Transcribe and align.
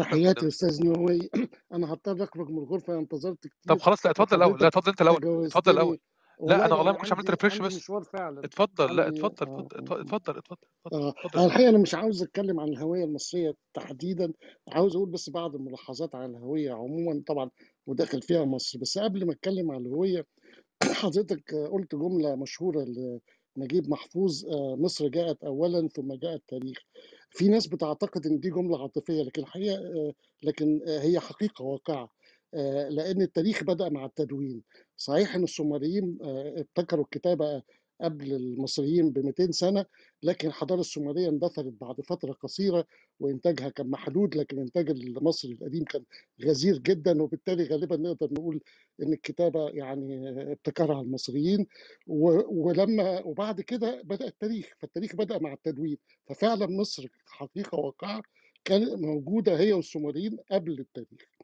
تحياتي 0.00 0.46
أستاذ 0.48 0.84
نووي 0.84 1.30
أنا 1.72 1.92
هضطر 1.92 2.24
أخرج 2.24 2.50
من 2.50 2.58
الغرفة 2.58 2.98
انتظرت 2.98 3.38
طب 3.42 3.48
كتير 3.48 3.78
خلاص 3.78 4.06
لا 4.06 4.10
اتفضل 4.12 4.36
الأول 4.36 4.60
لا 4.60 4.66
اتفضل 4.66 4.90
أنت 4.90 5.02
الأول 5.02 5.46
اتفضل 5.46 5.72
الأول. 5.72 5.98
لا 6.48 6.66
أنا 6.66 6.74
والله 6.74 6.92
ما 6.92 6.98
كنتش 6.98 7.12
عملت 7.12 7.30
عندي 7.30 7.60
بس 7.60 7.76
مشوار 7.76 8.04
فعلا. 8.04 8.40
اتفضل 8.44 8.96
لا 8.96 9.06
عندي 9.06 9.20
اتفضل 9.20 9.46
اتفضل. 9.46 10.00
اتفضل 10.00 10.38
اتفضل. 10.38 10.68
آه 10.92 11.14
اتفضل. 11.24 11.46
الحقيقة 11.46 11.68
أنا 11.70 11.78
مش 11.78 11.94
عاوز 11.94 12.22
أتكلم 12.22 12.60
عن 12.60 12.68
الهوية 12.68 13.04
المصرية 13.04 13.54
تحديدا 13.74 14.32
عاوز 14.68 14.96
أقول 14.96 15.10
بس 15.10 15.30
بعض 15.30 15.54
الملاحظات 15.54 16.14
على 16.14 16.26
الهوية 16.26 16.72
عموما 16.72 17.22
طبعا 17.26 17.50
وداخل 17.86 18.22
فيها 18.22 18.44
مصر. 18.44 18.78
بس 18.78 18.98
قبل 18.98 19.26
ما 19.26 19.32
أتكلم 19.32 19.70
عن 19.72 19.86
الهوية 19.86 20.26
حضرتك 21.02 21.54
قلت 21.72 21.94
جملة 21.94 22.36
مشهورة 22.36 22.86
لنجيب 23.56 23.90
محفوظ 23.90 24.46
آه، 24.46 24.76
مصر 24.76 25.08
جاءت 25.08 25.44
اولا 25.44 25.88
ثم 25.88 26.14
جاء 26.14 26.34
التاريخ. 26.34 26.78
في 27.30 27.48
ناس 27.48 27.66
بتعتقد 27.66 28.26
إن 28.26 28.40
دي 28.40 28.50
جملة 28.50 28.82
عاطفية 28.82 29.22
لكن 29.22 29.42
الحقيقة 29.42 29.76
آه، 29.78 30.12
لكن 30.44 30.80
آه، 30.88 31.00
هي 31.00 31.20
حقيقة 31.20 31.64
واقعة. 31.64 32.10
آه، 32.54 32.88
لأن 32.88 33.22
التاريخ 33.22 33.64
بدأ 33.64 33.88
مع 33.88 34.04
التدوين. 34.04 34.62
صحيح 34.96 35.34
إن 35.34 35.44
السومريين 35.44 36.18
آه، 36.22 36.54
ابتكروا 36.60 37.04
الكتابة 37.04 37.62
قبل 38.00 38.32
المصريين 38.32 39.10
ب 39.10 39.18
200 39.18 39.52
سنة 39.52 39.84
لكن 40.22 40.48
الحضاره 40.48 40.80
السومرية 40.80 41.28
اندثرت 41.28 41.72
بعد 41.80 42.00
فترة 42.00 42.32
قصيرة 42.32 42.86
وإنتاجها 43.20 43.68
كان 43.68 43.90
محدود 43.90 44.36
لكن 44.36 44.58
إنتاج 44.58 44.90
المصري 44.90 45.52
القديم 45.52 45.84
كان 45.84 46.04
غزير 46.44 46.78
جدا 46.78 47.22
وبالتالي 47.22 47.64
غالبا 47.64 47.96
نقدر 47.96 48.28
نقول 48.32 48.60
إن 49.02 49.12
الكتابة 49.12 49.68
يعني 49.70 50.28
ابتكرها 50.52 51.00
المصريين. 51.00 51.66
ولما 52.06 53.20
وبعد 53.20 53.60
كده 53.60 54.02
بدأ 54.04 54.26
التاريخ 54.26 54.74
فالتاريخ 54.78 55.16
بدأ 55.16 55.38
مع 55.38 55.52
التدوين. 55.52 55.98
ففعلا 56.26 56.66
مصر 56.66 57.06
حقيقة 57.26 57.78
واقعة 57.78 58.22
كانت 58.64 58.92
موجودة 58.92 59.58
هي 59.58 59.72
والسومريين 59.72 60.36
قبل 60.50 60.80
التاريخ. 60.80 61.40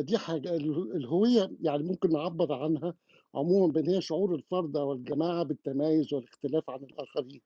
دي 0.00 0.18
حاجة 0.18 0.56
ال- 0.56 0.96
الهوية 0.96 1.50
يعني 1.60 1.82
ممكن 1.82 2.10
نعبر 2.12 2.52
عنها 2.52 2.94
عموما 3.34 3.72
بأن 3.72 3.88
هي 3.88 4.00
شعور 4.00 4.34
الفرد 4.34 4.76
أو 4.76 4.92
الجماعه 4.92 5.42
بالتميز 5.42 6.14
والاختلاف 6.14 6.70
عن 6.70 6.82
الآخرين. 6.84 7.40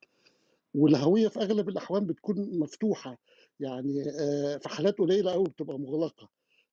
والهوية 0.75 1.29
في 1.29 1.41
أغلب 1.41 1.69
الأحوال 1.69 2.05
بتكون 2.05 2.59
مفتوحة 2.59 3.19
يعني 3.61 4.03
آه، 4.21 4.57
في 4.59 4.69
حالات 4.69 4.99
قليلة 4.99 5.33
قوي 5.33 5.45
بتبقى 5.45 5.79
مغلقة. 5.79 6.29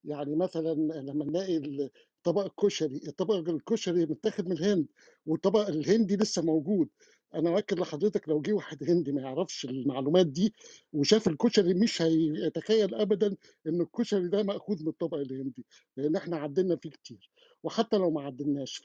يعني 0.06 0.36
مثلا 0.36 0.73
لما 1.02 1.26
نلاقي 1.26 1.58
ال- 1.58 1.90
طبق 2.23 2.46
الكشري 2.46 3.02
الطبق 3.08 3.36
الكشري 3.36 4.06
متاخد 4.06 4.46
من 4.46 4.52
الهند 4.52 4.88
والطبق 5.25 5.68
الهندي 5.68 6.16
لسه 6.18 6.42
موجود 6.42 6.90
أنا 7.36 7.50
أؤكد 7.56 7.80
لحضرتك 7.80 8.30
لو 8.30 8.42
جه 8.42 8.54
واحد 8.54 8.90
هندي 8.90 9.12
ما 9.12 9.22
يعرفش 9.22 9.66
المعلومات 9.66 10.28
دي 10.28 10.54
وشاف 10.94 11.28
الكشري 11.28 11.74
مش 11.74 12.02
هيتخيل 12.02 12.96
ابدا 12.96 13.36
إن 13.68 13.82
الكشري 13.82 14.28
ده 14.28 14.44
مأخوذ 14.44 14.82
من 14.84 14.88
الطبق 14.88 15.18
الهندي 15.18 15.66
لأن 15.98 16.16
إحنا 16.16 16.38
عدلنا 16.38 16.76
فيه 16.76 16.90
كتير 16.90 17.32
وحتى 17.64 17.98
لو 17.98 18.12
ما 18.12 18.22
عدلناش 18.22 18.78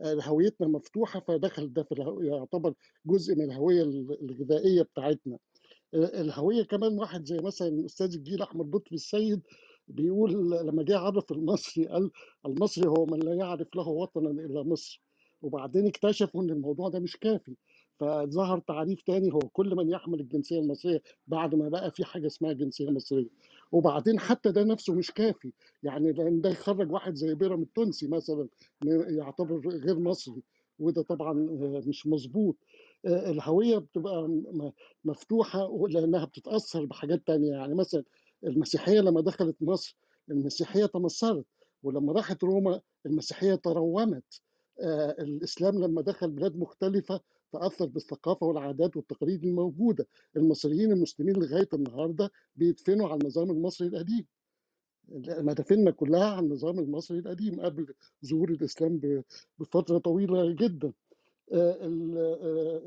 فهويتنا 0.00 0.68
مفتوحة 0.68 1.20
فدخل 1.20 1.72
ده 1.72 1.82
في 1.82 1.94
يعتبر 2.22 2.74
جزء 3.06 3.34
من 3.34 3.44
الهوية 3.44 3.82
الغذائية 4.22 4.82
بتاعتنا. 4.82 5.38
الهوية 5.94 6.62
كمان 6.62 6.98
واحد 6.98 7.24
زي 7.26 7.36
مثلا 7.38 7.86
أستاذ 7.86 8.14
الجيل 8.14 8.42
أحمد 8.42 8.76
لطفي 8.76 8.94
السيد 8.94 9.40
بيقول 9.88 10.32
لما 10.66 10.82
جه 10.82 10.98
عرف 10.98 11.32
المصري 11.32 11.86
قال 11.86 12.10
المصري 12.46 12.88
هو 12.88 13.06
من 13.06 13.18
لا 13.18 13.34
يعرف 13.34 13.68
له 13.76 13.88
وطنا 13.88 14.30
إلا 14.30 14.62
مصر 14.62 15.02
وبعدين 15.42 15.86
اكتشفوا 15.86 16.42
إن 16.42 16.50
الموضوع 16.50 16.88
ده 16.88 16.98
مش 17.00 17.16
كافي. 17.16 17.56
فظهر 18.00 18.58
تعريف 18.58 19.02
تاني 19.02 19.32
هو 19.32 19.38
كل 19.38 19.74
من 19.76 19.88
يحمل 19.90 20.20
الجنسية 20.20 20.58
المصرية 20.60 21.02
بعد 21.26 21.54
ما 21.54 21.68
بقى 21.68 21.90
في 21.90 22.04
حاجة 22.04 22.26
اسمها 22.26 22.52
جنسية 22.52 22.90
مصرية. 22.90 23.28
وبعدين 23.72 24.18
حتى 24.20 24.52
ده 24.52 24.64
نفسه 24.64 24.94
مش 24.94 25.10
كافي 25.10 25.52
يعني 25.82 26.12
لأن 26.12 26.40
ده 26.40 26.50
يخرج 26.50 26.92
واحد 26.92 27.14
زي 27.14 27.34
بيرام 27.34 27.62
التونسي 27.62 28.08
مثلا 28.08 28.48
يعتبر 29.08 29.68
غير 29.68 29.98
مصري 29.98 30.42
وده 30.78 31.02
طبعا 31.02 31.32
مش 31.86 32.06
مظبوط. 32.06 32.56
الهوية 33.06 33.78
بتبقى 33.78 34.28
مفتوحة 35.04 35.86
لأنها 35.88 36.24
بتتأثر 36.24 36.84
بحاجات 36.84 37.26
تانية. 37.26 37.52
يعني 37.52 37.74
مثلا 37.74 38.04
المسيحية 38.44 39.00
لما 39.00 39.20
دخلت 39.20 39.56
مصر 39.60 39.96
المسيحية 40.30 40.86
تمثلت 40.86 41.46
ولما 41.82 42.12
راحت 42.12 42.44
روما 42.44 42.80
المسيحية 43.06 43.54
ترومت. 43.54 44.40
آه، 44.80 45.10
الإسلام 45.18 45.78
لما 45.84 46.02
دخل 46.02 46.30
بلاد 46.30 46.56
مختلفة 46.56 47.20
تأثر 47.54 47.86
بالثقافة 47.86 48.46
والعادات 48.46 48.96
والتقاليد 48.96 49.44
الموجودة. 49.44 50.06
المصريين 50.36 50.92
المسلمين 50.92 51.36
لغاية 51.36 51.68
النهارده 51.74 52.30
بيدفنوا 52.56 53.08
على 53.08 53.18
النظام 53.20 53.50
المصري 53.50 53.88
القديم. 53.88 54.26
مدافننا 55.28 55.90
كلها 55.90 56.24
على 56.30 56.46
النظام 56.46 56.78
المصري 56.78 57.18
القديم 57.18 57.60
قبل 57.60 57.94
ظهور 58.26 58.50
الإسلام 58.50 59.22
بفترة 59.58 59.98
طويلة 59.98 60.50
جدا. 60.52 60.92
آه، 61.52 61.72
آه، 61.72 61.86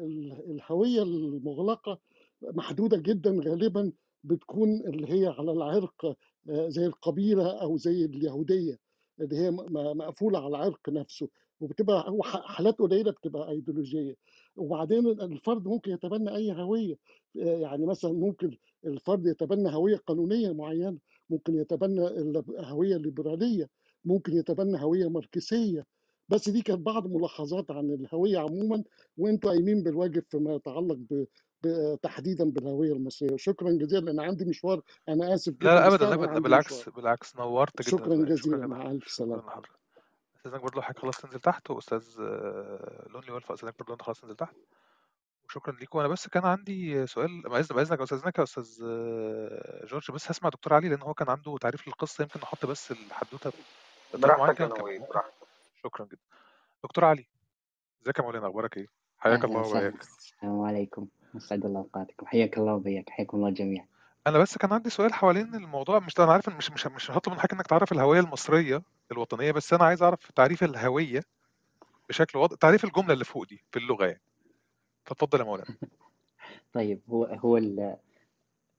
ال- 0.05 0.51
الهوية 0.51 1.03
المغلقة 1.03 1.99
محدودة 2.41 2.97
جدا 2.97 3.31
غالبا 3.45 3.91
بتكون 4.23 4.69
اللي 4.87 5.07
هي 5.13 5.27
على 5.27 5.51
العرق 5.51 6.05
آه، 6.49 6.69
زي 6.69 6.85
القبيلة 6.85 7.61
أو 7.61 7.77
زي 7.77 8.05
اليهودية 8.05 8.79
اللي 9.21 9.37
هي 9.37 9.51
م- 9.51 9.55
م- 9.55 9.97
مقفولة 9.97 10.39
على 10.39 10.47
العرق 10.47 10.89
نفسه 10.89 11.27
وبتبقى 11.59 12.17
حالات 12.23 12.79
قليلة 12.79 13.11
بتبقى 13.11 13.49
أيديولوجية 13.51 14.15
وبعدين 14.57 15.07
الفرد 15.07 15.67
ممكن 15.67 15.91
يتبنى 15.91 16.35
أي 16.35 16.51
هوية 16.51 16.95
آه، 17.41 17.57
يعني 17.57 17.85
مثلا 17.85 18.13
ممكن 18.13 18.57
الفرد 18.85 19.25
يتبنى 19.25 19.75
هوية 19.75 19.97
قانونية 19.97 20.51
معينة 20.53 20.97
ممكن 21.29 21.55
يتبنى 21.55 22.07
الهوية 22.07 22.95
الليبرالية 22.95 23.69
ممكن 24.05 24.33
يتبنى 24.33 24.83
هوية 24.83 25.09
ماركسية. 25.09 25.85
بس 26.29 26.49
دي 26.49 26.61
كانت 26.61 26.79
بعض 26.79 27.07
ملاحظات 27.07 27.71
عن 27.71 27.91
الهوية 27.91 28.37
عموما 28.39 28.83
وانتوا 29.17 29.51
قايمين 29.51 29.83
بالواجب 29.83 30.23
فيما 30.29 30.55
يتعلق 30.55 30.97
ب... 31.09 31.25
تحديدا 32.01 32.49
بالهوية 32.49 32.93
المصرية. 32.93 33.37
شكرا 33.37 33.71
جزيلا 33.71 34.11
أنا 34.11 34.23
عندي 34.23 34.45
مشوار 34.45 34.81
أنا 35.09 35.33
آسف 35.33 35.53
لا 35.53 35.57
جدا 35.57 35.73
لا 35.75 35.87
بس 35.87 35.93
ابدا 35.93 36.13
ابدا 36.13 36.39
بالعكس 36.39 36.79
مشوار. 36.79 36.95
بالعكس 36.95 37.35
نورت 37.35 37.81
جدا 37.81 37.89
شكرا 37.91 38.15
جزيلا 38.15 38.67
مع 38.67 38.91
ألف 38.91 39.07
سلامة. 39.11 39.61
استاذنك 40.47 40.63
برضه 40.63 40.81
حضرتك 40.81 40.99
خلاص 40.99 41.17
تنزل 41.21 41.39
تحت 41.39 41.69
وأستاذ 41.71 42.03
آه، 42.19 43.07
لونلي 43.09 43.31
والفا 43.31 43.53
استاذنك 43.53 43.79
برضه 43.79 43.93
انت 43.93 44.01
خلاص 44.01 44.21
تنزل 44.21 44.35
تحت. 44.35 44.55
وشكرا 45.45 45.73
ليكم 45.73 45.99
أنا 45.99 46.07
بس 46.07 46.27
كان 46.27 46.45
عندي 46.45 47.07
سؤال 47.07 47.41
باذن 47.41 47.75
باذنك 47.75 47.99
يا 47.99 48.03
استاذنك 48.03 48.37
يا 48.37 48.43
أستاذ 48.43 48.79
آه، 48.85 49.85
جورج 49.85 50.11
بس 50.11 50.31
هسمع 50.31 50.49
دكتور 50.49 50.73
علي 50.73 50.89
لأن 50.89 51.01
هو 51.01 51.13
كان 51.13 51.29
عنده 51.29 51.57
تعريف 51.57 51.87
للقصة 51.87 52.21
يمكن 52.21 52.39
نحط 52.39 52.65
بس 52.65 52.91
الحدوتة 52.91 53.51
بطريقة 54.13 54.37
معينة 54.37 54.53
براحتك 54.53 54.79
يا 54.79 55.07
براحتك. 55.09 55.33
شكرا 55.83 56.05
جدا. 56.05 56.17
دكتور 56.83 57.05
علي 57.05 57.27
ازيك 58.03 58.19
يا 58.19 58.23
مولانا؟ 58.23 58.47
أخبارك 58.47 58.77
إيه؟ 58.77 58.87
حياك 59.19 59.39
أهلا 59.43 59.45
الله 59.45 59.59
وسهلا. 59.61 59.87
وبياك 59.87 60.01
السلام 60.01 60.61
عليكم. 60.61 61.07
أسعد 61.37 61.65
الله 61.65 61.79
أوقاتكم. 61.79 62.25
حياك 62.25 62.57
الله 62.57 62.73
وبياك. 62.73 63.09
حياكم 63.09 63.37
الله 63.37 63.49
جميعا. 63.49 63.87
أنا 64.27 64.37
بس 64.39 64.57
كان 64.57 64.73
عندي 64.73 64.89
سؤال 64.89 65.13
حوالين 65.13 65.55
الموضوع 65.55 65.99
مش 65.99 66.19
أنا 66.19 66.31
عارف 66.31 66.49
مش 66.49 66.71
مش 66.71 66.87
مش 66.87 67.11
هطلب 67.11 67.33
من 67.33 67.39
حضرتك 67.39 67.53
إنك 67.53 67.67
تعرف 67.67 67.91
الهوية 67.91 68.19
المصرية 68.19 68.83
الوطنية 69.11 69.51
بس 69.51 69.73
أنا 69.73 69.83
عايز 69.85 70.03
أعرف 70.03 70.31
تعريف 70.31 70.63
الهوية 70.63 71.21
بشكل 72.09 72.39
واضح 72.39 72.55
تعريف 72.55 72.83
الجملة 72.83 73.13
اللي 73.13 73.25
فوق 73.25 73.45
دي 73.47 73.63
في 73.71 73.79
اللغة 73.79 74.05
يعني. 74.05 74.21
فاتفضل 75.05 75.39
يا 75.39 75.43
مولانا. 75.43 75.67
طيب 76.73 77.01
هو 77.09 77.23
هو 77.23 77.57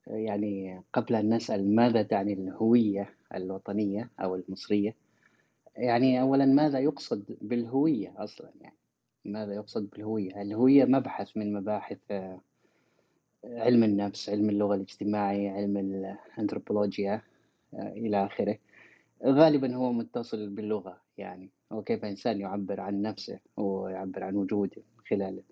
يعني 0.06 0.82
قبل 0.92 1.14
أن 1.14 1.34
نسأل 1.34 1.74
ماذا 1.76 2.02
تعني 2.02 2.32
الهوية 2.32 3.14
الوطنية 3.34 4.10
أو 4.20 4.34
المصرية 4.34 4.96
يعني 5.76 6.20
أولا 6.20 6.46
ماذا 6.46 6.78
يقصد 6.78 7.36
بالهوية 7.40 8.14
أصلا 8.16 8.50
يعني؟ 8.60 8.76
ماذا 9.24 9.54
يقصد 9.54 9.90
بالهوية؟ 9.90 10.42
الهوية 10.42 10.84
مبحث 10.84 11.36
من 11.36 11.52
مباحث 11.52 11.98
آه، 12.10 12.40
علم 13.44 13.84
النفس 13.84 14.28
علم 14.30 14.50
اللغة 14.50 14.74
الاجتماعي 14.74 15.48
علم 15.48 15.76
الأنثروبولوجيا 15.76 17.22
آه، 17.74 17.92
إلى 17.92 18.26
آخره. 18.26 18.58
غالبا 19.24 19.74
هو 19.74 19.92
متصل 19.92 20.48
باللغة 20.48 21.00
يعني. 21.18 21.50
هو 21.72 21.82
كيف 21.82 22.04
إنسان 22.04 22.40
يعبر 22.40 22.80
عن 22.80 23.02
نفسه 23.02 23.38
ويعبر 23.56 24.24
عن 24.24 24.36
وجوده 24.36 24.82
من 24.96 25.04
خلال 25.10 25.42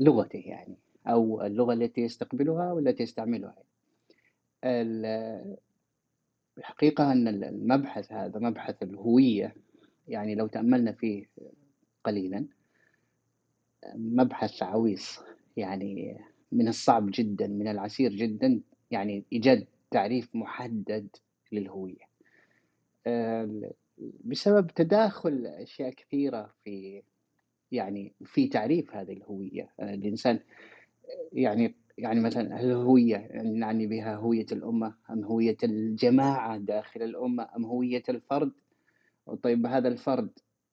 لغته 0.00 0.38
يعني 0.46 0.76
أو 1.06 1.42
اللغة 1.42 1.72
التي 1.72 2.00
يستقبلها 2.00 2.72
والتي 2.72 3.02
يستعملها. 3.02 3.56
ال- 4.64 5.56
الحقيقة 6.58 7.12
أن 7.12 7.28
المبحث 7.28 8.12
هذا 8.12 8.38
مبحث 8.40 8.82
الهوية 8.82 9.54
يعني 10.08 10.34
لو 10.34 10.46
تأملنا 10.46 10.92
فيه 10.92 11.26
قليلا 12.04 12.46
مبحث 13.94 14.62
عويص. 14.62 15.20
يعني 15.56 16.20
من 16.52 16.68
الصعب 16.68 17.10
جدا 17.10 17.46
من 17.46 17.68
العسير 17.68 18.10
جدا 18.10 18.60
يعني 18.90 19.24
إيجاد 19.32 19.66
تعريف 19.90 20.28
محدد 20.34 21.08
للهوية. 21.52 22.10
آه، 23.06 23.72
بسبب 24.24 24.66
تداخل 24.66 25.46
أشياء 25.46 25.90
كثيرة 25.90 26.50
في 26.64 27.02
يعني 27.72 28.12
في 28.24 28.48
تعريف 28.48 28.96
هذه 28.96 29.12
الهوية. 29.12 29.70
آه، 29.80 29.94
الإنسان 29.94 30.40
يعني 31.32 31.74
يعني 31.98 32.20
مثلا 32.20 32.60
هل 32.60 32.70
الهوية 32.70 33.42
نعني 33.42 33.86
بها 33.86 34.16
هوية 34.16 34.46
الأمة 34.52 34.94
أم 35.10 35.24
هوية 35.24 35.56
الجماعة 35.64 36.58
داخل 36.58 37.02
الأمة 37.02 37.48
أم 37.56 37.64
هوية 37.64 38.02
الفرد؟ 38.08 38.52
طيب 39.42 39.66
هذا 39.66 39.88
الفرد 39.88 40.30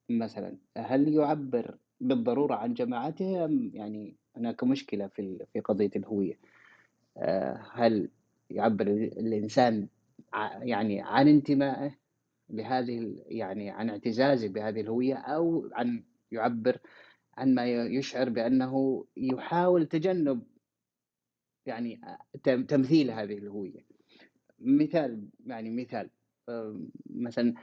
مثلا 0.10 0.58
هل 0.78 1.14
يعبر 1.14 1.78
بالضرورة 2.02 2.56
عن 2.56 2.74
جماعته 2.74 3.46
أم 3.46 3.72
يعني 3.74 4.16
هناك 4.38 4.64
مشكلة 4.64 5.08
في 5.08 5.46
في 5.54 5.60
قضية 5.60 5.92
الهوية. 5.96 6.40
آه، 7.18 7.62
هل 7.74 8.10
يعبر 8.50 8.88
الإنسان 8.88 9.88
يعني 10.62 11.02
عن 11.02 11.28
انتمائه 11.28 11.96
لهذه 12.50 13.24
يعني 13.28 13.70
عن 13.70 13.90
اعتزازه 13.90 14.48
بهذه 14.48 14.82
الهوية 14.82 15.16
أو 15.16 15.70
عن 15.74 16.04
يعبر 16.32 16.80
عن 17.38 17.56
ما 17.56 17.66
يشعر 17.66 18.30
بأنه 18.30 19.06
يحاول 19.18 19.86
تجنب 19.86 20.44
يعني 21.66 22.02
تمثيل 22.68 23.12
هذه 23.12 23.38
الهوية؟ 23.38 23.86
مثال 24.60 25.30
يعني 25.46 25.70
مثال 25.72 26.10
مثلا 27.10 27.54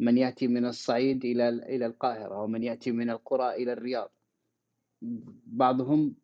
من 0.00 0.18
يأتي 0.18 0.46
من 0.46 0.66
الصعيد 0.66 1.24
إلى 1.24 1.48
إلى 1.48 1.86
القاهرة 1.86 2.42
ومن 2.42 2.62
يأتي 2.62 2.90
من 2.90 3.10
القرى 3.10 3.54
إلى 3.54 3.72
الرياض. 3.72 4.12
بعضهم 5.46 6.14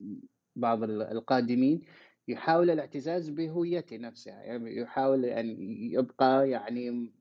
بعض 0.56 0.82
القادمين 0.82 1.82
يحاول 2.28 2.70
الاعتزاز 2.70 3.28
بهويته 3.30 3.96
نفسها 3.96 4.42
يعني 4.42 4.76
يحاول 4.76 5.25
أن 5.25 5.56
يبقى 5.92 6.50
يعني 6.50 7.12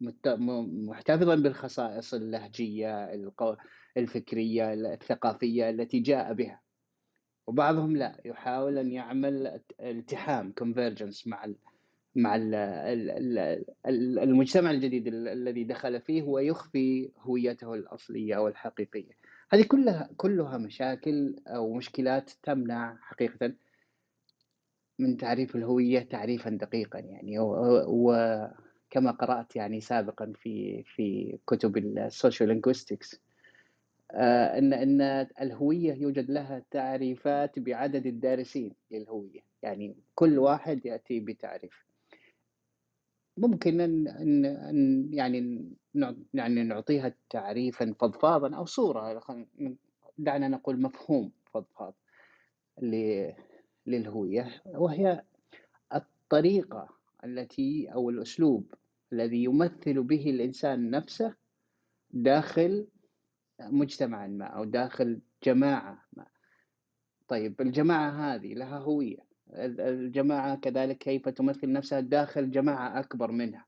محتفظا 0.00 1.34
بالخصائص 1.34 2.14
اللهجية 2.14 3.14
الفكرية 3.96 4.72
الثقافية 4.72 5.70
التي 5.70 5.98
جاء 6.00 6.32
بها. 6.32 6.60
وبعضهم 7.46 7.96
لا 7.96 8.20
يحاول 8.24 8.78
أن 8.78 8.92
يعمل 8.92 9.60
التحام 9.80 10.52
convergence 10.60 11.26
مع 11.26 11.46
مع 12.16 12.36
المجتمع 14.22 14.70
الجديد 14.70 15.06
الذي 15.06 15.64
دخل 15.64 16.00
فيه 16.00 16.22
ويخفي 16.22 17.10
هويته 17.18 17.74
الأصلية 17.74 18.34
أو 18.34 18.48
الحقيقية 18.48 19.12
هذه 19.52 19.62
كلها 19.68 20.10
كلها 20.16 20.58
مشاكل 20.58 21.36
أو 21.46 21.74
مشكلات 21.74 22.30
تمنع 22.42 22.96
حقيقة 23.00 23.54
من 24.98 25.16
تعريف 25.16 25.56
الهوية 25.56 26.00
تعريفا 26.00 26.50
دقيقا 26.50 26.98
يعني. 26.98 27.38
وكما 27.88 29.10
قرأت 29.10 29.56
يعني 29.56 29.80
سابقا 29.80 30.32
في 30.36 30.82
في 30.82 31.38
كتب 31.46 31.76
ال 31.76 32.48
sociolinguistics 32.48 33.20
آه، 34.12 34.58
إن 34.58 34.72
إن 34.72 35.00
الهوية 35.40 35.94
يوجد 35.94 36.30
لها 36.30 36.62
تعريفات 36.70 37.58
بعدد 37.58 38.06
الدارسين 38.06 38.72
للهوية. 38.90 39.40
يعني 39.62 39.96
كل 40.14 40.38
واحد 40.38 40.86
يأتي 40.86 41.20
بتعريف. 41.20 41.89
ممكن 43.40 43.80
إن 43.80 44.06
إن 44.46 45.08
يعني 45.12 45.70
يعني 46.34 46.62
نعطيها 46.62 47.14
تعريفا 47.30 47.94
فضفاضا 47.98 48.56
أو 48.56 48.64
صورة 48.64 49.22
دعنا 50.18 50.48
نقول 50.48 50.80
مفهوم 50.82 51.32
فضفاض 51.52 51.94
للهوية 53.86 54.62
وهي 54.66 55.22
الطريقة 55.94 56.88
التي 57.24 57.92
أو 57.94 58.10
الأسلوب 58.10 58.74
الذي 59.12 59.44
يمثل 59.44 60.02
به 60.02 60.30
الإنسان 60.30 60.90
نفسه 60.90 61.34
داخل 62.10 62.86
مجتمع 63.60 64.26
ما 64.26 64.44
أو 64.44 64.64
داخل 64.64 65.20
جماعة 65.44 66.04
ما. 66.12 66.26
طيب 67.28 67.60
الجماعة 67.60 68.10
هذه 68.10 68.54
لها 68.54 68.78
هوية. 68.78 69.29
الجماعة 69.54 70.56
كذلك 70.56 70.98
كيف 70.98 71.28
تمثل 71.28 71.72
نفسها 71.72 72.00
داخل 72.00 72.50
جماعة 72.50 73.00
أكبر 73.00 73.30
منها. 73.30 73.66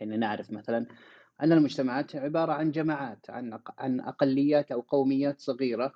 يعني 0.00 0.16
نعرف 0.16 0.50
مثلا 0.50 0.86
أن 1.42 1.52
المجتمعات 1.52 2.16
عبارة 2.16 2.52
عن 2.52 2.70
جماعات 2.70 3.30
عن 3.30 3.60
عن 3.78 4.00
أقليات 4.00 4.72
أو 4.72 4.80
قوميات 4.80 5.40
صغيرة 5.40 5.92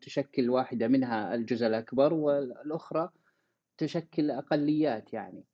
تشكل 0.00 0.50
واحدة 0.50 0.88
منها 0.88 1.34
الجزء 1.34 1.66
الأكبر 1.66 2.14
والأخرى 2.14 3.10
تشكل 3.78 4.30
أقليات 4.30 5.12
يعني. 5.12 5.44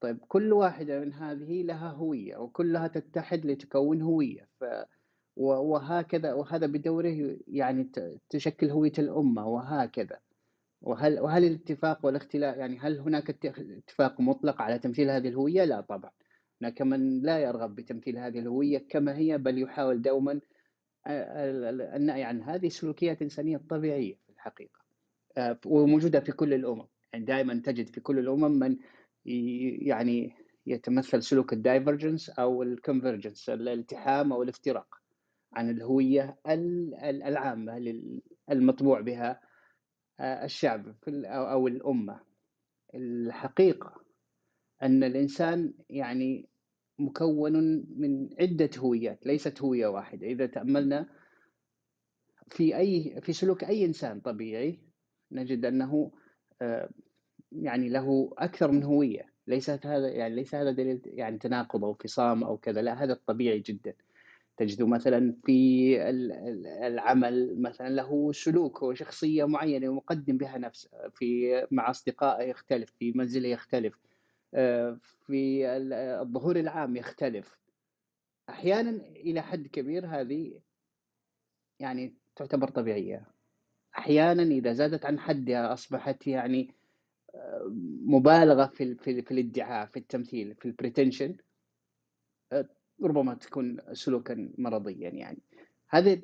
طيب 0.00 0.18
كل 0.28 0.52
واحدة 0.52 1.00
من 1.00 1.12
هذه 1.12 1.62
لها 1.62 1.90
هوية 1.90 2.36
وكلها 2.36 2.88
تتحد 2.88 3.46
لتكون 3.46 4.02
هوية. 4.02 4.48
ف 4.60 4.64
وهكذا 5.36 6.32
وهذا 6.32 6.66
بدوره 6.66 7.36
يعني 7.48 7.90
تشكل 8.30 8.70
هوية 8.70 8.92
الأمة 8.98 9.46
وهكذا. 9.46 10.20
وهل 10.82 11.20
وهل 11.20 11.44
الاتفاق 11.44 12.06
والاختلاف 12.06 12.56
يعني 12.56 12.78
هل 12.78 12.98
هناك 12.98 13.46
اتفاق 13.46 14.20
مطلق 14.20 14.62
على 14.62 14.78
تمثيل 14.78 15.10
هذه 15.10 15.28
الهوية؟ 15.28 15.64
لا 15.64 15.80
طبعا. 15.80 16.10
هناك 16.62 16.82
من 16.82 17.22
لا 17.22 17.38
يرغب 17.38 17.74
بتمثيل 17.74 18.18
هذه 18.18 18.38
الهوية 18.38 18.78
كما 18.88 19.16
هي 19.16 19.38
بل 19.38 19.62
يحاول 19.62 20.02
دوما 20.02 20.40
النهي 21.06 22.24
عن 22.24 22.42
هذه 22.42 22.66
السلوكيات 22.66 23.16
الإنسانية 23.16 23.56
الطبيعية 23.56 24.14
في 24.14 24.32
الحقيقة. 24.32 24.80
وموجودة 25.66 26.20
في 26.20 26.32
كل 26.32 26.54
الأمم. 26.54 26.86
يعني 27.12 27.24
دائما 27.24 27.62
تجد 27.64 27.88
في 27.88 28.00
كل 28.00 28.18
الأمم 28.18 28.58
من 28.58 28.76
يعني 29.86 30.32
يتمثل 30.66 31.22
سلوك 31.22 31.52
ال 31.52 31.59
divergence 31.59 32.30
أو 32.30 32.62
ال 32.62 32.69
convergence 32.69 33.50
الالتحام 33.50 34.32
أو 34.32 34.42
الافتراق 34.42 34.94
عن 35.52 35.70
الهوية 35.70 36.36
العامة 37.04 38.00
المطبوع 38.50 39.00
بها 39.00 39.30
آه، 39.30 39.49
الشعب 40.20 40.94
أو 41.24 41.68
الأمة. 41.68 42.20
الحقيقة 42.94 43.94
أن 44.82 45.04
الإنسان 45.04 45.74
يعني 45.90 46.48
مكون 46.98 47.52
من 47.96 48.28
عدة 48.40 48.70
هويات 48.78 49.26
ليست 49.26 49.62
هوية 49.62 49.86
واحدة. 49.86 50.26
إذا 50.26 50.46
تأملنا 50.46 51.08
في 52.48 52.76
أي 52.76 53.20
في 53.22 53.32
سلوك 53.32 53.64
أي 53.64 53.84
إنسان 53.84 54.20
طبيعي 54.20 54.78
نجد 55.32 55.64
أنه 55.64 56.12
آه، 56.62 56.90
يعني 57.52 57.88
له 57.88 58.32
أكثر 58.38 58.70
من 58.70 58.82
هوية. 58.82 59.30
ليست 59.46 59.86
هذا 59.86 60.08
يعني 60.08 60.34
ليس 60.34 60.54
هذا 60.54 60.70
دليل 60.70 61.00
يعني 61.04 61.38
تناقض 61.38 61.84
أو 61.84 61.94
فصام 61.94 62.44
أو 62.44 62.56
كذا. 62.56 62.82
لا 62.82 63.04
هذا 63.04 63.12
الطبيعي 63.12 63.58
جدا. 63.60 63.94
تجده 64.60 64.86
مثلا 64.86 65.34
في 65.44 65.96
العمل 66.86 67.62
مثلا 67.62 67.88
له 67.88 68.32
سلوك 68.32 68.82
وشخصية 68.82 69.44
معينة 69.44 69.88
ومقدم 69.88 70.36
بها 70.36 70.58
نفسه 70.58 70.90
في 71.14 71.66
مع 71.70 71.90
أصدقائه 71.90 72.48
يختلف 72.48 72.90
في 72.98 73.12
منزله 73.12 73.48
يختلف 73.48 73.98
آه، 74.54 74.98
في 75.26 75.66
الظهور 76.22 76.56
العام 76.56 76.96
يختلف. 76.96 77.58
أحيانا 78.48 78.90
إلى 79.06 79.42
حد 79.42 79.66
كبير 79.66 80.06
هذه 80.06 80.60
يعني 81.78 82.14
تعتبر 82.36 82.68
طبيعية. 82.68 83.26
أحيانا 83.98 84.42
إذا 84.42 84.72
زادت 84.72 85.06
عن 85.06 85.18
حدها 85.18 85.72
أصبحت 85.72 86.26
يعني 86.26 86.74
آه، 87.34 87.66
مبالغة 88.04 88.66
في, 88.66 88.94
في, 88.94 89.22
في 89.22 89.30
الادعاء 89.30 89.86
في 89.86 89.96
التمثيل 89.96 90.54
في 90.54 90.64
البريتنشن 90.64 91.36
ربما 93.02 93.34
تكون 93.34 93.76
سلوكا 93.92 94.52
مرضيا 94.58 95.10
يعني. 95.10 95.42
هذا 95.88 96.20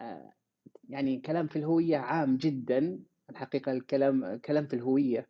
آه، 0.00 0.32
يعني 0.88 1.20
كلام 1.20 1.46
في 1.46 1.56
الهوية 1.56 1.96
عام 1.96 2.36
جدا 2.36 3.00
الحقيقة 3.30 3.72
الكلام 3.72 4.36
كلام 4.36 4.66
في 4.66 4.76
الهوية 4.76 5.28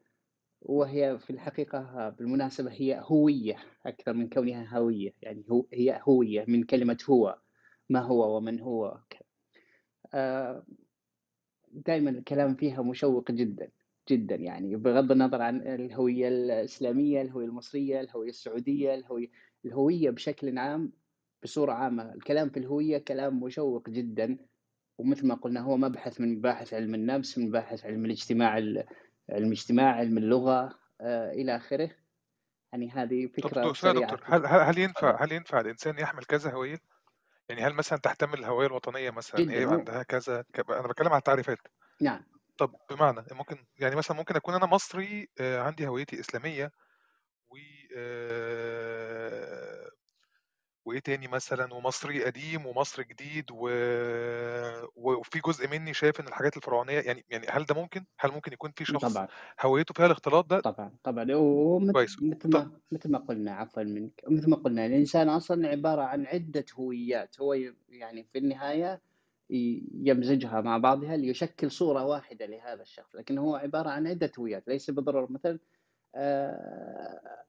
وهي 0.62 1.18
في 1.18 1.30
الحقيقة 1.30 2.08
بالمناسبة 2.08 2.72
هي 2.72 3.00
هوية 3.04 3.56
أكثر 3.86 4.12
من 4.12 4.28
كونها 4.28 4.78
هوية 4.78 5.14
يعني 5.22 5.44
هو 5.50 5.66
هي 5.72 6.00
هوية 6.08 6.44
من 6.48 6.62
كلمة 6.64 6.98
هو 7.10 7.38
ما 7.88 8.00
هو 8.00 8.36
ومن 8.36 8.60
هو. 8.60 9.00
آه، 10.14 10.64
دائما 11.72 12.10
الكلام 12.10 12.54
فيها 12.54 12.82
مشوق 12.82 13.30
جدا 13.30 13.70
جدا 14.10 14.34
يعني 14.34 14.76
بغض 14.76 15.12
النظر 15.12 15.42
عن 15.42 15.60
الهوية 15.60 16.28
الإسلامية 16.28 17.22
الهوية 17.22 17.46
المصرية 17.46 18.00
الهوية 18.00 18.28
السعودية 18.28 18.94
الهوية 18.94 19.28
الهوية 19.66 20.10
بشكل 20.10 20.58
عام 20.58 20.92
بصورة 21.42 21.72
عامة. 21.72 22.14
الكلام 22.14 22.50
في 22.50 22.58
الهوية 22.58 22.98
كلام 22.98 23.40
مشوق 23.40 23.90
جدا 23.90 24.38
ومثل 24.98 25.26
ما 25.26 25.34
قلنا 25.34 25.60
هو 25.60 25.76
مبحث 25.76 26.20
من 26.20 26.38
مباحث 26.38 26.74
علم 26.74 26.94
النفس 26.94 27.38
من 27.38 27.48
مباحث 27.48 27.84
علم 27.84 28.04
الاجتماع 28.04 28.50
علم 28.50 28.84
الاجتماع 29.30 29.94
علم 29.94 30.18
اللغة 30.18 30.78
آه 31.00 31.32
إلى 31.32 31.56
آخره. 31.56 31.90
يعني 32.72 32.90
هذه 32.90 33.26
فكرة 33.26 33.72
سريعة. 33.72 34.14
دكتور 34.14 34.20
هل 34.24 34.46
هل 34.46 34.78
ينفع 34.78 35.24
هل 35.24 35.32
ينفع 35.32 35.60
الإنسان 35.60 35.98
يحمل 35.98 36.24
كذا 36.24 36.50
هوية؟ 36.50 36.78
يعني 37.48 37.62
هل 37.62 37.74
مثلا 37.74 37.98
تحتمل 37.98 38.38
الهوية 38.38 38.66
الوطنية 38.66 39.10
مثلا 39.10 39.52
هي 39.52 39.64
عندها 39.64 40.02
كذا 40.02 40.44
أنا 40.70 40.88
بتكلم 40.88 41.08
عن 41.12 41.18
التعريفات. 41.18 41.58
نعم. 42.00 42.22
طب 42.58 42.74
بمعنى 42.90 43.24
ممكن 43.32 43.56
يعني 43.78 43.96
مثلًا 43.96 44.16
ممكن 44.16 44.36
أكون 44.36 44.54
أنا 44.54 44.66
مصري 44.66 45.28
آآ 45.40 45.62
عندي 45.62 45.86
هويتي 45.86 46.20
إسلامية 46.20 46.72
و 47.50 47.56
آآ 50.86 50.90
وإيه 50.90 50.98
تاني 51.00 51.28
مثلًا 51.28 51.74
ومصري 51.74 52.24
قديم 52.24 52.66
ومصري 52.66 53.04
جديد 53.04 53.44
و 53.52 53.68
وفي 54.96 55.40
جزء 55.46 55.68
منّي 55.68 55.94
شايف 55.94 56.20
إن 56.20 56.28
الحاجات 56.28 56.56
الفرعونية 56.56 57.00
يعني 57.00 57.24
يعني 57.30 57.46
هل 57.50 57.64
ده 57.64 57.74
ممكن؟ 57.74 58.04
هل 58.20 58.30
ممكن 58.32 58.52
يكون 58.52 58.72
في 58.76 58.84
شخص 58.84 59.22
طبعًا. 59.26 59.28
هويته 59.60 59.94
فيها 59.94 60.06
الاختلاط 60.06 60.46
ده؟ 60.46 60.62
طبعًا، 60.62 60.96
طبعًا 61.02 61.34
ومثل 61.34 61.94
كويس 61.94 62.16
مثل 62.20 62.48
ما 62.50 62.80
مثل 62.92 63.10
ما 63.10 63.18
قُلنا 63.18 63.52
عفوًا 63.52 63.82
منك، 63.82 64.20
مثل 64.30 64.50
ما 64.50 64.56
قُلنا 64.56 64.86
الإنسان 64.86 65.28
أصلًا 65.28 65.68
عبارة 65.68 66.02
عن 66.02 66.26
عدة 66.26 66.64
هويات، 66.74 67.40
هو 67.40 67.54
ي 67.54 67.74
يعني 67.88 68.24
في 68.32 68.38
النهاية 68.38 69.02
ي 69.50 69.88
يمزجها 69.94 70.60
مع 70.60 70.78
بعضها 70.78 71.16
ليشكل 71.16 71.70
صورة 71.70 72.04
واحدة 72.06 72.46
لهذا 72.46 72.82
الشخص، 72.82 73.14
لكن 73.16 73.38
هو 73.38 73.56
عبارة 73.56 73.90
عن 73.90 74.06
عدة 74.06 74.32
هويات، 74.38 74.68
ليس 74.68 74.90
بالضرورة 74.90 75.26
مثلًا 75.32 75.58
آآ 76.16 77.44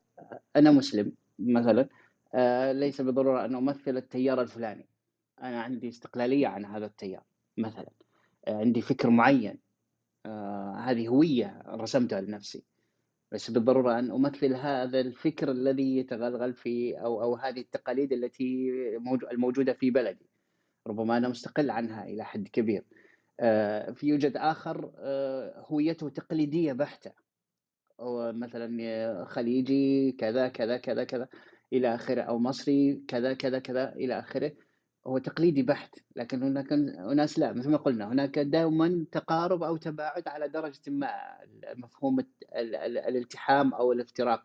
أنا 0.55 0.71
مسلم 0.71 1.13
مثلًا 1.39 1.89
ليس 2.71 3.01
بالضرورة 3.01 3.45
أن 3.45 3.55
أمثل 3.55 3.97
التيار 3.97 4.41
الفلاني، 4.41 4.89
أنا 5.41 5.61
عندي 5.61 5.89
استقلالية 5.89 6.47
عن 6.47 6.65
هذا 6.65 6.85
التيار 6.85 7.23
مثلًا، 7.57 7.91
عندي 8.47 8.81
فكر 8.81 9.09
معين. 9.09 9.59
آآ 10.25 10.75
هذه 10.85 11.07
هوية 11.07 11.63
رسمتها 11.67 12.21
لنفسي، 12.21 12.63
ليس 13.33 13.51
بالضرورة 13.51 13.99
أن 13.99 14.11
أمثل 14.11 14.53
هذا 14.55 14.99
الفكر 15.01 15.51
الذي 15.51 15.97
يتغلغل 15.97 16.53
في 16.53 16.99
أو 17.01 17.23
أو 17.23 17.35
هذه 17.35 17.59
التقاليد 17.59 18.13
التي 18.13 18.71
موج 18.97 19.25
الموجودة 19.31 19.73
في 19.73 19.91
بلدي، 19.91 20.29
ربما 20.87 21.17
أنا 21.17 21.29
مستقل 21.29 21.69
عنها 21.69 22.05
إلى 22.05 22.23
حد 22.23 22.47
كبير. 22.47 22.85
في 23.95 24.07
يوجد 24.07 24.37
آآ 24.37 25.65
هويته 25.67 26.09
تقليدية 26.09 26.73
بحتة، 26.73 27.11
هو 27.99 28.33
مثلًا 28.33 29.25
خليجي 29.25 30.11
كذا، 30.11 30.47
كذا، 30.47 30.77
كذا، 30.77 31.03
كذا. 31.03 31.27
إلى 31.73 31.95
آخره، 31.95 32.21
أو 32.21 32.39
مصري 32.39 33.03
كذا، 33.07 33.33
كذا، 33.33 33.59
كذا 33.59 33.93
إلى 33.95 34.19
آخره، 34.19 34.51
هو 35.07 35.17
تقليدي 35.17 35.63
بحت، 35.63 35.99
لكن 36.15 36.43
هناك 36.43 36.73
أناس 36.73 37.39
لأ 37.39 37.53
مثل 37.53 37.69
ما 37.71 37.77
قُلنا 37.77 38.07
هناك 38.11 38.39
دومًا 38.39 39.05
تقارب 39.11 39.63
أو 39.63 39.77
تباعد 39.77 40.27
على 40.27 40.47
درجةٍ 40.47 40.81
ما، 40.87 41.09
مفهوم 41.77 42.19
الت 42.19 42.43
ال 42.55 42.75
ال 42.75 42.97
الالتحام 42.97 43.73
أو 43.73 43.91
الافتراق 43.91 44.43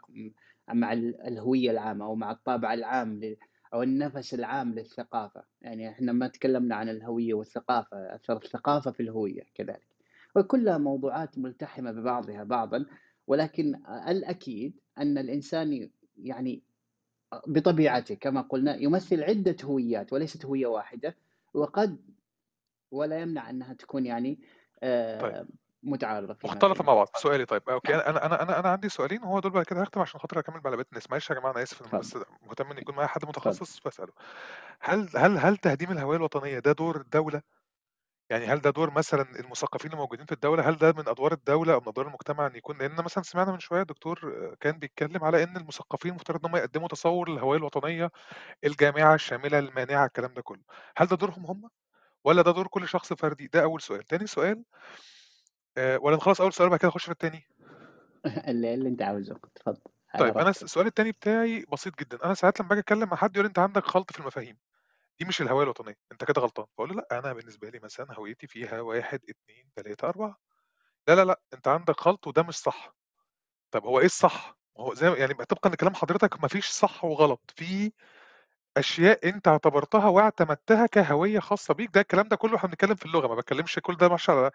مع 0.73 0.93
ال 0.93 1.21
الهوية 1.23 1.71
العامة 1.71 2.05
أو 2.07 2.15
مع 2.17 2.31
الطابع 2.33 2.75
العام 2.75 3.21
أو 3.75 3.83
النَفَس 3.83 4.35
العام 4.35 4.75
للثقافة، 4.75 5.43
يعني 5.63 5.89
إحنا 5.91 6.13
ما 6.13 6.29
تكلمنا 6.29 6.75
عن 6.77 6.89
الهوية 6.89 7.35
والثقافة، 7.35 7.97
أثر 8.15 8.37
الثقافة 8.37 8.91
في 8.91 9.01
الهوية 9.01 9.43
كذلك، 9.55 9.87
وكلها 10.37 10.79
موضوعات 10.79 11.39
ملتحمة 11.39 11.93
ببعضها 11.93 12.45
بعضًا، 12.45 12.87
ولكن 13.27 13.75
الأكيد 14.09 14.81
أن 14.99 15.19
الإنسان 15.19 15.73
ي 15.73 15.91
يعني 16.17 16.63
بطبيعته 17.47 18.15
كما 18.15 18.41
قُلنا 18.41 18.77
يمثل 18.77 19.23
عدة 19.25 19.57
هويات 19.65 20.13
وليست 20.13 20.45
هوية 20.47 20.67
واحدة، 20.67 21.17
وقد 21.55 21.99
ولا 22.93 23.21
يمنع 23.21 23.51
أنها 23.51 23.75
تكون 23.75 24.07
يعني 24.07 24.41
طيب. 25.19 25.49
متعارضة 25.83 26.35
فيما 26.35 26.53
مختلطة 26.53 26.75
بينها. 26.75 26.83
مع 26.85 26.95
بعض، 26.95 27.09
سؤالي 27.17 27.45
طيب 27.45 27.69
أوكي 27.71 27.93
نعم. 27.93 28.01
أنا 28.01 28.27
أنا 28.27 28.43
أنا 28.43 28.59
أنا 28.61 28.69
عندي 28.69 28.89
سؤالين 28.89 29.23
وهو 29.23 29.41
دول 29.41 29.53
بعد 29.53 29.65
كده 29.65 29.83
هاختم 29.83 30.01
عشان 30.01 30.21
خاطر 30.21 30.43
مع 30.65 30.71
بقية 30.71 30.87
الناس، 30.93 31.11
معلش 31.11 31.31
يا 31.31 31.35
جماعة 31.35 31.53
أنا 31.53 31.63
آسف 31.63 31.83
أنا 31.83 31.99
بس. 31.99 32.17
مهتم 32.43 32.71
إن 32.71 32.79
يكون 32.79 32.95
معايا 32.95 33.09
حد. 33.09 33.25
متخصص 33.25 33.81
فاسأله. 33.81 34.13
هل 34.81 35.09
هل 35.17 35.39
هل 35.39 35.57
تهديم 35.57 35.93
الهوية 35.93 36.17
الوطنية 36.17 36.59
ده 36.59 36.73
دور 36.73 37.01
الدولة؟ 37.01 37.43
يعني 38.31 38.47
هل 38.47 38.61
ده 38.61 38.71
دور 38.71 38.91
مثلًا 38.91 39.23
المثقفين 39.41 39.93
الموجودين 39.93 40.27
في 40.27 40.33
الدولة، 40.33 40.69
هل 40.69 40.77
ده 40.79 40.93
من 40.93 41.09
أدوار 41.09 41.33
الدولة 41.33 41.75
أو 41.75 41.81
من 41.81 41.89
أدوار 41.89 42.07
المجتمع 42.09 42.47
إن 42.47 42.57
يكون 42.57 42.79
لإن 42.79 42.97
مثلًا 43.05 43.25
سمعنا 43.25 43.53
من 43.53 43.59
شوية 43.61 43.83
دكتور 43.83 44.19
كان 44.61 44.79
بيتكلم 44.79 45.25
على 45.25 45.43
إن 45.43 45.57
المثقفين 45.57 46.11
المفترض 46.11 46.47
إن 46.47 46.51
هم 46.53 46.57
يقدموا 46.57 46.89
تصوُّر 46.89 47.31
للهوية 47.31 47.59
الوطنية 47.59 48.11
الجامعة، 48.65 49.15
الشاملة، 49.15 49.59
المانعة، 49.59 50.07
الكلام 50.07 50.35
ده 50.35 50.43
كلّه، 50.43 50.63
هل 50.99 51.07
ده 51.07 51.17
دورهم 51.17 51.47
هم 51.47 51.71
والّا 52.25 52.43
ده 52.43 52.53
دور 52.53 52.69
كل 52.69 52.89
شخص 52.89 53.13
فردي؟ 53.15 53.49
ده 53.49 53.65
أول 53.65 53.83
سؤال. 53.83 54.03
تاني 54.05 54.27
سؤال 54.27 54.65
آآ 55.79 55.97
والّا 56.03 56.17
نخلّص 56.17 56.41
أول 56.41 56.53
سؤال 56.53 56.67
وبعد 56.69 56.79
كده 56.81 56.89
نخش 56.89 57.05
في 57.05 57.11
التاني؟ 57.13 57.49
ال 58.49 58.65
اللي 58.65 58.89
أنت 58.89 59.03
عاوزه، 59.03 59.41
اتفضل 59.57 59.81
طيب 60.17 60.39
أنا 60.39 60.51
الس. 60.51 60.63
السؤال 60.63 60.87
التاني 60.87 61.13
بتاعي 61.13 61.65
بسيط 61.73 61.99
جدًا، 62.01 62.25
أنا 62.25 62.35
ساعات 62.35 62.61
لمّا 62.61 62.69
باجي 62.69 62.81
أتكلم 62.81 63.09
مع 63.09 63.17
حد 63.17 63.37
يقول 63.37 63.45
لي: 63.45 63.49
"أنت 63.49 63.59
عندك 63.59 63.85
خلْط 63.85 64.13
في 64.13 64.21
المفاهيم، 64.21 64.59
دي 65.21 65.27
مش 65.27 65.43
الهوية 65.43 65.65
الوطنية، 65.65 65.97
أنت 66.13 66.25
كده 66.25 66.41
غلطان." 66.43 66.67
باقول 66.79 66.91
له: 66.97 67.03
"لأ، 67.11 67.19
أنا 67.19 67.33
بالنسبة 67.33 67.71
لي 67.71 67.79
مثلًا 67.81 68.07
هويتي 68.19 68.47
فيها 68.47 68.81
1، 68.81 69.21
2، 69.31 69.71
3، 69.77 70.09
4." 70.09 70.37
"لا، 71.09 71.15
لا، 71.17 71.25
لأ، 71.25 71.41
أنت 71.55 71.69
عندك 71.69 72.01
خلْط 72.01 72.27
وده 72.29 72.43
مش 72.45 72.57
صح." 72.57 72.95
طب 73.73 73.85
هو 73.87 74.01
إيه 74.01 74.07
الصح؟ 74.07 74.59
ما 74.79 74.85
هو 74.85 74.95
زي 74.95 75.15
يعني 75.15 75.35
طبقًا 75.35 75.71
لكلام 75.71 75.95
حضرتك 75.97 76.43
ما 76.43 76.49
فيش 76.49 76.67
صح 76.69 77.05
وغلط، 77.07 77.55
في 77.57 77.93
أشياء 78.79 79.29
أنت 79.29 79.49
اعتبرتها 79.49 80.07
واعتمدتها 80.09 80.87
كهوية 80.87 81.41
خاصة 81.41 81.75
بيك، 81.75 81.91
ده 81.95 82.01
الكلام 82.03 82.29
ده 82.29 82.37
كلّه 82.37 82.57
إحنا 82.57 82.69
بنتكلم 82.71 82.95
في 82.97 83.07
اللغة، 83.07 83.29
ما 83.29 83.35
باتكلمش 83.37 83.79
كل 83.83 83.97
ده 83.97 84.09
ما 84.11 84.19
على 84.29 84.51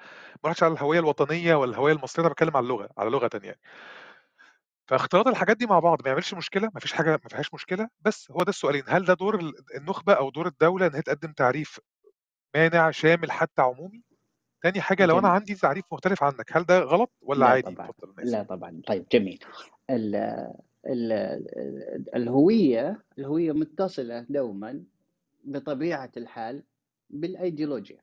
ما 0.45 0.55
على 0.63 0.73
الهوية 0.73 0.99
الوطنية 0.99 1.55
ولا 1.55 1.71
الهوية 1.71 1.93
المصرية، 1.93 2.21
أنا 2.25 2.29
باتكلم 2.29 2.57
على 2.57 2.63
اللغة، 2.63 2.89
على 2.97 3.09
لغةً 3.09 3.29
يعني. 3.43 3.59
فاختلاط 4.89 5.27
الحاجات 5.27 5.57
دي 5.57 5.65
مع 5.65 5.79
بعض 5.79 6.01
ما 6.03 6.09
يعملش 6.09 6.33
مشكلة، 6.33 6.69
ما 6.73 6.79
فيش 6.79 6.93
حاجة 6.93 7.09
ما 7.11 7.29
فيهاش 7.29 7.53
مشكلة، 7.53 7.89
بس 8.01 8.31
هو 8.31 8.37
ده 8.43 8.49
السؤالين، 8.49 8.83
هل 8.87 9.05
ده 9.05 9.13
دور 9.13 9.39
ال 9.39 9.53
النخبة 9.77 10.13
أو 10.13 10.29
دور 10.29 10.47
الدولة 10.47 10.87
إن 10.87 10.95
هي 10.95 11.01
تقدم 11.01 11.31
تعريف 11.33 11.79
مانع، 12.55 12.91
شامل، 12.91 13.31
حتى 13.31 13.61
عمومي؟ 13.61 14.03
تاني 14.63 14.81
حاجة 14.81 15.05
لو 15.07 15.19
أنا 15.19 15.27
جميل. 15.27 15.29
عندي 15.29 15.55
تعريف 15.55 15.85
مختلف 15.93 16.23
عنك، 16.23 16.57
هل 16.57 16.63
ده 16.65 16.79
غلط 16.79 17.11
والّا 17.21 17.45
لا 17.45 17.47
عادي؟ 17.47 17.73
طبعًا، 17.73 17.91
اتفضل 17.91 18.13
أنا 18.13 18.23
آسف. 18.23 18.37
لا 18.37 18.43
طبعًا، 18.43 18.81
طيب 18.87 19.05
جميل. 19.13 19.39
ال 19.89 20.15
ال 20.87 21.11
ال 21.11 22.15
الهوية 22.15 23.03
الهوية 23.19 23.51
متصلة 23.51 24.25
دومًا 24.29 24.83
بطبيعة 25.45 26.11
الحال 26.17 26.63
بالأيديولوجيا، 27.09 27.97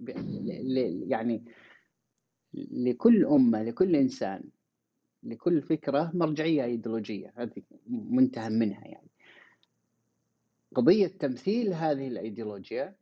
ب 0.00 0.10
ل 0.10 0.74
ل 0.74 1.12
يعني 1.12 1.44
لكل 2.54 3.24
أمة، 3.26 3.62
لكل 3.62 3.96
إنسان، 3.96 4.42
لكل 5.22 5.62
فكرة 5.62 6.10
مرجعية 6.14 6.64
أيديولوجية، 6.64 7.32
هذه 7.36 7.62
منتهى 7.88 8.50
منها 8.50 8.84
يعني. 8.84 9.08
قضية 10.74 11.06
تمثيل 11.06 11.74
هذه 11.74 12.08
الأيديولوجيا 12.08 12.96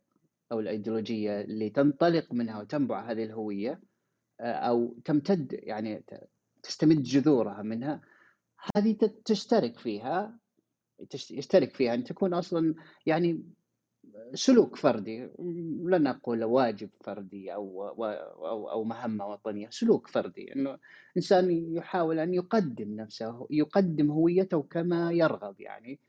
أو 0.51 0.59
الأيديولوجية 0.59 1.41
اللي 1.41 1.69
تنطلق 1.69 2.33
منها 2.33 2.59
وتنبع 2.59 3.11
هذه 3.11 3.23
الهوية 3.23 3.81
آآ 4.39 4.53
أو 4.53 4.95
تمتد 5.05 5.59
يعني 5.63 6.03
تستمد 6.63 7.03
جذورها 7.03 7.61
منها، 7.61 8.01
هذه 8.75 8.97
تشترك 9.25 9.79
فيها 9.79 10.39
يشترك 11.31 11.73
فيها 11.73 11.93
أن 11.93 12.03
تكون 12.03 12.33
أصلًا 12.33 12.75
يعني 13.05 13.43
سلوك 14.33 14.75
فردي، 14.75 15.29
لن 15.85 16.07
أقول 16.07 16.43
واجب 16.43 16.89
فردي 17.03 17.53
أو 17.53 17.63
و 17.97 18.05
أو 18.47 18.69
أو 18.71 18.83
مهمة 18.83 19.27
وطنية، 19.27 19.69
سلوك 19.69 20.07
فردي، 20.07 20.55
إنه 20.55 20.77
إنسان 21.17 21.75
يحاول 21.75 22.19
أن 22.19 22.33
يقدم 22.33 22.95
نفسه، 22.95 23.47
يقدم 23.49 24.11
هويته 24.11 24.61
كما 24.61 25.11
يرغب 25.11 25.61
يعني، 25.61 25.99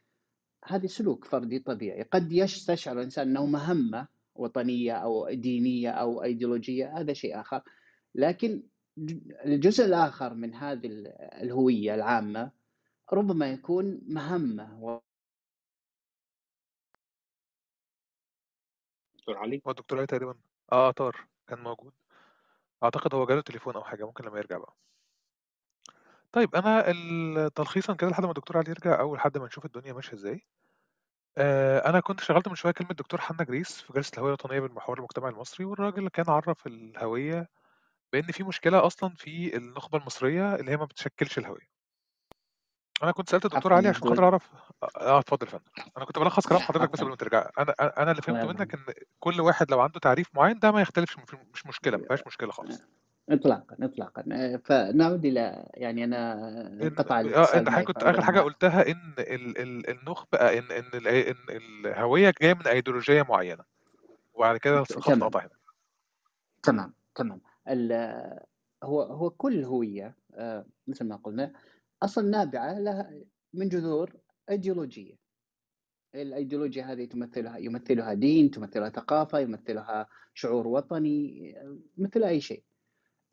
هذه 0.65 0.87
سلوك 0.87 1.25
فردي 1.25 1.59
طبيعي، 1.59 2.03
قد 2.03 2.33
يستشعر 2.33 2.99
الإنسان 2.99 3.29
أنه 3.29 3.47
مهمة 3.47 4.09
وطنية 4.37 4.93
أو 4.93 5.31
دينية 5.31 5.91
أو 5.91 6.23
أيديولوجية، 6.23 6.99
هذا 6.99 7.13
شيء 7.13 7.41
آخر، 7.41 7.63
لكن 8.15 8.63
الجزء 9.45 9.85
الآخر 9.85 10.35
من 10.35 10.55
هذه 10.55 10.87
ال 10.87 11.07
الهوية 11.43 11.95
العامة 11.95 12.51
ربما 13.13 13.51
يكون 13.51 14.01
مهمة 14.07 15.03
دكتور 19.23 19.39
علي؟ 19.39 19.63
هو 19.67 19.71
الدكتور 19.71 19.99
علي 19.99 20.07
تقريبًا 20.07 20.35
آه 20.73 20.91
طار، 20.91 21.27
كان 21.49 21.59
موجود. 21.59 21.93
أعتقد 22.85 23.15
هو 23.15 23.27
جاله 23.27 23.41
تليفون 23.43 23.75
أو 23.77 23.85
حاجة، 23.85 24.05
ممكن 24.07 24.25
لمّا 24.25 24.39
يرجع 24.39 24.59
بقى. 24.59 24.77
طيب 26.33 26.55
ال 26.91 27.51
تلخيصًا 27.55 27.95
كده 27.95 28.11
لحد 28.11 28.23
ما 28.25 28.29
الدكتور 28.31 28.57
علي 28.59 28.71
يرجع 28.71 29.01
أو 29.01 29.15
لحد 29.17 29.39
ما 29.39 29.47
نشوف 29.47 29.65
الدنيا 29.65 29.93
ماشية 29.93 30.15
إزاي، 30.17 30.47
آآ 31.39 31.91
أنا 31.91 32.01
كنت 32.01 32.21
شغّلت 32.21 32.49
من 32.49 32.55
شوية 32.55 32.73
كلمة 32.73 32.91
دكتور 32.95 33.21
حنا 33.21 33.45
جريس 33.45 33.83
في 33.83 33.93
جلسة 33.93 34.13
الهوية 34.15 34.29
الوطنية 34.31 34.61
بالمحور 34.61 34.99
المجتمعي 34.99 35.33
المصري، 35.33 35.65
والراجل 35.67 36.09
كان 36.09 36.27
عرّف 36.31 36.67
الهوية 36.67 37.49
بإن 38.13 38.23
في 38.33 38.45
مشكلة 38.45 38.87
أصلًا 38.87 39.15
في 39.17 39.57
النخبة 39.59 39.99
المصرية 39.99 40.57
اللي 40.57 40.71
هي 40.73 40.79
ما 40.79 40.85
بتشكِّلش 40.87 41.39
الهوية. 41.39 41.72
أنا 43.03 43.13
كنت 43.13 43.29
سألت 43.31 43.45
الدكتور 43.45 43.73
علي 43.73 43.89
عشان 43.89 44.05
خاطر 44.05 44.25
أعرف 44.25 44.49
آه 44.97 45.19
اتفضل 45.19 45.47
يا 45.47 45.53
فندم. 45.53 45.65
أنا 45.97 46.05
كنت 46.05 46.19
بالخّص 46.19 46.47
كلام 46.47 46.61
حضرتك 46.61 46.91
بس. 46.93 47.03
قبل 47.03 47.11
ما 47.11 47.17
ترجع، 47.17 47.51
أنا 47.59 47.75
أ 47.81 48.03
أنا 48.03 48.11
اللي 48.11 48.23
فهمته 48.23 48.49
منك. 48.49 48.75
إن 48.75 48.81
كل 49.21 49.41
واحد 49.41 49.71
لو 49.71 49.81
عنده 49.81 50.01
تعريف 50.01 50.27
معيّن 50.35 50.59
ده 50.59 50.71
ما 50.73 50.81
يختلفش 50.81 51.17
مش 51.55 51.67
مشكلة، 51.67 51.97
ما 51.97 52.03
فيهاش 52.09 52.27
مشكلة 52.27 52.53
خالص. 52.53 52.83
إطلاقًا، 53.29 53.77
إطلاقًا. 53.85 54.25
آآ 54.33 54.57
فنعود 54.65 55.25
إلى 55.25 55.71
يعني 55.75 56.05
أنا 56.05 56.33
إن 56.83 56.87
انقطع 56.87 57.23
آه 57.35 57.59
معي 57.61 57.71
حضرتك 57.71 57.83
كنت 57.83 58.05
حاجة 58.23 58.41
أن 58.41 58.41
قُلتها 58.41 58.87
إن 58.91 59.15
ال 59.19 59.59
ال 59.59 59.91
النخبة 59.91 60.39
إن 60.39 60.71
إن 60.73 60.91
ال 60.95 61.09
إن 61.09 61.37
الهوية 61.87 62.33
جاية 62.43 62.55
من 62.55 62.67
أيديولوجية 62.67 63.23
معيّنة، 63.23 63.65
وبعد 64.35 64.59
كده 64.59 64.79
الخط 64.81 65.23
تمام. 65.23 65.33
هنا. 65.43 65.51
تمام، 66.63 66.95
تمام. 67.15 67.41
هو 68.85 69.03
هو 69.03 69.31
كل 69.31 69.65
هوية 69.65 70.17
آه، 70.35 70.67
مثل 70.87 71.05
ما 71.09 71.17
قلنا 71.17 71.53
أصلا 72.03 72.29
نابعة 72.29 72.79
لها 72.79 73.11
من 73.53 73.69
جذور 73.69 74.13
ايديولوجيه 74.51 75.23
الإيديولوجيا 76.15 76.93
هذه 76.93 77.05
تمثلها 77.05 77.59
يمثلها 77.59 78.15
دين 78.15 78.51
تمثلها 78.51 78.89
ثقافة 78.89 79.39
يمثلها 79.39 80.09
شعور 80.35 80.69
وطني 80.69 81.55
مثل 81.97 82.25
أي 82.25 82.41
شيء. 82.41 82.63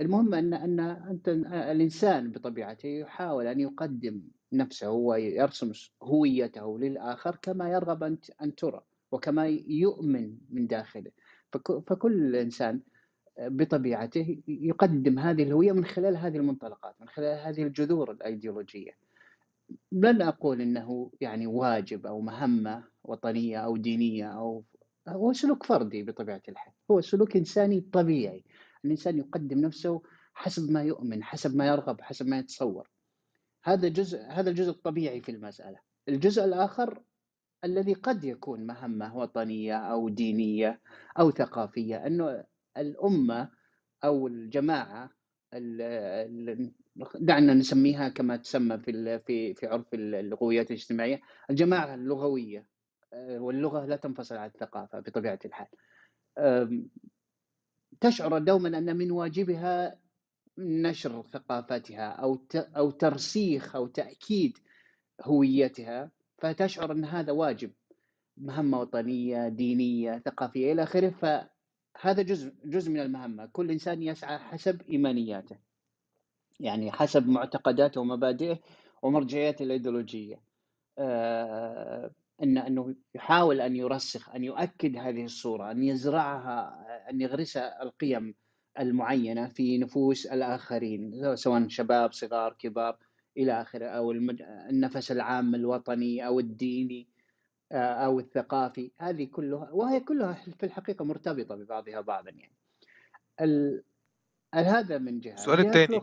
المهم 0.02 0.34
أن 0.34 0.54
أن 0.54 0.80
أنت 0.80 1.30
الإنسان 1.30 2.32
بطبيعته 2.32 2.88
يحاول 2.88 3.48
أن 3.48 3.60
يقدم 3.60 4.22
نفسه 4.54 4.92
ويرسم 4.92 5.72
هويته 6.04 6.80
للآخر 6.80 7.36
كما 7.42 7.70
يرغب 7.72 8.04
أن 8.04 8.18
أن 8.42 8.56
ترى 8.56 8.82
وكما 9.12 9.48
يؤمن 9.68 10.38
من 10.50 10.68
داخله. 10.68 11.12
فكل 11.88 12.36
إنسان 12.36 12.82
بطبيعته 13.40 14.42
يقدم 14.48 15.20
هذه 15.20 15.44
الهوية 15.44 15.72
من 15.72 15.86
خلال 15.86 16.18
هذه 16.18 16.38
المنطلقات 16.38 16.96
من 17.02 17.08
خلال 17.08 17.40
هذه 17.40 17.64
الجذور 17.64 18.12
الأيديولوجية. 18.12 18.92
لن 19.92 20.22
أقول 20.22 20.62
إنه 20.62 21.12
يعني 21.22 21.48
واجب 21.48 22.06
أو 22.06 22.22
مهمة 22.22 22.84
وطنية 23.04 23.58
أو 23.58 23.78
دينية 23.78 24.26
أو 24.26 24.64
هو 25.08 25.34
سلوك 25.34 25.64
فردي 25.64 26.04
بطبيعة 26.04 26.42
الحال. 26.50 26.74
هو 26.92 27.02
سلوك 27.02 27.36
إنساني 27.36 27.82
طبيعي. 27.94 28.44
الإنسان 28.86 29.18
يقدم 29.18 29.60
نفسه 29.60 30.02
حسب 30.34 30.72
ما 30.72 30.84
يؤمن 30.84 31.24
حسب 31.24 31.56
ما 31.56 31.68
يرغب 31.68 32.02
حسب 32.02 32.28
ما 32.28 32.40
يتصور. 32.40 32.90
هذا 33.64 33.88
جزء 33.88 34.22
هذا 34.22 34.50
الجزء 34.50 34.70
الطبيعي 34.70 35.22
في 35.22 35.32
المسألة. 35.32 35.80
الجزء 36.10 36.46
الآخر 36.46 37.02
الذي 37.64 37.94
قد 37.94 38.24
يكون 38.24 38.68
مهمة 38.68 39.18
وطنية 39.18 39.78
أو 39.78 40.10
دينية 40.10 40.82
أو 41.20 41.32
ثقافية 41.32 42.08
إنه 42.08 42.44
الأمة 42.80 43.50
أو 44.04 44.28
الجماعة 44.28 45.10
دعنا 47.20 47.54
نسميها 47.54 48.10
كما 48.10 48.38
تسمى 48.38 48.78
في 48.78 49.20
في 49.20 49.54
في 49.54 49.68
عرف 49.68 49.94
اللغويات 49.94 50.72
الاجتماعية 50.72 51.22
الجماعة 51.50 51.96
اللغوية. 51.96 52.66
آه، 53.14 53.40
واللغة 53.40 53.86
لا 53.86 53.96
تنفصل 53.96 54.36
عن 54.38 54.48
الثقافة 54.48 55.00
بطبيعة 55.00 55.40
الحال. 55.46 55.68
تشعر 58.02 58.38
دوما 58.38 58.78
أن 58.78 58.98
من 58.98 59.12
واجبها 59.12 60.00
نشر 60.58 61.22
ثقافتها 61.22 62.10
أو 62.10 62.46
أو 62.56 62.92
ترسيخ 62.92 63.76
أو 63.76 63.88
تأكيد 63.88 64.58
هويتها 65.22 66.12
فتشعر 66.38 66.92
أن 66.92 67.06
هذا 67.06 67.32
واجب 67.32 67.72
مهمة 68.38 68.80
وطنية 68.80 69.48
دينية 69.48 70.20
ثقافية 70.26 70.74
إلى 70.74 70.84
آخره. 70.84 71.50
فهذا 72.00 72.22
جزء 72.22 72.54
جزء 72.66 72.92
من 72.92 73.00
المهمة. 73.00 73.46
كل 73.46 73.72
إنسان 73.72 74.04
يسعى 74.04 74.38
حسب 74.38 74.82
إيمانياته 74.90 75.58
يعني 76.60 76.92
حسب 76.92 77.28
معتقداته 77.28 78.02
ومبادئه 78.02 78.60
ومرجعياته 79.02 79.64
الإيديولوجية. 79.64 80.42
آه، 80.98 82.12
إن 82.44 82.58
إنه 82.58 82.96
يحاول 83.16 83.62
أن 83.62 83.76
يرسخ 83.76 84.30
أن 84.30 84.44
يؤكد 84.44 84.96
هذه 84.96 85.26
الصورة 85.26 85.72
أن 85.72 85.84
يزرعها 85.84 86.86
أن 87.10 87.22
يغرس 87.22 87.58
القيم 87.58 88.36
المعينة 88.80 89.48
في 89.48 89.78
نفوس 89.78 90.26
الآخرين 90.26 91.36
سواء 91.36 91.68
شباب 91.68 92.14
صغار 92.14 92.54
كبار 92.54 92.98
إلى 93.38 93.62
آخره 93.62 93.86
أو 93.86 94.12
النفس 94.70 95.12
العام 95.12 95.56
الوطني 95.56 96.28
أو 96.28 96.40
الديني. 96.40 97.08
أو 97.72 98.20
الثقافي 98.20 98.92
هذه 99.00 99.26
كلها 99.26 99.70
وهي 99.72 100.00
كلها 100.00 100.34
في 100.34 100.66
الحقيقة 100.66 101.06
مرتبطة 101.06 101.56
ببعضها 101.56 102.02
بعضا 102.02 102.30
يعني 102.32 102.56
هذا 104.56 104.98
من 104.98 105.20
جهة 105.20 105.36
السؤال 105.38 105.60
الثاني 105.60 106.02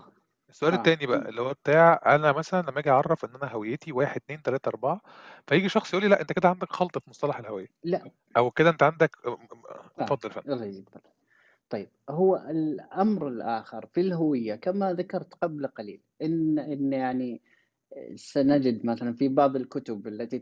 السؤال 0.50 0.72
آه. 0.72 0.76
التاني 0.76 1.06
بقى 1.06 1.28
اللي 1.28 1.40
هو 1.40 1.52
بتاع 1.52 2.00
أنا 2.06 2.32
مثلًا 2.32 2.60
لمّا 2.70 2.78
آجي 2.80 2.90
أعرّف 2.90 3.24
إن 3.24 3.34
أنا 3.34 3.52
هويتي 3.52 3.92
1، 3.92 4.16
2، 4.16 4.42
3، 4.42 4.68
4 4.68 5.00
فييجي 5.48 5.68
شخص 5.68 5.92
يقول 5.94 6.02
لي 6.04 6.08
لأ 6.10 6.20
أنت 6.20 6.32
كده 6.32 6.48
عندك 6.48 6.72
خلْط 6.72 6.98
في 6.98 7.10
مصطلح 7.10 7.38
الهوية، 7.38 7.68
لأ. 7.84 8.10
أو 8.36 8.50
كده 8.50 8.70
أنت 8.70 8.82
عندك 8.82 9.16
آه. 9.26 9.38
اتفضل 10.00 10.30
فندم. 10.30 10.46
الله 10.52 10.64
يجزيك. 10.64 10.88
طيب 11.70 11.88
هو 12.10 12.36
الأمر 12.36 13.28
الآخر 13.28 13.86
في 13.86 14.00
الهوية 14.00 14.54
كما 14.56 14.92
ذكرت 14.92 15.34
قبل 15.34 15.66
قليل 15.66 16.02
إن 16.22 16.58
إن 16.58 16.92
يعني 16.92 17.42
سنجد 18.14 18.86
مثلًا 18.86 19.12
في 19.12 19.28
بعض 19.28 19.56
الكتب 19.56 20.06
التي 20.06 20.38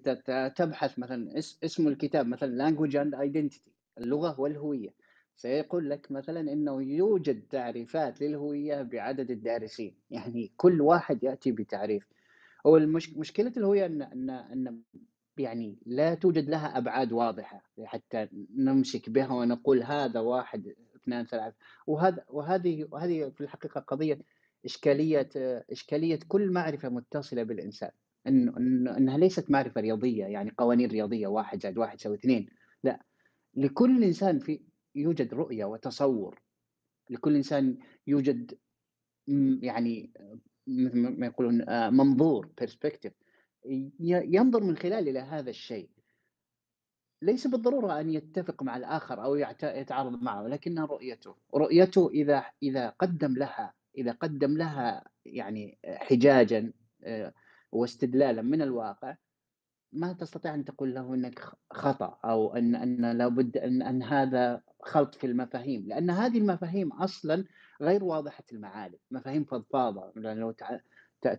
تبحث 0.57 0.99
مثلًا 0.99 1.39
اسم 1.39 1.89
الكتاب 1.89 2.27
مثلًا 2.27 2.71
language 2.71 2.93
and 2.93 3.15
identity 3.15 3.61
اللغة 3.99 4.41
والهوية. 4.41 4.95
سيقول 5.37 5.91
لك 5.91 6.13
مثلا 6.13 6.41
إنه 6.41 6.83
يوجد 6.83 7.43
تعريفات 7.51 8.21
للهوية 8.21 8.83
بعدد 8.83 9.31
الدارسين. 9.31 9.95
يعني 10.11 10.53
كل 10.57 10.81
واحد 10.81 11.25
يأتي 11.25 11.53
بتعريف. 11.53 12.09
هو 12.67 12.77
المش... 12.77 13.17
مشكلة 13.17 13.53
الهوية 13.57 13.87
ان 13.87 14.03
ان 14.03 14.31
إن 14.31 14.83
يعني 15.39 15.79
لا 15.87 16.15
توجد 16.15 16.51
لها 16.51 16.79
أبعاد 16.79 17.13
واضحة 17.13 17.63
حتى 17.85 18.29
نمسك 18.57 19.11
بها 19.11 19.33
ونقول 19.33 19.83
هذا 19.83 20.21
واحد 20.21 20.75
اثنان 20.97 21.27
ثلاثة. 21.27 21.57
وهذا 21.87 22.25
وهذه 22.29 22.89
وهذه 22.91 23.33
في 23.35 23.41
الحقيقة 23.41 23.81
قضية 23.81 24.19
إشكالية 24.65 25.29
إشكالية 25.73 26.19
كل 26.29 26.53
معرفة 26.53 26.89
متصلة 26.89 27.43
بالإنسان. 27.43 27.91
انه 28.27 28.57
إنها 28.97 29.19
ليست 29.19 29.51
معرفة 29.51 29.81
رياضية 29.81 30.25
يعني 30.25 30.55
قوانين 30.59 30.91
رياضية 30.91 31.27
واحد 31.27 31.63
زائد 31.63 31.79
واحد 31.79 32.01
يساوي 32.01 32.17
اثنين. 32.17 32.49
لا. 32.83 33.03
لكل 33.55 34.05
إنسان 34.05 34.39
في 34.39 34.61
يوجد 34.95 35.35
رؤية 35.35 35.65
وتصور. 35.65 36.41
لكل 37.11 37.37
إنسان 37.37 37.79
يوجد 38.07 38.59
يعني 39.63 40.13
مثل 40.67 40.99
ما 40.99 41.27
يقولون 41.27 41.69
آه، 41.69 41.91
منظور 41.91 42.49
perspective. 42.61 43.13
ينظر 44.11 44.63
من 44.63 44.77
خلال 44.77 45.09
إلى 45.09 45.19
هذا 45.19 45.51
الشيء. 45.51 45.91
ليس 47.23 47.47
بالضرورة 47.47 48.01
أن 48.01 48.11
يتفق 48.11 48.63
مع 48.63 48.77
الآخر 48.77 49.25
أو 49.25 49.37
يتعارض 49.63 50.23
معه 50.23 50.43
ولكنها 50.43 50.87
رؤيته. 50.87 51.35
رؤيته 51.55 52.11
إذا 52.11 52.45
إذا 52.63 52.89
قدم 52.89 53.35
لها 53.35 53.75
إذا 53.99 54.13
قدم 54.13 54.57
لها 54.57 55.05
يعني 55.25 55.79
حجاجا 55.85 56.73
آه، 57.05 57.33
واستدلالا 57.73 58.43
من 58.43 58.63
الواقع 58.63 59.17
ما 59.95 60.13
تستطيع 60.13 60.55
أن 60.55 60.65
تقول 60.65 60.95
له 60.95 61.15
إنك 61.15 61.41
خطأ 61.71 62.19
أو 62.25 62.57
إن 62.57 62.75
إن 62.75 63.19
لابد 63.19 63.57
إن 63.57 63.83
إن 63.83 64.03
هذا 64.03 64.63
خلط 64.83 65.15
في 65.15 65.27
المفاهيم. 65.27 65.89
لأن 65.89 66.11
هذه 66.11 66.39
المفاهيم 66.39 66.93
أصلا 66.93 67.45
غير 67.83 68.05
واضحة 68.05 68.45
المعالم. 68.53 68.99
مفاهيم 69.11 69.45
فضفاضة. 69.45 70.13
لأن 70.17 70.37
لو 70.37 70.55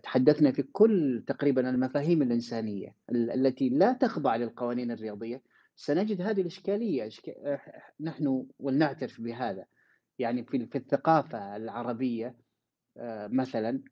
تحدثنا 0.02 0.52
في 0.52 0.62
كل 0.62 1.24
تقريبا 1.26 1.70
المفاهيم 1.70 2.22
الإنسانية 2.22 2.94
التي 3.10 3.68
لا 3.68 3.92
تخضع 3.92 4.36
للقوانين 4.36 4.90
الرياضية 4.90 5.42
سنجد 5.76 6.20
هذه 6.22 6.40
الإشكالية. 6.40 7.10
نحن 8.00 8.46
ولنعترف 8.58 9.20
بهذا. 9.20 9.64
يعني 10.18 10.44
في 10.44 10.78
الثقافة 10.78 11.56
العربية 11.56 12.34
مثلا 13.30 13.82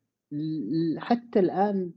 حتى 0.97 1.39
الآن 1.39 1.93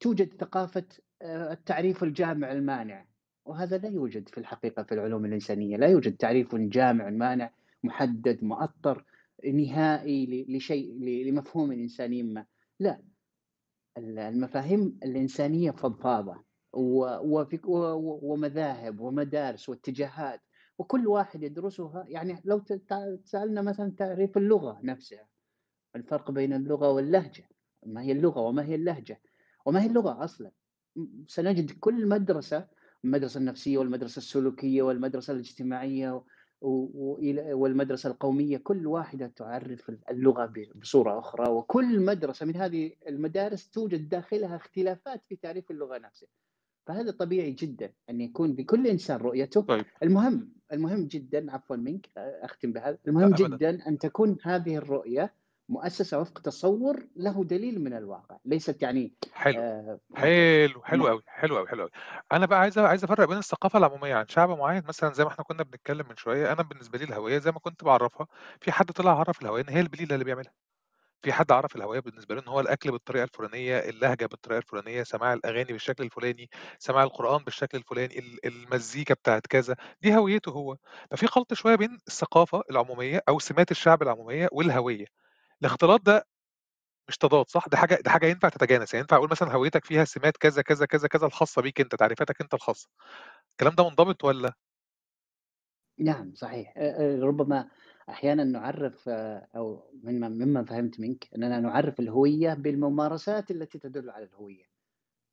توجد 0.00 0.34
ثقافة 0.40 0.84
آه، 1.22 1.52
التعريف 1.52 2.02
الجامع 2.02 2.52
المانع. 2.52 3.06
وهذا 3.44 3.78
لا 3.78 3.88
يوجد 3.88 4.28
في 4.28 4.38
الحقيقة 4.38 4.82
في 4.82 4.92
العلوم 4.92 5.24
الإنسانية. 5.24 5.76
لا 5.76 5.86
يوجد 5.86 6.16
تعريف 6.16 6.54
جامع 6.54 7.10
مانع 7.10 7.50
محدد 7.84 8.44
مؤطر 8.44 9.04
نهائي 9.44 10.46
لشيء 10.48 10.92
لمفهوم 11.28 11.72
إنساني 11.72 12.22
ما. 12.22 12.46
لا. 12.80 13.02
المفاهيم 13.98 14.98
الإنسانية 15.02 15.70
فضفاضة 15.70 16.44
ومذاهب 18.22 19.00
ومدارس 19.00 19.68
واتجاهات 19.68 20.40
وكل 20.78 21.06
واحد 21.06 21.42
يدرسها. 21.42 22.04
يعني 22.08 22.42
لو 22.44 22.62
سألنا 23.24 23.62
مثلا 23.62 23.92
تعريف 23.98 24.36
اللغة 24.36 24.80
نفسها 24.82 25.28
الفرق 25.96 26.30
بين 26.30 26.52
اللغة 26.52 26.90
واللهجة. 26.90 27.48
ما 27.86 28.02
هي 28.02 28.12
اللغة 28.12 28.40
وما 28.40 28.64
هي 28.64 28.74
اللهجة. 28.74 29.20
وما 29.66 29.82
هي 29.82 29.86
اللغة 29.86 30.24
أصلا. 30.24 30.50
سنجد 31.26 31.70
كل 31.70 32.08
مدرسة 32.08 32.66
المدرسة 33.04 33.38
النفسية 33.40 33.78
والمدرسة 33.78 34.18
السلوكية 34.18 34.82
والمدرسة 34.82 35.32
الاجتماعية 35.32 36.22
والمدرسة 36.60 38.10
القومية 38.10 38.56
كل 38.56 38.86
واحدة 38.86 39.26
تعرف 39.26 39.92
اللغة 40.10 40.52
بصورة 40.74 41.18
أخرى. 41.18 41.50
وكل 41.50 42.00
مدرسة 42.00 42.46
من 42.46 42.56
هذه 42.56 42.92
المدارس 43.08 43.70
توجد 43.70 44.08
داخلها 44.08 44.56
اختلافات 44.56 45.24
في 45.24 45.36
تعريف 45.36 45.70
اللغة 45.70 45.98
نفسها. 45.98 46.28
فهذا 46.86 47.10
طبيعي 47.10 47.52
جدا 47.52 47.92
أن 48.10 48.20
يكون 48.20 48.54
لكل 48.54 48.86
إنسان 48.86 49.16
رؤيته. 49.16 49.60
طيب. 49.60 49.84
المهم 50.02 50.52
المهم 50.72 51.06
جدا 51.06 51.52
عفوا 51.52 51.76
منك 51.76 52.08
أختم 52.16 52.72
بهذا. 52.72 52.98
المهم 53.08 53.30
جدا 53.34 53.88
أن 53.88 53.98
تكون 53.98 54.36
هذه 54.42 54.76
الرؤية 54.76 55.34
مؤسسة 55.68 56.18
وفق 56.20 56.38
تصور 56.38 57.06
له 57.16 57.44
دليل 57.44 57.80
من 57.84 57.92
الواقع 57.92 58.36
ليست 58.44 58.82
يعني 58.82 59.12
حلو. 59.32 59.60
آه 59.60 60.00
حلو 60.14 60.82
حلو 60.82 61.02
نعم 61.04 61.12
قوي 61.12 61.22
حلو 61.26 61.56
قوي 61.56 61.68
حلو 61.68 61.80
قوي 61.82 61.90
أنا 62.32 62.46
بقى 62.46 62.60
عايز 62.60 62.78
عايز 62.78 63.04
أفرق 63.04 63.28
بين 63.28 63.38
الثقافة 63.38 63.78
العمومية 63.78 64.14
عن 64.14 64.28
شعب 64.28 64.50
معين. 64.50 64.82
مثلا 64.88 65.12
زي 65.12 65.24
ما 65.24 65.30
إحنا 65.30 65.44
كنا 65.44 65.62
بنتكلم 65.62 66.08
من 66.08 66.16
شوية 66.16 66.52
أنا 66.52 66.62
بالنسبة 66.62 66.98
لي 66.98 67.04
الهوية 67.04 67.38
زي 67.38 67.52
ما 67.52 67.58
كنت 67.58 67.84
بعرفها 67.84 68.26
في 68.60 68.72
حد 68.72 68.90
طلع 68.92 69.18
عرف 69.18 69.42
الهوية 69.42 69.62
إن 69.62 69.68
هي 69.68 69.80
البليلة 69.80 70.14
اللي 70.14 70.24
بيعملها. 70.24 70.52
في 71.22 71.32
حد 71.32 71.52
عرف 71.52 71.76
الهوية 71.76 72.00
بالنسبة 72.00 72.34
له 72.34 72.42
إن 72.42 72.48
هو 72.48 72.60
الأكل 72.60 72.90
بالطريقة 72.90 73.24
الفلانية 73.24 73.78
اللهجة 73.78 74.26
بالطريقة 74.26 74.58
الفلانية 74.58 75.02
سماع 75.02 75.32
الأغاني 75.32 75.72
بالشكل 75.72 76.04
الفلاني 76.04 76.50
سماع 76.78 77.02
القرآن 77.02 77.44
بالشكل 77.44 77.78
الفلاني 77.78 78.18
ال- 78.18 78.46
المزيكا 78.46 79.14
بتاعت 79.14 79.46
كذا. 79.46 79.76
دي 80.02 80.16
هويته 80.16 80.50
هو. 80.52 80.76
ففي 81.10 81.26
خلط 81.26 81.54
شوية 81.54 81.74
بين 81.74 81.98
الثقافة 82.08 82.62
العمومية 82.70 83.22
أو 83.28 83.38
سمات 83.38 83.70
الشعب 83.70 84.02
العمومية 84.02 84.48
والهوية. 84.52 85.06
الاختلاط 85.62 86.00
ده 86.06 86.26
مش 87.08 87.16
تضاد 87.18 87.48
صح؟ 87.48 87.68
ده 87.68 87.76
حاجة 87.76 87.98
ده 88.04 88.10
حاجة 88.10 88.26
ينفع 88.26 88.48
تتجانس. 88.48 88.94
يعني 88.94 89.02
ينفع 89.02 89.16
أقول 89.16 89.28
مثلا 89.30 89.52
هويتك 89.52 89.84
فيها 89.84 90.04
سمات 90.04 90.36
كذا 90.36 90.62
كذا 90.62 90.86
كذا 90.86 91.08
كذا 91.08 91.26
الخاصة 91.26 91.62
بيك 91.62 91.80
أنت 91.80 91.94
تعريفاتك 91.94 92.40
أنت 92.40 92.54
الخاصة. 92.54 92.88
الكلام 93.52 93.74
ده 93.74 93.88
منضبط 93.88 94.24
ولا؟ 94.24 94.52
نعم 95.98 96.34
صحيح. 96.34 96.74
آه، 96.76 97.16
آه، 97.16 97.20
ربما 97.20 97.68
أحيانا 98.08 98.44
نعرف 98.44 99.08
آه، 99.08 99.48
أو 99.56 99.90
مما 100.02 100.28
مما 100.28 100.64
فهمت 100.64 101.00
منك 101.00 101.28
أننا 101.36 101.60
نعرف 101.60 102.00
الهوية 102.00 102.54
بالممارسات 102.54 103.50
التي 103.50 103.78
تدل 103.78 104.10
على 104.10 104.24
الهوية. 104.24 104.76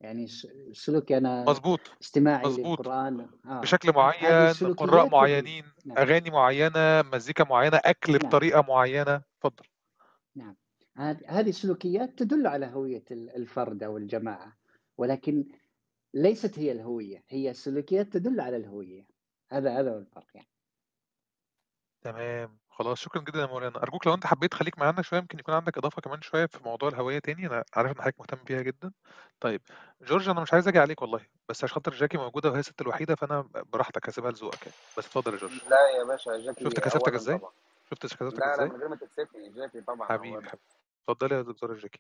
يعني 0.02 0.28
سلوكي 0.72 1.18
أنا 1.18 1.44
مظبوط 1.44 1.80
استماعي 2.02 2.46
مظبوط 2.46 2.80
للقرآن 2.80 3.30
آه 3.46 3.62
بشكل 3.62 3.90
هذه 3.90 3.96
معين 3.96 4.26
قراء 4.26 4.52
السلوكيات 4.52 5.12
معينين 5.12 5.66
نعم. 5.86 5.98
أغاني 5.98 6.30
معينة 6.30 7.02
مزيكا 7.02 7.44
معينة 7.44 7.78
أكل 7.78 8.12
نعم. 8.12 8.22
بطريقة 8.22 8.62
معينة. 8.62 9.22
اتفضل. 9.38 9.66
نعم. 10.36 10.56
هذ- 10.98 11.24
هذه 11.28 11.50
السلوكيات 11.50 12.10
تدل 12.20 12.48
على 12.48 12.66
هوية 12.66 13.04
ال- 13.12 13.36
الفرد 13.36 13.84
أو 13.84 13.98
الجماعة 13.98 14.58
ولكن 14.98 15.46
ليست 16.14 16.60
هي 16.60 16.72
الهوية 16.72 17.24
هي 17.30 17.54
سلوكيات 17.54 18.14
تدل 18.14 18.40
على 18.42 18.58
الهوية. 18.58 19.08
هذا 19.52 19.80
هذا 19.80 19.92
هو 19.92 19.98
الفرق 19.98 20.28
يعني. 20.34 20.48
تمام. 22.02 22.58
خلاص 22.70 23.00
شكرا 23.00 23.22
جدا 23.22 23.40
يا 23.40 23.46
مولانا. 23.46 23.84
أرجوك 23.84 24.08
لو 24.08 24.14
أنت 24.14 24.26
حبيت 24.26 24.54
خليك 24.54 24.80
معانا 24.80 25.02
شوية 25.02 25.20
يمكن 25.20 25.40
يكون 25.40 25.54
عندك 25.54 25.78
إضافة 25.78 26.02
كمان 26.02 26.22
شوية 26.22 26.46
في 26.46 26.60
موضوع 26.64 26.90
الهوية 26.90 27.20
تاني. 27.20 27.48
أنا 27.48 27.64
عارف 27.74 27.92
إن 27.92 28.02
حضرتك 28.02 28.20
مهتم 28.20 28.44
بيها 28.44 28.62
جدا. 28.62 28.92
طيب 29.40 29.62
جورج 30.02 30.30
أنا 30.30 30.42
مش 30.42 30.54
عايز 30.54 30.68
أجي 30.68 30.80
عليك 30.80 31.02
والله 31.02 31.26
بس 31.50 31.64
عشان 31.64 31.76
خاطر 31.76 31.94
جاكي 31.94 32.18
موجودة 32.18 32.50
وهي 32.50 32.60
الست 32.60 32.82
الوحيدة 32.82 33.16
فأنا 33.16 33.42
براحتك 33.74 34.10
هسيبها 34.10 34.32
لذوقك 34.32 34.62
يعني. 34.62 34.78
بس 34.98 35.06
اتفضل 35.06 35.34
يا 35.34 35.38
جورج. 35.38 35.62
لا 35.70 35.90
يا 36.00 36.04
باشا 36.04 36.38
جاكي 36.38 36.64
شفت 36.64 36.96
اولا 36.96 37.16
إزاي؟ 37.16 37.38
طبعا. 37.38 37.52
شفت 37.90 38.06
كثافتك 38.06 38.40
لا 38.40 38.46
لا 38.46 38.54
إزاي؟ 38.56 38.70
من 38.70 38.76
غير 38.76 38.88
ما 38.88 38.96
تكسفني 38.96 39.50
جاكي 39.50 39.82
طبعا 39.82 40.08
حبيبي 40.08 40.36
حبيبي. 40.50 40.64
اتفضلي 41.10 41.36
يا 41.36 41.42
دكتوره 41.42 41.74
جاكي 41.74 42.00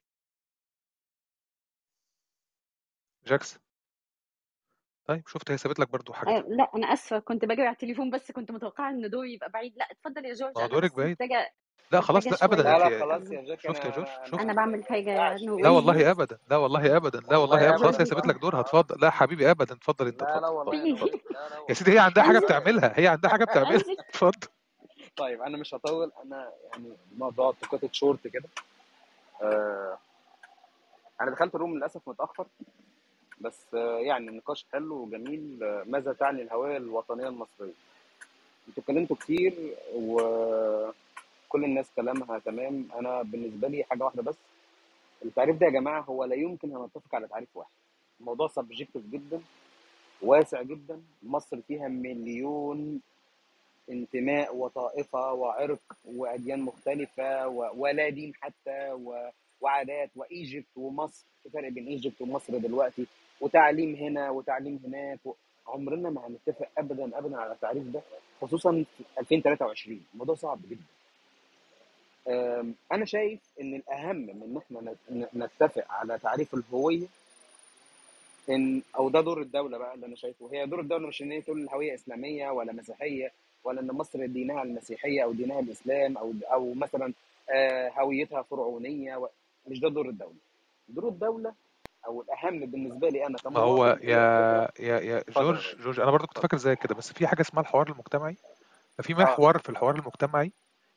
جاكس؟ 3.25 3.59
طيب 5.05 5.27
شفت 5.27 5.51
هي 5.51 5.57
سابت 5.57 5.79
لك 5.79 5.89
برضو 5.89 6.13
آه، 6.13 6.39
لا 6.47 6.71
أنا 6.75 6.93
آسفة 6.93 7.19
كنت 7.19 7.45
بجري 7.45 7.61
على 7.61 7.73
التليفون 7.73 8.09
بس 8.09 8.31
كنت 8.31 8.51
متوقعة 8.51 8.89
إن 8.89 9.09
دوري 9.09 9.33
يبقى 9.33 9.49
بعيد. 9.49 9.77
لا 9.77 9.87
اتفضل 9.91 10.25
يا 10.25 10.33
جورج 10.33 10.51
ما 10.55 10.61
هو 10.61 10.65
أنا 10.65 10.73
دورك 10.73 10.91
بس 10.91 10.97
بعيد. 10.97 11.11
محتاجه 11.11 11.53
لا 11.91 12.01
خلاص 12.01 12.27
محتاجة 12.27 12.39
لا 12.39 12.45
ابدا. 12.45 12.63
شوية 12.63 12.77
لا 12.77 12.85
أنت 12.87 12.93
لا 12.93 12.99
خلاص 12.99 13.31
يا 13.31 13.41
جاكي 13.41 13.67
شفت 13.67 13.85
يا 13.85 13.89
جورج؟ 13.89 14.07
أنا 14.07 14.25
شفت. 14.25 14.39
أنا 14.39 14.53
بعمل 14.53 14.83
حاجة 14.85 15.35
لا 15.37 15.69
والله 15.69 16.11
ابدا. 16.11 16.39
لا 16.49 16.57
والله 16.57 16.97
ابدا. 16.97 17.19
لا 17.19 17.37
والله 17.37 17.55
والله 17.55 17.69
ابدا 17.69 17.77
خلاص 17.83 17.99
هي 17.99 18.05
سابت 18.05 18.25
لك 18.27 18.35
دورها. 18.35 18.57
آه. 18.57 18.61
اتفضل. 18.61 19.01
لا 19.01 19.09
حبيبي 19.09 19.51
ابدا. 19.51 19.75
اتفضل 19.75 20.07
انت 20.07 20.23
لا 20.23 20.27
لا 20.27 20.35
اتفضل 20.37 20.53
والله 20.53 20.93
اتفضل 20.93 21.09
أنا 21.09 21.15
اتفضل 21.17 21.33
لا 21.33 21.49
لا 21.49 21.65
يا 21.69 21.73
سيدي 21.73 21.91
هي 21.93 21.99
عندها 21.99 22.23
حاجة 22.23 22.39
بتعملها. 22.39 22.99
هي 22.99 23.07
عندها 23.07 23.31
حاجة 23.31 23.43
بتعملها. 23.43 23.73
انزل 23.73 23.95
اتفضل. 23.99 24.47
طيب 25.17 25.41
أنا 25.41 25.57
مش 25.57 25.73
هطول 25.75 26.11
أنا 26.25 26.51
يعني 26.73 26.93
الموضوع 27.11 27.53
تكوتة 27.61 27.89
شورت 27.91 28.27
كده. 28.27 28.49
آه 29.41 29.97
أنا 31.21 31.31
دخلت 31.31 31.55
ال 31.55 31.59
room 31.59 31.75
للأسف 31.75 32.09
متأخر 32.09 32.45
بس 33.41 33.65
آه 33.75 33.99
يعني 33.99 34.29
النقاش 34.29 34.65
حلو 34.71 34.95
وجميل 34.95 35.63
آه 35.63 35.83
ماذا 35.87 36.13
تعني 36.13 36.41
الهوية 36.41 36.77
الوطنية 36.77 37.27
المصرية؟ 37.27 37.73
أنتوا 38.67 38.83
اتكلمتوا 38.83 39.15
كتير 39.15 39.75
وكل 39.95 41.63
الناس 41.63 41.91
كلامها 41.95 42.39
تمام. 42.39 42.87
أنا 42.99 43.21
بالنسبة 43.21 43.67
لي 43.67 43.83
حاجة 43.83 44.03
واحدة 44.03 44.21
بس 44.23 44.35
التعريف 45.25 45.57
ده 45.57 45.65
يا 45.65 45.71
جماعة 45.71 46.01
هو 46.01 46.23
لا 46.23 46.35
يمكن 46.35 46.75
أن 46.77 46.83
نتفق 46.83 47.15
على 47.15 47.27
تعريف 47.27 47.49
واحد. 47.57 47.71
الموضوع 48.19 48.47
subjective 48.47 49.01
جدا 49.11 49.41
واسع 50.21 50.61
جدا. 50.61 51.01
مصر 51.23 51.61
فيها 51.67 51.87
مليون 51.87 53.01
انتماء 53.89 54.55
وطائفة 54.55 55.33
وعرق 55.33 55.81
وأديان 56.05 56.59
مختلفة 56.61 57.47
و- 57.47 57.71
ولا 57.75 58.09
دين 58.09 58.33
حتى 58.41 58.91
وعادات 59.61 60.09
وإيجيبت 60.15 60.77
ومصر. 60.77 61.25
فرق 61.53 61.69
بين 61.69 61.87
إيجيبت 61.87 62.21
ومصر 62.21 62.57
دلوقتي 62.57 63.05
وتعليم 63.41 63.95
هنا 63.95 64.29
وتعليم 64.29 64.79
هناك. 64.85 65.19
عمرنا 65.67 66.09
ما 66.09 66.27
هنتفق 66.27 66.67
أبدا 66.77 67.17
أبدا 67.17 67.37
على 67.37 67.51
التعريف 67.53 67.83
ده 67.83 68.01
خصوصا 68.41 68.85
في 68.97 69.03
2023 69.19 70.05
الموضوع 70.13 70.35
صعب 70.35 70.59
جدا. 70.69 70.83
أنا 72.91 73.05
شايف 73.05 73.39
إن 73.61 73.75
الأهم 73.75 74.15
من 74.15 74.41
إن 74.43 74.57
إحنا 74.57 74.91
نت- 75.11 75.35
نتفق 75.35 75.91
على 75.91 76.19
تعريف 76.19 76.53
الهوية 76.53 77.07
إن 78.49 78.81
أو 78.97 79.09
ده 79.09 79.21
دور 79.21 79.41
الدولة 79.41 79.77
بقى 79.77 79.93
اللي 79.93 80.05
أنا 80.05 80.15
شايفه. 80.15 80.49
هي 80.53 80.65
دور 80.65 80.79
الدولة 80.79 81.07
مش 81.07 81.21
إن 81.21 81.31
هي 81.31 81.41
تقول 81.41 81.61
الهوية 81.63 81.93
إسلامية 81.93 82.49
ولا 82.49 82.73
مسيحية. 82.73 83.31
ولا 83.63 83.81
إن 83.81 83.87
مصر 83.87 84.25
دينها 84.25 84.63
المسيحية 84.63 85.23
أو 85.23 85.33
دينها 85.33 85.59
الإسلام 85.59 86.17
أو 86.17 86.33
أو 86.53 86.73
مثلا 86.73 87.13
آه، 87.55 87.89
هويتها 87.99 88.41
فرعونية. 88.41 89.29
مش 89.67 89.79
ده 89.79 89.89
دور 89.89 90.09
الدولة. 90.09 90.35
دور 90.89 91.07
الدولة 91.07 91.53
أو 92.07 92.21
الأهم 92.21 92.59
بالنسبة 92.65 93.09
لي 93.09 93.25
أنا 93.25 93.37
ما 93.45 93.59
هو 93.59 93.85
يا 94.01 94.69
يا 94.79 94.99
يا 94.99 95.23
جورج 95.29 95.75
جورج 95.83 95.99
أنا 95.99 96.11
برضو 96.11 96.27
كنت 96.27 96.39
فاكر 96.39 96.57
زي 96.57 96.75
كده 96.75 96.95
بس 96.95 97.13
في 97.13 97.27
حاجة 97.27 97.41
اسمها 97.41 97.61
الحوار 97.63 97.89
المجتمعي. 97.91 98.37
ففي 98.97 99.13
آه. 99.13 99.17
محور 99.17 99.57
في 99.57 99.69
الحوار 99.69 99.95
المجتمعي 99.95 100.51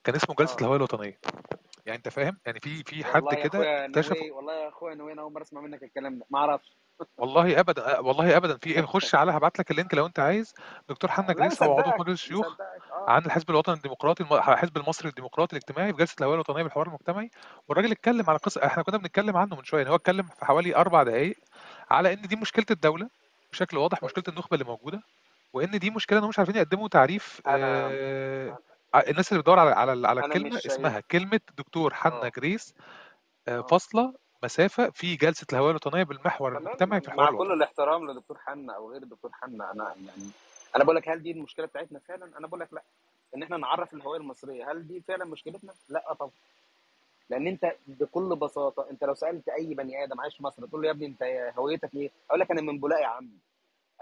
كان 0.04 0.14
اسمه 0.14 0.34
جلسة 0.34 0.54
آه. 0.54 0.58
الهوية 0.60 0.76
الوطنية. 0.76 1.18
يعني 1.86 1.96
أنت 1.98 2.08
فاهم؟ 2.08 2.36
يعني 2.46 2.60
في 2.60 2.82
في 2.84 3.04
حد 3.04 3.34
كده 3.34 3.84
اكتشف 3.86 4.16
والله 4.32 4.52
يا 4.52 4.68
أخويا 4.68 4.94
نوي 4.94 5.12
أنا 5.12 5.22
أول 5.22 5.32
مرة 5.32 5.42
أسمع 5.42 5.60
منك 5.60 5.82
الكلام 5.82 6.18
ده 6.18 6.26
ما 6.30 6.38
أعرفش. 6.38 6.76
والله 7.18 7.60
ابدا 7.60 7.98
والله 7.98 8.36
ابدا. 8.36 8.56
في 8.58 8.70
إيه؟ 8.70 8.82
خش 8.82 9.14
على 9.14 9.32
هبعت 9.32 9.58
لك 9.58 9.70
ال 9.70 9.75
link 9.75 9.94
لو 9.94 10.06
أنت 10.06 10.18
عايز. 10.18 10.54
دكتور 10.88 11.10
حنا 11.10 11.32
جريس 11.32 11.62
هو 11.62 11.78
عضو 11.78 11.90
في 11.90 11.96
مجلس 12.00 12.22
الشيوخ 12.22 12.46
آه. 12.60 13.10
عن 13.10 13.24
الحزب 13.26 13.50
الوطني 13.50 13.74
الديمقراطي 13.74 14.22
الحزب 14.22 14.76
المصري 14.76 15.08
الديمقراطي 15.08 15.56
الاجتماعي 15.56 15.92
في 15.92 15.98
جلسة 15.98 16.14
الهويه 16.18 16.34
الوطنية 16.34 16.62
بالحوار 16.62 16.86
المجتمعي. 16.86 17.30
والراجل 17.68 17.90
اتكلم 17.90 18.30
على 18.30 18.38
قصة 18.38 18.66
إحنا 18.66 18.82
كنا 18.82 18.98
بنتكلم 18.98 19.36
عنه 19.36 19.56
من 19.56 19.64
شوية 19.64 19.80
يعني 19.80 19.90
هو 19.90 19.96
اتكلم 19.96 20.22
في 20.22 20.44
حوالي 20.44 20.76
أربع 20.76 21.02
دقائق 21.02 21.36
على 21.90 22.12
إن 22.12 22.22
دي 22.22 22.36
مشكلة 22.36 22.66
الدولة 22.70 23.08
بشكل 23.52 23.76
واضح 23.76 24.02
مشكلة 24.02 24.24
النخبة 24.28 24.54
اللي 24.54 24.64
موجودة 24.64 25.02
وإن 25.52 25.78
دي 25.78 25.90
مشكلة 25.90 26.18
انهم 26.18 26.28
مش 26.28 26.38
عارفين 26.38 26.56
يقدموا 26.56 26.88
تعريف 26.88 27.40
أنا 27.46 27.88
آه 27.92 28.58
الناس 29.00 29.32
اللي 29.32 29.40
بتدور 29.40 29.58
على 29.58 29.70
على 29.70 30.08
على 30.08 30.28
مش 30.28 30.66
اسمها 30.66 30.92
شايف 30.92 31.04
كلمة 31.10 31.40
دكتور 31.58 31.94
حنا 31.94 32.26
آه. 32.26 32.28
جريس 32.36 32.74
آه، 33.48 33.58
آه. 33.58 33.62
فاصلة 33.62 34.14
مسافة 34.42 34.90
في 34.90 35.16
جلسة 35.16 35.46
الهوية 35.52 35.70
الوطنية 35.70 36.02
بالمحور 36.02 36.58
المجتمعي 36.58 37.00
في 37.00 37.06
تمام 37.06 37.18
الحوار 37.18 37.32
مع 37.32 37.38
كل 37.38 37.44
الوطني 37.44 37.54
الاحترام 37.54 38.10
لدكتور 38.10 38.38
حنا 38.38 38.72
أو 38.72 38.92
غير 38.92 39.02
الدكتور 39.02 39.30
حنا 39.32 39.72
أنا 39.72 39.84
يعني 40.06 40.30
أنا 40.76 40.84
بقول 40.84 40.96
لك 40.96 41.08
هل 41.08 41.22
دي 41.22 41.30
المشكلة 41.30 41.66
بتاعتنا 41.66 41.98
فعلا؟ 42.08 42.38
أنا 42.38 42.46
بقول 42.46 42.60
لك 42.60 42.68
لأ 42.72 42.82
إن 43.36 43.42
إحنا 43.42 43.56
نعرف 43.56 43.94
الهوية 43.94 44.18
المصرية 44.18 44.70
هل 44.72 44.86
دي 44.86 45.00
فعلا 45.08 45.24
مشكلتنا؟ 45.24 45.72
لأ 45.88 46.14
طبعا. 46.14 46.30
لأن 47.30 47.46
أنت 47.46 47.72
بكل 47.86 48.36
بساطة 48.36 48.86
أنت 48.90 49.04
لو 49.04 49.14
سألت 49.14 49.48
أي 49.48 49.74
بني 49.74 50.04
آدم 50.04 50.20
عايش 50.20 50.36
في 50.36 50.42
مصر 50.42 50.66
تقول 50.66 50.82
له 50.82 50.86
يا 50.88 50.92
ابني 50.92 51.06
أنت 51.06 51.22
هويتك 51.58 51.94
إيه؟ 51.94 52.10
أقول 52.28 52.40
لك 52.40 52.50
أنا 52.50 52.60
من 52.60 52.78
بولاق 52.78 53.00
يا 53.00 53.06
عم 53.06 53.30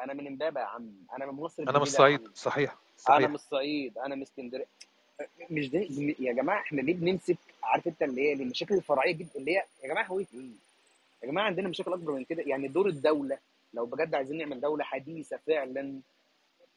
أنا 0.00 0.12
من 0.14 0.26
امبابة 0.26 0.60
يا 0.60 0.66
عم 0.66 0.92
أنا 1.16 1.26
من 1.26 1.32
مصر 1.32 1.62
أنا 1.62 1.72
من 1.72 1.76
الجديده 1.76 2.04
يا 2.08 2.14
الصعيد 2.14 2.36
صحيح. 2.36 2.76
أنا 3.10 3.18
من 3.18 3.24
صحيح 3.26 3.30
الصعيد 3.34 3.98
أنا 3.98 4.14
من 4.14 4.22
اسكندرية. 4.22 4.66
مش 5.50 5.70
ده 5.70 5.78
يا 6.18 6.32
جماعة 6.32 6.60
إحنا 6.60 6.80
ليه 6.80 6.94
بنمسك 6.94 7.36
عارف 7.62 7.86
أنت 7.88 8.02
اللي 8.02 8.20
هي 8.22 8.32
المشاكل 8.32 8.74
الفرعية 8.74 9.12
جدا 9.12 9.30
اللي 9.36 9.50
هي 9.56 9.64
يا 9.82 9.88
جماعة 9.88 10.04
هويه 10.06 10.26
إيه؟ 10.34 10.40
يا 11.22 11.26
جماعة 11.28 11.44
عندنا 11.46 11.68
مشاكل 11.68 11.92
أكبر 11.92 12.12
من 12.12 12.24
كده. 12.24 12.42
يعني 12.42 12.68
دور 12.68 12.86
الدولة 12.88 13.38
لو 13.74 13.86
بجد 13.86 14.14
عايزين 14.14 14.38
نعمل 14.38 14.60
دولة 14.60 14.84
حديثة 14.84 15.36
فعلا 15.36 16.00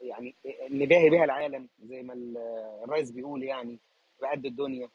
يعني 0.02 0.34
نباهي 0.70 1.10
بها 1.10 1.24
العالم 1.24 1.68
زي 1.84 2.02
ما 2.04 2.14
ال- 2.14 2.38
الرئيس 2.84 3.12
بيقول 3.12 3.44
يعني 3.44 3.78
بقد 4.22 4.46
الدنيا. 4.46 4.90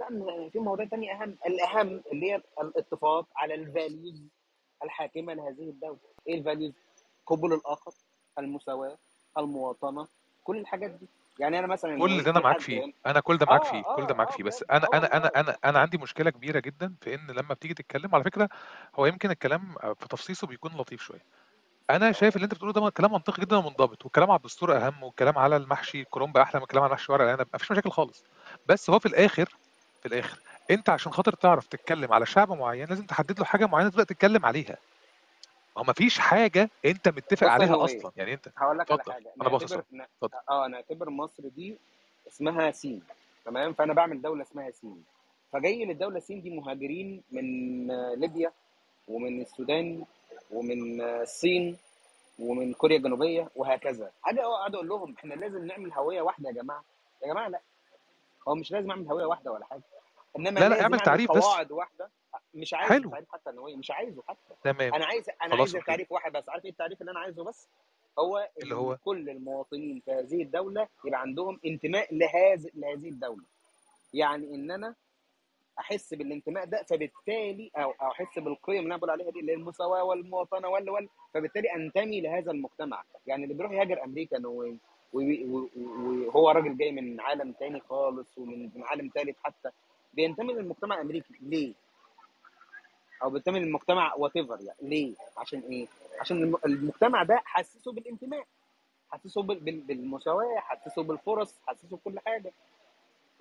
لا 0.00 0.48
في 0.52 0.58
مواضيع 0.58 0.86
تانية 0.86 1.22
أهم. 1.22 1.36
الأهم 1.46 2.00
اللي 2.12 2.32
هي 2.32 2.42
الاتفاق 2.60 3.26
على 3.36 3.54
ال 3.54 3.64
values 3.64 4.22
الحاكمة 4.84 5.34
لهذه 5.34 5.62
الدولة. 5.70 5.98
إيه 6.28 6.34
ال 6.34 6.39
values 6.39 6.72
قبول 7.26 7.52
الآخر 7.52 7.92
المساواة 8.38 8.98
المواطنة. 9.38 10.08
كل 10.44 10.56
الحاجات 10.56 10.90
دي. 10.90 11.06
يعني 11.38 11.58
أنا 11.58 11.66
مثلا 11.66 11.98
كل 11.98 12.22
ده 12.22 12.30
أنا 12.30 12.40
معاك 12.40 12.60
فيه. 12.60 12.92
أنا 13.06 13.20
كل 13.20 13.38
ده 13.38 13.46
معاك 13.46 13.64
آه 13.66 13.70
فيه. 13.70 13.82
كل 13.96 14.06
ده 14.06 14.14
معاك 14.14 14.28
آه 14.28 14.36
فيه. 14.36 14.44
بس 14.44 14.64
أنا 14.70 14.86
أنا 14.94 15.16
أنا 15.16 15.30
أنا 15.36 15.56
أنا 15.64 15.78
عندي 15.78 15.98
مشكلة 15.98 16.30
كبيرة 16.30 16.60
جدا 16.60 16.94
في 17.00 17.14
إن 17.14 17.26
لما 17.30 17.54
بتيجي 17.54 17.74
تتكلم 17.74 18.14
على 18.14 18.24
فكرة 18.24 18.48
هو 18.96 19.06
يمكن 19.06 19.30
الكلام 19.30 19.74
في 20.00 20.08
تفصيصه 20.10 20.46
بيكون 20.46 20.72
لطيف 20.76 21.02
شوية. 21.02 21.22
أنا 21.90 22.12
شايف 22.12 22.36
اللي 22.36 22.44
أنت 22.44 22.54
بتقوله 22.54 22.72
ده 22.72 22.90
كلام 22.90 23.12
منطقي 23.12 23.42
جدا 23.42 23.56
ومنضبط 23.56 24.04
والكلام 24.04 24.30
على 24.30 24.38
الدستور 24.38 24.76
أهم 24.76 25.02
والكلام 25.02 25.38
على 25.38 25.56
المحشي 25.56 26.00
الكرنب 26.00 26.36
أحلى 26.36 26.60
من 26.60 26.62
الكلام 26.62 26.82
على 26.82 26.90
المحشي 26.90 27.12
ورق 27.12 27.24
العنب. 27.24 27.46
مفيش 27.54 27.72
مشاكل 27.72 27.90
خالص. 27.90 28.24
بس 28.66 28.90
هو 28.90 28.98
في 28.98 29.06
الآخر 29.06 29.48
في 30.02 30.08
الآخر 30.08 30.38
أنت 30.70 30.90
عشان 30.90 31.12
خاطر 31.12 31.32
تعرف 31.32 31.66
تتكلم 31.66 32.12
على 32.12 32.26
شعب 32.26 32.52
معين 32.52 32.86
لازم 32.88 33.06
تحدد 33.06 33.38
له 33.38 33.44
حاجة 33.44 33.66
معينة 33.66 33.90
تبدأ 33.90 34.04
تتكلم 34.04 34.46
عليها. 34.46 34.76
ما 35.76 35.82
هو 35.82 35.84
مفيش 35.88 36.18
حاجة 36.18 36.70
أنت 36.84 37.08
متفق 37.08 37.46
عليها 37.46 37.84
أصلا. 37.84 38.12
يعني 38.16 38.32
أنت 38.34 38.48
هقول 38.56 38.78
لك 38.78 38.92
على 38.92 39.02
حاجة. 39.02 39.32
أنا 39.40 39.48
باصص 39.48 39.78
آه 40.50 40.66
نعتبر 40.66 41.10
مصر 41.10 41.48
دي 41.48 41.76
اسمها 42.28 42.70
سين 42.70 43.02
تمام؟ 43.44 43.72
فأنا 43.72 43.92
بعمل 43.92 44.22
دولة 44.22 44.42
اسمها 44.42 44.70
سين. 44.70 45.04
فجاي 45.52 45.84
للدوله 45.84 46.20
سين 46.20 46.42
دي 46.42 46.50
مهاجرين 46.50 47.22
من 47.32 47.86
ليبيا 48.14 48.52
ومن 49.08 49.40
السودان 49.40 50.04
ومن 50.50 51.00
الصين 51.00 51.76
ومن 52.38 52.72
كوريا 52.72 52.96
الجنوبية 52.96 53.48
وهكذا. 53.56 54.10
أجي 54.24 54.40
أقعد 54.40 54.74
أقول 54.74 54.88
لهم 54.88 55.14
إحنا 55.18 55.34
لازم 55.34 55.66
نعمل 55.66 55.92
هوية 55.92 56.22
واحدة 56.22 56.48
يا 56.48 56.54
جماعة. 56.54 56.84
يا 57.22 57.28
جماعة 57.28 57.48
لا 57.48 57.60
هو 58.48 58.54
مش 58.54 58.72
لازم 58.72 58.90
اعمل 58.90 59.08
هوية 59.08 59.24
واحدة 59.24 59.52
ولا 59.52 59.64
حاجة. 59.64 59.82
إنما 60.38 60.60
لا 60.60 60.68
لا 60.68 60.82
اعمل 60.82 61.00
تعريف 61.00 61.32
بس. 61.32 61.44
قواعد 61.44 61.72
واحدة. 61.72 62.08
مش 62.54 62.74
عايز 62.74 62.88
حلو. 62.92 63.04
التعريف 63.08 63.28
حتى 63.32 63.50
النووي 63.50 63.76
مش 63.76 63.90
عايزه 63.90 64.22
حتى. 64.28 64.54
تمام. 64.64 64.94
أنا 64.94 65.06
عايز 65.06 65.24
أنا 65.42 65.54
عايز 65.56 65.72
تعريف 65.72 66.12
واحد 66.12 66.32
بس. 66.32 66.48
عارف 66.48 66.64
إيه 66.64 66.70
التعريف 66.70 67.00
اللي 67.00 67.12
أنا 67.12 67.20
عايزه 67.20 67.44
بس؟ 67.44 67.68
هو 68.18 68.48
اللي 68.62 68.74
هو؟ 68.74 68.96
كل 69.04 69.30
المواطنين 69.30 70.00
في 70.04 70.10
هذه 70.12 70.42
الدولة 70.42 70.88
يبقى 71.04 71.20
عندهم 71.20 71.60
انتماء 71.66 72.14
لهذه 72.14 72.70
لهذه 72.74 73.08
الدولة. 73.08 73.44
يعني 74.14 74.54
إن 74.54 74.70
أنا 74.70 74.94
أحس 75.78 76.14
بالانتماء 76.14 76.64
ده 76.64 76.82
فبالتالي 76.82 77.70
أو 77.76 77.90
أحس 77.90 78.38
بالقيم 78.38 78.78
اللي 78.78 78.86
أنا 78.88 78.96
بقول 78.96 79.10
عليها 79.10 79.30
دي 79.30 79.40
اللي 79.40 79.52
هي 79.52 79.56
المساواة 79.56 80.04
والمواطنة 80.04 80.68
ولا 80.68 80.92
ولا 80.92 81.08
فبالتالي 81.34 81.74
أنتمي 81.74 82.20
لهذا 82.20 82.50
المجتمع. 82.52 83.04
يعني 83.26 83.44
اللي 83.44 83.54
بيروح 83.54 83.72
يهاجر 83.72 84.04
أمريكا 84.04 84.46
و- 84.46 84.76
وهو 85.12 86.50
راجل 86.50 86.76
جاي 86.76 86.92
من 86.92 87.20
عالم 87.20 87.52
تاني 87.52 87.80
خالص 87.80 88.38
ومن 88.38 88.70
من 88.74 88.82
عالم 88.84 89.10
ثالث 89.14 89.36
حتى 89.44 89.70
بينتمي 90.14 90.52
للمجتمع 90.52 90.94
الأمريكي. 90.96 91.34
ليه؟ 91.40 91.74
أو 93.22 93.30
بينتمي 93.30 93.60
للمجتمع 93.60 94.14
وات 94.14 94.36
يعني 94.36 94.60
ليه؟ 94.82 95.14
عشان 95.36 95.60
إيه؟ 95.60 95.86
عشان 96.20 96.42
الم- 96.42 96.56
المجتمع 96.66 97.22
ده 97.22 97.42
حسسه 97.44 97.92
بالانتماء 97.92 98.44
حسسه 99.10 99.42
بال- 99.42 99.60
بال- 99.60 99.80
بالمساواة 99.80 100.58
حسسه 100.60 101.02
بالفرص 101.02 101.60
حسسه 101.66 101.96
بكل 101.96 102.20
حاجة 102.20 102.52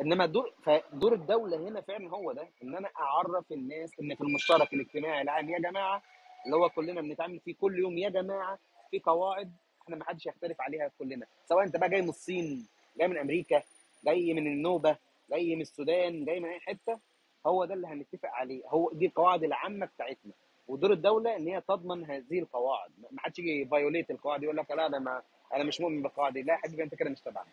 إنما 0.01 0.25
دور 0.25 0.51
فدور 0.63 1.13
الدولة 1.13 1.57
هنا 1.57 1.81
فعلا 1.81 2.09
هو 2.09 2.31
ده 2.31 2.47
إن 2.63 2.75
أنا 2.75 2.89
أعرف 2.99 3.51
الناس 3.51 3.99
إن 4.01 4.15
في 4.15 4.21
المشترك 4.21 4.73
الاجتماعي 4.73 5.21
العام 5.21 5.49
يا 5.49 5.59
جماعة 5.59 6.01
اللي 6.45 6.55
هو 6.57 6.69
كلنا 6.69 7.01
بنتعامل 7.01 7.39
فيه 7.39 7.55
كل 7.55 7.79
يوم 7.79 7.97
يا 7.97 8.09
جماعة 8.09 8.59
في 8.91 8.99
قواعد 8.99 9.51
إحنا 9.83 9.95
ما 9.95 10.05
حدش 10.05 10.25
يختلف 10.25 10.61
عليها 10.61 10.91
كلنا 10.99 11.25
سواء 11.49 11.63
أنت 11.63 11.77
بقى 11.77 11.89
جاي 11.89 12.01
من 12.01 12.09
الصين 12.09 12.67
جاي 12.97 13.07
من 13.07 13.17
أمريكا 13.17 13.63
جاي 14.05 14.33
من 14.33 14.47
النوبة 14.47 14.97
جاي 15.31 15.55
من 15.55 15.61
السودان 15.61 16.25
جاي 16.25 16.39
من 16.39 16.49
أي 16.49 16.59
حتة 16.59 16.99
هو 17.47 17.65
ده 17.65 17.73
اللي 17.73 17.87
هنتفق 17.87 18.29
عليه. 18.29 18.63
هو 18.67 18.91
دي 18.93 19.05
القواعد 19.05 19.43
العامة 19.43 19.85
بتاعتنا. 19.85 20.31
ودور 20.67 20.91
الدولة 20.91 21.35
إن 21.35 21.47
هي 21.47 21.61
تضمن 21.61 22.05
هذه 22.05 22.39
القواعد. 22.39 22.91
ما 23.11 23.21
حدش 23.21 23.39
يجي 23.39 23.65
violate 23.65 24.11
القواعد 24.11 24.43
يقول 24.43 24.57
لك 24.57 24.71
لا 24.71 24.85
أنا 24.85 24.99
ما 24.99 25.21
أنا 25.53 25.63
مش 25.63 25.81
مؤمن 25.81 26.01
بالقواعد 26.01 26.33
دي. 26.33 26.41
لا 26.41 26.53
يا 26.53 26.57
حبيبي 26.57 26.83
انت 26.83 26.95
كده 26.95 27.09
مش 27.09 27.19
تبعنا. 27.21 27.47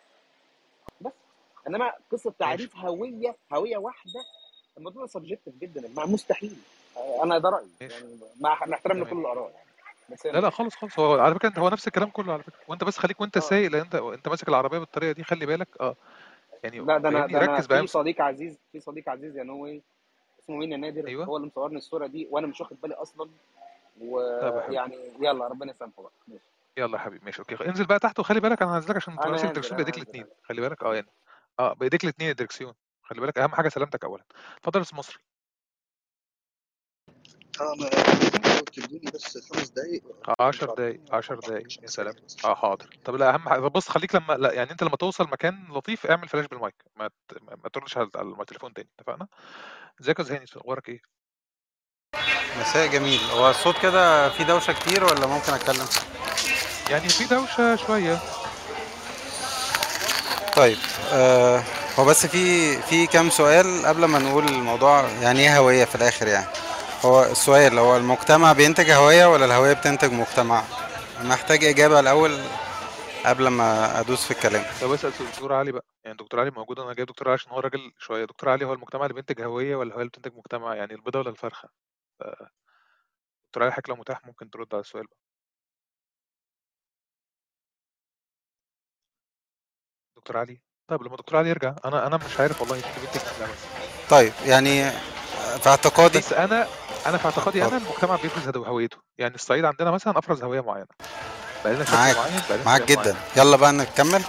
بس 1.01 1.13
إنما 1.69 1.93
قصة 2.13 2.35
تعريف 2.39 2.77
هوية 2.77 3.37
هوية 3.53 3.77
واحدة 3.77 4.21
الموضوع 4.79 5.07
subjective 5.07 5.55
جدا. 5.55 5.89
مستحيل. 6.07 6.57
آه، 6.97 7.25
أنا 7.25 7.39
ده 7.39 7.49
رأيي. 7.49 7.69
يعني 7.81 8.19
مع 8.41 8.53
احترام 8.53 8.99
لكل 8.99 9.19
الآراء 9.19 9.51
يعني. 9.51 9.71
لا 10.25 10.41
لا 10.41 10.51
خالص 10.51 10.75
خالص. 10.77 10.99
هو 10.99 11.19
على 11.19 11.35
فكرة 11.35 11.53
هو 11.59 11.69
نفس 11.69 11.87
الكلام 11.87 12.11
كله 12.11 12.33
على 12.33 12.43
فكرة. 12.43 12.59
وأنت 12.69 12.85
بس 12.85 12.99
خليك 12.99 13.21
وأنت 13.21 13.37
آه. 13.37 13.41
سايق 13.41 13.71
لأن 13.71 13.81
انت 13.81 13.95
أنت 13.95 14.29
ماسك 14.29 14.49
العربية 14.49 14.79
بالطريقة 14.79 15.13
دي 15.13 15.25
خلي 15.25 15.47
بالك. 15.47 15.69
آه. 15.81 15.97
يعني 16.65 16.79
لا 16.79 16.99
ده 16.99 17.09
أنا 17.09 17.27
ده 17.27 17.39
أنا 17.45 17.55
ركز 17.55 17.67
بقى. 17.67 17.81
في 17.81 17.87
صديق 17.87 18.21
عزيز 18.21 18.59
في 18.73 18.81
صديق 18.81 19.09
عزيز 19.09 19.37
يا 19.37 19.43
نوي 19.43 19.83
اسمه 20.41 20.57
مين 20.57 20.73
يا 20.73 20.77
نادر؟ 20.77 21.07
أيوه. 21.07 21.25
هو 21.25 21.37
اللي 21.37 21.47
مصورني 21.49 21.77
الصورة 21.77 22.07
دي 22.07 22.29
وأنا 22.31 22.47
مش 22.47 22.61
واخد 22.61 22.81
بالي 22.81 22.95
أصلا. 22.95 23.31
حبيبي. 23.97 24.11
ويعني 24.13 24.97
يلا 25.21 25.47
ربنا 25.49 25.71
يسامحه 25.73 26.03
بقى. 26.03 26.13
ماشي. 26.29 26.45
يلا 26.77 26.99
يا 26.99 27.03
حبيبي 27.03 27.25
ماشي 27.25 27.39
okay. 27.39 27.69
انزل 27.69 27.87
بقى 27.87 27.99
تحت 27.99 28.19
وخلي 28.19 28.41
بالك 28.41 28.63
أنا 28.63 28.77
هنزلك 28.77 28.97
عشان 28.97 29.15
تبقى 29.15 29.25
أنا 29.25 29.33
ماسك 29.33 29.45
هنزل 29.45 29.57
الدركسيون 29.57 29.77
بإيديك 29.77 29.97
الاثنين 29.97 30.27
خلي 30.43 30.61
بالك 30.61 30.83
آه 30.83 30.95
يعني. 30.95 31.09
آه 31.59 31.73
بإيديك 31.73 32.05
الاثنين 32.05 32.31
الدركسيون 32.31 32.75
خلي 33.03 33.21
بالك 33.21 33.39
أهم 33.39 33.55
حاجة 33.55 33.69
سلامتك 33.69 34.05
اولا. 34.05 34.25
اتفضل 34.57 34.79
يا 34.81 34.83
أستاذ 34.85 34.99
مصري. 34.99 35.19
تدوني 38.71 39.11
بس 39.15 39.39
خمس 39.53 39.69
دقايق 39.69 40.03
مش 40.29 40.35
10 40.41 40.67
عارف 40.69 40.75
دقايق 40.79 41.01
10 41.13 41.35
دقايق. 41.41 41.65
عشان 41.67 41.83
يا 41.83 41.89
سلام. 41.89 42.15
آه 42.45 42.55
حاضر. 42.55 42.99
طب 43.05 43.15
لا 43.15 43.35
أهم 43.35 43.49
حاجة 43.49 43.61
بص 43.61 43.89
خليك 43.89 44.15
لما 44.15 44.33
لا 44.33 44.53
يعني 44.53 44.71
أنت 44.71 44.83
لما 44.83 44.97
توصل 44.97 45.25
مكان 45.25 45.69
لطيف 45.77 46.07
اعمل 46.07 46.29
فلاش 46.29 46.47
بالمايك. 46.47 46.75
ما 46.97 47.09
ت... 47.09 47.13
ما 47.65 47.69
تردش 47.73 47.97
على 47.97 48.09
على 48.17 48.35
التليفون 48.41 48.73
تاني. 48.75 48.89
اتفقنا؟ 48.99 49.27
ازيك 50.01 50.19
يا 50.19 50.25
زهاني 50.25 50.45
أخبارك 50.57 50.89
إيه؟ 50.89 51.03
مساء 52.61 52.87
جميل. 52.87 53.21
هو 53.21 53.51
الصوت 53.51 53.79
كده 53.83 54.29
فيه 54.29 54.45
دوشة 54.45 54.73
كتير 54.73 55.05
ولا 55.05 55.27
ممكن 55.27 55.53
أتكلم؟ 55.53 55.87
يعني 56.91 57.09
في 57.09 57.25
دوشة 57.25 57.77
شوية. 57.77 58.19
طيب 60.57 60.79
آه 61.13 61.63
هو 61.99 62.05
بس 62.05 62.27
في 62.27 62.77
في 62.83 63.07
كام 63.07 63.31
سؤال 63.31 63.87
قبل 63.87 64.05
ما 64.05 64.19
نقول 64.19 64.45
الموضوع 64.45 65.09
يعني 65.23 65.41
إيه 65.41 65.59
هوية 65.59 65.85
في 65.85 65.95
الآخر 65.95 66.27
يعني. 66.27 66.47
هو 67.05 67.23
السؤال 67.25 67.79
هو 67.79 67.97
المجتمع 67.97 68.53
بينتج 68.53 68.91
هوية 68.91 69.27
ولا 69.27 69.45
الهوية 69.45 69.73
بتنتج 69.73 70.13
مجتمع؟ 70.13 70.65
محتاج 71.23 71.65
إجابة 71.65 72.01
الأول 72.01 72.41
قبل 73.27 73.49
ما 73.49 74.01
أدوس 74.01 74.25
في 74.25 74.31
الكلام. 74.31 74.65
طب 74.81 74.93
اسأل 74.93 75.11
دكتور 75.33 75.53
علي 75.53 75.73
بقى. 75.73 75.85
يعني 76.05 76.17
دكتور 76.17 76.41
علي 76.41 76.51
موجود 76.51 76.79
أنا 76.81 76.95
جايب 76.95 77.09
دكتور 77.09 77.29
علي 77.29 77.35
عشان 77.35 77.53
هو 77.53 77.61
راجل 77.61 77.93
شوية. 77.99 78.25
دكتور 78.25 78.49
علي 78.49 78.65
هو 78.65 78.73
المجتمع 78.73 79.03
اللي 79.03 79.15
بينتج 79.15 79.43
هوية 79.43 79.77
ولا 79.77 79.87
الهوية 79.89 80.01
اللي 80.03 80.11
بتنتج 80.11 80.37
مجتمع؟ 80.37 80.75
يعني 80.75 80.95
البيضة 80.95 81.19
ولا 81.19 81.31
الفرخة؟ 81.31 81.69
ف- 82.21 82.25
دكتور 83.47 83.63
علي 83.63 83.73
حضرتك 83.73 83.89
لو 83.89 83.97
متاح 83.97 84.27
ممكن 84.27 84.51
ترد 84.51 84.75
على 84.75 84.81
السؤال 84.81 85.05
بقى. 85.07 85.17
دكتور 90.17 90.37
علي؟ 90.37 90.61
طيب 90.89 91.03
لما 91.03 91.17
دكتور 91.17 91.39
علي 91.39 91.49
يرجع 91.49 91.75
أنا 91.85 92.07
أنا 92.07 92.17
مش 92.17 92.41
عارف 92.41 92.61
والله 92.61 92.77
بنتج 92.77 93.21
لا 93.41 93.47
بس. 93.47 93.59
طيب 94.11 94.33
يعني 94.45 94.91
في 95.61 95.69
اعتقادي 95.69 96.19
بس 96.19 96.33
أنا 96.33 96.69
أنا 97.07 97.19
في 97.19 97.25
اعتقادي 97.25 97.65
أنا 97.65 97.77
المجتمع 97.77 98.17
بيفرز 98.17 98.57
هويته. 98.57 98.97
يعني 99.19 99.35
الصعيد 99.35 99.65
عندنا 99.65 99.91
مثلا 99.91 100.19
افرز 100.19 100.43
هوية 100.43 100.61
معينة. 100.61 100.87
بقى 101.65 101.75
لنا 101.75 101.85
شكل 101.85 101.97
معاك. 101.97 102.17
معين 102.17 102.41
بقى 102.49 102.57
لنا 102.59 102.67
معاك 102.67 102.83
جدا 102.83 103.03
معين. 103.03 103.17
يلا 103.37 103.57
بقى 103.57 103.73
نكمل. 103.73 104.23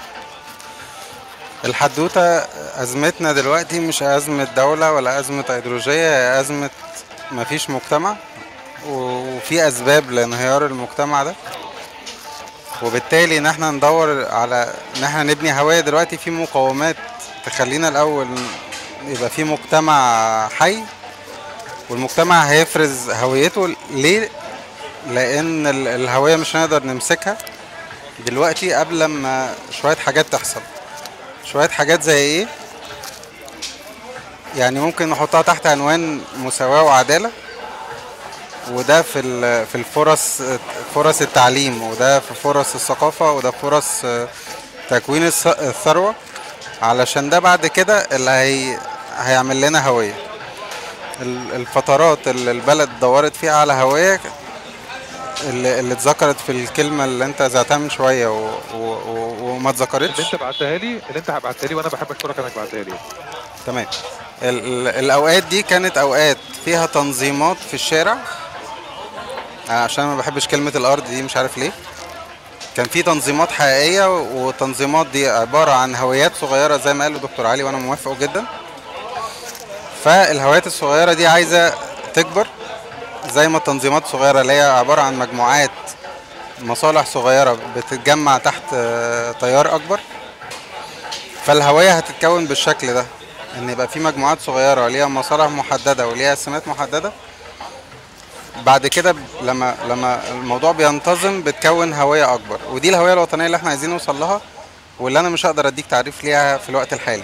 الحدوتة 1.66 2.22
أزمتنا 2.84 3.32
دلوقتي 3.34 3.80
مش 3.80 4.04
أزمة 4.04 4.44
دولة 4.44 4.92
ولا 4.92 5.20
أزمة 5.20 5.46
أيديولوجية 5.50 5.92
هي 6.36 6.40
أزمة 6.40 6.70
مفيش 7.32 7.70
مجتمع 7.70 8.16
وفي 8.88 9.68
أسباب 9.68 10.12
لانهيار 10.12 10.66
المجتمع 10.66 11.24
ده. 11.24 11.36
وبالتالي 12.82 13.38
إن 13.38 13.46
إحنا 13.46 13.72
ندور 13.72 14.26
على 14.26 14.74
إن 14.98 15.04
إحنا 15.04 15.24
نبني 15.24 15.60
هوية 15.60 15.80
دلوقتي 15.80 16.18
في 16.18 16.32
مقومات 16.32 16.96
تخلينا 17.46 17.88
الأول 17.88 18.28
يبقى 19.06 19.30
في 19.30 19.44
مجتمع 19.44 20.48
حي 20.48 20.84
والمجتمع 21.92 22.44
هيفرز 22.44 23.10
هويته. 23.10 23.76
ليه؟ 23.92 24.30
لأن 25.10 25.68
ال- 25.68 25.88
الهوية 25.88 26.36
مش 26.36 26.56
هنقدر 26.56 26.84
نمسكها 26.84 27.38
دلوقتي 28.26 28.74
قبل 28.74 29.06
ما 29.06 29.54
شوية 29.82 29.96
حاجات 29.96 30.26
تحصل. 30.26 30.62
شوية 31.52 31.70
حاجات 31.70 32.02
زي 32.04 32.18
إيه؟ 32.18 32.48
يعني 34.56 34.80
ممكن 34.80 35.10
نحطها 35.10 35.42
تحت 35.42 35.68
عنوان 35.68 36.22
مساواة 36.38 36.84
وعدالة 36.84 37.32
وده 38.72 39.02
في 39.02 39.22
في 39.66 39.76
الفرص 39.76 40.42
فرص 40.96 41.22
التعليم 41.22 41.84
وده 41.84 42.20
في 42.20 42.34
فرص 42.34 42.76
الثقافة 42.76 43.32
وده 43.32 43.52
فرص 43.52 43.88
آه، 44.06 44.28
تكوين 44.90 45.32
الث- 45.32 45.48
الثروة. 45.62 46.16
علشان 46.82 47.30
ده 47.30 47.40
بعد 47.40 47.66
كده 47.68 48.08
اللي 48.12 48.32
هي 48.32 48.80
هيعمل 49.18 49.62
لنا 49.62 49.88
هوية. 49.88 50.12
ال- 50.14 50.31
الفترات 51.22 52.28
اللي 52.28 52.52
البلد 52.52 52.90
دورت 53.02 53.36
فيها 53.36 53.56
على 53.56 53.74
هوية 53.74 54.20
اللي, 55.44 55.80
اللي 55.80 55.94
اتذكرت 55.94 56.40
في 56.40 56.52
الكلمة 56.52 57.06
اللي 57.06 57.26
انت 57.26 57.44
زعتها 57.44 57.78
من 57.78 57.90
شوية 57.90 58.28
و... 58.28 58.50
و... 58.74 58.78
و... 58.78 59.36
وما 59.42 59.58
اللي 59.58 59.70
اتذكرتش 59.70 60.34
انت 60.34 60.42
بعتها 60.42 60.78
لي 60.78 61.00
اللي 61.10 61.20
انت 61.20 61.32
بعتها 61.32 61.68
لي 61.68 61.76
وأنا 61.76 61.90
بحب 61.90 62.12
أشكرك 62.12 62.40
إنك 62.40 62.52
بعتها 62.56 62.84
لي. 62.84 62.94
تمام. 63.66 63.86
ال... 64.44 64.48
ال- 64.66 64.88
الأوقات 65.06 65.44
دي 65.44 65.62
كانت 65.62 65.98
أوقات 65.98 66.38
فيها 66.66 66.86
تنظيمات 66.86 67.58
في 67.58 67.74
الشارع؟ 67.74 68.18
عشان 69.70 70.06
ما 70.06 70.18
بحبش 70.18 70.48
كلمة 70.48 70.72
الأرض 70.76 71.04
دي 71.10 71.22
مش 71.24 71.38
عارف 71.38 71.58
ليه. 71.58 71.72
كان 72.78 72.86
في 72.86 73.04
تنظيمات 73.04 73.52
حقيقية 73.52 74.18
والتنظيمات 74.20 75.08
دي 75.08 75.30
عبارة 75.30 75.72
عن 75.72 75.96
هويات 75.96 76.32
صغيرة 76.42 76.78
زي 76.78 76.94
ما 76.94 77.04
قال 77.04 77.22
دكتور 77.22 77.48
علي 77.48 77.64
وأنا 77.64 77.78
موافقه 77.78 78.16
جدا. 78.20 78.46
فالهويات 80.04 80.68
الصغيرة 80.68 81.14
دي 81.14 81.28
عايزة 81.28 81.74
تكبر 82.14 82.48
زي 83.34 83.48
ما 83.48 83.58
التنظيمات 83.58 84.08
صغيرة 84.08 84.42
اللي 84.42 84.54
هي 84.54 84.62
عبارة 84.62 85.02
عن 85.02 85.20
مجموعات 85.20 85.72
مصالح 86.60 87.06
صغيرة 87.06 87.58
بتتجمع 87.76 88.38
تحت 88.38 88.64
آه، 88.74 89.32
تيار 89.32 89.76
أكبر. 89.76 90.00
فالهوية 91.46 91.92
هتتكون 91.92 92.46
بالشكل 92.46 92.94
ده 92.94 93.06
إن 93.58 93.70
يبقى 93.70 93.88
في 93.88 94.00
مجموعات 94.00 94.42
صغيرة 94.42 94.88
ليها 94.88 95.06
مصالح 95.06 95.46
محددة 95.46 96.08
وليها 96.08 96.36
سمات 96.36 96.68
محددة. 96.68 97.12
بعد 98.66 98.88
كده 98.88 99.16
لما 99.42 99.76
لما 99.90 100.30
الموضوع 100.32 100.72
بينتظم 100.72 101.42
بتكون 101.42 101.94
هويه 101.94 102.34
أكبر. 102.34 102.60
ودي 102.70 102.90
الهويه 102.90 103.14
الوطنية 103.14 103.46
اللي 103.46 103.58
إحنا 103.58 103.70
عايزين 103.70 103.90
نوصل 103.90 104.20
لها 104.20 104.42
واللي 105.00 105.20
أنا 105.20 105.30
مش 105.30 105.46
هقدر 105.46 105.68
أديك 105.68 105.86
تعريف 105.86 106.24
ليها 106.24 106.58
في 106.58 106.70
الوقت 106.70 106.94
الحالي. 106.94 107.24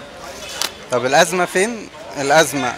طب 0.91 1.05
الأزمة 1.05 1.45
فين؟ 1.45 1.89
الأزمة 2.17 2.73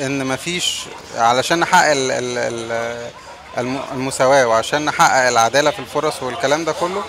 إن 0.00 0.26
مفيش 0.26 0.80
علشان 1.16 1.60
نحقق 1.60 1.90
ال- 1.90 2.10
ال- 2.10 2.38
ال- 2.38 3.10
الم- 3.58 3.82
المساواة 3.92 4.46
وعشان 4.48 4.84
نحقق 4.84 5.28
العدالة 5.28 5.70
في 5.70 5.78
الفرص 5.78 6.22
والكلام 6.22 6.64
ده 6.64 6.72
كله 6.72 7.04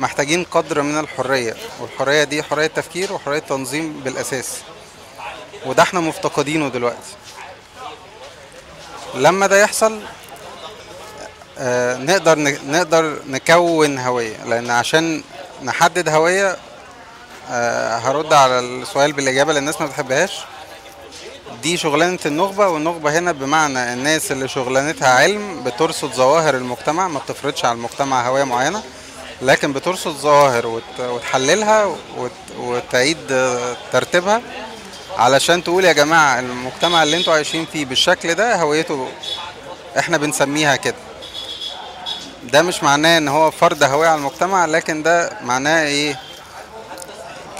محتاجين 0.00 0.44
قدر 0.44 0.82
من 0.82 0.98
الحرية 1.00 1.56
والحرية 1.80 2.24
دي 2.24 2.42
حرية 2.42 2.66
تفكير 2.66 3.12
وحرية 3.12 3.38
تنظيم 3.38 3.92
بالأساس. 4.04 4.48
وده 5.66 5.82
إحنا 5.82 6.00
مفتقدينه 6.00 6.68
دلوقتي. 6.68 7.14
لما 9.14 9.46
ده 9.46 9.60
يحصل 9.62 10.00
آه، 11.58 11.96
نقدر 11.96 12.38
نقدر 12.66 13.18
نكون 13.26 13.98
هوية 13.98 14.36
لأن 14.44 14.70
عشان 14.70 15.22
نحدد 15.62 16.08
هوية 16.08 16.56
آه، 17.50 17.96
هرد 17.98 18.32
على 18.32 18.58
السؤال 18.58 19.12
بالإجابة 19.12 19.50
اللي 19.50 19.58
الناس 19.58 19.80
ما 19.80 19.86
بتحبهاش. 19.86 20.32
دي 21.62 21.76
شغلانة 21.76 22.18
النخبة 22.26 22.68
والنخبة 22.68 23.18
هنا 23.18 23.32
بمعنى 23.32 23.92
الناس 23.92 24.32
اللي 24.32 24.48
شغلانتها 24.48 25.08
علم 25.08 25.64
بترصد 25.64 26.12
ظواهر 26.12 26.54
المجتمع 26.56 27.08
ما 27.08 27.18
بتفرضش 27.18 27.64
على 27.64 27.72
المجتمع 27.76 28.28
هوية 28.28 28.44
معينة 28.44 28.82
لكن 29.42 29.72
بترصد 29.72 30.10
ظواهر 30.10 30.66
وت- 30.66 31.00
وتحللها 31.00 31.84
وت- 32.18 32.30
وتعيد 32.58 33.16
ترتيبها 33.92 34.42
علشان 35.18 35.64
تقول 35.64 35.84
يا 35.84 35.92
جماعة 35.92 36.38
المجتمع 36.40 37.02
اللي 37.02 37.16
أنتوا 37.16 37.32
عايشين 37.34 37.66
فيه 37.72 37.84
بالشكل 37.84 38.34
ده 38.34 38.56
هويته 38.56 39.08
إحنا 39.98 40.16
بنسميها 40.16 40.76
كده. 40.76 40.94
ده 42.42 42.62
مش 42.62 42.82
معناه 42.82 43.18
ان 43.18 43.28
هو 43.28 43.50
فرض 43.50 43.82
هوية 43.82 44.08
على 44.08 44.18
المجتمع 44.18 44.64
لكن 44.66 45.02
ده 45.02 45.38
معناه 45.42 45.82
إيه؟ 45.82 46.20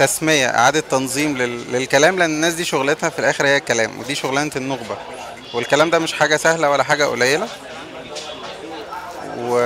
تسمية 0.01 0.47
إعادة 0.47 0.81
تنظيم 0.81 1.39
لل... 1.39 1.73
للكلام 1.73 2.19
لأن 2.19 2.31
الناس 2.31 2.55
دي 2.55 2.65
شغلتها 2.65 3.11
في 3.11 3.19
الآخر 3.19 3.47
هي 3.47 3.57
الكلام 3.57 3.99
ودي 3.99 4.15
شغلانة 4.15 4.51
النخبة 4.57 4.97
والكلام 5.55 5.91
ده 5.91 5.99
مش 5.99 6.13
حاجة 6.13 6.37
سهلة 6.37 6.71
ولا 6.71 6.83
حاجة 6.83 7.05
قليلة 7.05 7.49
و... 9.39 9.63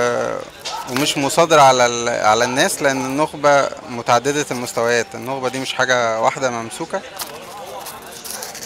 ومش 0.91 1.17
مصادر 1.17 1.59
على 1.59 1.85
ال... 1.85 2.09
على 2.09 2.43
الناس 2.43 2.81
لأن 2.81 3.05
النخبة 3.05 3.69
متعددة 3.89 4.45
المستويات 4.51 5.05
النخبة 5.15 5.49
دي 5.49 5.59
مش 5.59 5.73
حاجة 5.73 6.19
واحدة 6.19 6.49
ممسوكة 6.49 7.01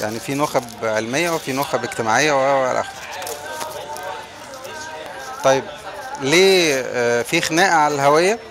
يعني 0.01 0.19
في 0.19 0.33
نخب 0.33 0.63
علمية 0.83 1.29
وفي 1.29 1.53
نخب 1.53 1.83
اجتماعية 1.83 2.31
و 2.31 2.65
آخره. 2.65 2.93
طيب 5.43 5.63
ليه 6.21 6.83
آه، 6.87 7.21
في 7.21 7.41
خناقة 7.41 7.75
على 7.75 7.95
الهوية 7.95 8.33
آه، 8.33 8.48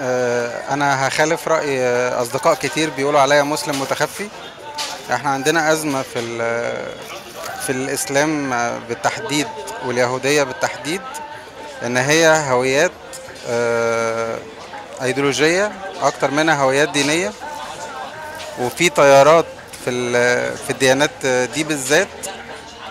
أنا 0.00 1.08
هخالف 1.08 1.48
آه، 1.48 2.22
أصدقاء 2.22 2.54
كتير 2.54 2.90
بيقولوا 2.90 3.20
عليا 3.20 3.42
مسلم 3.42 3.80
متخفي. 3.80 4.28
إحنا 5.12 5.30
عندنا 5.30 5.72
أزمة 5.72 6.02
في 6.02 6.38
في 7.66 7.72
الإسلام 7.72 8.52
آه، 8.52 8.78
بالتحديد 8.88 9.46
واليهودية 9.86 10.42
بالتحديد 10.42 11.00
إن 11.82 11.96
هي 11.96 12.44
هويات 12.48 12.90
آه، 13.48 14.38
إيديولوجية 15.02 15.72
أكتر 16.02 16.30
منها 16.30 16.54
هويات 16.62 16.88
دينية. 16.88 17.32
وفي 18.60 18.88
تيارات 18.88 19.46
في 19.84 20.12
في 20.56 20.70
الديانات 20.70 21.10
آه، 21.24 21.44
دي 21.44 21.64
بالذات 21.64 22.08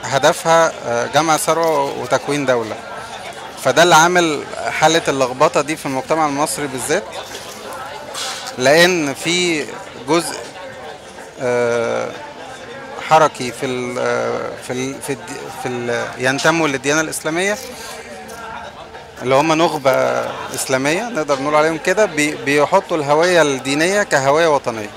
هدفها 0.03 0.71
آه، 0.85 1.07
جمع 1.07 1.37
ثروة 1.37 1.99
وتكوين 1.99 2.45
دولة. 2.45 2.75
فده 3.63 3.83
اللي 3.83 3.95
عامل 3.95 4.43
حالة 4.69 5.01
اللخبطة 5.07 5.61
دي 5.61 5.75
في 5.75 5.85
المجتمع 5.85 6.25
المصري 6.25 6.67
بالذات 6.67 7.03
لأن 8.57 9.13
في 9.13 9.65
جزء 10.07 10.37
آه، 11.41 12.11
حركي 13.09 13.51
في 13.51 13.65
ال 13.65 13.95
في 14.67 14.73
ال 14.73 15.01
في, 15.01 15.13
الد- 15.13 15.37
في 15.63 15.67
ال 15.69 16.05
ينتموا 16.17 16.67
للديانة 16.67 17.01
الإسلامية 17.01 17.57
اللي 19.21 19.35
هم 19.35 19.53
نخبة 19.53 19.91
إسلامية 20.55 21.03
نقدر 21.09 21.41
نقول 21.41 21.55
عليهم 21.55 21.77
كده 21.77 22.05
بي- 22.05 22.35
بيحطوا 22.35 22.97
الهوية 22.97 23.41
الدينية 23.41 24.03
كهوية 24.03 24.47
وطنية. 24.55 24.89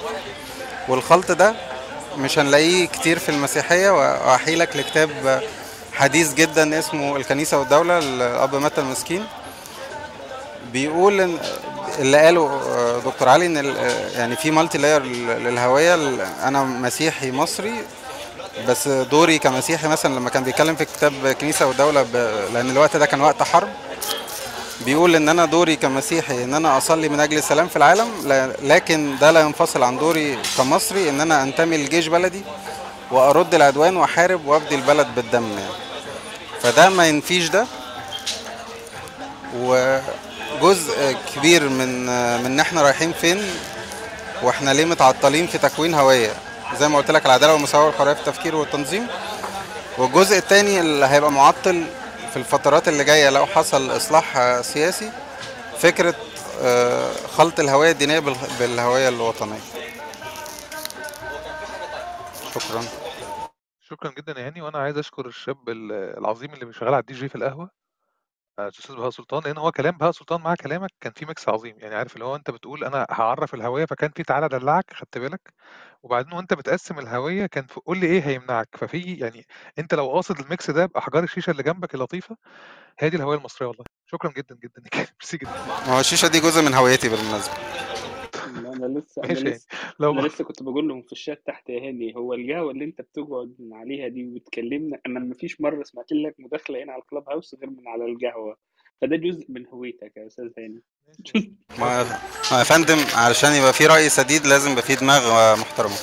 والخلط 0.88 1.32
ده 1.32 1.54
مش 2.18 2.38
هنلاقيه 2.38 2.86
كتير 2.86 3.18
في 3.18 3.28
المسيحية 3.28 3.90
وأحيي 3.90 4.56
لك 4.56 4.76
لكتاب 4.76 5.42
حديث 5.96 6.34
جدا 6.34 6.78
اسمه 6.78 7.16
الكنيسة 7.16 7.58
والدولة 7.58 7.98
الأب 7.98 8.54
متى 8.54 8.80
المسكين. 8.80 9.24
بيقول 10.72 11.20
إن 11.20 11.38
اللي 11.98 12.18
قاله 12.18 12.60
آه، 12.68 12.98
دكتور 12.98 13.28
علي 13.28 13.46
إن 13.46 13.56
آه، 13.56 14.08
يعني 14.18 14.36
في 14.36 14.50
مالتي 14.50 14.78
لاير 14.78 15.02
للهوية. 15.38 15.94
أنا 16.42 16.62
مسيحي 16.64 17.30
مصري 17.30 17.74
بس 18.68 18.88
دوري 18.88 19.38
كمسيحي 19.38 19.88
مثلا 19.88 20.14
لما 20.14 20.30
كان 20.30 20.44
بيتكلم 20.44 20.76
في 20.76 20.84
كتاب 20.84 21.12
كنيسة 21.40 21.72
ب... 22.02 22.16
لأن 22.54 22.70
الوقت 22.70 22.96
ده 22.96 23.06
كان 23.06 23.20
وقت 23.20 23.42
حرب. 23.42 23.68
بيقول 24.84 25.16
إن 25.16 25.28
أنا 25.28 25.44
دوري 25.44 25.76
كمسيحي 25.76 26.44
إن 26.44 26.54
أنا 26.54 26.76
أصلي 26.76 27.08
من 27.08 27.20
أجل 27.20 27.38
السلام 27.38 27.68
في 27.68 27.76
العالم 27.76 28.08
لكن 28.62 29.16
ده 29.20 29.30
لا 29.30 29.40
ينفصل 29.40 29.82
عن 29.82 29.98
دوري 29.98 30.38
كمصري 30.58 31.10
إن 31.10 31.20
أنا 31.20 31.42
أنتمي 31.42 31.76
لجيش 31.76 32.06
بلدي 32.06 32.42
وأرد 33.10 33.54
العدوان 33.54 33.96
وأحارب 33.96 34.46
وأبدي 34.46 34.74
البلد 34.74 35.06
بالدم 35.16 35.44
يعني. 35.58 35.85
فده 36.62 36.88
ما 36.88 37.08
ينفيش 37.08 37.48
ده. 37.48 37.66
وجزء 39.54 41.16
كبير 41.34 41.68
من 41.68 42.06
من 42.42 42.60
إحنا 42.60 42.82
رايحين 42.82 43.12
فين 43.12 43.50
وإحنا 44.42 44.70
ليه 44.70 44.84
متعطلين 44.84 45.46
في 45.46 45.58
تكوين 45.58 45.94
هوية. 45.94 46.32
زي 46.78 46.88
ما 46.88 46.98
قلت 46.98 47.10
لك 47.10 47.26
العدالة 47.26 47.52
والمساواة 47.52 47.86
والحرية 47.86 48.12
في 48.14 48.20
التفكير 48.20 48.56
والتنظيم. 48.56 49.06
والجزء 49.98 50.36
الثاني 50.38 50.80
اللي 50.80 51.06
هيبقى 51.06 51.32
معطل 51.32 51.84
في 52.30 52.36
الفترات 52.36 52.88
اللي 52.88 53.04
جاية 53.04 53.30
لو 53.30 53.46
حصل 53.46 53.96
إصلاح 53.96 54.58
سياسي 54.62 55.10
فكرة 55.80 56.14
آه، 56.62 57.10
خلط 57.38 57.60
الهوية 57.60 57.90
الدينية 57.90 58.18
بالهوية 58.58 59.08
الوطنية. 59.08 59.58
شكرا. 62.54 62.84
شكرا 63.88 64.10
جدا 64.10 64.40
يا 64.40 64.46
هاني 64.46 64.62
وأنا 64.62 64.78
عايز 64.78 64.98
أشكر 64.98 65.26
الشاب 65.26 65.68
ال- 65.68 65.92
العظيم 65.92 66.52
اللي 66.54 66.72
شغال 66.72 66.94
على 66.94 67.00
الدي 67.00 67.14
جي 67.14 67.28
في 67.28 67.34
القهوة 67.34 67.70
آه، 68.58 68.62
الأستاذ 68.68 68.96
بهاء 68.96 69.10
سلطان 69.10 69.42
لأن 69.42 69.58
هو 69.58 69.72
كلام 69.72 69.98
بهاء 69.98 70.10
سلطان 70.12 70.40
مع 70.40 70.54
كلامك 70.54 70.90
كان 71.00 71.12
في 71.12 71.26
mix 71.26 71.48
عظيم. 71.48 71.78
يعني 71.78 71.94
عارف 71.94 72.14
اللي 72.14 72.24
هو 72.24 72.36
أنت 72.36 72.50
بتقول 72.50 72.84
أنا 72.84 73.06
هعرف 73.10 73.54
الهويه 73.54 73.84
فكان 73.84 74.10
في 74.16 74.22
تعالى 74.22 74.46
ادلعك 74.46 74.84
خدت 74.94 75.18
بالك؟ 75.18 75.52
وبعدين 76.02 76.32
وأنت 76.32 76.54
بتقسم 76.54 76.98
الهويه 76.98 77.46
كان 77.46 77.66
في 77.66 77.80
قول 77.80 77.98
لي 77.98 78.06
إيه 78.06 78.22
هيمنعك؟ 78.26 78.68
ففي 78.78 79.14
يعني 79.14 79.46
أنت 79.78 79.94
لو 79.94 80.10
قاصد 80.10 80.40
ال 80.40 80.48
mix 80.48 80.70
ده 80.70 80.86
باحجار 80.86 81.24
الشيشة 81.24 81.50
اللي 81.50 81.62
جنبك 81.62 81.94
اللطيفة. 81.94 82.36
هي 83.00 83.10
دي 83.10 83.16
الهويه 83.16 83.38
المصرية 83.38 83.68
والله. 83.68 83.84
شكرا 84.06 84.30
جدا 84.32 84.54
جدا 84.64 84.82
ميرسي 85.20 85.36
جدا. 85.36 85.50
ما 85.86 85.96
هو 85.96 86.00
الشيشة 86.00 86.28
دي 86.28 86.40
جزء 86.40 86.62
من 86.62 86.74
هويتي 86.74 87.08
بالمناسبة. 87.08 87.54
لا، 87.54 88.15
أنا 88.44 88.98
لسه 88.98 89.22
أنا 89.24 89.28
ماشي 89.28 89.44
لسه 89.44 89.68
لو 90.00 90.12
أنا 90.12 90.28
لسه 90.28 90.44
كنت 90.44 90.62
بقول 90.62 90.88
لهم 90.88 91.02
في 91.02 91.12
الشات 91.12 91.46
تحت 91.46 91.68
يا 91.70 91.80
هاني 91.88 92.16
هو 92.16 92.34
القهوه 92.34 92.70
اللي 92.70 92.84
أنت 92.84 93.00
بتقعد 93.00 93.56
من 93.58 93.74
عليها 93.74 94.08
دي 94.08 94.26
وبتكلمنا 94.28 95.00
أنا 95.06 95.20
ما 95.20 95.34
فيش 95.34 95.60
مرة 95.60 95.82
سمعت 95.82 96.12
لك 96.12 96.34
مداخلة 96.38 96.82
هنا 96.82 96.92
على 96.92 97.02
الكلاب 97.02 97.28
هاوس 97.30 97.54
غير 97.54 97.70
من 97.70 97.88
على 97.88 98.04
القهوه 98.06 98.56
فده 99.02 99.16
جزء 99.16 99.46
من 99.48 99.66
هويتك 99.66 100.16
يا 100.16 100.26
أستاذ 100.26 100.50
هاني. 100.58 100.82
ما 101.78 102.04
ما 102.52 102.58
يا 102.58 102.64
فندم 102.64 102.98
علشان 103.14 103.52
يبقى 103.52 103.72
في 103.72 103.86
رأي 103.86 104.08
سديد 104.08 104.46
لازم 104.46 104.70
يبقى 104.72 104.82
في 104.82 104.94
دماغ 104.94 105.22
محترمة. 105.60 105.96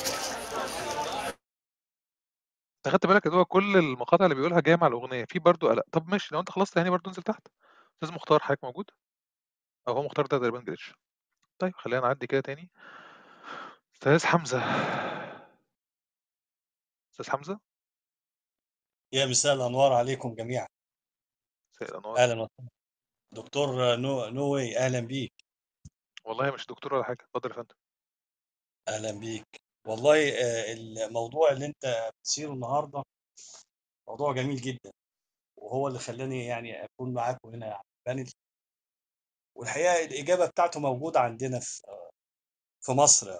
أنت 2.76 2.94
خدت 2.94 3.06
بالك 3.06 3.26
إن 3.26 3.32
هو 3.32 3.44
كل 3.44 3.76
المقاطع 3.76 4.24
اللي 4.24 4.34
بيقولها 4.34 4.60
جاية 4.60 4.76
مع 4.76 4.86
الأغنية؟ 4.86 5.24
في 5.24 5.38
برضو 5.38 5.68
قلق. 5.68 5.84
طب 5.92 6.08
ماشي 6.10 6.34
لو 6.34 6.40
أنت 6.40 6.50
خلصت 6.50 6.76
يعني 6.76 6.90
برضو 6.90 7.10
انزل 7.10 7.22
تحت. 7.22 7.48
أستاذ 7.94 8.16
مختار 8.16 8.40
حضرتك 8.40 8.64
موجود؟ 8.64 8.90
أو 9.88 9.94
هو 9.94 10.02
مختار 10.02 10.26
ده 10.26 10.38
تقريبا 10.38 10.60
جريتش. 10.60 10.94
طيب 11.58 11.74
خلينا 11.76 12.00
نعدي 12.00 12.26
كده 12.26 12.40
تاني. 12.40 12.70
أستاذ 13.94 14.26
حمزة. 14.26 14.58
أستاذ 17.12 17.30
حمزة؟ 17.30 17.60
يا 19.12 19.26
مساء 19.26 19.54
الأنوار 19.54 19.92
عليكم 19.92 20.34
جميعا. 20.34 20.66
مساء 21.74 21.88
الأنوار. 21.90 22.18
أهلا 22.18 22.32
وسهلا. 22.32 22.68
دكتور 23.32 23.96
نو 23.96 24.26
نوي 24.28 24.78
أهلا 24.78 25.00
بيك. 25.00 25.32
والله 26.24 26.50
مش 26.50 26.66
دكتور 26.66 26.94
ولا 26.94 27.04
حاجة. 27.04 27.22
اتفضل 27.22 27.50
يا 27.50 27.56
فندم. 27.56 27.74
أهلا 28.88 29.20
بيك. 29.20 29.46
والله 29.86 30.28
آه، 30.28 30.72
الموضوع 30.72 31.50
اللي 31.50 31.66
أنت 31.66 32.10
بتثيره 32.20 32.52
النهارده 32.52 33.02
موضوع 34.08 34.32
جميل 34.32 34.56
جدا. 34.56 34.92
وهو 35.56 35.88
اللي 35.88 35.98
خلاني 35.98 36.46
يعني 36.46 36.84
أكون 36.84 37.14
معاكم 37.14 37.48
هنا. 37.48 37.66
على 37.66 37.82
ال 38.08 38.12
panel 38.12 38.30
والحقيقة 39.56 40.04
الإجابة 40.04 40.46
بتاعته 40.46 40.80
موجودة 40.80 41.20
عندنا 41.20 41.60
في 41.60 41.82
في 42.80 42.92
مصر 42.92 43.30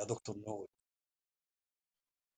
يا 0.00 0.04
دكتور 0.04 0.36
نوي 0.48 0.66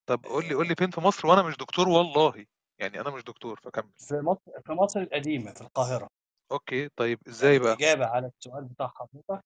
طب 0.08 0.24
قُل 0.26 0.48
لي 0.48 0.54
قُل 0.54 0.68
لي 0.68 0.74
فين 0.74 0.90
في 0.90 1.00
مصر 1.00 1.26
وأنا 1.28 1.42
مش 1.42 1.56
دكتور 1.56 1.88
والله، 1.88 2.46
يعني 2.80 3.00
أنا 3.00 3.10
مش 3.10 3.22
دكتور 3.24 3.60
فكمّل. 3.64 3.92
في 3.98 4.14
مصر 4.14 4.60
في 4.66 4.72
مصر 4.72 5.00
القديمة 5.00 5.52
في 5.52 5.60
القاهرة. 5.60 6.08
okay، 6.52 6.88
طيب 6.96 7.18
إزاي 7.28 7.58
بقى؟ 7.58 7.72
الإجابة 7.72 8.06
على 8.06 8.26
السؤال 8.26 8.64
بتاع 8.64 8.92
حضرتك 8.96 9.44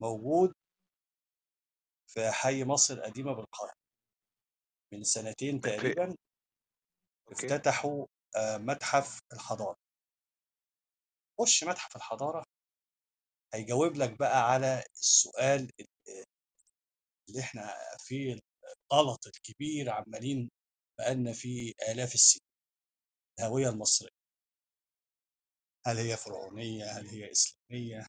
موجود 0.00 0.52
في 2.06 2.30
حي 2.30 2.64
مصر 2.64 2.94
القديمة 2.94 3.32
بالقاهرة. 3.32 3.74
من 4.92 5.02
سنتين 5.02 5.60
تقريبًا 5.60 6.16
أوكي. 7.28 7.46
افتتحوا 7.46 8.06
آآ 8.36 8.58
متحف 8.58 9.18
الحضارة. 9.32 9.76
خُش 11.40 11.64
متحف 11.64 11.96
الحضارة 11.96 12.44
هيجاوب 13.54 13.96
لك 13.96 14.18
بقى 14.18 14.50
على 14.52 14.84
السؤال 14.94 15.70
ال 15.80 15.86
اللي 17.28 17.40
إحنا 17.40 17.74
فيه 17.98 18.38
الغلط 18.92 19.26
الكبير 19.26 19.90
عمّالين 19.90 20.50
بقى 20.98 21.14
لنا 21.14 21.32
فيه 21.32 21.72
آلاف 21.88 22.14
السنين. 22.14 22.40
الهوية 23.40 23.68
المصرية. 23.68 24.08
هل 25.86 25.96
هي 25.98 26.16
فرعونية، 26.16 26.84
هل 26.84 27.06
هي 27.08 27.30
إسلامية، 27.32 28.06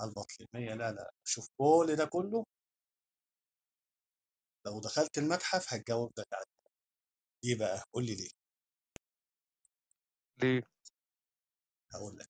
هل 0.00 0.10
بطليمية؟ 0.16 0.74
لا، 0.74 0.92
لا، 0.92 1.10
شوف 1.24 1.46
كل 1.58 1.96
ده 1.96 2.04
كله 2.04 2.44
لو 4.66 4.80
دخلت 4.80 5.18
المتحف 5.18 5.74
هتجاوب 5.74 6.12
لك 6.18 6.26
عليه. 6.32 6.46
ليه 7.44 7.58
بقى؟ 7.58 7.84
قُل 7.92 8.06
لي 8.06 8.14
ليه؟ 8.14 8.30
ليه؟ 10.42 10.62
هاقول 11.94 12.18
لك. 12.18 12.28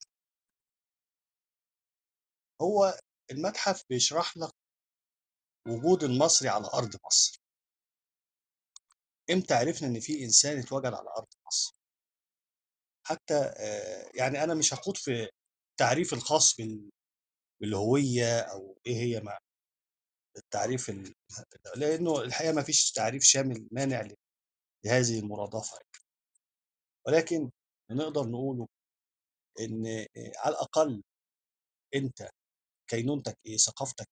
هو 2.63 2.99
المتحف 3.31 3.83
بيشرح 3.89 4.37
لك 4.37 4.53
وجود 5.69 6.05
المصري 6.05 6.49
على 6.49 6.67
أرض 6.75 6.97
مصر. 7.07 7.39
إمتى 9.31 9.55
عرفنا 9.55 9.89
إن 9.89 10.01
في 10.01 10.25
إنسان 10.25 10.59
اتوجد 10.59 10.87
على 10.87 11.09
أرض 11.19 11.29
مصر؟ 11.47 11.75
حتى 13.07 13.35
آآ 13.35 14.11
يعني 14.15 14.45
أنا 14.45 14.55
مش 14.55 14.75
هاخوض 14.75 14.97
في 14.97 15.29
التعريف 15.71 16.13
الخاص 16.13 16.57
بال 16.57 16.91
بالهوية 17.61 18.41
أو 18.41 18.79
إيه 18.87 18.97
هي 18.97 19.21
ما 19.21 19.39
التعريف 20.37 20.91
ال 20.91 21.15
لإنه 21.77 22.21
الحقيقة 22.23 22.53
ما 22.55 22.63
فيش 22.63 22.93
تعريف 22.93 23.23
شامل 23.23 23.69
مانع 23.73 24.09
لهذه 24.85 25.19
المرادفة 25.19 25.77
يعني. 25.77 26.05
ولكن 27.07 27.51
نقدر 27.91 28.23
نقوله 28.25 28.69
إن 29.61 29.87
على 30.37 30.55
الأقل 30.55 31.03
أنت 31.95 32.31
كينونتك 32.91 33.39
إيه، 33.47 33.57
ثقافتك 33.57 34.09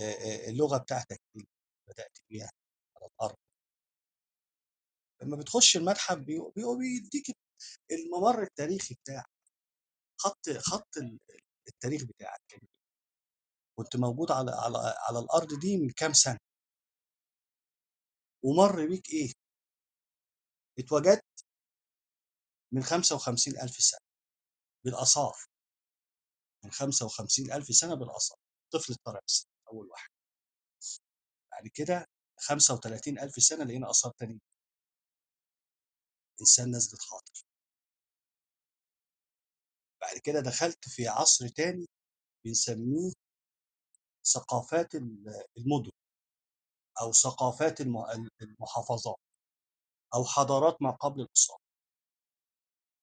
إيه، 0.00 0.50
اللغة 0.50 0.78
بتاعتك 0.78 1.20
إيه 1.36 1.44
بدأت 1.88 2.18
بيها 2.30 2.50
على 2.96 3.10
الأرض. 3.14 3.36
لمّا 5.22 5.36
بتخش 5.36 5.76
المتحف 5.76 6.18
بي 6.18 6.38
بي 6.56 6.62
بيدّيك 6.78 7.36
الممر 7.92 8.42
التاريخي 8.42 8.94
بتاعك. 8.94 9.26
خط 10.20 10.50
خط 10.50 10.96
ال 10.98 11.18
التاريخ 11.68 12.02
بتاعك. 12.04 12.40
كنت 13.78 13.96
موجود 13.96 14.30
على 14.32 14.50
على 14.50 14.78
على 15.08 15.18
الأرض 15.18 15.60
دي 15.60 15.76
من 15.78 15.90
كام 15.90 16.12
سنة. 16.12 16.38
ومَر 18.44 18.86
بيك 18.86 19.10
إيه. 19.10 19.32
اتوجدت 20.78 21.24
من 22.72 22.82
55.000 22.82 23.70
سنة 23.70 24.00
بالآثار. 24.84 25.34
من 26.64 26.70
55.000 26.70 27.72
سنة 27.72 27.94
بالآثار. 27.94 28.38
طفل 28.72 28.94
طرابلس 28.94 29.48
أول 29.72 29.86
واحد. 29.90 30.10
بعد 31.52 31.68
كده 31.74 32.06
35.000 32.40 33.40
سنة 33.40 33.64
لقينا 33.64 33.90
آثار 33.90 34.12
تانية. 34.18 34.38
إنسان 36.40 36.70
نزلة 36.76 36.98
خاطر. 37.00 37.44
بعد 40.00 40.18
كده 40.18 40.40
دخلت 40.40 40.88
في 40.88 41.08
عصر 41.08 41.48
تاني 41.48 41.86
بنسميه 42.44 43.12
ثقافات 44.34 44.94
ال 44.94 45.44
المدن. 45.58 45.90
أو 47.00 47.12
ثقافات 47.12 47.80
الم 47.80 47.96
ال 47.98 48.30
المحافظات. 48.42 49.20
أو 50.14 50.24
حضارات 50.24 50.82
ما 50.82 50.90
قبل 50.90 51.20
الإسلام. 51.20 51.63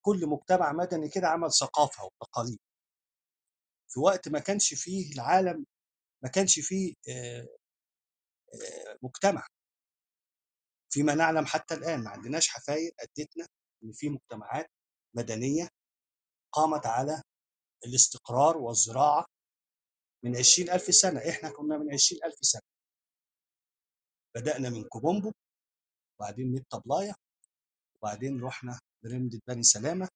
كل 0.02 0.28
مجتمع 0.28 0.72
مدني 0.72 1.10
كده 1.10 1.28
عمل 1.28 1.52
ثقافة 1.54 2.04
وتقاليد. 2.04 2.60
في 3.90 4.00
وقت 4.00 4.30
ما 4.30 4.40
كانش 4.40 4.74
فيه 4.74 5.14
العالم 5.14 5.66
ما 6.24 6.30
كانش 6.30 6.60
فيه 6.60 6.94
مجتمع. 9.04 9.48
فيما 10.94 11.16
نعلم 11.16 11.46
حتى 11.46 11.74
الآن 11.74 12.04
ما 12.04 12.10
عندناش 12.10 12.50
حفاير 12.50 12.92
أدّتنا 13.00 13.48
إن 13.84 13.92
في 13.92 14.10
مجتمعات 14.10 14.68
مدنية 15.16 15.68
قامت 16.52 16.86
على 16.86 17.22
الاستقرار 17.86 18.58
والزراعة 18.58 19.26
من 20.24 20.36
20.000 20.36 20.92
سنة، 20.92 21.20
إحنا 21.30 21.50
كنا 21.50 21.78
من 21.78 21.94
20.000 21.94 22.40
سنة. 22.42 22.62
بدأنا 24.36 24.70
من 24.70 24.84
كوبومبو، 24.84 25.32
وبعدين 26.20 26.52
من 26.52 26.64
طبلاية، 26.70 27.16
وبعدين 27.96 28.42
رُحنا 28.44 28.80
برمدة 29.04 29.40
بني 29.48 29.64
سلامة، 29.64 30.10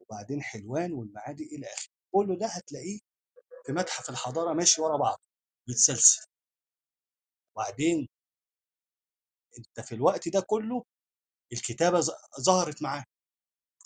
وبعدين 0.00 0.42
حلوان 0.42 0.92
والمعادي 0.92 1.44
إلى 1.44 1.66
آخره. 1.66 1.88
كل 2.14 2.38
ده 2.38 2.46
هتلاقيه 2.46 2.98
في 3.66 3.72
متحف 3.72 4.10
الحضارة 4.10 4.52
ماشي 4.52 4.82
ورا 4.82 4.96
بعضه 4.96 5.20
متسلسل. 5.68 6.26
وبعدين 7.56 8.08
أنت 9.58 9.80
في 9.86 9.94
الوقت 9.94 10.28
ده 10.28 10.40
كله 10.40 10.84
الكتابة 11.52 12.00
ظ 12.00 12.10
ظهرت 12.40 12.82
معاك. 12.82 13.06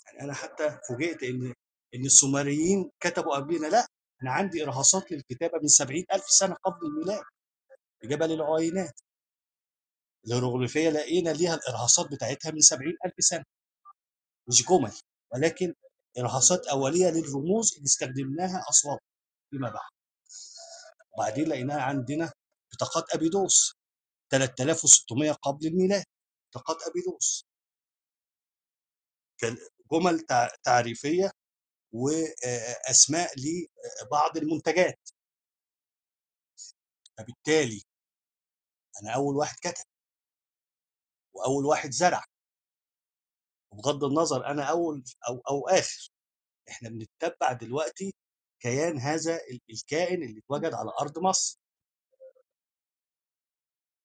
يعني 0.05 0.21
أنا 0.21 0.33
حتى 0.33 0.79
فوجئت 0.87 1.23
إن 1.23 1.53
إن 1.95 2.05
السومريين 2.05 2.91
كتبوا 2.99 3.35
قبلنا، 3.35 3.67
لأ، 3.67 3.87
أنا 4.23 4.31
عندي 4.31 4.63
إرهاصات 4.63 5.11
للكتابة 5.11 5.59
من 5.61 5.67
70.000 5.67 6.29
سنة 6.29 6.55
قبل 6.55 6.85
الميلاد 6.87 7.23
في 8.01 8.07
جبل 8.07 8.31
العوينات. 8.31 8.99
الهيروغليفية 10.27 10.89
لقينا 10.89 11.29
ليها 11.29 11.55
الإرهاصات 11.55 12.11
بتاعتها 12.11 12.51
من 12.51 12.59
70.000 12.61 13.13
سنة. 13.19 13.43
مش 14.49 14.65
جُمل، 14.65 14.93
ولكن 15.33 15.73
إرهاصات 16.19 16.67
أولية 16.67 17.09
للرموز 17.09 17.73
اللي 17.75 17.85
استخدمناها 17.85 18.65
أصوات 18.69 18.99
فيما 19.51 19.69
بعد. 19.69 19.89
وبعدين 21.13 21.47
لقيناها 21.49 21.81
عندنا 21.81 22.31
بطاقات 22.73 23.15
أبيدوس 23.15 23.73
3600 24.31 25.31
قبل 25.31 25.67
الميلاد، 25.67 26.05
بطاقات 26.51 26.77
أبيدوس. 26.87 27.45
جُمل 29.91 30.19
تع 30.19 30.49
تعريفية 30.63 31.31
وآآ 31.91 32.91
أسماء 32.91 33.31
لبعض 33.39 34.37
المنتجات. 34.37 35.09
فبالتالي 37.17 37.83
أنا 39.01 39.15
أول 39.15 39.35
واحد 39.35 39.55
كتب. 39.61 39.85
وأول 41.33 41.65
واحد 41.65 41.89
زرع. 41.91 42.25
وبغض 43.71 44.03
النظر 44.03 44.45
أنا 44.45 44.63
أول 44.63 45.03
أو 45.29 45.41
أو 45.49 45.67
آخر. 45.67 46.09
إحنا 46.69 46.89
بنتّبع 46.89 47.53
دلوقتي 47.53 48.13
كيان 48.61 48.99
هذا 48.99 49.35
ال 49.35 49.59
الكائن 49.71 50.23
اللي 50.23 50.39
اتوجد 50.39 50.73
على 50.73 50.91
أرض 51.01 51.19
مصر. 51.19 51.57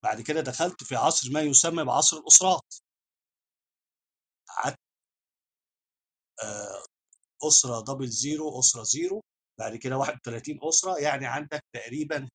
بعد 0.03 0.21
كده 0.21 0.41
دخلت 0.41 0.85
في 0.85 0.97
عصر 0.97 1.31
ما 1.31 1.41
يسمى 1.41 1.85
بعصر 1.85 2.17
الأسرات. 2.17 2.75
قعدت 4.49 4.79
آآ 6.43 6.83
أسرة 7.49 7.81
double 7.85 8.11
zero 8.23 8.59
أسرة 8.61 8.85
0 8.85 9.21
بعد 9.61 9.77
كده 9.77 9.97
31 9.99 10.59
أسرة، 10.63 10.99
يعني 10.99 11.27
عندك 11.27 11.65
تقريبًا 11.75 12.31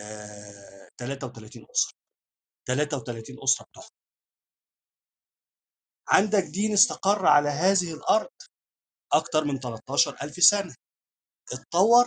آآ 0.00 0.90
33 0.98 1.66
أسرة. 1.76 1.92
33 2.68 3.36
أسرة 3.44 3.66
بتوعهم. 3.66 3.90
عندك 6.08 6.42
دين 6.42 6.72
استقر 6.72 7.26
على 7.26 7.48
هذه 7.48 7.94
الأرض 7.94 8.28
أكتر 9.12 9.44
من 9.44 9.58
13.000 9.60 10.40
سنة. 10.40 10.74
اتطوّر 11.52 12.06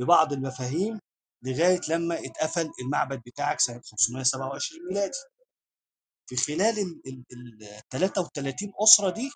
ببعض 0.00 0.32
المفاهيم 0.32 0.98
لغاية 1.44 1.80
لمّا 1.90 2.18
اتقفل 2.26 2.70
المعبد 2.82 3.22
بتاعك 3.26 3.60
سنة 3.60 3.80
527 3.90 4.86
ميلادي. 4.88 5.18
في 6.28 6.36
خلال 6.36 6.78
ال 6.78 7.00
ال 7.06 7.80
ال33 7.94 8.72
أسرة 8.82 9.10
دي 9.10 9.30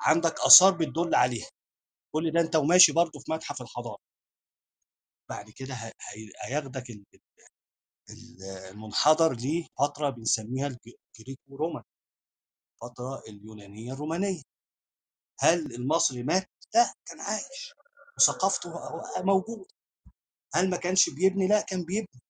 عندك 0.00 0.40
آثار 0.40 0.72
بتدل 0.76 1.14
عليها. 1.14 1.48
كل 2.14 2.32
ده 2.32 2.40
أنت 2.40 2.56
وماشي 2.56 2.92
برضه 2.92 3.20
في 3.20 3.32
متحف 3.32 3.62
الحضارة. 3.62 3.98
بعد 5.30 5.50
كده 5.50 5.74
هياخدك 6.44 6.90
ال 6.90 7.04
ال 7.14 7.20
ال 8.10 8.42
المنحدر 8.70 9.32
لفترة 9.32 10.10
بنسميها 10.10 10.66
الج 10.66 10.78
Greco 11.20 11.54
Roman. 11.58 11.97
الفترة 12.82 13.22
اليونانية 13.28 13.92
الرومانية. 13.92 14.42
هل 15.40 15.74
المصري 15.74 16.22
مات؟ 16.22 16.50
لأ، 16.74 16.94
كان 17.06 17.20
عايش 17.20 17.74
وثقافته 18.18 18.70
موجودة. 19.22 19.66
هل 20.54 20.70
ما 20.70 20.76
كانش 20.76 21.10
بيبني؟ 21.10 21.48
لأ، 21.48 21.60
كان 21.60 21.84
بيبني. 21.84 22.20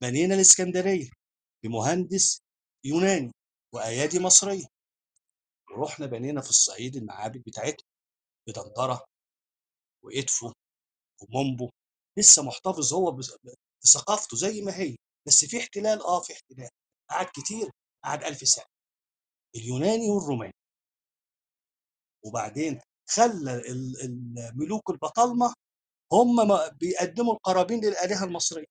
بنينا 0.00 0.34
الإسكندرية 0.34 1.10
بمهندس 1.64 2.40
يوناني 2.84 3.32
وأيادي 3.74 4.18
مصرية 4.20 4.64
ورحنا 5.70 6.06
بنينا 6.06 6.40
في 6.40 6.50
الصعيد 6.50 6.96
المعابد 6.96 7.42
بتاعتنا 7.46 7.86
بدندره 8.48 9.04
وإدفو 10.04 10.52
ومومبو 11.22 11.70
لسه 12.18 12.42
محتفظ 12.42 12.94
هو 12.94 13.18
بثقافته 13.84 14.36
زي 14.36 14.62
ما 14.62 14.76
هي 14.76 14.96
بس 15.26 15.44
في 15.44 15.58
احتلال 15.60 16.02
آه 16.02 16.20
في 16.20 16.32
احتلال 16.32 16.70
قعد 17.10 17.26
كتير 17.26 17.70
قعد 18.06 18.24
ألف 18.24 18.38
سنة. 18.48 18.64
اليوناني 19.56 20.10
والروماني. 20.10 20.54
وبعدين 22.24 22.80
خلى 23.08 23.54
ال- 23.54 24.00
الملوك 24.38 24.90
البطالمه 24.90 25.54
هم 26.12 26.36
بيقدموا 26.70 27.34
القرابين 27.34 27.84
للآلهة 27.84 28.24
المصرية. 28.24 28.66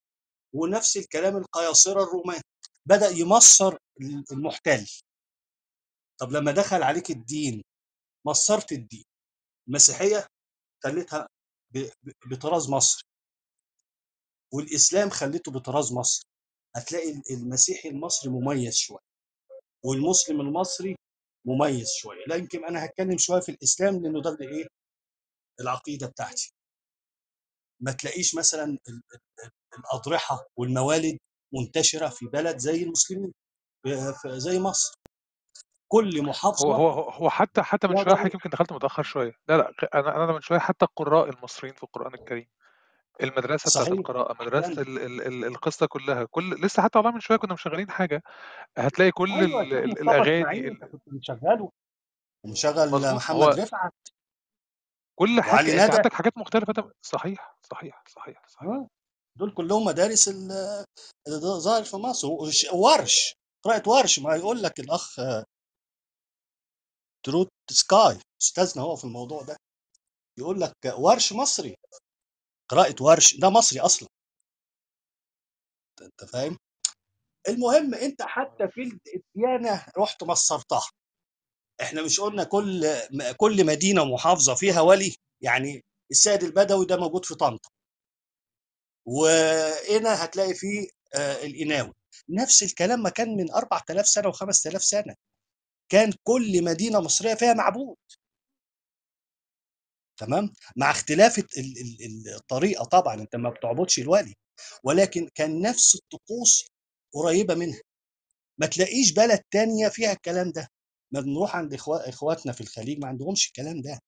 ونفس 0.52 0.96
الكلام 0.96 1.36
القياصرة 1.36 2.02
الرومان. 2.02 2.40
بدأ 2.86 3.08
يمصر 3.08 3.76
المحتل. 4.32 4.86
طب 6.20 6.30
لما 6.30 6.52
دخل 6.52 6.82
عليك 6.82 7.10
الدين 7.10 7.64
مصرت 8.26 8.72
الدين. 8.72 9.04
المسيحية 9.68 10.26
خليتها 10.84 11.28
بطراز 12.26 12.70
مصري 12.70 13.02
والإسلام 14.52 15.10
خليته 15.10 15.52
بطراز 15.52 15.92
مصري 15.92 16.28
هتلاقي 16.76 17.22
المسيحي 17.30 17.88
المصري 17.88 18.30
مميز 18.30 18.74
شوية. 18.76 19.05
والمسلم 19.86 20.40
المصري 20.40 20.96
مميز 21.46 21.92
شوية. 21.96 22.24
لا 22.26 22.36
يمكن 22.36 22.64
أنا 22.64 22.84
هتكلم 22.84 23.18
شوية 23.18 23.40
في 23.40 23.48
الإسلام 23.48 24.02
لأنه 24.02 24.22
ده 24.22 24.30
اللي 24.30 24.48
إيه؟ 24.48 24.66
العقيدة 25.60 26.06
بتاعتي. 26.06 26.52
ما 27.80 27.92
تلاقيش 27.92 28.34
مثلا 28.34 28.64
ال- 28.64 28.78
ال- 28.88 29.50
الأضرحة 29.78 30.46
والموالد 30.56 31.18
منتشرة 31.54 32.08
في 32.08 32.26
بلد 32.26 32.58
زي 32.58 32.82
المسلمين 32.82 33.32
زي 34.26 34.58
مصر. 34.58 34.94
كل 35.88 36.18
هو 36.18 36.22
محافظة 36.24 36.76
هو 36.76 36.88
هو 36.90 37.10
هو 37.10 37.30
حتى 37.30 37.62
حتى 37.62 37.88
من 37.88 37.96
شوية 37.96 38.14
حضرتك 38.14 38.34
يمكن 38.34 38.50
دخلت 38.50 38.72
متأخر 38.72 39.02
شوية. 39.02 39.32
لا 39.48 39.56
لا 39.56 39.72
أنا 39.94 40.24
أنا 40.24 40.32
من 40.32 40.40
شوية 40.40 40.58
حتى 40.58 40.84
القراء 40.84 41.28
المصريين 41.30 41.74
في 41.74 41.82
القرآن 41.82 42.14
الكريم. 42.14 42.48
صحيح. 43.70 43.88
القراءة 43.92 44.42
مدرسة 44.44 44.68
أحسنت 44.68 44.78
ال 44.78 44.98
ال 44.98 45.20
ال 45.26 45.44
القصة 45.44 45.86
كلها 45.86 46.24
كل 46.24 46.50
لسه 46.62 46.82
حتى 46.82 46.98
والله 46.98 47.10
من 47.12 47.20
شوية 47.20 47.36
كنا 47.38 47.52
مشغلين 47.54 47.90
حاجة 47.90 48.22
هتلاقي 48.78 49.10
كل 49.10 49.30
أيوه 49.30 49.62
ال 49.62 49.74
ال 49.74 49.88
مصطفى 49.88 50.02
الأغاني 50.02 50.40
إسماعيل 50.40 50.66
ال- 50.66 50.82
أنت 50.82 50.84
كنت 50.92 51.02
مشغله. 51.08 51.70
ومشغل 52.44 52.90
محمد 53.14 53.42
هو 53.42 53.48
رفعت. 53.48 53.92
كل 55.18 55.38
وعلي 55.38 55.72
أنت 55.72 55.90
ندى 55.90 55.96
عندك 55.96 56.12
حاجات 56.12 56.38
مختلفة 56.38 56.72
تم- 56.72 56.90
صحيح 57.02 57.56
صحيح 57.70 58.04
صحيح 58.08 58.46
صحيح. 58.48 58.68
آه، 58.68 58.88
دول 59.38 59.54
كلهم 59.54 59.84
مدارس 59.84 60.28
ال- 60.28 60.84
اللي 61.26 61.38
ظاهر 61.40 61.84
في 61.84 61.96
مصر. 61.96 62.28
وش- 62.28 62.66
ورش 62.72 63.34
قراءة 63.64 63.88
ورش. 63.88 64.18
ما 64.18 64.36
يقول 64.36 64.62
لك 64.62 64.80
الأخ 64.80 65.16
تروت 67.26 67.48
سكاي 67.70 68.18
أستاذنا 68.42 68.84
هو 68.84 68.96
في 68.96 69.04
الموضوع 69.04 69.42
ده. 69.42 69.56
يقول 70.38 70.60
لك 70.60 70.72
ورش 70.98 71.32
مصري. 71.32 71.74
قراءة 72.68 73.02
ورش 73.02 73.36
ده 73.36 73.50
مصري 73.50 73.80
أصلا. 73.80 74.08
أنت 76.02 76.24
فاهم؟ 76.24 76.58
المهم 77.48 77.94
أنت 77.94 78.22
حتى 78.22 78.68
في 78.68 78.98
الديانة 79.16 79.86
رحت 79.98 80.24
مصرتها. 80.24 80.82
إحنا 81.82 82.02
مش 82.02 82.20
قلنا 82.20 82.44
كل 82.44 82.86
كل 83.36 83.66
مدينة 83.66 84.04
محافظة 84.04 84.54
فيها 84.54 84.80
ولي 84.80 85.16
يعني 85.40 85.84
السيد 86.10 86.42
البدوي 86.42 86.86
ده 86.86 86.96
موجود 86.96 87.24
في 87.24 87.34
طنطا. 87.34 87.70
وهنا 89.06 90.24
هتلاقي 90.24 90.54
فيه 90.54 90.88
آه، 91.14 91.46
القناوي 91.46 91.92
نفس 92.28 92.62
الكلام 92.62 93.02
ما 93.02 93.10
كان 93.10 93.36
من 93.36 93.52
4000 93.52 94.06
سنة 94.08 94.32
و5000 94.32 94.76
سنة. 94.78 95.14
كان 95.88 96.12
كل 96.24 96.64
مدينة 96.64 97.00
مصرية 97.00 97.34
فيها 97.34 97.54
معبود. 97.54 97.96
تمام؟ 100.16 100.52
مع 100.76 100.90
اختلاف 100.90 101.38
ال- 101.38 101.44
ال- 101.58 102.04
ال- 102.06 102.34
الطريقة 102.34 102.84
طبعا 102.84 103.14
أنت 103.14 103.36
ما 103.36 103.50
بتعبدش 103.50 103.98
الولي 103.98 104.34
ولكن 104.84 105.28
كان 105.34 105.60
نفس 105.60 105.94
الطقوس 105.94 106.68
قريبة 107.14 107.54
منها. 107.54 107.80
ما 108.60 108.66
تلاقيش 108.66 109.12
بلد 109.12 109.40
تانية 109.50 109.88
فيها 109.88 110.12
الكلام 110.12 110.52
ده. 110.52 110.68
ما 111.12 111.20
بنروح 111.20 111.56
عند 111.56 111.74
إخواتنا 111.90 112.52
في 112.52 112.60
الخليج 112.60 112.98
ما 112.98 113.08
عندهمش 113.08 113.46
الكلام 113.46 113.80
ده. 113.82 113.98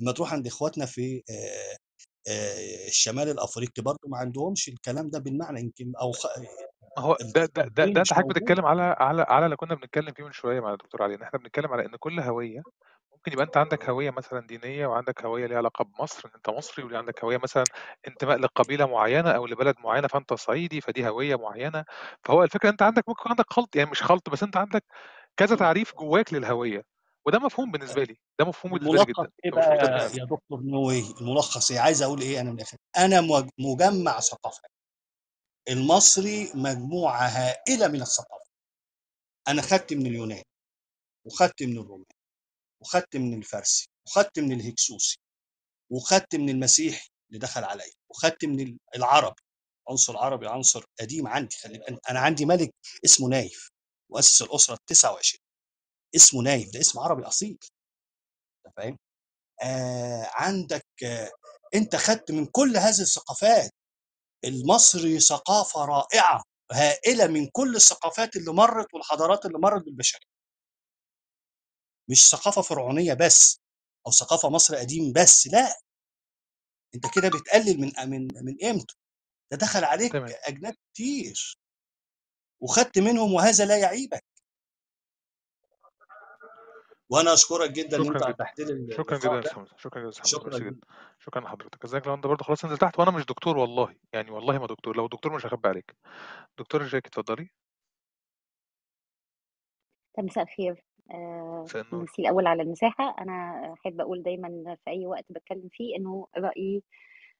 لما 0.00 0.12
تروح 0.12 0.32
عند 0.32 0.46
إخواتنا 0.46 0.86
في 0.86 1.22
آه، 1.30 1.76
آه، 2.28 2.88
الشمال 2.88 3.28
الأفريقي 3.28 3.82
برضه 3.82 4.08
ما 4.08 4.18
عندهمش 4.18 4.68
الكلام 4.68 5.10
ده 5.10 5.18
بالمعنى. 5.18 5.60
يمكن 5.60 5.92
أو 6.00 6.12
خ... 6.12 6.26
هو 6.98 7.16
ده 7.20 7.44
ده 7.46 7.46
ده, 7.46 7.84
ده 7.84 7.84
أنت 8.00 8.12
حضرتك 8.12 8.28
بتتكلم 8.28 8.64
على 8.66 8.82
على 8.82 9.22
على 9.28 9.44
اللي 9.44 9.56
كنا 9.56 9.74
بنتكلم 9.74 10.12
فيه 10.12 10.24
من 10.24 10.32
شوية 10.32 10.60
مع 10.60 10.72
الدكتور 10.72 11.02
علي 11.02 11.14
إن 11.14 11.22
إحنا 11.22 11.38
بنتكلم 11.38 11.72
على 11.72 11.86
إن 11.86 11.96
كل 12.00 12.20
هوية 12.20 12.62
ممكن 13.26 13.32
يبقى 13.32 13.46
أنت 13.46 13.56
عندك 13.56 13.88
هوية 13.90 14.10
مثلا 14.10 14.46
دينية 14.46 14.86
وعندك 14.86 15.24
هوية 15.24 15.46
ليها 15.46 15.56
علاقة 15.58 15.84
بمصر 15.84 16.28
إن 16.28 16.30
أنت 16.34 16.50
مصري 16.50 16.84
وعندك 16.84 17.24
هوية 17.24 17.38
مثلا 17.42 17.64
انتماء 18.08 18.36
لقبيلة 18.38 18.86
معينة 18.86 19.30
أو 19.30 19.46
لبلد 19.46 19.74
معينة 19.78 20.08
فأنت 20.08 20.34
صعيدي 20.34 20.80
فدي 20.80 21.08
هوية 21.08 21.36
معينة. 21.36 21.84
فهو 22.24 22.42
الفكرة 22.44 22.68
أنت 22.70 22.82
عندك 22.82 23.08
ممكن 23.08 23.30
عندك 23.30 23.44
خلط 23.52 23.76
يعني 23.76 23.90
مش 23.90 24.02
خلط 24.02 24.30
بس 24.30 24.42
أنت 24.42 24.56
عندك 24.56 24.84
كذا 25.36 25.56
تعريف 25.56 25.94
جواك 25.94 26.32
للهوية 26.34 26.84
وده 27.26 27.38
مفهوم 27.38 27.70
بالنسبة 27.72 28.04
لي 28.04 28.16
ده 28.38 28.44
مفهوم 28.46 28.72
بالنسبة 28.72 28.96
لي 28.98 29.02
الملخص 29.02 29.24
جدا 29.24 29.30
إيه 29.44 29.50
فمش 29.50 29.66
بقى 29.76 30.18
يا 30.18 30.24
دكتور 30.24 30.60
نوي 30.62 31.00
الملخص 31.20 31.70
إيه؟ 31.70 31.80
عايز 31.80 32.02
أقول 32.02 32.20
إيه 32.20 32.40
أنا 32.40 32.50
من 32.50 32.56
الآخر؟ 32.56 32.76
أنا 32.98 33.20
مج- 33.20 33.50
مجمع 33.58 34.20
ثقافات. 34.20 34.70
المصري 35.68 36.50
مجموعه 36.54 37.26
هائله 37.28 37.88
من 37.88 38.02
الثقافات 38.02 38.48
أنا 39.48 39.62
خدت 39.62 39.92
من 39.92 40.06
اليونان 40.06 40.42
وخدت 41.26 41.62
من 41.62 41.78
الرومان. 41.78 42.04
وخدت 42.84 43.16
من 43.16 43.34
الفارسي 43.38 43.88
وخدت 44.06 44.38
من 44.38 44.52
الهكسوسي 44.60 45.18
وخدت 45.90 46.36
من 46.36 46.48
المسيحي 46.48 47.08
اللي 47.28 47.38
دخل 47.38 47.64
عليا 47.64 47.92
وخدت 48.10 48.44
من 48.44 48.78
العربي 48.96 49.42
عنصر 49.90 50.16
عربي 50.16 50.48
عنصر 50.48 50.84
قديم 51.00 51.28
عندي 51.28 51.56
خلي 51.56 51.98
أنا 52.10 52.20
عندي 52.20 52.44
ملك 52.46 52.74
اسمه 53.04 53.28
نايف 53.28 53.70
مؤسس 54.10 54.42
الأسرة 54.42 54.74
ال 54.74 54.84
29 54.86 55.40
اسمه 56.16 56.42
نايف 56.42 56.70
ده 56.74 56.80
اسم 56.80 56.98
عربي 57.00 57.22
أصيل. 57.24 57.58
أنت 58.66 58.74
فاهم؟ 58.76 58.98
آه 59.62 60.30
عندك 60.32 60.86
آه 61.04 61.30
أنت 61.74 61.96
خدت 61.96 62.30
من 62.30 62.46
كل 62.46 62.76
هذه 62.76 63.00
الثقافات. 63.00 63.70
المصري 64.44 65.20
ثقافة 65.20 65.84
رائعة 65.84 66.42
هائلة 66.72 67.26
من 67.26 67.48
كل 67.52 67.76
الثقافات 67.76 68.36
اللي 68.36 68.52
مرت 68.52 68.94
والحضارات 68.94 69.46
اللي 69.46 69.58
مرت 69.58 69.84
بالبشرية. 69.84 70.33
مش 72.08 72.30
ثقافة 72.30 72.62
فرعونية 72.62 73.14
بس 73.14 73.60
أو 74.06 74.12
ثقافة 74.12 74.48
مصر 74.50 74.76
قديم 74.76 75.12
بس 75.12 75.46
لأ. 75.46 75.80
أنت 76.94 77.14
كده 77.14 77.28
بتقلل 77.28 77.80
من 77.80 77.92
من 78.10 78.28
من 78.44 78.56
قيمته. 78.56 78.94
ده 79.50 79.56
دخل 79.56 79.84
عليك 79.84 80.12
تمام. 80.12 80.34
أجناد 80.48 80.76
كتير. 80.92 81.58
وخدت 82.60 82.98
منهم 82.98 83.32
وهذا 83.32 83.64
لا 83.66 83.78
يعيبك. 83.78 84.24
وأنا 87.10 87.32
أشكرك 87.32 87.70
جدا 87.70 87.96
إن 87.96 88.06
أنت 88.06 88.16
شكرا 88.16 88.30
جدا. 88.30 88.44
اتحت 88.44 88.60
لي 88.60 88.94
شكرا 88.96 89.18
جدا 89.18 89.48
يا. 89.50 89.66
شكرا 89.76 90.00
جدا. 90.10 90.22
شكرا 90.24 90.58
جدا. 90.58 90.80
شكرا 91.18 91.40
لحضرتك. 91.40 91.84
ازيك 91.84 92.06
لو 92.06 92.14
انت 92.14 92.26
برضه 92.26 92.44
خلاص 92.44 92.64
انزل 92.64 92.78
تحت 92.78 92.98
وأنا 92.98 93.10
مش 93.10 93.24
دكتور 93.24 93.56
والله. 93.58 93.96
يعني 94.12 94.30
والله 94.30 94.58
ما 94.58 94.66
دكتور. 94.66 94.96
لو 94.96 95.06
دكتور 95.06 95.32
مش 95.32 95.46
هخبي 95.46 95.68
عليك. 95.68 95.96
دكتور 96.58 96.86
جاكي 96.86 97.08
اتفضلي. 97.08 97.50
مساء 100.18 100.44
الخير. 100.44 100.84
آه، 101.10 101.66
ميرسي 101.92 102.22
الأول 102.22 102.46
على 102.46 102.62
المساحة. 102.62 103.16
أنا 103.20 103.72
أحب 103.74 104.00
أقول 104.00 104.22
دايما 104.22 104.76
في 104.84 104.90
أي 104.90 105.06
وقت 105.06 105.24
بتكلم 105.30 105.68
فيه 105.72 105.96
إنه 105.96 106.26
رأيي 106.38 106.82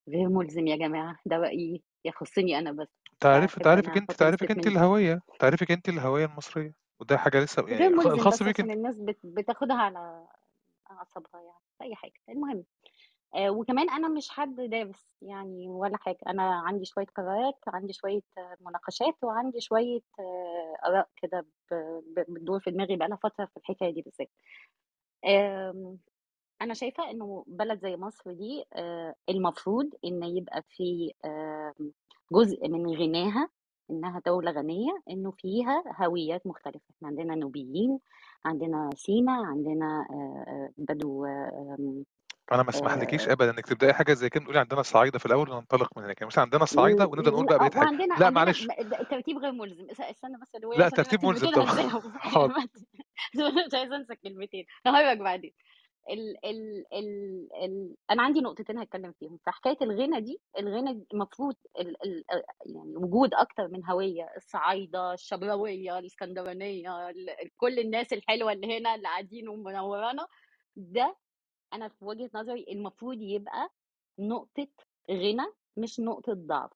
غير 0.09 0.29
ملزم 0.29 0.67
يا 0.67 0.77
جماعة. 0.77 1.19
ده 1.27 1.37
رأيي 1.37 1.83
يخصني 2.05 2.59
أنا 2.59 2.73
بس. 2.73 2.89
تعرف 3.21 3.59
تعرفك 3.59 3.89
أحط 3.97 4.13
تعرفك 4.13 4.53
دي 4.53 4.69
الهوية. 4.69 5.21
تعرفك 5.39 5.71
أنت 5.71 5.89
الهوية 5.89 6.25
المصرية. 6.25 6.75
وده 7.01 7.19
حاجة 7.19 7.41
لسه 7.45 7.63
غير 7.63 7.81
يعني 7.81 7.97
خ- 7.97 8.07
ملزم 8.07 8.31
بس 8.31 8.43
بيك 8.43 8.61
الناس 8.61 8.99
بت- 8.99 9.19
بتاخدها 9.25 9.77
على 9.77 10.27
أعصابها 10.91 11.41
يعني. 11.41 11.61
في 11.79 11.85
أي 11.85 11.95
حاجة. 11.95 12.13
المهم 12.29 12.65
آه، 13.35 13.51
وكمان 13.51 13.91
أنا 13.91 14.09
مش 14.09 14.29
حد 14.31 14.57
دارس 14.57 15.07
يعني 15.23 15.69
ولا 15.69 15.97
حاجة. 15.97 16.19
أنا 16.29 16.43
عندي 16.67 16.85
شوية 16.85 17.07
قراءات 17.17 17.59
عندي 17.69 17.93
شوية 17.93 18.21
آه، 18.39 18.57
مناقشات 18.61 19.15
وعندي 19.25 19.61
شوية 19.61 20.01
آه، 20.21 20.77
آراء 20.89 21.09
كده 21.23 21.47
بتدور 22.29 22.61
في 22.61 22.71
دماغي 22.71 22.97
بقالها 22.97 23.17
فترة 23.17 23.45
في 23.47 23.57
الحكاية 23.57 23.95
دي 23.95 24.03
بالذات. 24.03 24.31
آم، 25.27 25.99
أنا 26.63 26.75
شايفة 26.75 27.11
إنه 27.11 27.45
بلد 27.49 27.81
زي 27.83 27.97
مصر 27.97 28.33
دي 28.33 28.65
آه، 28.75 29.15
المفروض 29.29 29.91
إن 30.05 30.23
يبقى 30.25 30.63
في 30.69 31.13
جزء 32.33 32.69
من 32.69 32.87
غناها 32.97 33.49
إنها 33.91 34.21
دولة 34.27 34.51
غنية 34.53 35.03
إنه 35.11 35.31
فيها 35.31 35.85
هويات 36.05 36.47
مختلفة. 36.47 36.81
إحنا 36.97 37.09
عندنا 37.09 37.35
نوبيين 37.35 37.99
عندنا 38.45 38.91
سينا 38.97 39.33
عندنا 39.33 40.07
بدو 40.79 41.27
أنا 42.53 42.63
ما 42.63 42.71
اسمحلكيش 42.71 43.29
آه 43.29 43.29
أبدًا 43.29 43.51
إنِّك 43.51 43.67
تبدئي 43.67 43.93
حاجة 43.93 44.13
زي 44.13 44.29
كده 44.31 44.45
تقولي 44.45 44.59
عندنا 44.59 44.81
الصعايدة 44.81 45.19
في 45.19 45.27
الأول 45.27 45.51
وننطلق 45.51 45.99
من 45.99 46.05
هناك، 46.05 46.21
يعني 46.21 46.27
مثلًا 46.27 46.43
عندنا 46.45 46.63
الصعايدة 46.63 47.07
و 47.07 47.09
ونبدأ 47.13 47.31
نقول 47.31 47.47
بقى. 47.47 47.71
وعندنا 47.77 48.15
لأ 48.17 48.31
عندنا 48.31 48.31
معلش. 48.31 48.69
الترتيب 49.01 49.39
غير 49.39 49.53
ملزم، 49.53 49.87
اس 49.91 50.01
استنى 50.01 50.39
بس 50.43 50.55
أنا 50.77 50.91
ترتيب 50.91 51.25
ملزم 51.25 51.47
طبعًا. 51.47 51.77
حاضر. 52.17 52.55
مش 53.69 53.75
عايزة 53.75 53.97
أنسى 53.97 54.13
الكلمتين، 54.13 54.65
هاقول 54.87 55.09
لك 55.09 55.19
بعدين. 55.19 55.53
ال 56.11 56.47
ال 56.47 56.85
ال 56.95 57.49
ال 57.65 57.97
أنا 58.11 58.23
عندي 58.23 58.41
نقطتين 58.41 58.79
هاتكلم 58.79 59.13
فيهم، 59.21 59.39
فحكاية 59.47 59.77
الغِنى 59.83 60.21
دي، 60.21 60.41
الغِنى 60.61 61.07
المفروض 61.15 61.57
ال 61.81 61.97
ال 62.07 62.25
يعني 62.77 62.97
وجود 62.97 63.35
أكتر 63.35 63.69
من 63.69 63.87
هوية، 63.87 64.29
الصعايدة، 64.37 65.13
الشبراوية، 65.15 65.99
الإسكندرانية، 65.99 67.11
ال 67.11 67.27
كل 67.57 67.79
الناس 67.79 68.13
الحلوة 68.13 68.53
اللي 68.53 68.79
هنا 68.79 68.95
اللي 68.95 69.09
قاعدين 69.09 69.49
ومنورانا، 69.49 70.27
ده 70.77 71.17
أنا 71.75 71.89
في 71.89 72.05
وجهة 72.05 72.31
نظري 72.35 72.67
المفروض 72.69 73.23
يبقى 73.23 73.69
نقطة 74.19 74.67
غِنى 75.11 75.47
مش 75.77 76.01
نقطة 76.01 76.33
ضعف 76.35 76.71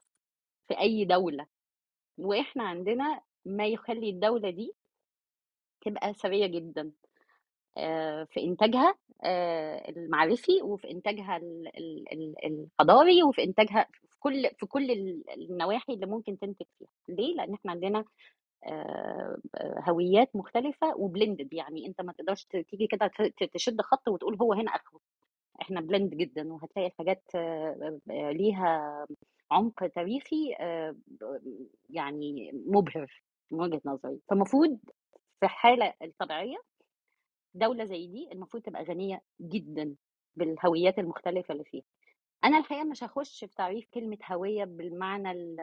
في 0.69 0.81
أي 0.81 1.05
دولة، 1.05 1.47
وإحنا 2.19 2.65
عندنا 2.65 3.21
ما 3.47 3.67
يخلّي 3.67 4.11
الدولة 4.11 4.51
دي 4.51 4.73
تبقى 5.81 6.15
ثرية 6.15 6.47
جدًا 6.47 6.93
آآ 7.79 8.25
في 8.25 8.45
إنتاجها 8.45 8.95
آآ 9.25 9.89
المعرفي، 9.89 10.63
وفي 10.63 10.91
ال 12.13 12.47
الحضاري، 12.47 13.23
وفي 13.23 13.45
إنتاجها 13.45 13.87
في 14.11 14.17
كل 14.21 14.51
في 14.59 14.67
كل 14.67 14.91
ال 14.91 15.25
النواحي 15.31 15.93
اللي 15.95 16.07
ممكن 16.07 16.39
تنتج 16.39 16.67
فيها، 16.79 16.89
ليه؟ 17.09 17.35
لإن 17.37 17.55
إحنا 17.55 17.71
عندنا 17.73 18.05
هويات 19.89 20.37
مختلفة 20.37 20.93
وblended. 20.95 21.49
يعني 21.53 21.87
أنت 21.87 22.01
ما 22.01 22.13
تقدرش 22.13 22.45
تيجي 22.45 22.87
كده 22.87 23.11
تشد 23.55 23.81
خط 23.83 24.09
وتقول 24.09 24.37
هو 24.43 24.53
هنا 24.53 24.71
آخره، 24.71 25.01
إحنا 25.63 25.81
blend 25.81 26.17
جدًا 26.17 26.53
وهتلاقي 26.53 26.89
الحاجات 26.89 27.25
ب 28.07 28.13
ليها 28.13 29.07
عمق 29.53 29.87
تاريخي 29.89 30.55
يعني 31.91 32.53
مُبهر 32.67 33.23
من 33.53 33.61
وجهة 33.63 33.81
نظري، 33.87 34.21
فالمفروض 34.31 34.79
في 35.41 35.47
الحالة 35.47 35.95
الطبيعية 36.03 36.57
دولة 37.55 37.85
زي 37.85 38.09
دي 38.09 38.29
المفروض 38.33 38.65
تبقى 38.65 38.85
غنية 38.85 39.23
جدًا 39.43 39.97
بالهويات 40.37 40.99
المختلفة 40.99 41.53
اللي 41.53 41.65
فيها. 41.65 41.85
أنا 42.45 42.59
الحقيقة 42.59 42.85
مش 42.85 43.05
هاخش 43.05 43.45
في 43.45 43.55
تعريف 43.57 43.87
كلمة 43.95 44.19
هوية 44.33 44.65
بالمعنى 44.65 45.33
ال 45.33 45.57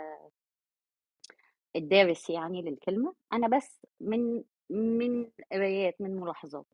الدارس 1.75 2.29
يعني 2.29 2.61
للكلمة، 2.61 3.13
أنا 3.33 3.47
بس 3.57 3.85
من 3.99 4.43
من 4.69 5.31
قرايات، 5.51 6.01
من 6.01 6.15
ملاحظات. 6.15 6.65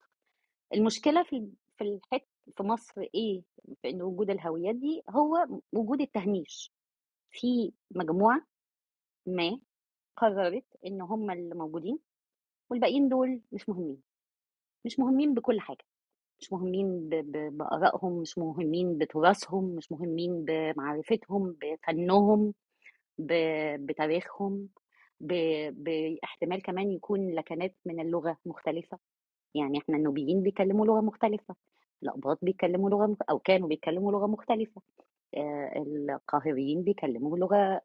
المشكلة 0.74 1.24
في 1.24 1.50
في 1.78 1.84
الحت 1.84 2.28
في 2.58 2.64
مصر 2.64 3.02
إيه 3.16 3.44
في 3.82 3.90
إن 3.90 4.02
وجود 4.02 4.30
الهويات 4.30 4.76
دي، 4.76 5.04
هو 5.10 5.48
وجود 5.74 6.02
التهميش. 6.02 6.74
في 7.32 7.72
مجموعة 7.92 8.42
ما 9.26 9.60
قررت 10.18 10.66
إن 10.86 11.02
هم 11.02 11.32
اللي 11.32 11.56
موجودين، 11.56 12.00
والباقيين 12.70 13.10
دول 13.10 13.42
مش 13.52 13.70
مهمين. 13.70 14.02
مش 14.86 15.00
مهمين 15.00 15.34
بكل 15.34 15.60
حاجة، 15.60 15.84
مش 16.40 16.54
مهمين 16.54 17.10
بآرائهم، 17.30 18.14
مش 18.22 18.38
مهمين 18.38 18.98
بتراثهم، 18.98 19.64
مش 19.64 19.92
مهمين 19.92 20.46
بمعرفتهم، 20.46 21.58
بفنهم، 21.62 22.54
بتاريخهم، 23.80 24.68
باحتمال 25.22 26.62
كمان 26.64 26.92
يكون 26.92 27.32
لكنات 27.36 27.76
من 27.86 28.00
اللغة 28.00 28.38
مختلفة، 28.46 29.00
يعني 29.56 29.80
إحنا 29.80 29.98
النوبيين 29.98 30.44
بيتكلموا 30.44 30.86
لغة 30.86 31.02
مختلفة، 31.02 31.56
الأقباط 32.04 32.40
بيتكلموا 32.42 32.90
لغة 32.90 33.18
أو 33.30 33.40
كانوا 33.40 33.68
بيتكلموا 33.68 34.12
لغة 34.12 34.28
مختلفة، 34.28 34.82
القاهريين 35.78 36.84
بيتكلموا 36.84 37.38
لغة 37.38 37.82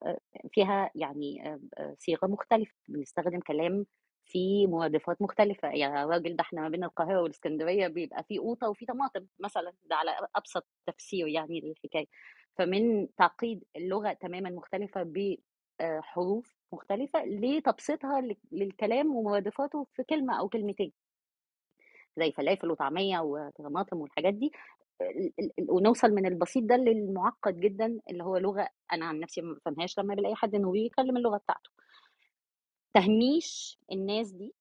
فيها 0.53 0.91
يعني 0.95 1.59
صيغة 1.99 2.27
مختلفة، 2.27 2.75
بنستخدم 2.89 3.41
كلام 3.41 3.87
فيه 4.25 4.67
مرادفات 4.67 5.23
مختلفة، 5.23 5.71
يا 5.73 6.07
راجل 6.07 6.37
ده 6.37 6.43
إحنا 6.43 6.61
ما 6.63 6.69
بين 6.69 6.85
القاهرة 6.85 7.23
والإسكندرية 7.23 7.89
بيبقى 7.89 8.25
في 8.25 8.39
قوطة 8.39 8.69
وفي 8.71 8.87
طماطم 8.87 9.27
مثلًا، 9.41 9.73
ده 9.85 9.97
على 9.97 10.11
أبسط 10.37 10.67
تفسير 10.87 11.29
يعني 11.29 11.61
للحكاية. 11.61 12.07
فمن 12.59 13.15
تعقيد 13.17 13.65
اللغة 13.77 14.13
تمامًا 14.13 14.51
مختلفة 14.51 15.03
حروف 15.83 16.57
مختلفة، 16.73 17.25
لتبسيطها 17.25 18.23
للكلام 18.53 19.17
ومرادفاته 19.17 19.87
في 19.95 20.05
كلمة 20.05 20.39
أو 20.41 20.49
كلمتين. 20.49 20.93
زي 22.19 22.33
فلافل 22.33 22.71
وطعمية 22.71 23.19
وطماطم 23.21 23.97
والحاجات 24.01 24.35
دي، 24.35 24.53
ال 25.03 25.33
ونوصل 25.71 26.11
من 26.11 26.27
البسيط 26.27 26.65
ده 26.65 26.77
للمُعقّد 26.77 27.61
جدًا 27.61 28.01
اللي 28.11 28.25
هو 28.25 28.37
لغة 28.37 28.69
أنا 28.93 29.07
عن 29.07 29.21
نفسي 29.21 29.41
ما 29.43 29.55
بافهمهاش 29.55 29.99
لمّا 29.99 30.15
بالاقي 30.15 30.35
حد 30.35 30.57
نوبي 30.57 30.87
يتكلم 30.87 31.17
اللغة 31.17 31.37
بتاعته. 31.39 31.71
تهميش 32.95 33.79
الناس 33.93 34.31
دي، 34.33 34.55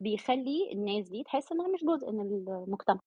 بيخلّي 0.00 0.72
الناس 0.72 1.08
دي 1.08 1.22
تحس 1.24 1.52
إنها 1.52 1.68
مش 1.68 1.84
جزء 1.84 2.12
من 2.12 2.22
المجتمع. 2.48 3.00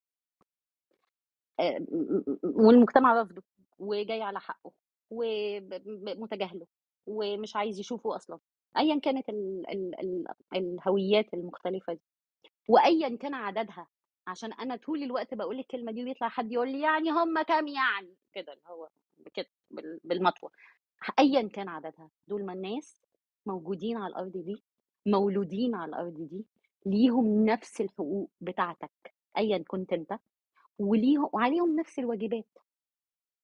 م 1.59 2.23
والمجتمع 2.43 3.13
رافضه، 3.13 3.43
وجاي 3.79 4.21
على 4.21 4.39
حقه، 4.39 4.71
وب 5.09 5.69
ب 5.73 6.09
متجاهله، 6.19 6.67
ومش 7.07 7.55
عايز 7.55 7.79
يشوفه 7.79 8.15
أصلًا، 8.15 8.39
أيًا 8.77 8.99
كانت 8.99 9.29
ال 9.29 9.65
ال 9.71 9.99
ال 10.01 10.25
الهويات 10.55 11.33
المختلفة 11.33 11.93
دي، 11.93 12.01
وأيًا 12.69 13.17
كان 13.17 13.33
عددها، 13.33 13.87
عشان 14.27 14.53
أنا 14.53 14.75
طول 14.75 15.03
الوقت 15.03 15.33
باقول 15.33 15.59
الكلمة 15.59 15.91
دي 15.91 16.03
ويطلع 16.03 16.29
حد 16.29 16.51
يقول 16.51 16.69
لي: 16.71 16.81
"يعني 16.81 17.11
هم 17.11 17.41
كام 17.41 17.67
يعني؟" 17.67 18.15
كده 18.33 18.53
اللي 18.53 18.63
هو 18.69 18.89
كده 19.35 19.47
بال 19.71 19.99
بالمطوة. 20.03 20.51
ح 20.99 21.11
أيًا 21.19 21.49
كان 21.49 21.69
عددها، 21.69 22.09
دول 22.27 22.45
ما 22.45 22.53
الناس 22.53 23.01
موجودين 23.45 23.97
على 23.97 24.11
الأرض 24.11 24.33
دي، 24.37 24.63
مولودين 25.07 25.75
على 25.75 25.89
الأرض 25.89 26.17
دي، 26.29 26.45
ليهم 26.85 27.45
نفس 27.45 27.81
الحقوق 27.81 28.31
بتاعتك 28.41 29.15
أيًا 29.37 29.63
كنت 29.67 29.93
أنت، 29.93 30.19
وليه 30.79 31.19
وعليهم 31.33 31.75
نفس 31.79 31.99
الواجبات. 31.99 32.47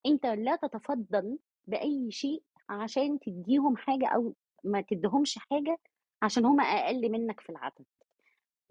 أنت 0.05 0.25
لا 0.25 0.55
تتفضّل 0.55 1.39
بأي 1.67 2.11
شيء 2.11 2.43
عشان 2.71 3.19
تدّيهم 3.19 3.77
حاجة 3.77 4.07
أو 4.07 4.35
ما 4.65 4.81
تدّيهمش 4.81 5.39
حاجة 5.39 5.79
عشان 6.23 6.45
هم 6.45 6.61
أقل 6.61 7.11
منك 7.11 7.39
في 7.41 7.51
العدد. 7.51 7.85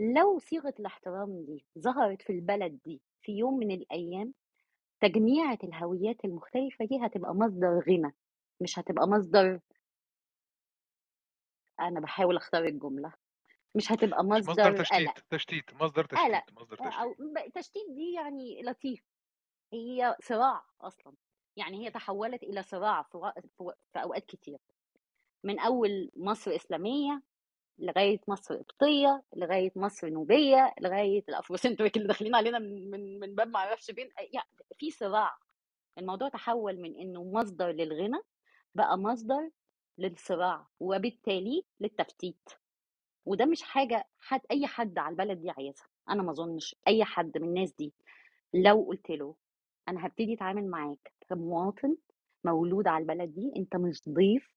لو 0.01 0.39
صيغة 0.39 0.75
الاحترام 0.81 1.45
دي 1.47 1.67
ظهرت 1.79 2.23
في 2.23 2.31
البلد 2.33 2.81
دي 2.87 3.03
في 3.23 3.33
يوم 3.33 3.59
من 3.59 3.71
الأيام، 3.71 4.35
تجميعة 5.03 5.59
الهويات 5.65 6.27
المختلفة 6.27 6.87
دي 6.87 6.99
هتبقى 7.07 7.35
مصدر 7.35 7.81
غِنى، 7.89 8.13
مش 8.63 8.81
هتبقى 8.81 9.09
مصدر 9.09 9.61
أنا 11.81 12.01
باحاول 12.01 12.37
أختار 12.37 12.65
الجملة، 12.65 13.13
مش 13.77 13.93
هتبقى 13.93 14.25
مش 14.33 14.41
مصدر 14.49 14.73
مصدر 14.73 14.83
قلق. 14.93 15.15
تشتيت، 15.15 15.19
تشتيت، 15.31 15.75
مصدر 15.75 16.05
قلق 16.17 16.45
تشتيت، 16.45 16.51
مصدر 16.51 16.77
أو 16.81 17.15
تشتيت. 17.17 17.19
ب 17.19 17.53
تشتيت 17.55 17.87
دي 17.91 18.13
يعني 18.15 18.63
لطيف، 18.63 19.03
هي 19.75 20.17
صراع 20.23 20.65
أصلًا، 20.83 21.15
يعني 21.61 21.87
هي 21.87 21.91
تحوّلت 21.93 22.45
إلى 22.45 22.65
صراع 22.65 23.03
في 23.03 23.19
أوقات 24.03 24.27
كتير، 24.27 24.59
من 25.45 25.59
أول 25.61 26.11
مصر 26.17 26.57
إسلامية، 26.57 27.23
لغاية 27.79 28.21
مصر 28.29 28.57
قبطية، 28.57 29.23
لغاية 29.37 29.73
مصر 29.77 30.09
نوبية، 30.11 30.75
لغاية 30.81 31.25
الأفروسنتريك 31.31 31.97
اللي 31.99 32.09
داخلين 32.09 32.35
علينا 32.37 32.59
من 32.59 33.21
من 33.21 33.35
باب 33.35 33.49
ما 33.49 33.59
أعرفش 33.61 33.91
فين، 33.91 34.07
أ 34.19 34.23
يع 34.35 34.43
في 34.79 34.91
صراع، 34.91 35.39
الموضوع 35.99 36.29
تحوّل 36.29 36.81
من 36.83 36.97
إنه 36.97 37.25
مصدر 37.25 37.69
للغِنى، 37.73 38.19
بقى 38.75 38.99
مصدر 38.99 39.51
للصراع، 39.99 40.69
وبالتالي 40.81 41.65
للتفتيت، 41.81 42.51
وده 43.27 43.45
مش 43.47 43.63
حاجة 43.63 44.09
حد 44.21 44.41
أي 44.51 44.67
حد 44.67 44.99
على 44.99 45.13
البلد 45.13 45.41
دي 45.43 45.51
عايزها، 45.51 45.87
أنا 46.11 46.23
ما 46.23 46.31
أظنش 46.33 46.77
أي 46.89 47.05
حد 47.05 47.39
من 47.39 47.49
الناس 47.49 47.73
دي 47.73 47.93
لو 48.55 48.83
قُلت 48.89 49.11
له 49.11 49.37
أنا 49.91 50.05
هابتدي 50.05 50.35
أتعامل 50.35 50.71
معاك 50.71 51.13
كمواطن 51.29 51.97
مولود 52.45 52.89
على 52.89 53.03
البلد 53.03 53.35
دي، 53.35 53.53
أنت 53.57 53.77
مش 53.77 54.03
ضيف، 54.09 54.55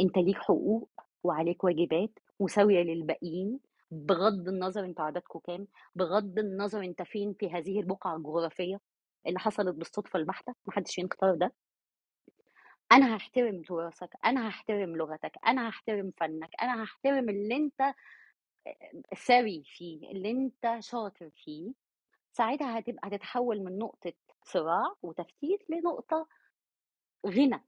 أنت 0.00 0.18
ليك 0.18 0.36
حقوق 0.38 0.90
وعليك 1.24 1.64
واجبات 1.64 2.10
مساوية 2.40 2.82
للباقيين، 2.82 3.60
بغض 3.90 4.48
النظر 4.48 4.84
أنتم 4.84 5.02
عددكم 5.02 5.38
كام، 5.38 5.66
بغض 5.94 6.38
النظر 6.38 6.80
أنت 6.84 7.02
فين 7.02 7.34
في 7.34 7.50
هذه 7.50 7.80
البقعة 7.80 8.16
الجغرافية 8.16 8.80
اللي 9.26 9.38
حصلت 9.38 9.74
بالصدفة 9.74 10.18
البحتة، 10.18 10.54
ما 10.66 10.72
حدش 10.72 10.94
فينا 10.94 11.08
اختار 11.08 11.34
ده. 11.34 11.52
أنا 12.92 13.14
هاحترم 13.14 13.62
تراثك، 13.62 14.10
أنا 14.24 14.46
هاحترم 14.46 14.96
لغتك، 14.96 15.32
أنا 15.46 15.68
هاحترم 15.68 16.12
فنك، 16.20 16.50
أنا 16.62 16.82
هاحترم 16.82 17.28
اللي 17.28 17.56
أنت 17.56 17.80
آآ 17.80 17.94
ثري 19.26 19.62
فيه، 19.66 20.10
اللي 20.10 20.30
أنت 20.30 20.76
شاطر 20.80 21.30
فيه، 21.36 21.72
ساعتها 22.32 22.78
هتبقى 22.78 23.08
هتتحوّل 23.08 23.64
من 23.64 23.78
نقطة 23.78 24.12
صراع 24.44 24.94
وتفتيت 25.02 25.70
لنقطة 25.70 26.28
غِنى، 27.28 27.64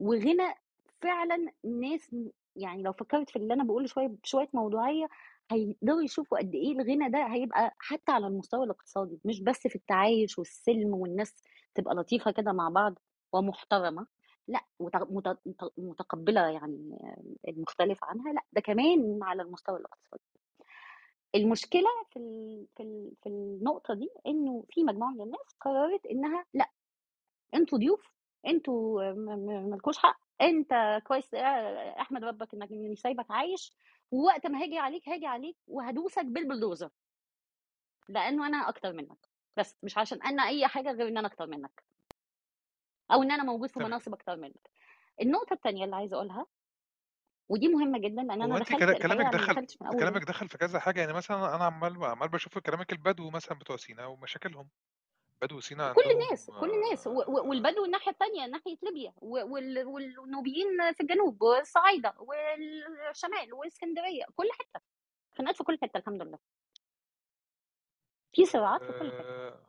وغِنى 0.00 0.54
فعلًا 1.02 1.52
ناس 1.64 2.14
م 2.14 2.28
يعني 2.56 2.82
لو 2.82 2.92
فكّرت 2.92 3.30
في 3.30 3.36
اللي 3.36 3.54
أنا 3.54 3.64
باقوله 3.64 3.86
شوية 3.86 4.08
بشوية 4.08 4.48
موضوعية، 4.54 5.08
هيقدروا 5.52 6.02
يشوفوا 6.02 6.38
قد 6.38 6.54
إيه 6.54 6.72
الغنى 6.72 7.10
ده 7.10 7.26
هيبقى 7.34 7.74
حتى 7.78 8.12
على 8.12 8.26
المستوى 8.26 8.64
الاقتصادي 8.64 9.20
مش 9.24 9.42
بس 9.42 9.68
في 9.68 9.76
التعايش 9.76 10.38
والسلم 10.38 10.94
والناس 10.94 11.42
تبقى 11.74 11.94
لطيفة 11.94 12.30
كده 12.30 12.52
مع 12.52 12.68
بعض 12.68 12.98
ومحترمة 13.32 14.06
لأ 14.48 14.60
متقبلة 15.78 16.48
يعني 16.48 16.98
المختلف 17.48 18.04
عنها 18.04 18.32
لأ 18.32 18.42
ده 18.52 18.60
كمان 18.60 19.20
على 19.22 19.42
المستوى 19.42 19.78
الاقتصادي. 19.80 20.22
المشكلة 21.34 21.88
في 22.10 22.18
ال... 22.18 22.66
في 22.76 22.82
ال... 22.82 23.12
في 23.22 23.28
النقطة 23.28 23.94
دي 23.94 24.08
إنه 24.26 24.64
في 24.70 24.84
مجموعة 24.84 25.10
من 25.10 25.20
الناس 25.20 25.56
قررت 25.60 26.06
إنها 26.06 26.44
لأ 26.54 26.70
أنتوا 27.54 27.78
ضيوف 27.78 28.12
أنتوا 28.46 29.12
مالكوش 29.60 29.98
حق 29.98 30.20
أنت 30.40 31.00
كويس 31.06 31.34
أحمد 32.00 32.24
ربك 32.24 32.54
إنك 32.54 32.70
اني 32.72 32.96
سايبك 32.96 33.30
عايش 33.30 33.72
ووقت 34.10 34.46
ما 34.46 34.62
هاجي 34.62 34.78
عليك 34.78 35.08
هاجي 35.08 35.26
عليك 35.26 35.56
وهدوسك 35.66 36.24
بالبلدوزر. 36.24 36.90
لأنه 38.08 38.46
أنا 38.46 38.68
أكتر 38.68 38.92
منك. 38.92 39.28
بس 39.56 39.76
مش 39.82 39.98
عشان 39.98 40.22
أنا 40.22 40.42
أي 40.48 40.66
حاجة 40.66 40.92
غير 40.92 41.08
إن 41.08 41.18
أنا 41.18 41.28
أكتر 41.28 41.46
منك. 41.46 41.84
أو 43.12 43.22
إن 43.22 43.30
أنا 43.30 43.42
موجود 43.42 43.70
في 43.70 43.80
مناصب 43.80 44.14
أكتر 44.14 44.36
منك. 44.36 44.70
النقطة 45.20 45.54
الثانية 45.54 45.84
اللي 45.84 45.96
عايزة 45.96 46.16
أقولها 46.16 46.46
ودي 47.48 47.68
مهمة 47.68 47.98
جدا 47.98 48.22
لأن 48.22 48.42
هو 48.42 48.46
أنا 48.46 48.56
انت 48.56 48.62
دخلت 48.68 48.78
كلا- 48.78 48.90
الحقيقة 48.90 49.08
كلامك 49.08 49.20
أنا 49.20 49.30
دخل 49.30 49.52
دخلتش 49.54 49.76
من 49.82 49.86
أول 49.86 49.98
كلامك 49.98 50.22
دخل 50.24 50.48
في 50.48 50.58
كذا 50.58 50.78
حاجة 50.80 51.00
يعني 51.00 51.12
مثلا 51.12 51.54
أنا 51.56 51.64
عمال 51.64 52.04
عمال 52.04 52.28
بشوف 52.28 52.58
كلامك 52.58 52.92
البدو 52.92 53.30
مثلا 53.30 53.58
بتوع 53.58 53.76
سينا 53.76 54.06
ومشاكلهم. 54.06 54.68
بدو 55.42 55.60
سينا 55.60 55.92
كل 55.92 56.02
عندهم 56.02 56.20
الناس 56.22 56.50
كل 56.60 56.70
الناس 56.70 57.06
و- 57.06 57.10
و- 57.10 57.48
والبدو 57.48 57.84
الناحية 57.84 58.10
الثانية 58.12 58.46
ناحية 58.46 58.76
ليبيا 58.82 59.12
و- 59.16 59.44
وال- 59.54 59.86
والنوبيين 59.86 60.92
في 60.94 61.00
الجنوب 61.02 61.42
والصعايدة 61.42 62.14
والشمال 62.18 63.54
واسكندريه 63.54 64.24
كل 64.36 64.48
حتة. 64.52 64.80
خناقات 65.38 65.56
في 65.56 65.64
كل 65.64 65.78
حتة 65.82 65.98
الحمد 65.98 66.22
لله. 66.22 66.38
في 68.32 68.44
صراعات 68.44 68.82
في 68.82 68.92
كل 68.92 69.12
حتة. 69.12 69.67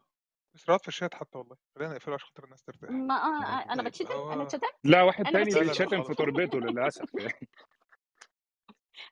صراعات 0.55 0.81
في 0.81 0.87
الشات 0.87 1.13
حتى 1.15 1.37
والله 1.37 1.55
خلينا 1.75 1.93
نقفله 1.93 2.13
عشان 2.13 2.27
خاطر 2.27 2.43
الناس 2.43 2.63
ترتاح. 2.63 2.89
ما 2.89 3.15
آه، 3.15 3.63
أنا 3.73 3.75
طيب 3.75 3.85
بتشتم 3.85 4.31
أنا 4.31 4.43
اتشتمت؟ 4.43 4.63
لا 4.83 5.01
واحد 5.03 5.27
أنا 5.27 5.43
تاني 5.43 5.59
بيتشتم 5.65 6.03
في 6.03 6.13
تربته 6.13 6.59
للأسف 6.59 7.09
يعني. 7.19 7.33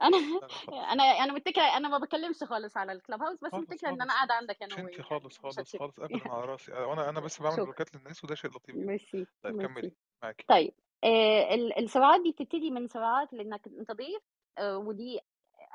أنا 0.01 0.17
أنا 0.93 1.03
أنا 1.03 1.33
متكله 1.33 1.77
أنا 1.77 1.87
ما 1.89 1.97
بتكلمش 1.97 2.43
خالص 2.43 2.77
على 2.77 2.91
الكلوب 2.91 3.21
هاوس 3.21 3.37
بس 3.43 3.53
متكله 3.53 3.89
إن 3.89 4.01
أنا 4.01 4.13
قاعدة 4.13 4.33
عندك 4.33 4.61
يا 4.61 4.65
مش 4.67 4.73
نوي 4.73 4.81
انت 4.81 4.91
يعني 4.91 5.03
خالص 5.03 5.37
خالص 5.37 5.75
خالص. 5.77 5.99
ابدا 5.99 6.29
على 6.31 6.45
راسي 6.45 6.71
وأنا 6.71 7.09
أنا 7.09 7.19
بس 7.19 7.41
بعمل 7.41 7.55
بلوكات 7.55 7.95
للناس 7.95 8.23
وده 8.23 8.35
شيء 8.35 8.51
لطيف 8.51 8.75
ميرسي 8.75 9.27
طيب 9.43 9.61
كملي. 9.61 9.91
معاكي. 10.23 10.45
طيب 10.47 10.73
آه 11.03 11.53
ال- 11.53 11.83
الصراعات 11.83 12.21
دي 12.21 12.31
بتبتدي 12.31 12.71
من 12.71 12.87
صراعات 12.87 13.33
لإنك 13.33 13.67
أنت 13.67 13.91
ضيف 13.91 14.21
آه 14.57 14.77
ودي 14.77 15.19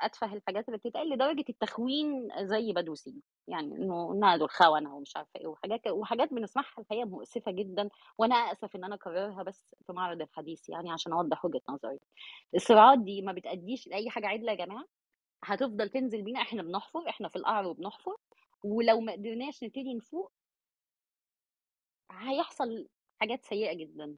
أتفه 0.05 0.33
الحاجات 0.33 0.67
اللي 0.67 0.77
بتتقال 0.77 1.09
لدرجة 1.09 1.45
التخوين 1.49 2.29
زي 2.47 2.73
بدو 2.73 2.95
سينا 2.95 3.21
يعني 3.47 3.75
إنه 3.75 4.11
نادوا 4.13 4.45
الخونه 4.45 4.95
ومش 4.95 5.17
عارفة 5.17 5.31
إيه 5.39 5.47
وحاجات 5.47 5.87
وحاجات 5.87 6.33
بنسمعها 6.33 6.67
الحقيقة 6.79 7.05
مؤسفة 7.05 7.51
جدا 7.51 7.89
وأنا 8.17 8.35
اسف 8.35 8.75
إن 8.75 8.83
أنا 8.83 8.95
أكررها 8.95 9.43
بس 9.43 9.75
في 9.87 9.93
معرض 9.93 10.21
الحديث 10.21 10.69
يعني 10.69 10.91
عشان 10.91 11.13
أوضح 11.13 11.45
وجهة 11.45 11.61
نظري. 11.69 11.99
الصراعات 12.55 12.99
دي 12.99 13.21
ما 13.21 13.31
بتأديش 13.33 13.87
لأي 13.87 14.09
حاجة 14.09 14.27
عدلة 14.27 14.51
يا 14.51 14.57
جماعة 14.65 14.85
هتفضل 15.45 15.89
تنزل 15.89 16.21
بينا 16.21 16.41
إحنا 16.41 16.63
بنحفر 16.63 17.09
إحنا 17.09 17.29
في 17.29 17.35
القعر 17.35 17.67
وبنحفر 17.67 18.15
ولو 18.63 18.99
ما 19.01 19.11
قدرناش 19.13 19.63
نبتدي 19.63 19.93
نفوق 19.93 20.31
هيحصل 22.11 22.87
حاجات 23.21 23.45
سيئة 23.45 23.73
جدا. 23.77 24.15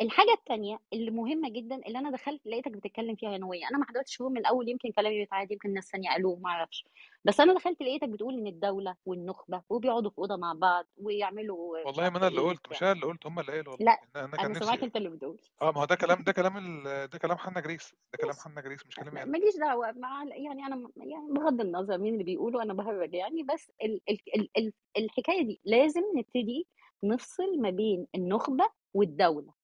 الحاجة 0.00 0.32
التانية 0.32 0.78
اللي 0.92 1.10
مهمة 1.10 1.48
جدا 1.50 1.76
اللي 1.86 1.98
أنا 1.98 2.10
دخلت 2.10 2.46
لقيتك 2.46 2.70
بتتكلم 2.72 3.16
فيها 3.16 3.32
يا 3.32 3.38
نوية 3.38 3.68
أنا 3.70 3.78
ما 3.78 3.84
حضرتش 3.84 4.20
هو 4.22 4.28
من 4.28 4.38
الأول 4.38 4.68
يمكن 4.68 4.92
كلامي 4.92 5.18
بيتعاد 5.18 5.52
يمكن 5.52 5.72
ناس 5.74 5.90
تانية 5.90 6.10
قالوه 6.10 6.36
ما 6.36 6.48
أعرفش. 6.50 6.84
بس 7.24 7.40
أنا 7.40 7.54
دخلت 7.54 7.82
لقيتك 7.82 8.08
بتقول 8.08 8.34
إن 8.34 8.46
الدولة 8.46 8.96
والنخبة 9.06 9.62
وبيقعدوا 9.70 10.10
في 10.10 10.18
أوضة 10.18 10.36
مع 10.36 10.52
بعض 10.52 10.86
ويعملوا 10.96 11.78
مش 11.80 11.86
والله 11.86 12.02
ما 12.02 12.04
عارفة 12.04 12.18
أنا 12.18 12.28
اللي 12.28 12.40
إيه 12.40 12.46
قلت 12.48 12.70
مش 12.70 12.82
أنا 12.82 12.92
اللي 12.92 13.06
قلت 13.06 13.26
هم 13.26 13.38
اللي 13.40 13.52
قالوا 13.52 13.72
والله. 13.72 13.96
كان 14.14 14.24
أنا 14.24 14.54
سامعاك 14.54 14.72
نفسي 14.74 14.86
أنت 14.86 14.96
اللي 14.96 15.08
بتقول. 15.08 15.40
آه 15.62 15.70
ما 15.72 15.80
هو 15.80 15.84
ده 15.84 15.94
كلام 15.94 16.22
ده 16.22 16.32
كلام 16.32 16.56
ال... 16.56 16.84
ده 17.10 17.18
كلام 17.18 17.36
حنا 17.38 17.60
جريس 17.60 17.94
ده 18.12 18.18
كلام 18.20 18.34
حنا 18.44 18.60
جريس 18.60 18.86
مش 18.86 18.94
كلامي 18.96 19.10
ما- 19.10 19.22
أنا 19.22 19.30
ماليش 19.30 19.56
دعوة 19.56 19.92
مع 19.92 20.24
يعني 20.24 20.66
أنا 20.66 20.76
م- 20.76 20.92
يعني 20.96 21.32
بغض 21.32 21.60
النظر 21.60 21.98
مين 21.98 22.12
اللي 22.12 22.24
بيقوله 22.24 22.62
أنا 22.62 22.74
بهرج 22.74 23.14
يعني. 23.14 23.42
بس 23.42 23.72
ال 23.84 24.00
ال 24.10 24.18
ال 24.36 24.48
ال 24.58 24.72
الحكاية 24.96 25.42
دي 25.42 25.60
لازم 25.64 26.02
نبتدي 26.16 26.66
نفصل 27.04 27.60
ما 27.60 27.70
بين 27.70 28.06
النخبة 28.14 28.64
والدولة. 28.94 29.63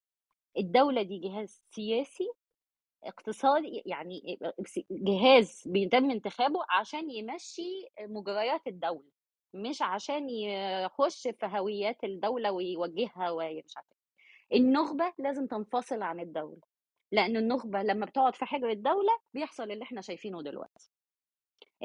الدولة 0.59 1.03
دي 1.03 1.19
جهاز 1.19 1.63
سياسي 1.71 2.29
اقتصادي 3.05 3.83
يعني 3.87 4.39
جهاز 4.91 5.63
بيتم 5.67 6.11
انتخابه 6.11 6.61
عشان 6.71 7.11
يمشي 7.11 7.87
مجريات 8.01 8.67
الدولة 8.67 9.11
مش 9.55 9.83
عشان 9.83 10.31
يخش 10.31 11.23
في 11.29 11.47
هويات 11.47 12.05
الدولة 12.05 12.53
ويوجهها 12.53 13.31
ومش 13.31 13.77
عارفة 13.77 13.97
إيه. 14.53 14.59
النخبة 14.59 15.13
لازم 15.19 15.47
تنفصل 15.47 16.03
عن 16.03 16.21
الدولة 16.21 16.61
لأن 17.13 17.37
النخبة 17.37 17.83
لما 17.83 18.07
بتقعد 18.07 18.35
في 18.35 18.45
حجر 18.45 18.71
الدولة 18.71 19.19
بيحصل 19.35 19.71
اللي 19.71 19.83
إحنا 19.85 20.01
شايفينه 20.01 20.43
دلوقتي 20.43 20.91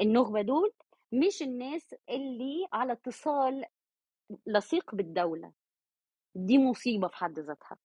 النخبة 0.00 0.42
دول 0.42 0.72
مش 1.12 1.42
الناس 1.42 1.94
اللي 2.10 2.66
على 2.72 2.92
اتصال 2.92 3.64
لصيق 4.46 4.94
بالدولة 4.94 5.52
دي 6.34 6.58
مصيبة 6.58 7.08
في 7.08 7.16
حد 7.16 7.38
ذاتها 7.38 7.76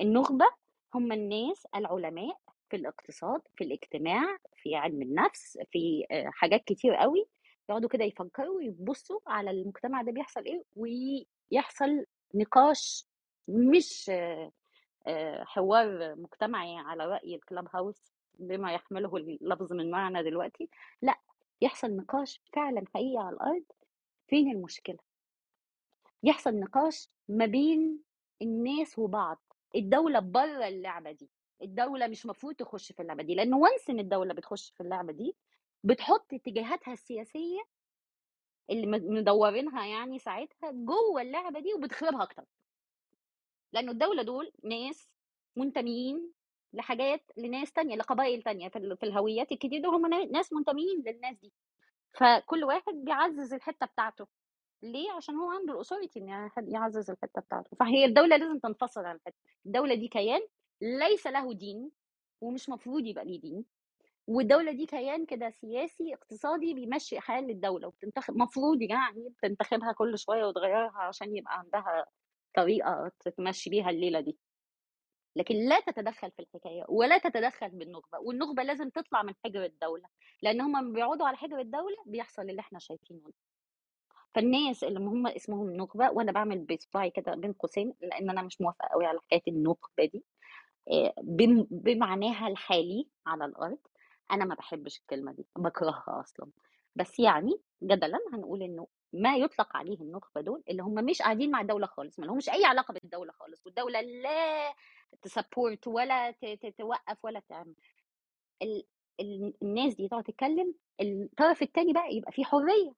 النخبة 0.00 0.46
هم 0.94 1.12
الناس 1.12 1.66
العلماء 1.74 2.38
في 2.70 2.76
الاقتصاد 2.76 3.40
في 3.56 3.64
الاجتماع 3.64 4.38
في 4.56 4.76
علم 4.76 5.02
النفس 5.02 5.58
في 5.70 6.06
آه، 6.10 6.30
حاجات 6.32 6.64
كتير 6.64 6.94
قوي 6.94 7.26
يقعدوا 7.68 7.88
كده 7.88 8.04
يفكروا 8.04 8.56
ويبصوا 8.56 9.20
على 9.26 9.50
المجتمع 9.50 10.02
ده 10.02 10.12
بيحصل 10.12 10.44
إيه 10.44 10.62
ويحصل 10.76 12.06
نقاش 12.34 13.06
مش 13.48 14.10
آه، 14.10 14.52
آه، 15.06 15.44
حوار 15.44 16.14
مجتمعي 16.16 16.76
على 16.76 17.06
رأي 17.06 17.34
الكلاب 17.34 17.68
هاوس 17.74 18.12
بما 18.38 18.72
يحمله 18.72 19.16
اللفظ 19.16 19.72
من 19.72 19.90
معنى 19.90 20.22
دلوقتي 20.22 20.68
لأ 21.02 21.18
يحصل 21.60 21.96
نقاش 21.96 22.40
فعلا 22.52 22.84
حقيقي 22.94 23.18
على 23.18 23.36
الأرض 23.36 23.64
فين 24.28 24.50
المشكلة؟ 24.50 24.98
يحصل 26.22 26.54
نقاش 26.60 27.08
ما 27.28 27.46
بين 27.46 27.98
الناس 28.42 28.98
وبعض. 28.98 29.53
الدولة 29.76 30.18
بره 30.20 30.68
اللعبة 30.68 31.12
دي 31.12 31.30
الدولة 31.62 32.06
مش 32.06 32.26
مفروض 32.26 32.54
تخش 32.54 32.92
في 32.92 33.00
اللعبة 33.00 33.22
دي 33.22 33.34
لأنه 33.34 33.58
وانس 33.58 33.90
إن 33.90 33.98
الدولة 34.00 34.34
بتخش 34.34 34.70
في 34.70 34.80
اللعبة 34.82 35.12
دي 35.12 35.36
بتحط 35.84 36.34
اتجاهاتها 36.34 36.92
السياسية 36.92 37.60
اللي 38.70 38.86
مدورينها 38.98 39.86
يعني 39.86 40.18
ساعتها 40.18 40.70
جوه 40.72 41.22
اللعبة 41.22 41.60
دي 41.60 41.74
وبتخربها 41.74 42.22
أكتر. 42.22 42.44
لأنه 43.72 43.92
الدولة 43.92 44.22
دول 44.22 44.52
ناس 44.64 45.08
منتميين 45.56 46.32
لحاجات 46.72 47.22
لناس 47.36 47.72
تانية 47.72 47.96
لقبائل 47.96 48.42
تانية 48.42 48.68
في 48.68 48.78
ال- 48.78 48.96
في 48.96 49.06
الهويات 49.06 49.48
دول 49.64 49.86
هم 49.94 50.06
نا- 50.06 50.24
ناس 50.24 50.52
منتميين 50.52 51.02
للناس 51.06 51.36
دي. 51.36 51.52
فكل 52.12 52.64
واحد 52.64 52.94
بيعزز 52.94 53.52
الحتة 53.54 53.86
بتاعته. 53.86 54.26
ليه؟ 54.84 55.12
عشان 55.12 55.34
هو 55.36 55.50
عنده 55.50 55.74
الاثوريتي 55.74 56.18
إن 56.20 56.50
يعزز 56.68 57.10
الحتة 57.10 57.40
بتاعته. 57.40 57.76
فهي 57.80 58.04
الدولة 58.04 58.36
لازم 58.36 58.58
تنفصل 58.58 59.00
عن 59.04 59.16
الحتة. 59.16 59.36
الدولة 59.66 59.94
دي 59.94 60.08
كيان 60.08 60.40
ليس 60.82 61.26
له 61.26 61.52
دين 61.54 61.90
ومش 62.40 62.68
مفروض 62.68 63.06
يبقى 63.06 63.24
ليه 63.24 63.40
دين. 63.40 63.64
والدولة 64.26 64.72
دي 64.72 64.86
كيان 64.86 65.26
كده 65.26 65.50
سياسي 65.50 66.14
اقتصادي 66.14 66.74
بيمشي 66.74 67.20
حال 67.20 67.50
الدولة 67.50 67.88
وبتنتخب 67.88 68.36
مفروض 68.36 68.82
يعني 68.82 69.28
بتنتخبها 69.28 69.92
كل 69.92 70.18
شوية 70.18 70.44
وتغيرها 70.44 70.98
عشان 70.98 71.36
يبقى 71.36 71.58
عندها 71.58 72.06
طريقة 72.54 73.12
تمشي 73.36 73.70
بيها 73.70 73.90
الليلة 73.90 74.20
دي. 74.20 74.38
لكن 75.36 75.54
لا 75.54 75.80
تتدخل 75.80 76.30
في 76.30 76.42
الحكاية 76.42 76.84
ولا 76.88 77.18
تتدخل 77.18 77.68
بالنخبة. 77.70 78.18
والنخبة 78.18 78.62
لازم 78.62 78.90
تطلع 78.90 79.22
من 79.22 79.34
حجر 79.44 79.64
الدولة. 79.64 80.08
لأن 80.42 80.60
هم 80.60 80.92
بيقعدوا 80.92 81.26
على 81.26 81.36
حجر 81.36 81.58
الدولة 81.60 81.96
بيحصل 82.06 82.42
اللي 82.42 82.60
إحنا 82.60 82.78
شايفينه. 82.78 83.30
فالناس 84.34 84.84
اللي 84.84 84.98
هم 85.00 85.26
اسمهم 85.26 85.70
نخبة 85.76 86.10
وأنا 86.10 86.32
بعمل 86.32 86.58
بصباعي 86.64 87.10
كده 87.10 87.34
بين 87.34 87.52
قوسين 87.52 87.94
لأن 88.00 88.30
أنا 88.30 88.42
مش 88.42 88.60
موافقة 88.60 88.88
قوي 88.88 89.06
على 89.06 89.18
حكاية 89.20 89.42
النخبة 89.48 90.04
دي. 90.04 90.24
آه، 90.92 91.14
بم- 91.22 91.66
بمعناها 91.70 92.48
الحالي 92.48 93.08
على 93.26 93.44
الأرض 93.44 93.78
أنا 94.32 94.44
ما 94.44 94.54
بحبش 94.54 94.98
الكلمة 94.98 95.32
دي 95.32 95.46
بكرهها 95.58 96.20
أصلا. 96.20 96.50
بس 96.96 97.20
يعني 97.20 97.60
جدلا 97.82 98.18
هنقول 98.32 98.62
إنه 98.62 98.86
ما 99.12 99.36
يطلق 99.36 99.76
عليه 99.76 100.00
النخبة 100.00 100.40
دول 100.40 100.62
اللي 100.70 100.82
هم 100.82 100.94
مش 100.94 101.22
قاعدين 101.22 101.50
مع 101.50 101.60
الدولة 101.60 101.86
خالص 101.86 102.18
ما 102.20 102.26
لهمش 102.26 102.48
أي 102.50 102.64
علاقة 102.64 102.92
بالدولة 102.94 103.32
خالص 103.32 103.66
والدولة 103.66 104.00
لا 104.00 104.74
ت 105.22 105.30
support 105.30 105.86
ولا 105.88 106.30
توقف 106.78 107.24
ولا 107.24 107.40
تعمل. 107.48 107.74
ال... 108.62 108.84
ال... 109.20 109.54
الناس 109.62 109.94
دي 109.94 110.08
تقعد 110.08 110.24
تتكلم 110.24 110.74
الطرف 111.00 111.62
التاني 111.62 111.92
بقى 111.92 112.14
يبقى 112.16 112.32
فيه 112.32 112.44
حرية. 112.44 112.92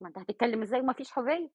ما 0.00 0.08
أنت 0.08 0.18
هتتكلم 0.18 0.62
إزاي؟ 0.62 0.80
وما 0.80 0.92
فيش 0.92 1.10
حرية. 1.10 1.50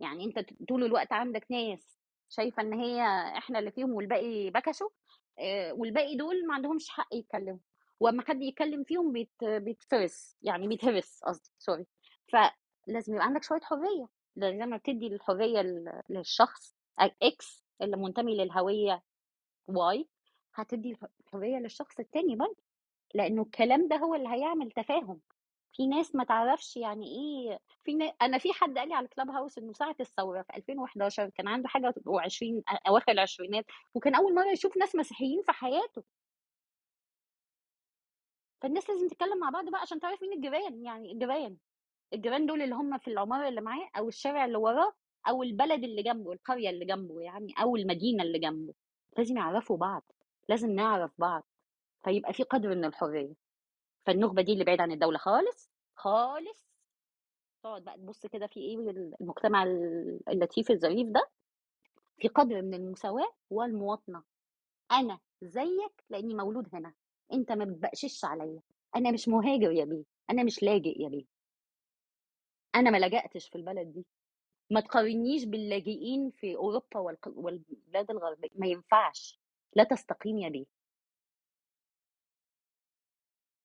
يعني 0.00 0.24
أنت 0.24 0.38
طول 0.68 0.84
الوقت 0.84 1.12
عندك 1.12 1.46
ناس 1.50 1.98
شايفة 2.28 2.62
إن 2.62 2.72
هي 2.72 3.02
إحنا 3.38 3.58
اللي 3.58 3.70
فيهم 3.70 3.90
والباقي 3.92 4.50
بكشوا 4.50 4.88
والباقي 5.72 6.16
دول 6.16 6.46
ما 6.46 6.54
عندهمش 6.54 6.88
حق 6.88 7.14
يتكلموا. 7.14 7.58
وأما 8.00 8.22
حد 8.22 8.42
يتكلم 8.42 8.84
فيهم 8.84 9.12
بيت 9.12 9.44
بيتفرس 9.44 10.36
يعني 10.42 10.68
بيتهرس 10.68 11.20
قصدي 11.24 11.50
sorry 11.58 11.86
فلازم 12.32 13.14
يبقى 13.14 13.26
عندك 13.26 13.42
شوية 13.42 13.60
حرية. 13.60 14.08
لما 14.36 14.76
بتدي 14.76 15.06
الحرية 15.06 15.62
للشخص 16.10 16.76
X 17.22 17.64
اللي 17.82 17.96
منتمي 17.96 18.36
للهوية 18.36 19.02
Y 19.68 20.08
هتدي 20.54 20.90
الح- 20.90 21.06
الحريه 21.20 21.56
للشخص 21.58 22.00
التاني 22.00 22.36
برضه. 22.36 22.62
لأنه 23.14 23.42
الكلام 23.42 23.88
ده 23.88 23.96
هو 23.96 24.14
اللي 24.14 24.28
هيعمل 24.28 24.70
تفاهم. 24.70 25.20
في 25.78 25.86
ناس 25.86 26.14
ما 26.14 26.24
تعرفش 26.24 26.76
يعني 26.76 27.06
إيه 27.06 27.58
في 27.84 27.94
نا... 27.94 28.04
أنا 28.22 28.38
في 28.38 28.52
حد 28.52 28.78
قال 28.78 28.88
لي 28.88 28.94
على 28.94 29.08
Clubhouse 29.08 29.58
إنه 29.58 29.72
ساعة 29.72 29.96
الثورة 30.00 30.42
في 30.42 30.56
2011 30.56 31.30
كان 31.30 31.48
عنده 31.48 31.68
حاجة 31.68 31.94
و20 32.08 32.62
أواخر 32.88 33.12
العشرينات 33.12 33.64
وكان 33.94 34.14
أول 34.14 34.34
مرة 34.34 34.50
يشوف 34.52 34.76
ناس 34.76 34.96
مسيحيين 34.96 35.42
في 35.42 35.52
حياته. 35.52 36.04
فالناس 38.62 38.90
لازم 38.90 39.08
تتكلم 39.08 39.38
مع 39.38 39.50
بعض 39.50 39.68
بقى 39.70 39.80
عشان 39.80 40.00
تعرف 40.00 40.22
مين 40.22 40.32
الجيران 40.32 40.84
يعني 40.84 41.12
الجيران 41.12 41.56
الجيران 42.12 42.46
دول 42.46 42.62
اللي 42.62 42.74
هم 42.74 42.98
في 42.98 43.08
العمارة 43.08 43.48
اللي 43.48 43.60
معاه 43.60 43.90
أو 43.98 44.08
الشارع 44.08 44.44
اللي 44.44 44.58
وراه 44.58 44.92
أو 45.28 45.42
البلد 45.42 45.84
اللي 45.84 46.02
جنبه 46.02 46.32
القرية 46.32 46.70
اللي 46.70 46.84
جنبه 46.84 47.20
يعني 47.20 47.54
أو 47.62 47.76
المدينة 47.76 48.22
اللي 48.22 48.38
جنبه. 48.38 48.74
لازم 49.18 49.36
يعرفوا 49.36 49.76
بعض 49.76 50.12
لازم 50.48 50.70
نعرف 50.70 51.10
بعض 51.18 51.46
فيبقى 52.04 52.32
في 52.32 52.42
قدر 52.42 52.68
من 52.68 52.84
الحرية. 52.84 53.34
فالنخبة 54.06 54.42
دي 54.42 54.52
اللي 54.52 54.64
بعيد 54.64 54.80
عن 54.80 54.92
الدولة 54.92 55.18
خالص 55.18 55.67
خالص. 55.98 56.68
تقعد 57.62 57.84
بقى 57.84 57.96
تبص 57.96 58.26
كده 58.26 58.46
في 58.46 58.60
إيه 58.60 58.76
المجتمع 59.20 59.62
اللطيف 60.28 60.70
الظريف 60.70 61.08
ده. 61.08 61.28
في 62.18 62.28
قدر 62.28 62.62
من 62.62 62.74
المساواة 62.74 63.32
والمواطنه 63.50 64.22
أنا 64.92 65.18
زيك 65.42 66.04
لأني 66.10 66.34
مولود 66.34 66.68
هنا. 66.74 66.94
أنت 67.32 67.52
ما 67.52 67.64
بتبقشش 67.64 68.24
عليا. 68.24 68.60
أنا 68.96 69.10
مش 69.10 69.28
مهاجر 69.28 69.70
يا 69.70 69.84
بيه. 69.84 70.04
أنا 70.30 70.42
مش 70.44 70.62
لاجئ 70.62 71.02
يا 71.02 71.08
بيه. 71.08 71.24
أنا 72.74 72.90
ما 72.90 72.98
لجأتش 72.98 73.48
في 73.48 73.56
البلد 73.56 73.92
دي. 73.92 74.06
ما 74.70 74.80
تقارنيش 74.80 75.44
باللاجئين 75.44 76.30
في 76.30 76.56
أوروبا 76.56 77.00
والبلاد 77.26 78.10
الغربية. 78.10 78.48
ما 78.54 78.66
ينفعش. 78.66 79.40
لا 79.76 79.84
تستقيم 79.84 80.38
يا 80.38 80.48
بيه. 80.48 80.77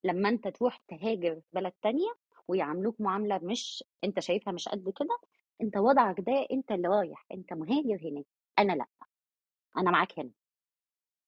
لما 0.03 0.29
أنت 0.29 0.47
تروح 0.47 0.77
تهاجر 0.87 1.41
بلد 1.53 1.73
تانية 1.81 2.15
ويعاملوك 2.47 3.01
معاملة 3.01 3.39
مش 3.43 3.83
أنت 4.03 4.19
شايفها 4.19 4.53
مش 4.53 4.69
قد 4.69 4.89
كده 4.99 5.19
أنت 5.61 5.77
وضعك 5.77 6.19
ده 6.19 6.47
أنت 6.51 6.71
اللي 6.71 6.87
رايح 6.87 7.25
أنت 7.31 7.53
مهاجر 7.53 8.07
هناك 8.09 8.25
أنا 8.59 8.73
لأ 8.73 8.85
أنا 9.77 9.91
معاك 9.91 10.19
هنا 10.19 10.31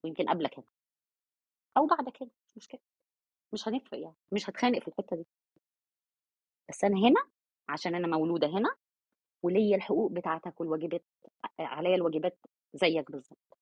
ويمكن 0.04 0.30
قبلك 0.30 0.60
هنا 0.60 0.68
أو 1.78 1.88
بعدك 1.88 2.22
هنا 2.24 2.32
مش 2.56 2.64
مشكلة 2.64 2.80
مش 3.54 3.68
هنفرق 3.68 4.00
يعني 4.00 4.16
مش 4.32 4.50
هتخانق 4.50 4.80
في 4.80 4.88
الحتة 4.88 5.16
دي. 5.16 5.26
بس 6.70 6.84
أنا 6.84 6.98
هنا 6.98 7.30
عشان 7.70 7.96
أنا 7.96 8.08
مولودة 8.08 8.48
هنا 8.48 8.76
وليا 9.44 9.76
الحقوق 9.76 10.12
بتاعتك 10.12 10.62
والواجبات 10.62 11.06
عليا 11.60 11.96
الواجبات 11.96 12.38
زيك 12.74 13.12
بالظبط. 13.12 13.58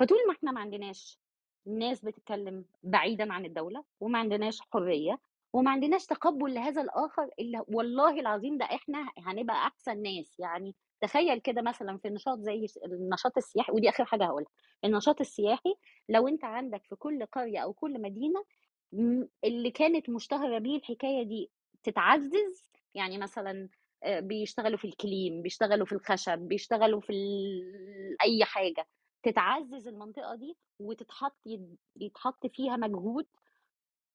فطول 0.00 0.18
ما 0.28 0.32
إحنا 0.34 0.52
ما 0.52 0.60
عندناش 0.60 1.18
ناس 1.66 2.04
بتتكلم 2.04 2.64
بعيدا 2.82 3.32
عن 3.32 3.44
الدولة 3.44 3.84
وما 4.00 4.18
عندناش 4.18 4.60
حرية 4.60 5.18
وما 5.52 5.70
عندناش 5.70 6.06
تقبل 6.06 6.54
لهذا 6.54 6.82
الآخر 6.82 7.30
اللي 7.38 7.64
والله 7.68 8.20
العظيم 8.20 8.58
ده 8.58 8.64
إحنا 8.64 9.08
هنبقى 9.18 9.56
أحسن 9.56 10.02
ناس. 10.02 10.40
يعني 10.40 10.74
تخيل 11.00 11.38
كده 11.40 11.62
مثلا 11.62 11.98
في 11.98 12.08
نشاط 12.10 12.38
زي 12.38 12.66
النشاط 12.84 13.36
السياحي 13.36 13.72
ودي 13.72 13.88
آخر 13.88 14.04
حاجة 14.04 14.24
هقولها. 14.24 14.48
النشاط 14.84 15.20
السياحي 15.20 15.74
لو 16.08 16.28
أنت 16.28 16.44
عندك 16.44 16.84
في 16.84 16.96
كل 16.96 17.26
قرية 17.26 17.58
أو 17.58 17.72
كل 17.72 18.00
مدينة 18.02 18.44
م- 18.92 19.24
اللي 19.44 19.70
كانت 19.70 20.10
مشتهرة 20.10 20.58
بيه 20.58 20.76
الحكاية 20.76 21.22
دي 21.22 21.50
تتعزز. 21.82 22.64
يعني 22.94 23.18
مثلا 23.18 23.68
آه، 24.02 24.20
بيشتغلوا 24.20 24.78
في 24.78 24.84
الكليم 24.84 25.42
بيشتغلوا 25.42 25.86
في 25.86 25.92
الخشب 25.92 26.38
بيشتغلوا 26.38 27.00
في 27.00 27.10
ال... 27.12 28.16
أي 28.22 28.44
حاجة. 28.44 28.86
تتعزز 29.22 29.88
المنطقة 29.88 30.34
دي 30.34 30.56
وتتحط 30.78 31.36
يت- 31.46 31.78
يتحط 31.96 32.46
فيها 32.46 32.76
مجهود 32.76 33.26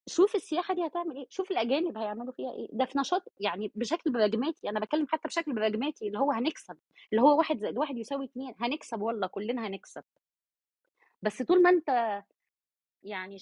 شوف 0.07 0.35
السياحة 0.35 0.73
دي 0.73 0.85
هتعمل 0.87 1.17
إيه 1.17 1.25
شوف 1.29 1.51
الأجانب 1.51 1.97
هيعملوا 1.97 2.33
فيها 2.33 2.51
إيه. 2.51 2.67
ده 2.73 2.85
في 2.85 2.97
نشاط 2.99 3.23
يعني 3.39 3.71
بشكل 3.75 4.11
براجماتي 4.11 4.69
أنا 4.69 4.79
بتكلم 4.79 5.07
حتى 5.09 5.27
بشكل 5.27 5.53
براجماتي 5.53 6.07
اللي 6.07 6.19
هو 6.19 6.31
هنكسب 6.31 6.77
اللي 7.11 7.21
هو 7.23 7.37
واحد 7.37 7.57
زائد 7.57 7.77
واحد 7.77 7.97
يساوي 7.97 8.25
اتنين 8.25 8.55
هنكسب 8.59 9.01
والله 9.01 9.27
كلنا 9.27 9.67
هنكسب. 9.67 10.03
بس 11.21 11.41
طول 11.41 11.61
ما 11.61 11.69
أنت 11.69 12.23
يعني 13.03 13.37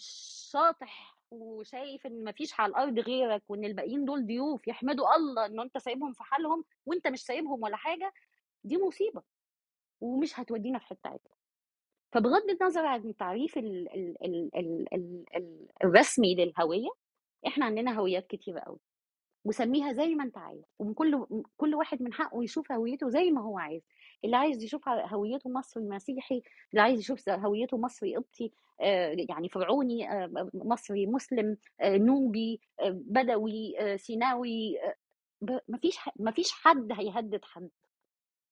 شاطح 0.52 1.18
وشايف 1.32 2.06
إن 2.08 2.24
مفيش 2.24 2.60
على 2.60 2.70
الأرض 2.70 3.00
غيرك 3.00 3.44
وإن 3.50 3.66
الباقيين 3.66 4.06
دول 4.06 4.26
ضيوف 4.28 4.68
يحمدوا 4.68 5.16
الله 5.16 5.46
إن 5.46 5.60
أنت 5.60 5.78
سايبهم 5.78 6.14
في 6.14 6.24
حالهم 6.24 6.66
وأنت 6.86 7.08
مش 7.08 7.24
سايبهم 7.26 7.64
ولا 7.64 7.76
حاجة 7.78 8.14
دي 8.64 8.78
مصيبة 8.78 9.24
ومش 10.02 10.40
هتودينا 10.40 10.80
في 10.80 10.86
حتة 10.86 11.08
عدله 11.08 11.34
فبغض 12.14 12.50
النظر 12.50 12.86
عن 12.86 13.00
التعريف 13.06 13.58
ال 13.58 13.90
ال 13.96 14.26
ال 14.26 14.50
ال 14.56 14.94
ال 14.94 15.26
ال 15.36 15.68
الرسمي 15.84 16.36
للهوية 16.36 16.90
إحنا 17.48 17.66
عندنا 17.66 18.00
هويات 18.00 18.28
كتيرة 18.28 18.60
قوي 18.60 18.80
وسميها 19.46 19.94
زي 19.94 20.16
ما 20.16 20.24
أنت 20.24 20.38
عايز 20.38 20.62
وكل 20.80 21.26
كل 21.58 21.76
واحد 21.76 22.02
من 22.02 22.14
حقه 22.14 22.44
يشوف 22.44 22.72
هويته 22.72 23.10
زي 23.10 23.32
ما 23.32 23.42
هو 23.42 23.58
عايز 23.58 23.82
اللي 24.26 24.36
عايز 24.38 24.64
يشوف 24.64 24.90
هويته 24.90 25.50
مصري 25.50 25.84
مسيحي 25.84 26.42
اللي 26.72 26.82
عايز 26.82 27.00
يشوف 27.00 27.30
هويته 27.30 27.78
مصري 27.78 28.16
قبطي 28.16 28.52
يعني 29.30 29.50
فرعوني 29.50 30.08
مصري 30.54 31.06
مسلم 31.06 31.58
نوبي 31.84 32.60
بدوي 32.90 33.74
سيناوي 33.98 34.78
مفيش 35.70 35.98
مفيش 36.20 36.52
حد 36.52 36.92
هيهدد 36.92 37.46
حد. 37.46 37.70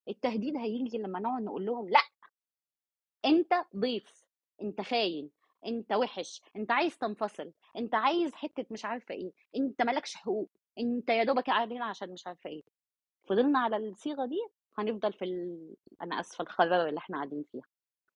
التهديد 0.10 0.58
هيجي 0.58 0.98
لما 0.98 1.20
نقعد 1.20 1.44
نقول 1.44 1.66
لهم 1.66 1.90
لأ 1.90 2.11
أنت 3.26 3.54
ضيف 3.76 4.26
أنت 4.62 4.82
خاين 4.82 5.32
أنت 5.66 5.92
وحش 5.94 6.42
أنت 6.56 6.72
عايز 6.72 6.98
تنفصل 6.98 7.54
أنت 7.78 7.96
عايز 7.96 8.34
حتة 8.34 8.66
مش 8.72 8.86
عارفة 8.86 9.16
إيه 9.16 9.32
أنت 9.56 9.82
مالكش 9.82 10.16
حقوق 10.16 10.50
أنت 10.80 11.10
يا 11.10 11.24
دوبك 11.24 11.46
قاعد 11.48 11.72
هنا 11.72 11.86
عشان 11.86 12.14
مش 12.14 12.28
عارفة 12.28 12.50
إيه. 12.50 12.64
فضلنا 13.30 13.60
على 13.60 13.78
الصيغة 13.78 14.26
دي 14.26 14.38
هنفضل 14.78 15.14
في 15.14 15.26
ال... 15.26 15.76
أنا 16.02 16.20
آسفة 16.20 16.42
الخراره 16.42 16.90
اللي 16.90 16.98
إحنا 16.98 17.18
قاعدين 17.18 17.46
فيها. 17.52 17.64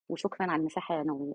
وشكرا 0.08 0.46
على 0.50 0.60
المساحة 0.60 0.94
يا 0.94 1.02
نوية 1.02 1.34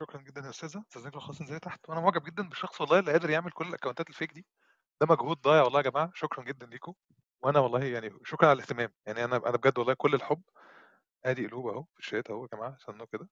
شكرا 0.00 0.22
جدا 0.22 0.40
يا 0.40 0.50
أستاذة. 0.50 0.84
أستاذ 0.88 1.06
نجوى 1.06 1.22
انزلي 1.40 1.58
تحت؟ 1.60 1.88
وأنا 1.88 2.00
معجب 2.00 2.22
جدا 2.24 2.48
بالشخص 2.48 2.80
والله 2.80 2.98
اللي 2.98 3.12
قادر 3.12 3.30
يعمل 3.30 3.50
كل 3.52 3.68
الأكونتات 3.68 4.08
الفيك 4.10 4.32
دي. 4.32 4.46
ده 5.00 5.06
مجهود 5.10 5.40
ضايع 5.40 5.62
والله 5.62 5.80
يا 5.80 5.90
جماعة. 5.90 6.10
شكرا 6.14 6.44
جدا 6.44 6.66
ليكم. 6.66 6.94
وأنا 7.42 7.58
والله 7.60 7.84
يعني 7.84 8.10
شكرا 8.24 8.48
على 8.48 8.56
الاهتمام. 8.56 8.92
يعني 9.06 9.24
أنا 9.24 9.36
أنا 9.36 9.56
بجد 9.56 9.78
والله 9.78 9.94
كل 9.94 10.14
الحب. 10.14 10.42
أدي 11.24 11.46
قلوب 11.46 11.66
أهو 11.68 11.82
في 11.94 12.00
الشات 12.00 12.30
أهو 12.30 12.42
يا 12.42 12.48
جماعة 12.56 12.76
استنوا 12.76 13.06
كده. 13.12 13.28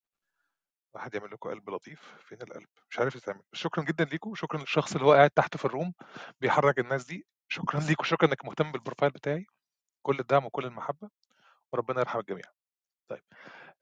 واحد 0.95 1.15
يعمل 1.15 1.31
لكم 1.33 1.51
قلب 1.51 1.71
لطيف 1.71 2.01
فين 2.21 2.43
القلب. 2.43 2.69
مش 2.91 2.99
عارف 2.99 3.17
يتعمل. 3.17 3.43
شكرا 3.53 3.85
جدا 3.85 4.05
ليكم 4.05 4.35
شكرا 4.35 4.61
للشخص 4.61 4.93
اللي 4.95 5.07
هو 5.07 5.13
قاعد 5.13 5.31
تحت 5.31 5.57
في 5.57 5.65
ال 5.65 5.71
room 5.71 5.95
بيحرك 6.41 6.79
الناس 6.79 7.07
دي. 7.07 7.27
شكرا 7.49 7.81
ليكم 7.81 8.05
شكرا 8.05 8.29
إنك 8.29 8.45
مهتم 8.45 8.73
بال 8.73 8.81
profile 8.81 9.11
بتاعي. 9.13 9.47
كل 10.03 10.21
الدعم 10.21 10.45
وكل 10.47 10.65
المحبة. 10.67 11.11
وربنا 11.73 12.01
يرحم 12.01 12.19
الجميع. 12.21 12.45
طيب 13.09 13.23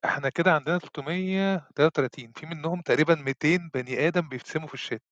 إحنا 0.04 0.28
كده 0.28 0.52
عندنا 0.54 0.78
333 0.78 2.32
في 2.32 2.46
منهم 2.46 2.80
تقريبا 2.82 3.14
200 3.14 3.70
بني 3.74 4.08
آدم 4.08 4.28
بيبتسموا 4.28 4.68
في 4.68 4.74
الشات. 4.74 5.02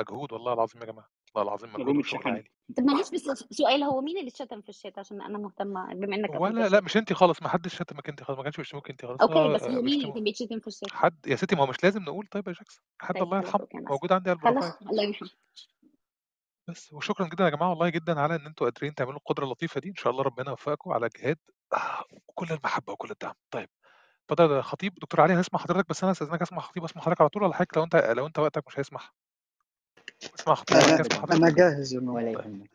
مجهود 0.00 0.32
والله 0.32 0.52
العظيم 0.52 0.82
يا 0.82 0.86
جماعة. 0.86 1.21
والله 1.34 1.54
العظيم 1.54 1.98
اتشحنت 1.98 2.26
عالي. 2.26 2.44
طب 2.76 2.82
معلش 2.84 3.10
بس 3.10 3.44
سؤال 3.50 3.82
هو 3.82 4.00
مين 4.00 4.18
اللي 4.18 4.28
اتشتم 4.28 4.60
في 4.60 4.68
الشات؟ 4.68 4.98
عشان 4.98 5.22
أنا 5.22 5.38
مهتمة 5.38 5.94
بما 5.94 6.16
إنك 6.16 6.40
ولا 6.40 6.68
لا 6.68 6.80
مش 6.80 6.96
انت 6.96 7.12
خالص 7.12 7.42
ما 7.42 7.48
حدش 7.48 7.74
شتمك 7.74 8.08
انت 8.08 8.22
خالص 8.22 8.38
ما 8.38 8.44
كانش 8.44 8.56
بيشتموك 8.56 8.90
انت 8.90 9.06
خالص. 9.06 9.20
okay 9.22 9.34
هو 9.34 9.52
بس 9.54 9.62
هو 9.62 9.82
مين 9.82 9.94
اللي 9.94 10.12
كان 10.12 10.24
بيتشتم 10.24 10.60
في 10.60 10.66
الشات؟ 10.66 10.92
حد 10.92 11.26
يا 11.26 11.36
ستي 11.36 11.56
ما 11.56 11.62
هو 11.62 11.66
مش 11.66 11.84
لازم 11.84 12.02
نقول. 12.02 12.26
طيب 12.26 12.48
يا 12.48 12.52
جاكسون 12.52 12.84
حد 13.00 13.14
طيب 13.14 13.22
الله 13.22 13.36
يرحمه. 13.36 13.66
موجود 13.74 14.12
عندي 14.12 14.30
على 14.30 14.36
ال 14.36 14.41
profile 14.41 14.72
الله 14.90 15.02
يرحمه. 15.02 15.28
بس 16.68 16.92
وشكرا 16.92 17.28
جدا 17.28 17.44
يا 17.44 17.50
جماعة 17.50 17.70
والله 17.70 17.88
جدا 17.88 18.20
على 18.20 18.34
إن 18.36 18.46
أنتوا 18.46 18.70
قادرين 18.70 18.94
تعملوا 18.94 19.16
القدرة 19.18 19.44
اللطيفة 19.44 19.80
دي. 19.80 19.88
إن 19.88 19.94
شاء 19.94 20.12
الله 20.12 20.22
ربنا 20.22 20.50
يوفقكم 20.50 20.92
على 20.92 21.08
جهاد 21.16 21.38
آه، 21.72 22.04
وكل 22.28 22.46
المحبة 22.50 22.92
وكل 22.92 23.10
الدعم. 23.10 23.34
طيب 23.50 23.68
اتفضل 24.30 24.56
يا 24.56 24.62
خطيب 24.62 24.94
دكتور 24.94 25.20
علي 25.20 25.34
هنسمع 25.34 25.60
حضرتك 25.60 25.88
بس 25.88 26.02
أنا 26.02 26.12
أستاذنك 26.12 26.42
أسمع 26.42 26.60
خطيب 26.60 26.84
أسمع 26.84 27.02
حضرتك 27.02 27.20
على 27.20 27.30
طول 27.30 27.42
ولا 27.42 27.54
حضرتك؟ 27.54 27.76
لو 27.76 27.84
أنت 27.84 27.96
لو 27.96 28.26
أنت 28.26 28.38
وقتك 28.38 28.64
مش 28.68 28.78
هيسمح. 28.78 29.14
اسمع 30.24 30.52
وبعد 30.52 31.30
أنا 31.30 31.32
أنا 31.32 31.50
جاهز 31.50 31.96
ولا 31.96 32.30
يهمك. 32.30 32.70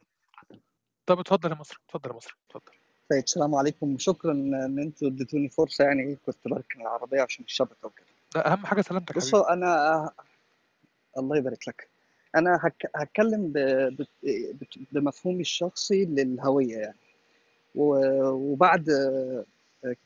طب 1.05 1.19
اتفضل 1.19 1.51
يا 1.51 1.55
مصر 1.55 1.81
اتفضل 1.87 2.09
يا 2.09 2.15
مصر 2.15 2.37
اتفضل. 2.47 2.71
طيب 3.09 3.23
السلام 3.23 3.55
عليكم. 3.55 3.93
وشكرا 3.95 4.31
إن 4.31 4.79
أنتوا 4.79 5.07
اديتوني 5.07 5.49
فرصة 5.49 5.83
يعني 5.83 6.03
إيه 6.03 6.17
كنت 6.25 6.37
بركن 6.45 6.81
العربية 6.81 7.21
عشان 7.21 7.45
الشبكة 7.45 7.87
وكده. 7.87 8.05
ده 8.35 8.41
أهم 8.41 8.65
حاجة 8.65 8.81
سلامتك 8.81 9.15
بصوا 9.15 9.53
أنا 9.53 10.11
الله 11.17 11.37
يبارك 11.37 11.67
لك. 11.67 11.89
أنا 12.35 12.59
هك... 12.63 12.89
هتكلم 12.95 13.47
ب... 13.47 13.57
ب... 13.57 14.05
ب- 14.23 14.85
بمفهومي 14.91 15.41
الشخصي 15.41 16.05
للهوية 16.05 16.77
يعني. 16.77 16.97
و... 17.75 17.95
وبعد 18.29 18.89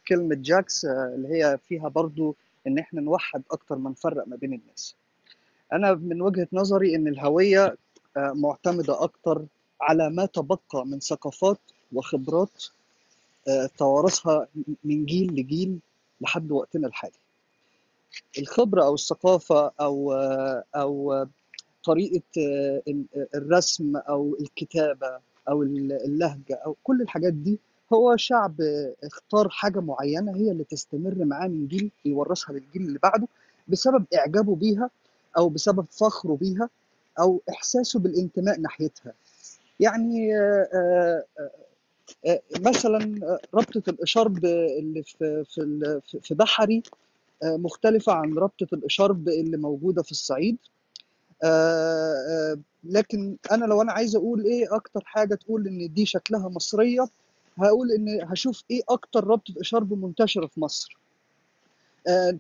كلمة 0.08 0.36
جاكس 0.36 0.86
اللي 0.86 1.28
هي 1.28 1.58
فيها 1.68 1.90
برضو 1.90 2.36
إن 2.68 2.80
إحنا 2.80 3.02
نوحد 3.02 3.44
أكتر 3.52 3.76
ما 3.76 3.90
نفرق 3.90 4.28
ما 4.28 4.36
بين 4.36 4.54
الناس. 4.54 4.96
أنا 5.74 5.94
من 5.94 6.22
وجهة 6.22 6.48
نظري 6.54 6.96
إن 6.96 7.08
الهوية 7.08 7.76
آه، 8.18 8.32
معتمدة 8.36 9.04
أكتر 9.04 9.46
على 9.82 10.10
ما 10.10 10.26
تبقى 10.26 10.86
من 10.86 11.00
ثقافات 11.00 11.58
وخبرات 11.94 12.64
آه، 13.48 13.70
توارثها 13.78 14.48
من 14.84 15.06
جيل 15.06 15.32
لجيل 15.36 15.80
لحد 16.22 16.52
وقتنا 16.52 16.88
الحالي. 16.88 17.14
الخبرة 18.40 18.84
أو 18.84 18.94
الثقافة 18.94 19.72
أو 19.82 20.14
آه، 20.14 20.64
آه، 22.38 22.82
ال- 22.88 23.06
الرسم 23.36 23.98
أو 23.98 24.38
الكتابة 24.42 25.20
أو 25.50 25.64
اللهجة 25.64 26.56
أو 26.66 26.76
كل 26.84 27.02
الحاجات 27.02 27.34
دي 27.34 27.60
هو 27.94 28.16
شعب 28.18 28.56
اختار 29.04 29.50
حاجة 29.50 29.80
معينة 29.80 30.36
هي 30.36 30.52
اللي 30.52 30.64
تستمر 30.64 31.26
معاه 31.26 31.48
من 31.48 31.68
جيل 31.68 31.92
يورثها 32.06 32.54
للجيل 32.54 32.82
اللي 32.82 33.00
بعده 33.04 33.28
بسبب 33.68 34.06
إعجابه 34.16 34.56
بيها 34.56 34.90
أو 35.38 35.50
بسبب 35.50 35.86
فخره 35.92 36.36
بيها 36.36 36.70
أو 37.20 37.42
إحساسه 37.50 38.00
بالانتماء 38.00 38.60
ناحيتها. 38.60 39.14
يعني 39.80 40.38
آه، 40.38 40.68
آه، 40.74 41.24
آه، 42.26 42.42
مثلا 42.60 43.22
ربطة 43.54 43.90
الإشارب 43.90 44.46
اللي 44.46 45.04
في 45.04 45.44
في 45.50 46.02
في 46.22 46.34
بحري 46.36 46.84
مختلفة 47.44 48.14
عن 48.14 48.34
ربطة 48.34 48.68
الإشارب 48.74 49.28
اللي 49.30 49.58
موجودة 49.58 50.04
في 50.04 50.12
الصعيد. 50.12 50.58
لكن 52.84 53.38
أنا 53.52 53.66
لو 53.66 53.82
أنا 53.82 53.92
عايز 53.92 54.16
أقول 54.16 54.46
إيه 54.46 54.76
أكتر 54.76 55.02
حاجة 55.06 55.36
تقول 55.36 55.68
إن 55.68 55.94
دي 55.94 56.06
شكلها 56.06 56.50
مصرية 56.50 57.06
هقول 57.58 57.92
إن 57.92 58.22
هشوف 58.24 58.64
إيه 58.72 58.82
أكتر 58.90 59.28
ربطة 59.28 59.54
إشارب 59.62 59.94
منتشرة 59.94 60.48
في 60.48 60.60
مصر. 60.60 60.98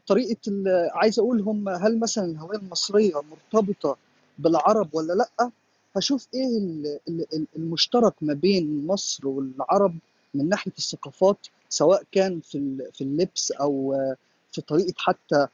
طريقة 0.07 0.37
ال- 0.47 0.89
عايز 0.93 1.19
أقول 1.19 1.41
هم 1.41 1.69
هل 1.69 1.99
مثلا 1.99 2.25
الهوية 2.25 2.57
المصرية 2.57 3.13
مرتبطة 3.53 3.97
بالعرب 4.39 4.89
ولا 4.95 5.13
لأ؟ 5.13 5.51
هشوف 5.95 6.27
إيه 6.33 6.57
ال- 6.57 6.99
ال- 7.07 7.25
ال- 7.35 7.47
المشترك 7.55 8.13
ما 8.21 8.33
بين 8.33 8.87
مصر 8.87 9.27
والعرب 9.27 9.95
من 10.33 10.49
ناحية 10.49 10.71
الثقافات 10.77 11.37
سواء 11.69 12.03
كان 12.11 12.39
في 12.39 12.77
في 12.93 13.01
اللبس 13.03 13.51
أو 13.51 13.93
آه، 13.93 14.15
في 14.51 14.61
طريقة 14.61 14.93
حتى 14.97 15.35
آه، 15.35 15.47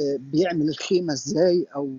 آه، 0.00 0.16
بيعمل 0.18 0.68
الخيمة 0.68 1.12
إزاي 1.12 1.66
أو 1.74 1.90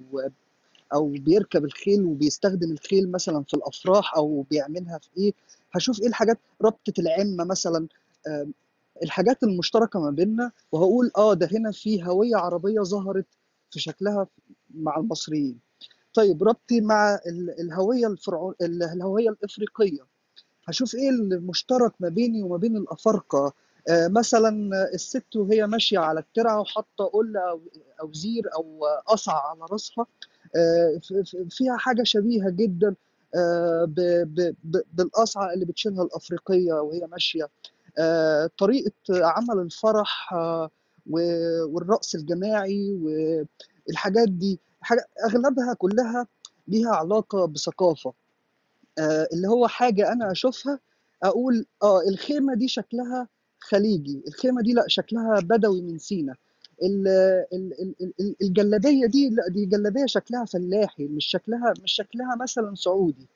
أو 0.94 1.08
بيركب 1.08 1.66
الخيل 1.66 2.04
وبيستخدم 2.06 2.72
الخيل 2.72 3.12
مثلا 3.12 3.44
في 3.44 3.54
الأفراح 3.54 4.16
أو 4.16 4.46
بيعملها 4.52 4.98
في 4.98 5.10
إيه؟ 5.18 5.34
هشوف 5.76 6.02
إيه 6.02 6.08
الحاجات 6.08 6.38
ربطة 6.62 6.94
العمة 7.00 7.44
مثلا 7.44 7.88
آه، 8.28 8.48
الحاجات 9.04 9.44
المشتركة 9.44 10.00
ما 10.00 10.10
بيننا 10.10 10.52
وهقول 10.72 11.12
آه 11.18 11.34
ده 11.34 11.50
هنا 11.52 11.72
في 11.72 12.04
هوية 12.04 12.36
عربية 12.36 12.82
ظهرت 12.82 13.26
في 13.72 13.80
شكلها 13.80 14.28
مع 14.76 14.98
المصريين. 14.98 15.60
طيب 16.14 16.44
ربطي 16.44 16.82
مع 16.82 17.16
ال- 17.28 17.60
الهوية 17.62 18.08
الفرعون 18.08 18.54
ال- 18.62 18.84
الهوية 18.84 19.30
الإفريقية. 19.30 20.00
هشوف 20.68 20.96
إيه 20.96 21.10
المشترك 21.10 21.94
ما 22.00 22.10
بيني 22.10 22.44
وما 22.44 22.58
بين 22.58 22.78
الأفارقة. 22.78 23.54
آه، 23.90 24.08
مثلا 24.08 24.70
الست 24.94 25.36
وهي 25.36 25.68
ماشية 25.68 26.00
على 26.00 26.20
الترعة 26.20 26.60
وحاطة 26.62 27.06
قلة 27.06 27.40
أو 28.02 28.12
زير 28.14 28.44
أو 28.56 28.86
قصع 29.08 29.34
على 29.50 29.60
راسها. 29.72 30.06
آه، 30.56 31.00
فيها 31.50 31.78
حاجة 31.78 32.04
شبيهة 32.04 32.50
جدا 32.50 32.96
آه، 33.36 33.86
بالقصعة 34.94 35.54
اللي 35.54 35.66
بتشيلها 35.66 36.04
الأفريقية 36.04 36.74
وهي 36.74 37.08
ماشية. 37.12 37.50
طريقة 38.58 38.92
عمل 39.10 39.60
الفرح 39.60 40.34
آه، 40.34 40.70
والرقص 41.10 42.16
الجماعي 42.16 42.92
والحاجات 43.88 44.30
دي 44.30 44.60
أغلبها 45.30 45.74
كلها 45.74 46.28
ليها 46.68 46.90
علاقة 46.90 47.46
بثقافة. 47.46 48.14
آه، 49.00 49.28
اللي 49.34 49.48
هو 49.48 49.68
حاجة 49.68 50.12
أنا 50.12 50.32
أشوفها 50.32 50.80
أقول 51.24 51.66
آه 51.84 52.02
الخيمة 52.10 52.54
دي 52.56 52.68
شكلها 52.68 53.28
خليجي 53.60 54.22
الخيمة 54.28 54.62
دي 54.62 54.74
لأ 54.74 54.84
شكلها 54.88 55.40
بدوي 55.40 55.82
من 55.82 55.98
سينا. 55.98 56.36
ال- 56.84 57.08
ال- 57.54 57.82
ال- 57.82 58.14
ال- 58.20 58.36
الجلابية 58.42 59.06
دي 59.08 59.30
لأ 59.30 59.48
دي 59.50 59.66
جلابية 59.66 60.06
شكلها 60.06 60.46
فلاحي 60.46 61.06
مش 61.08 61.26
شكلها 61.26 61.74
مش 61.84 61.92
شكلها 61.92 62.36
مثلا 62.36 62.76
سعودي. 62.76 63.28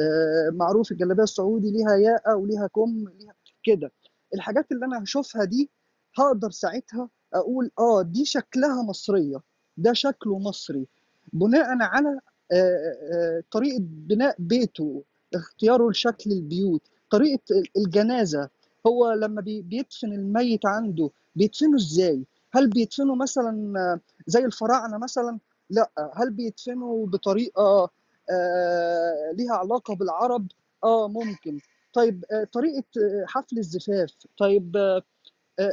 آه، 0.00 0.50
معروف 0.52 0.92
الجلابية 0.92 1.22
السعودي 1.22 1.70
ليها 1.70 1.96
ياقة 1.96 2.36
وليها 2.36 2.66
كم 2.66 3.04
ليها 3.20 3.34
كده. 3.64 3.90
الحاجات 4.34 4.72
اللي 4.72 4.86
أنا 4.86 5.02
هشوفها 5.02 5.44
دي 5.44 5.70
هقدر 6.18 6.50
ساعتها 6.50 7.08
أقول 7.34 7.70
آه 7.78 8.02
دي 8.02 8.24
شكلها 8.24 8.82
مصرية 8.82 9.36
ده 9.76 9.92
شكله 9.92 10.38
مصري. 10.38 10.86
بناء 11.32 11.66
على 11.82 12.20
آه، 12.52 12.94
آه، 13.12 13.42
طريقة 13.50 13.78
بناء 13.80 14.36
بيته 14.38 15.02
اختياره 15.34 15.90
لشكل 15.90 16.32
البيوت 16.32 16.82
طريقة 17.10 17.40
الجنازة. 17.76 18.48
هو 18.86 19.12
لما 19.12 19.40
بي- 19.40 19.62
بيدفن 19.62 20.12
الميت 20.12 20.66
عنده 20.66 21.10
بيدفنه 21.36 21.76
إزاي؟ 21.76 22.24
هل 22.52 22.70
بيدفنه 22.70 23.14
مثلا 23.14 23.78
آه، 23.80 24.00
زي 24.26 24.44
الفراعنة 24.44 24.98
مثلا؟ 24.98 25.38
لا. 25.70 25.90
هل 26.14 26.30
بيدفنه 26.30 27.06
بطريقة 27.06 27.90
آه، 28.30 29.32
ليها 29.34 29.52
علاقة 29.54 29.94
بالعرب؟ 29.94 30.46
آه 30.84 31.08
ممكن. 31.08 31.58
طيب 31.96 32.24
آه، 32.32 32.44
طريقة 32.52 32.84
آه، 32.98 33.24
حفل 33.26 33.58
الزفاف. 33.58 34.10
طيب 34.38 34.76
آه، 34.76 35.02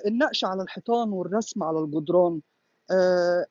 النقش 0.07 0.45
على 0.45 0.63
الحيطان 0.63 1.09
والرسم 1.09 1.63
على 1.63 1.79
الجدران 1.79 2.41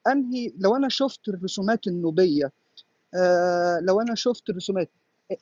أنهي 0.07 0.53
لو 0.59 0.77
أنا 0.77 0.89
شفت 0.89 1.29
الرسومات 1.29 1.87
النوبية 1.87 2.53
آه، 3.15 3.81
لو 3.81 4.01
أنا 4.01 4.15
شفت 4.15 4.51
الرسومات 4.51 4.91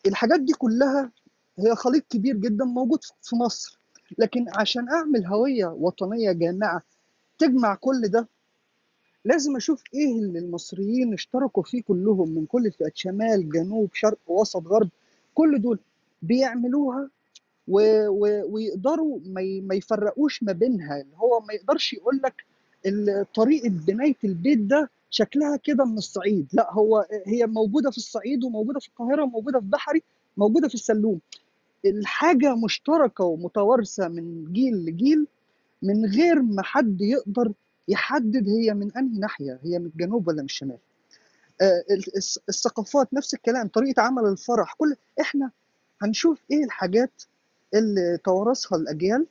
الحاجات 0.06 0.40
دي 0.40 0.52
كلها 0.52 1.12
هي 1.58 1.74
خليط 1.74 2.04
كبير 2.10 2.36
جدا 2.36 2.64
موجود 2.64 3.00
في 3.22 3.36
مصر. 3.36 3.78
لكن 4.18 4.46
عشان 4.56 4.88
أعمل 4.88 5.26
هوية 5.26 5.66
وطنية 5.66 6.32
جامعة 6.32 6.82
تجمع 7.38 7.74
كل 7.74 8.08
ده 8.08 8.28
لازم 9.24 9.56
أشوف 9.56 9.82
إيه 9.94 10.18
اللي 10.18 10.38
المصريين 10.38 11.12
اشتركوا 11.14 11.62
فيه 11.62 11.82
كلهم 11.82 12.28
من 12.30 12.46
كل 12.46 12.66
الفئات 12.66 12.96
شمال 12.96 13.48
جنوب 13.48 13.90
شرق 13.94 14.18
وسط 14.26 14.66
غرب 14.66 14.88
كل 15.34 15.62
دول 15.62 15.78
بيعملوها 16.22 17.10
و... 17.68 17.80
و... 18.08 18.42
ويقدروا 18.54 19.20
ما, 19.26 19.40
ي... 19.40 19.60
ما 19.60 19.74
يفرقوش 19.74 20.42
ما 20.42 20.52
بينها. 20.52 21.00
اللي 21.00 21.16
هو 21.16 21.40
ما 21.40 21.52
يقدرش 21.54 21.92
يقول 21.92 22.20
لك 22.24 22.44
طريقة 23.34 23.68
بناية 23.68 24.16
البيت 24.24 24.58
ده 24.58 24.90
شكلها 25.10 25.56
كده 25.56 25.84
من 25.84 25.98
الصعيد. 25.98 26.46
لا 26.52 26.72
هو 26.72 27.06
هي 27.26 27.46
موجودة 27.46 27.90
في 27.90 27.96
الصعيد 27.98 28.44
وموجودة 28.44 28.80
في 28.80 28.88
القاهرة 28.88 29.22
وموجودة 29.22 29.60
في 29.60 29.66
بحري 29.66 30.02
موجودة 30.36 30.68
في 30.68 30.74
السلوم. 30.74 31.20
الحاجة 31.84 32.54
مشتركة 32.56 33.24
ومتوارثة 33.24 34.08
من 34.08 34.52
جيل 34.52 34.74
لجيل 34.76 35.26
من 35.82 36.04
غير 36.06 36.42
ما 36.42 36.62
حد 36.62 37.00
يقدر 37.00 37.52
يحدد 37.88 38.48
هي 38.48 38.74
من 38.74 38.92
أنهي 38.96 39.18
ناحية 39.18 39.58
هي 39.62 39.78
من 39.78 39.86
الجنوب 39.86 40.28
ولا 40.28 40.38
من 40.38 40.44
الشمال. 40.44 40.78
آه، 41.60 41.84
الثقافات 42.48 43.14
نفس 43.14 43.34
الكلام 43.34 43.68
طريقة 43.68 44.02
عمل 44.02 44.24
الفرح 44.26 44.74
كل 44.78 44.96
إحنا 45.20 45.50
هنشوف 46.02 46.38
إيه 46.50 46.64
الحاجات 46.64 47.22
اللي 47.74 48.18
توارثها 48.24 48.78
الأجيال 48.78 49.26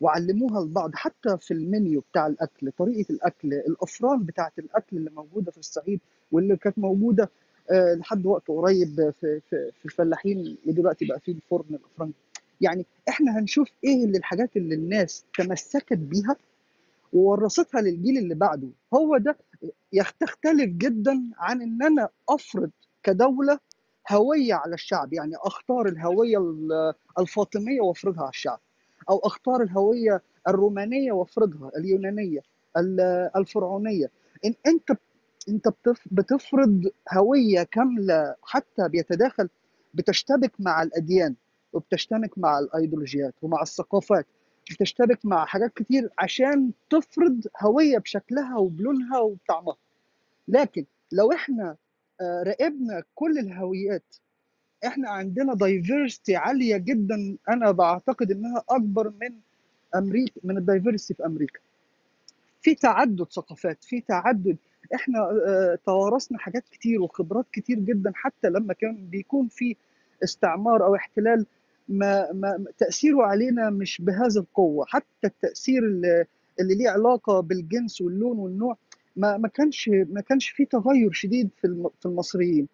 وعلموها 0.00 0.64
لبعض 0.64 0.94
حتى 0.94 1.36
في 1.38 1.54
المنيو 1.54 2.00
بتاع 2.12 2.26
الأكل 2.26 2.72
طريقة 2.78 3.12
الأكل 3.12 3.52
الأفران 3.54 4.22
بتاعة 4.22 4.52
الأكل 4.58 4.96
اللي 4.96 5.10
موجودة 5.10 5.50
في 5.50 5.58
الصعيد 5.58 6.00
واللي 6.32 6.56
كانت 6.56 6.78
موجودة 6.78 7.30
آه، 7.70 7.94
لحد 7.94 8.26
وقت 8.26 8.48
قريب 8.48 9.10
في 9.20 9.40
في 9.50 9.70
في 9.78 9.84
الفلاحين 9.84 10.56
ودلوقتي 10.66 11.04
بقى 11.06 11.20
في 11.20 11.30
الفرن 11.32 11.64
الأفران. 11.74 12.12
يعني 12.60 12.86
إحنا 13.08 13.38
هنشوف 13.38 13.68
إيه 13.84 14.04
اللي 14.04 14.18
الحاجات 14.18 14.56
اللي 14.56 14.74
الناس 14.74 15.24
تمسكت 15.38 15.92
بيها 15.98 16.36
وورثتها 17.12 17.80
للجيل 17.80 18.18
اللي 18.18 18.34
بعده؟ 18.34 18.68
هو 18.94 19.16
ده 19.16 19.36
يخ- 19.92 20.12
تختلف 20.12 20.70
جدا 20.70 21.22
عن 21.38 21.62
إن 21.62 21.82
أنا 21.82 22.08
أفرض 22.28 22.70
كدولة 23.02 23.58
هوية 24.10 24.54
على 24.54 24.74
الشعب 24.74 25.12
يعني 25.12 25.32
أختار 25.36 25.88
الهوية 25.88 26.38
ال- 26.38 26.94
الفاطمية 27.18 27.80
وأفرضها 27.80 28.20
على 28.22 28.30
الشعب 28.30 28.60
أو 29.10 29.18
أختار 29.18 29.62
الهوية 29.62 30.22
الرومانية 30.48 31.12
وأفرضها 31.12 31.70
اليونانية 31.76 32.40
ال- 32.76 33.30
الفرعونية. 33.36 34.10
إن 34.44 34.54
أنت 34.66 34.90
أنت 35.48 35.68
بتف- 35.68 36.08
بتفرض 36.10 36.84
هوية 37.12 37.62
كاملة 37.62 38.34
حتى 38.42 38.88
بيتداخل 38.88 39.48
بتشتبك 39.94 40.52
مع 40.58 40.82
الأديان 40.82 41.34
وبتشتبك 41.72 42.38
مع 42.38 42.58
الأيديولوجيات 42.58 43.34
ومع 43.42 43.62
الثقافات 43.62 44.26
بتشتبك 44.70 45.18
مع 45.26 45.44
حاجات 45.44 45.72
كتير 45.74 46.10
عشان 46.18 46.70
تفرض 46.90 47.46
هوية 47.62 47.98
بشكلها 47.98 48.56
وبلونها 48.58 49.18
وبطعمها. 49.18 49.76
لكن 50.48 50.84
لو 51.12 51.32
إحنا 51.32 51.76
راقبنا 52.22 53.02
كل 53.14 53.38
الهويات. 53.38 54.16
إحنا 54.86 55.10
عندنا 55.10 55.54
diversity 55.54 56.36
عالية 56.36 56.76
جدا. 56.76 57.36
أنا 57.48 57.70
بعتقد 57.70 58.30
إنها 58.30 58.64
أكبر 58.68 59.12
من 59.20 59.38
أمريكا 59.94 60.40
من 60.44 60.58
ال 60.58 60.64
diversity 60.64 61.14
في 61.14 61.26
أمريكا. 61.26 61.60
في 62.62 62.74
تعدد 62.74 63.26
ثقافات 63.32 63.84
في 63.84 64.00
تعدد. 64.00 64.56
إحنا 64.94 65.18
آه، 65.46 65.78
توارثنا 65.86 66.38
حاجات 66.38 66.68
كتير 66.68 67.02
وخبرات 67.02 67.46
كتير 67.52 67.78
جدا. 67.78 68.12
حتى 68.14 68.48
لما 68.48 68.74
كان 68.74 69.06
بيكون 69.06 69.48
في 69.48 69.76
استعمار 70.24 70.84
أو 70.86 70.94
احتلال 70.94 71.46
ما, 71.88 72.32
ما 72.32 72.64
تأثيره 72.78 73.22
علينا 73.22 73.70
مش 73.70 74.02
بهذه 74.02 74.36
القوة. 74.38 74.86
حتى 74.88 75.26
التأثير 75.26 75.82
اللي, 75.82 76.24
اللي 76.60 76.74
ليه 76.74 76.90
علاقة 76.90 77.40
بالجنس 77.40 78.00
واللون 78.00 78.38
والنوع 78.38 78.76
ما 79.16 79.36
ما 79.36 79.48
كانش 79.48 79.88
ما 79.88 80.20
كانش 80.20 80.48
في 80.48 80.64
تغير 80.64 81.12
شديد 81.12 81.48
في 81.60 81.90
في 82.00 82.06
المصريين. 82.06 82.68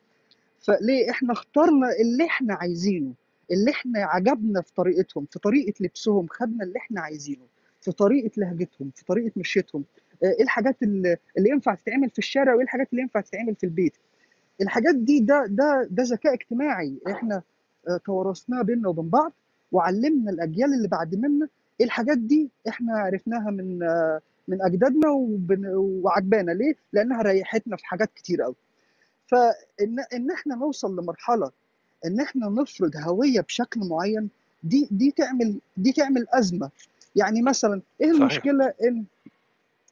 فليه 0.61 1.11
إحنا 1.11 1.33
اخترنا 1.33 1.89
اللي 2.01 2.25
إحنا 2.27 2.55
عايزينه؟ 2.55 3.13
اللي 3.51 3.71
إحنا 3.71 3.99
عجبنا 4.05 4.61
في 4.61 4.75
طريقتهم 4.75 5.27
في 5.31 5.39
طريقة 5.39 5.73
لبسهم 5.81 6.27
خدنا 6.31 6.65
اللي 6.65 6.79
إحنا 6.79 7.01
عايزينه 7.01 7.47
في 7.81 7.93
طريقة 7.93 8.31
لهجتهم 8.37 8.91
في 8.95 9.05
طريقة 9.05 9.33
مشيتهم. 9.37 9.85
آه، 10.25 10.27
إيه 10.27 10.43
الحاجات 10.43 10.83
اللي, 10.83 11.17
ينفع 11.39 11.75
تتعمل 11.75 12.11
في 12.11 12.19
الشارع 12.19 12.55
وإيه 12.55 12.65
الحاجات 12.65 12.89
اللي 12.93 13.03
ينفع 13.03 13.21
تتعمل 13.21 13.55
في 13.55 13.65
البيت؟ 13.65 13.93
الحاجات 14.61 14.95
دي 14.95 15.21
ده 15.21 15.47
ده 15.47 15.89
ده 15.91 16.03
ذكاء 16.03 16.35
اجتماعي. 16.35 16.95
إحنا 17.11 17.43
آه، 17.89 17.97
توارثناه 18.05 18.63
بيننا 18.63 18.89
وبين 18.89 19.09
بعض 19.09 19.33
وعلمنا 19.73 20.31
الأجيال 20.31 20.75
اللي 20.75 20.89
بعد 20.89 21.15
منا 21.15 21.49
الحاجات 21.81 22.19
دي 22.19 22.51
إحنا 22.69 22.93
عرفناها 22.99 23.51
من 23.51 23.83
آه، 23.83 24.21
من 24.49 24.63
أجدادنا 24.63 25.11
وبن- 25.11 25.73
وعجبانا. 25.77 26.53
ليه؟ 26.53 26.75
لأنها 26.93 27.23
ريحتنا 27.23 27.77
في 27.77 27.87
حاجات 27.87 28.11
كتير 28.15 28.43
قوي. 28.43 28.55
فان 29.27 29.97
إن 30.13 30.31
إحنا 30.31 30.55
نوصل 30.55 30.97
لمرحلة 31.01 31.51
إن 32.07 32.21
إحنا 32.21 32.49
نفرض 32.49 32.97
هوية 32.97 33.41
بشكل 33.41 33.81
معين 33.81 34.29
دي 34.65 34.89
دي 34.91 35.11
تعمل 35.11 35.59
دي 35.77 35.93
تعمل 35.93 36.27
أزمة. 36.31 36.71
يعني 37.17 37.43
مثلا 37.43 37.81
إيه 38.01 38.07
صحيح. 38.09 38.21
المشكلة 38.21 38.75
ان 38.85 39.05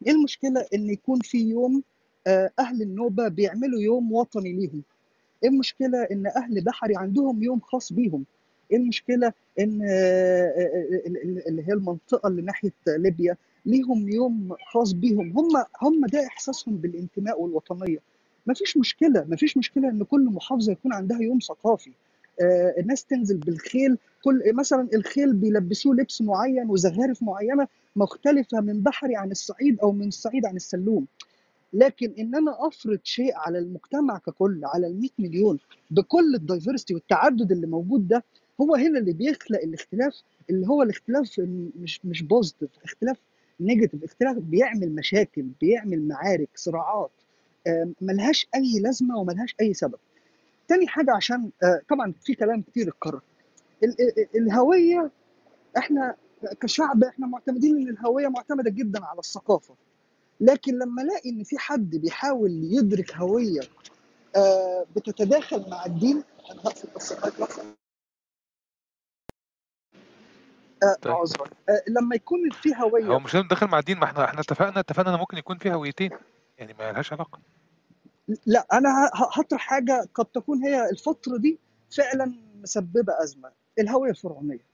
إيه 0.06 0.12
المشكلة 0.12 0.66
إن 0.74 0.90
يكون 0.90 1.20
في 1.20 1.38
يوم 1.50 1.82
آه، 2.26 2.50
أهل 2.58 2.82
النوبة 2.82 3.28
بيعملوا 3.28 3.80
يوم 3.80 4.12
وطني 4.12 4.52
ليهم؟ 4.52 4.82
إيه 5.44 5.48
المشكلة 5.50 6.02
إن 6.02 6.26
أهل 6.26 6.64
بحري 6.64 6.96
عندهم 6.96 7.42
يوم 7.42 7.60
خاص 7.60 7.92
بيهم؟ 7.92 8.24
إيه 8.72 8.76
المشكلة 8.76 9.32
إن 9.60 9.80
آه، 9.82 9.88
آه، 9.88 11.06
ال- 11.06 11.22
ال- 11.22 11.48
اللي 11.48 11.68
هي 11.68 11.72
المنطقة 11.72 12.26
اللي 12.28 12.42
ناحية 12.42 12.72
ليبيا؟ 12.86 13.36
ليهم 13.66 14.08
يوم 14.08 14.56
خاص 14.72 14.92
بيهم. 14.92 15.38
هم 15.38 15.64
هم 15.82 16.06
ده 16.06 16.26
إحساسهم 16.26 16.76
بالانتماء 16.76 17.40
والوطنية. 17.40 17.98
ما 18.46 18.54
فيش 18.54 18.76
مشكلة 18.76 19.24
ما 19.28 19.36
فيش 19.36 19.56
مشكلة 19.56 19.88
إن 19.88 20.02
كل 20.02 20.24
محافظة 20.24 20.72
يكون 20.72 20.92
عندها 20.92 21.18
يوم 21.22 21.38
ثقافي. 21.40 21.90
آه، 22.42 22.74
الناس 22.78 23.04
تنزل 23.04 23.36
بالخيل 23.36 23.98
كل 24.24 24.42
مثلا 24.54 24.88
الخيل 24.94 25.32
بيلبسوه 25.32 25.94
لبس 25.94 26.22
معين 26.22 26.70
وزخارف 26.70 27.22
معينة 27.22 27.68
مختلفة 27.96 28.60
من 28.60 28.80
بحري 28.80 29.16
عن 29.16 29.30
الصعيد 29.30 29.80
أو 29.80 29.92
من 29.92 30.08
الصعيد 30.08 30.46
عن 30.46 30.56
السلوم. 30.56 31.06
لكن 31.72 32.12
إن 32.18 32.34
أنا 32.34 32.56
أفرض 32.66 32.98
شيء 33.04 33.32
على 33.36 33.58
المجتمع 33.58 34.18
ككل 34.18 34.60
على 34.64 34.86
ال 34.86 35.00
100 35.00 35.10
مليون 35.18 35.58
بكل 35.90 36.34
ال 36.34 36.40
diversity 36.40 36.94
والتعدد 36.94 37.52
اللي 37.52 37.66
موجود 37.66 38.08
ده 38.08 38.24
هو 38.60 38.74
هنا 38.74 38.98
اللي 38.98 39.12
بيخلق 39.12 39.60
الاختلاف 39.62 40.22
اللي 40.50 40.66
هو 40.68 40.82
الاختلاف 40.82 41.40
مش 41.80 42.00
مش 42.04 42.22
positive 42.22 42.70
اختلاف 42.84 43.16
negative 43.60 44.04
اختلاف 44.04 44.36
بيعمل 44.36 44.94
مشاكل 44.94 45.42
بيعمل 45.60 46.08
معارك 46.08 46.48
صراعات 46.54 47.10
ملهاش 48.00 48.46
أي 48.54 48.80
لازمة 48.80 49.18
وملهاش 49.18 49.54
أي 49.60 49.74
سبب. 49.74 49.98
تاني 50.68 50.86
حاجة 50.88 51.12
عشان 51.16 51.50
آه، 51.62 51.80
طبعا 51.88 52.12
في 52.20 52.34
كلام 52.34 52.62
كتير 52.62 52.88
اتكرر. 52.88 53.20
ال- 53.84 53.96
ال- 54.00 54.26
الهوية 54.36 55.10
إحنا 55.78 56.14
كشعب 56.60 57.04
إحنا 57.04 57.26
معتمدين 57.26 57.76
إن 57.76 57.88
الهوية 57.88 58.28
معتمدة 58.28 58.70
جدا 58.70 59.04
على 59.04 59.18
الثقافة. 59.18 59.74
لكن 60.40 60.74
لما 60.78 61.02
ألاقي 61.02 61.30
إن 61.30 61.44
في 61.44 61.58
حد 61.58 61.90
بيحاول 61.96 62.50
يدرك 62.64 63.14
هوية 63.16 63.60
آه، 64.36 64.86
بتتداخل 64.96 65.70
مع 65.70 65.86
الدين 65.86 66.22
هقفل 66.50 66.88
بس 66.96 67.12
طيب. 71.02 71.12
عذرا. 71.12 71.44
آه، 71.68 71.82
لما 71.88 72.14
يكون 72.16 72.50
في 72.50 72.74
هو 72.76 72.88
هويه 72.88 73.18
مش 73.18 73.34
لازم 73.34 73.48
داخل 73.48 73.66
مع 73.66 73.78
الدين 73.78 73.98
ما 73.98 74.04
إحنا 74.04 74.24
إحنا 74.24 74.40
اتفقنا 74.40 74.80
اتفقنا 74.80 75.16
ممكن 75.16 75.36
يكون 75.36 75.58
في 75.58 75.72
هويتين 75.72 76.10
يعني 76.58 76.74
ما 76.78 76.92
لهاش 76.92 77.12
علاقة. 77.12 77.38
لا 78.46 78.66
أنا 78.72 79.10
هطرح 79.14 79.60
حاجة 79.60 80.08
قد 80.14 80.24
تكون 80.24 80.64
هي 80.64 80.90
الفترة 80.90 81.36
دي 81.36 81.58
فعلا 81.90 82.32
مسببة 82.62 83.22
أزمة 83.22 83.50
الهوية 83.78 84.10
الفرعونية. 84.10 84.70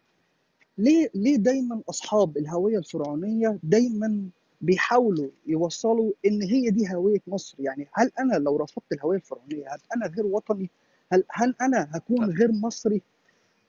ليه 0.79 1.11
ليه 1.15 1.37
دايما 1.37 1.81
أصحاب 1.91 2.37
الهوية 2.37 2.79
الفرعونية 2.79 3.59
دايما 3.63 4.29
بيحاولوا 4.61 5.29
يوصلوا 5.47 6.13
إن 6.27 6.43
هي 6.43 6.71
دي 6.71 6.95
هوية 6.95 7.21
مصر؟ 7.27 7.57
يعني 7.59 7.89
هل 7.93 8.11
أنا 8.19 8.37
لو 8.37 8.57
رفضت 8.57 8.93
الهوية 8.93 9.17
الفرعونية 9.17 9.69
هل 9.75 9.79
أنا 9.97 10.07
غير 10.07 10.27
وطني؟ 10.27 10.71
هل 11.13 11.25
هل 11.31 11.55
أنا 11.61 11.89
هكون 11.93 12.27
لا 12.27 12.35
غير 12.35 12.53
مصري؟ 12.53 13.03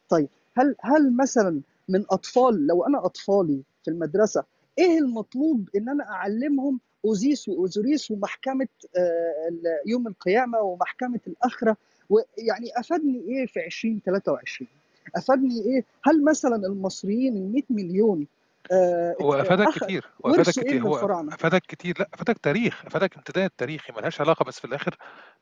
طيب 0.10 0.30
هل 0.58 0.76
هل 0.82 1.16
مثلا 1.18 1.62
من 1.90 2.06
أطفال 2.10 2.68
لو 2.68 2.86
أنا 2.86 3.06
أطفالي 3.06 3.62
في 3.84 3.92
المدرسة 3.92 4.44
إيه 4.78 4.98
المطلوب 4.98 5.70
إن 5.76 5.90
أنا 5.90 6.04
أعلمهم 6.04 6.80
أوزيس 7.06 7.50
وأوزوريس 7.50 8.12
ومحكمة 8.12 8.68
آه، 8.98 9.52
يوم 9.86 10.08
القيامة 10.08 10.60
ومحكمة 10.60 11.20
الآخرة؟ 11.28 11.78
ويعني 12.10 12.72
أفادني 12.76 13.20
إيه 13.30 13.46
في 13.46 13.66
2023 13.66 14.68
أفادني 15.16 15.62
إيه؟ 15.62 15.84
هل 16.04 16.24
مثلا 16.24 16.56
المصريين 16.56 17.38
ال 17.38 17.52
100 17.52 17.64
مليون 17.70 18.28
آه، 18.72 19.16
هو 19.22 19.34
أفادك. 19.34 19.70
كتير 19.70 20.06
هو 20.26 20.32
أفادك 20.32 20.58
إيه 20.58 20.64
كتير 20.64 20.84
هو 20.84 20.96
أفادك 21.30 21.62
كتير 21.62 22.00
لا 22.00 22.10
أفادك 22.14 22.38
تاريخ 22.38 22.86
أفادك 22.86 23.16
امتداد 23.16 23.50
تاريخي 23.58 23.94
ملهاش 23.94 24.22
علاقة 24.22 24.46
بس 24.46 24.60
في 24.60 24.66
الآخر 24.66 24.98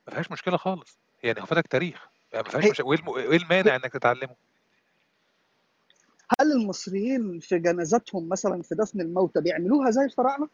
ما 0.08 0.14
فيهاش 0.14 0.32
مشكلة 0.32 0.58
خالص. 0.58 0.98
يعني 1.24 1.40
هو 1.40 1.44
أفادك 1.44 1.68
تاريخ 1.68 2.08
يعني 2.34 2.44
ما 2.44 2.50
فيهاش 2.50 2.66
هي 2.66 2.70
مش... 2.72 2.80
وإيه 2.80 3.00
الم... 3.00 3.10
إيه 3.10 3.38
المانع 3.38 3.76
إنك 3.76 3.94
تتعلمه؟ 3.94 4.36
هل 6.40 6.52
المصريين 6.52 7.40
في 7.40 7.60
جنازاتهم 7.60 8.30
مثلا 8.30 8.62
في 8.62 8.76
دفن 8.76 9.02
الموتى 9.02 9.42
بيعملوها 9.42 9.92
زي 9.92 10.04
الفراعنة؟ 10.04 10.48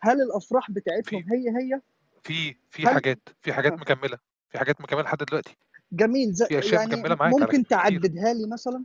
هل 0.00 0.22
الأفراح 0.22 0.70
بتاعتهم 0.70 1.22
في 1.22 1.30
هي 1.32 1.48
هي؟ 1.48 1.80
في 2.22 2.56
في 2.70 2.82
هل 2.82 2.88
حاجات 2.88 3.28
في 3.42 3.52
حاجات 3.52 3.72
آه. 3.72 3.76
مكملة. 3.76 4.18
في 4.50 4.58
حاجات 4.58 4.80
مكملة 4.80 5.02
لحد 5.02 5.18
دلوقتي. 5.18 5.56
جميل. 5.92 6.32
زي 6.32 6.46
في 6.46 6.58
أشياء 6.58 6.80
يعني 6.80 6.96
مكملة 6.96 7.14
معاك 7.14 7.34
ممكن 7.34 7.66
تعددها 7.66 8.32
لي 8.32 8.46
مثلا؟ 8.52 8.84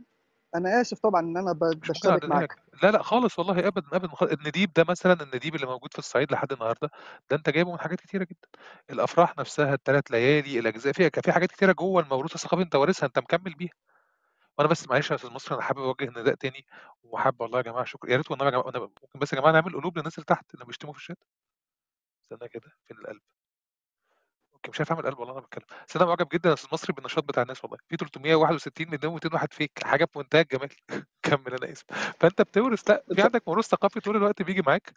أنا 0.54 0.80
آسف 0.80 0.98
طبعا 0.98 1.20
إن 1.20 1.36
أنا 1.36 1.52
بشترك 1.52 2.24
معاك. 2.24 2.56
لا 2.82 2.90
لا 2.90 3.02
خالص 3.02 3.38
والله 3.38 3.66
ابدا 3.66 3.86
ابدا. 3.92 4.32
النديب 4.32 4.72
ده 4.76 4.84
مثلا 4.88 5.22
النديب 5.22 5.54
اللي 5.54 5.66
موجود 5.66 5.92
في 5.92 5.98
الصعيد 5.98 6.32
لحد 6.32 6.52
النهارده 6.52 6.90
ده 7.30 7.36
أنت 7.36 7.50
جايبه 7.50 7.72
من 7.72 7.78
حاجات 7.78 8.00
كتيرة 8.00 8.24
جدا. 8.24 8.48
الأفراح 8.90 9.38
نفسها 9.38 9.74
الثلاث 9.74 10.10
ليالي 10.10 10.58
الأجزاء 10.58 10.92
فيها 10.92 11.10
في 11.22 11.32
حاجات 11.32 11.52
كتيرة 11.52 11.72
جوه 11.72 12.02
الموروث 12.02 12.34
الثقافي 12.34 12.62
أنت 12.62 12.74
وارثها 12.74 13.06
أنت 13.06 13.18
مكمل 13.18 13.54
بيها. 13.54 13.72
وأنا 14.58 14.68
بس 14.68 14.88
معلش 14.88 15.10
يا 15.10 15.16
أستاذ 15.16 15.30
مصر 15.30 15.54
أنا 15.54 15.62
حابب 15.62 15.78
أوجه 15.78 16.04
نداء 16.20 16.34
تاني 16.34 16.66
وحابب 17.02 17.40
والله 17.40 17.58
يا 17.58 17.62
جماعة 17.62 17.84
شكرا 17.84 18.10
يا 18.10 18.16
ريت 18.16 18.30
والله 18.30 18.46
يا 18.46 18.50
جماعة 18.50 18.68
أنا 18.68 18.78
ممكن 18.78 19.18
بس 19.18 19.32
يا 19.32 19.38
جماعة 19.38 19.52
نعمل 19.52 19.72
قلوب 19.74 19.98
للناس 19.98 20.14
اللي 20.18 20.24
تحت 20.26 20.54
اللي 20.54 20.64
بيشتموا 20.64 20.92
في 20.92 20.98
الشات. 20.98 21.18
استنى 22.24 22.48
كده 22.48 22.70
فين 22.88 22.98
القلب؟ 22.98 23.20
okay 24.54 24.70
مش 24.70 24.80
عارف 24.80 24.92
أعمل 24.92 25.02
قلب 25.06 25.18
والله 25.18 25.32
أنا 25.34 25.40
بتكلم. 25.40 25.64
بس 25.88 25.96
أنا 25.96 26.04
معجب 26.04 26.28
جدا 26.28 26.48
يا 26.48 26.54
أستاذ 26.54 26.70
مصري 26.72 26.92
بالنشاط 26.92 27.24
بتاع 27.24 27.42
الناس 27.42 27.64
والله. 27.64 27.78
في 27.88 27.96
361 27.96 28.88
منهم 28.90 29.14
201 29.14 29.52
فيك 29.52 29.84
حاجة 29.84 30.04
في 30.04 30.18
منتهى 30.18 30.40
الجمال. 30.40 30.68
كمل 31.22 31.54
أنا 31.54 31.72
آسف. 31.72 31.84
فأنت 32.20 32.42
بتورث 32.42 32.90
لا 32.90 33.04
في 33.14 33.22
عندك 33.22 33.48
موروث 33.48 33.66
ثقافي 33.66 34.00
طول 34.00 34.16
الوقت 34.16 34.42
بيجي 34.42 34.62
معاك 34.66 34.92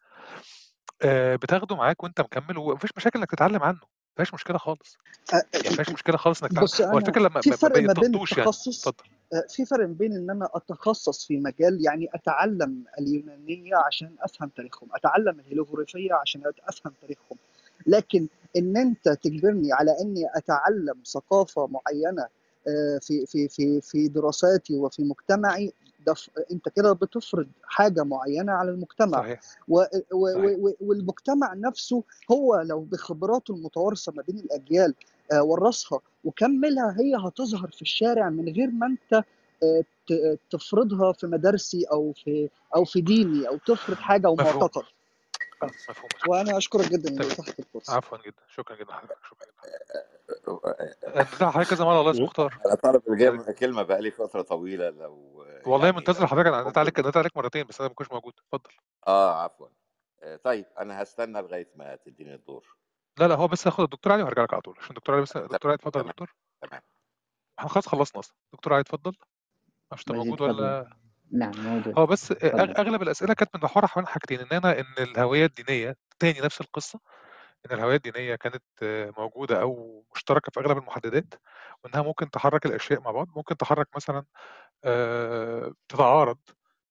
آه 1.02 1.36
بتاخده 1.36 1.76
معاك 1.76 2.04
وأنت 2.04 2.22
مكمل 2.22 2.58
ومفيش 2.58 2.92
مشاكل 2.98 3.20
إنك 3.20 3.32
تتعلم 3.32 3.64
عنه. 3.64 3.97
مفيش 4.20 4.34
مشكلة 4.34 4.58
خالص. 4.58 4.98
أ- 5.32 5.36
يعني 5.36 5.68
مفيش 5.70 5.90
مشكلة 5.90 6.18
خالص 6.18 6.44
إنك 6.44 6.62
بص 6.62 6.82
هو 6.82 6.98
الفكرة 6.98 7.22
لما 7.22 7.42
في 7.42 7.50
ما 7.50 7.56
ما 7.56 7.58
فرق 7.58 7.72
ما 7.72 7.94
بين 7.94 8.14
يعني. 8.14 8.24
التخصص 8.24 8.88
آه، 8.88 8.94
في 9.50 9.66
فرق 9.66 9.86
بين 9.86 10.14
إن 10.16 10.30
أنا 10.30 10.50
أتخصص 10.54 11.28
في 11.28 11.38
مجال 11.38 11.86
يعني 11.86 12.10
أتعلم 12.14 12.84
اليونانية 13.00 13.76
عشان 13.76 14.16
أفهم 14.22 14.50
تاريخهم 14.50 14.90
أتعلم 14.96 15.40
الهيروغليفية 15.40 16.14
عشان 16.14 16.42
أفهم 16.68 16.94
تاريخهم. 17.02 17.38
لكن 17.88 18.28
إن 18.58 18.78
أنت 18.78 19.10
تجبرني 19.10 19.74
على 19.74 19.96
إني 20.02 20.24
أتعلم 20.36 20.96
ثقافة 21.14 21.68
معينة 21.68 22.28
في 23.02 23.26
في 23.26 23.48
في 23.48 23.82
في 23.82 24.08
دراساتي 24.08 24.76
وفي 24.76 25.04
مجتمعي 25.04 25.74
ده 26.08 26.14
ف- 26.14 26.30
انت 26.52 26.70
كده 26.70 26.94
بتفرض 26.94 27.48
حاجة 27.64 28.04
معينة 28.04 28.52
على 28.52 28.72
المجتمع. 28.72 29.18
صحيح. 29.22 29.40
و 29.68 29.80
و 30.12 30.34
صحيح. 30.34 30.58
و 30.60 30.72
والمجتمع 30.82 31.54
نفسه 31.54 32.04
هو 32.32 32.56
لو 32.66 32.82
بخبراته 32.82 33.54
المتوارثة 33.54 34.12
ما 34.16 34.24
بين 34.28 34.40
الأجيال 34.40 34.94
آه، 35.32 35.44
ورثها 35.44 36.00
وكملها 36.24 36.96
هي 37.00 37.16
هتظهر 37.28 37.72
في 37.72 37.82
الشارع 37.82 38.30
من 38.30 38.50
غير 38.54 38.68
ما 38.72 38.88
انت 38.88 39.24
آه، 39.64 39.84
ت- 40.08 40.40
تفرضها 40.52 41.12
في 41.12 41.28
مدارسي 41.28 41.86
أو 41.92 42.14
في 42.14 42.50
أو 42.76 42.86
في 42.86 43.02
ديني 43.02 43.48
أو 43.48 43.58
تفرض 43.58 43.96
حاجة 43.98 44.28
أو 44.28 44.34
مفهوم. 44.36 44.70
وأنا 46.28 46.58
أشكرك 46.58 46.90
جدا 46.92 47.10
تمام. 47.10 47.30
لاتاحه 47.30 47.54
الفرصة. 47.60 47.94
عفوا 47.96 48.18
جدا. 48.18 48.42
شكرا 48.50 48.76
جدا 48.76 48.86
لحضرتك 48.92 49.18
شكرا 49.30 49.48
جدا. 49.48 51.24
حضرتك 51.52 51.70
كذا 51.70 51.86
مرة 51.86 52.00
الله 52.00 52.12
اسمه 52.12 52.24
مختار؟ 52.26 52.60
أنا 52.66 52.76
طالب 52.76 53.02
الجيم- 53.10 53.42
كلمة 53.52 53.84
بقالي 53.84 54.12
فترة 54.12 54.42
طويلة. 54.42 54.90
لو 54.90 55.46
والله 55.68 55.86
يعني 55.86 55.98
منتظر 55.98 56.28
حضرتك 56.28 56.48
أنا 56.48 56.58
ناديت 56.58 56.78
عليك 56.78 57.00
ناديت 57.00 57.18
عليك 57.18 57.38
مرتين 57.38 57.64
بس 57.64 57.80
أنا 57.82 57.90
ما 57.90 57.96
كنتش 57.96 58.12
موجود. 58.12 58.34
اتفضل. 58.54 58.72
آه 59.08 59.44
عفوا. 59.44 59.68
آه، 60.24 60.36
طيب 60.36 60.66
أنا 60.80 61.04
هستنى 61.04 61.42
لغاية 61.42 61.72
ما 61.76 61.96
تديني 61.96 62.36
الدور. 62.36 62.78
لا 63.20 63.28
لا 63.28 63.36
هو 63.36 63.48
بس 63.48 63.68
هاخد 63.68 63.84
الدكتور 63.84 64.14
علي 64.14 64.24
وهرجع 64.24 64.44
لك 64.44 64.54
على 64.54 64.62
طول 64.62 64.76
عشان 64.78 64.90
الدكتور 64.90 65.16
علي 65.16 65.24
بس 65.24 65.34
تمام 65.34 65.48
دكتور 65.48 65.72
علي 65.72 65.76
اتفضل 65.76 66.00
يا 66.00 66.06
دكتور. 66.06 66.36
تمام. 66.62 66.82
إحنا 67.60 67.70
خلاص 67.70 67.88
خلصنا 67.88 68.20
أصلا. 68.20 68.36
دكتور 68.54 68.74
علي 68.74 68.82
اتفضل. 68.82 69.14
مش 69.94 70.08
موجود 70.10 70.42
ولا؟ 70.42 70.98
نعم 71.32 71.52
موجود. 71.58 72.00
هو 72.00 72.06
بس 72.06 72.28
تفضل 72.28 72.72
أغلب 72.72 73.02
الأسئلة 73.02 73.34
كانت 73.34 73.56
من 73.56 73.62
محورها 73.64 73.88
حوالين 73.88 74.08
حاجتين 74.08 74.40
إن 74.40 74.48
أنا 74.52 74.80
إن 74.80 74.94
الهوية 75.00 75.46
الدينية 75.46 75.96
تاني 76.20 76.40
نفس 76.40 76.62
القصة 76.62 77.00
إن 77.66 77.76
الهويه 77.78 77.96
الدينية 77.96 78.36
كانت 78.36 78.64
موجودة 79.18 79.62
أو 79.62 80.06
مشتركة 80.16 80.52
في 80.54 80.60
أغلب 80.60 80.78
المحددات 80.78 81.34
وإنها 81.84 82.02
ممكن 82.02 82.30
تحرك 82.32 82.66
الأشياء 82.66 83.02
مع 83.02 83.12
بعض 83.12 83.28
ممكن 83.36 83.58
تحرك 83.58 83.88
مثلا 83.96 84.26
تتعارض. 85.90 86.38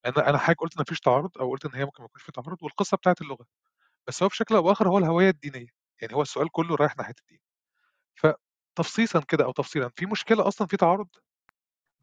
أنا 0.07 0.29
أنا 0.31 0.39
حاجة 0.39 0.57
قلت 0.57 0.77
إن 0.77 0.81
مفيش 0.83 1.01
تعارض 1.01 1.39
أو 1.39 1.51
قلت 1.51 1.65
إن 1.67 1.75
هي 1.75 1.85
ممكن 1.85 2.03
ما 2.03 2.07
يكونش 2.07 2.23
في 2.25 2.33
تعارض 2.33 2.63
والقصة 2.63 2.97
بتاعت 2.97 3.23
اللغة. 3.23 3.47
بس 4.09 4.23
هو 4.23 4.31
بشكل 4.31 4.57
أو 4.57 4.63
بآخر 4.63 4.89
هو 4.89 4.99
الهوية 4.99 5.31
الدينية. 5.31 5.69
يعني 6.03 6.15
هو 6.15 6.23
السؤال 6.23 6.51
كله 6.53 6.77
رايح 6.77 6.97
ناحية 6.99 7.15
الدين. 7.23 7.41
فتفصيصا 8.17 9.21
كده 9.29 9.45
أو 9.45 9.53
تفصيلا 9.53 9.91
في 9.97 10.07
مشكلة 10.07 10.49
أصلا 10.49 10.67
في 10.69 10.77
تعارض؟ 10.77 11.09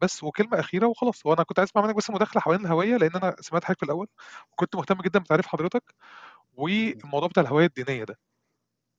بس 0.02 0.24
وكلمة 0.24 0.60
أخيرة 0.60 0.86
وخلاص. 0.86 1.26
وأنا 1.26 1.42
كنت 1.42 1.58
عايز 1.60 1.70
أسمع 1.70 1.82
منك 1.86 1.96
بس 1.96 2.10
مداخلة 2.10 2.42
حوالين 2.42 2.66
الهوية 2.66 2.96
لأن 2.96 3.12
أنا 3.16 3.36
سمعت 3.40 3.64
حاجة 3.64 3.76
في 3.76 3.82
الأول 3.84 4.08
وكنت 4.52 4.76
مهتم 4.76 4.96
جدا 5.02 5.18
بتعريف 5.20 5.46
حضرتك 5.46 5.94
والموضوع 6.54 7.28
بتاع 7.28 7.42
الهوية 7.44 7.66
الدينية 7.66 8.04
ده. 8.04 8.18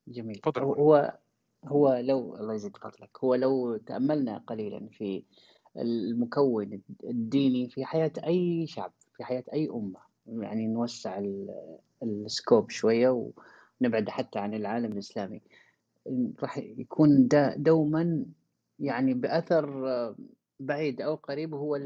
جميل. 0.07 0.41
هو 0.57 1.17
هو 1.65 1.93
لو 1.95 2.35
الله 2.35 2.53
يزيد 2.53 2.77
فضلك 2.77 3.09
هو 3.23 3.35
لو 3.35 3.77
تأملنا 3.77 4.37
قليلا 4.47 4.87
في 4.91 5.23
المكون 5.77 6.81
الديني 7.03 7.69
في 7.69 7.85
حياة 7.85 8.11
أي 8.27 8.67
شعب 8.67 8.93
في 9.17 9.23
حياة 9.23 9.43
أي 9.53 9.69
أمة 9.69 9.99
يعني 10.27 10.67
نوسع 10.67 11.17
ال- 11.19 11.77
السكوب 12.03 12.69
شوية 12.71 13.31
ونبعد 13.81 14.09
حتى 14.09 14.39
عن 14.39 14.53
العالم 14.53 14.91
الإسلامي 14.91 15.41
راح 16.43 16.57
يكون 16.57 17.27
دا 17.27 17.55
دوما 17.57 18.25
يعني 18.79 19.13
بأثر 19.13 20.15
بعيد 20.59 21.01
أو 21.01 21.15
قريب 21.15 21.53
هو 21.53 21.79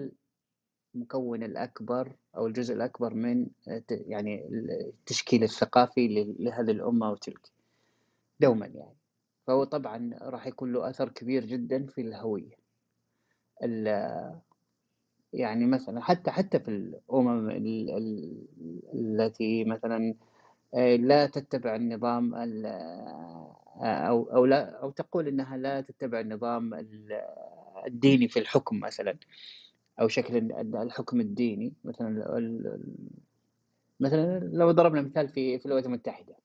المكون 0.96 1.44
الأكبر 1.44 2.16
أو 2.38 2.48
الجزء 2.48 2.74
الأكبر 2.74 3.14
من 3.14 3.48
يعني 3.90 4.48
التشكيل 4.48 5.44
الثقافي 5.44 6.08
لهذه 6.40 6.72
الأمة 6.72 7.12
وتلك. 7.12 7.59
دوما 8.40 8.66
يعني. 8.66 8.98
فهو 9.48 9.64
طبعا 9.64 10.12
راح 10.22 10.48
يكون 10.48 10.74
له 10.74 10.90
أثر 10.90 11.10
كبير 11.10 11.46
جدا 11.46 11.86
في 11.88 12.02
الهوية. 12.02 12.56
ال- 13.64 14.40
يعني 15.34 15.66
مثلا 15.66 16.02
حتى 16.02 16.32
حتى 16.32 16.60
في 16.60 16.68
الأمم 16.72 17.50
ال- 17.50 17.90
ال- 17.98 18.46
التي 18.94 19.64
مثلا 19.66 20.16
آه، 20.76 20.96
لا 20.96 21.26
تتبع 21.28 21.76
النظام 21.76 22.36
ال- 22.36 22.66
آه، 22.66 23.58
أو 23.84 24.24
أو 24.36 24.46
لا 24.46 24.82
أو 24.84 24.92
تقول 24.92 25.28
إنها 25.28 25.58
لا 25.58 25.82
تتبع 25.82 26.20
النظام 26.20 26.74
ال- 26.74 27.22
الديني 27.88 28.28
في 28.28 28.40
الحكم 28.40 28.80
مثلا 28.80 29.18
أو 30.02 30.08
شكل 30.08 30.38
ال- 30.38 30.76
الحكم 30.78 31.22
الديني 31.22 31.74
مثلا 31.84 32.10
مثلا 34.00 34.40
لو 34.40 34.72
ضربنا 34.72 35.02
مثال 35.02 35.30
في 35.30 35.60
في 35.60 35.66
الولايات 35.66 35.86
المتحدة. 35.86 36.36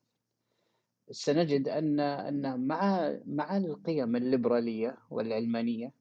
سنجد 1.11 1.67
أن 1.67 1.99
أن 1.99 2.67
مع 2.67 3.13
مع 3.25 3.57
القيم 3.57 4.15
الليبرالية 4.15 4.97
والعلمانية 5.09 5.93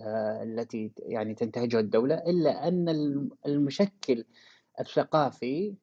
آه، 0.00 0.42
التي 0.42 0.92
يعني 0.98 1.34
تنتهجها 1.34 1.80
الدولة 1.80 2.14
إلا 2.14 2.68
أن 2.68 2.88
الم- 2.88 3.30
المشكل 3.46 4.24
الثقافي 4.80 5.74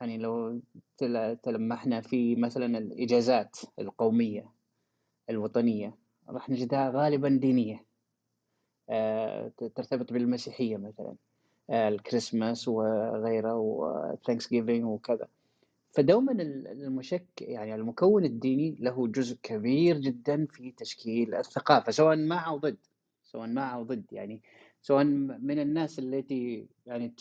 يعني 0.00 0.18
لو 0.18 0.60
تل- 0.98 1.36
تلمحنا 1.36 2.00
في 2.00 2.36
مثلا 2.36 2.78
الإجازات 2.78 3.56
القومية 3.78 4.52
الوطنية 5.30 5.98
راح 6.28 6.50
نجدها 6.50 6.90
غالبا 6.90 7.28
دينية 7.28 7.86
آه، 8.90 9.48
ترتبط 9.48 10.12
بالمسيحية 10.12 10.76
مثلا 10.76 11.16
آه، 11.70 11.88
الكريسماس 11.88 12.68
وغيره 12.68 13.54
و 13.56 14.48
Thanksgiving 14.50 14.84
وكذا. 14.84 15.28
فدوما 15.96 16.32
ال- 16.32 16.66
المشك 16.68 17.26
يعني 17.40 17.74
المكون 17.74 18.24
الديني 18.24 18.76
له 18.80 19.08
جزء 19.08 19.36
كبير 19.42 19.98
جدا 19.98 20.46
في 20.46 20.72
تشكيل 20.72 21.34
الثقافة 21.34 21.92
سواء 21.92 22.16
مع 22.16 22.48
أو 22.48 22.58
ضد 22.58 22.76
سواء 23.24 23.48
مع 23.48 23.74
أو 23.74 23.82
ضد 23.82 24.04
يعني 24.12 24.42
سواء 24.82 25.04
من 25.04 25.58
الناس 25.58 25.98
التي 25.98 26.68
يعني 26.86 27.14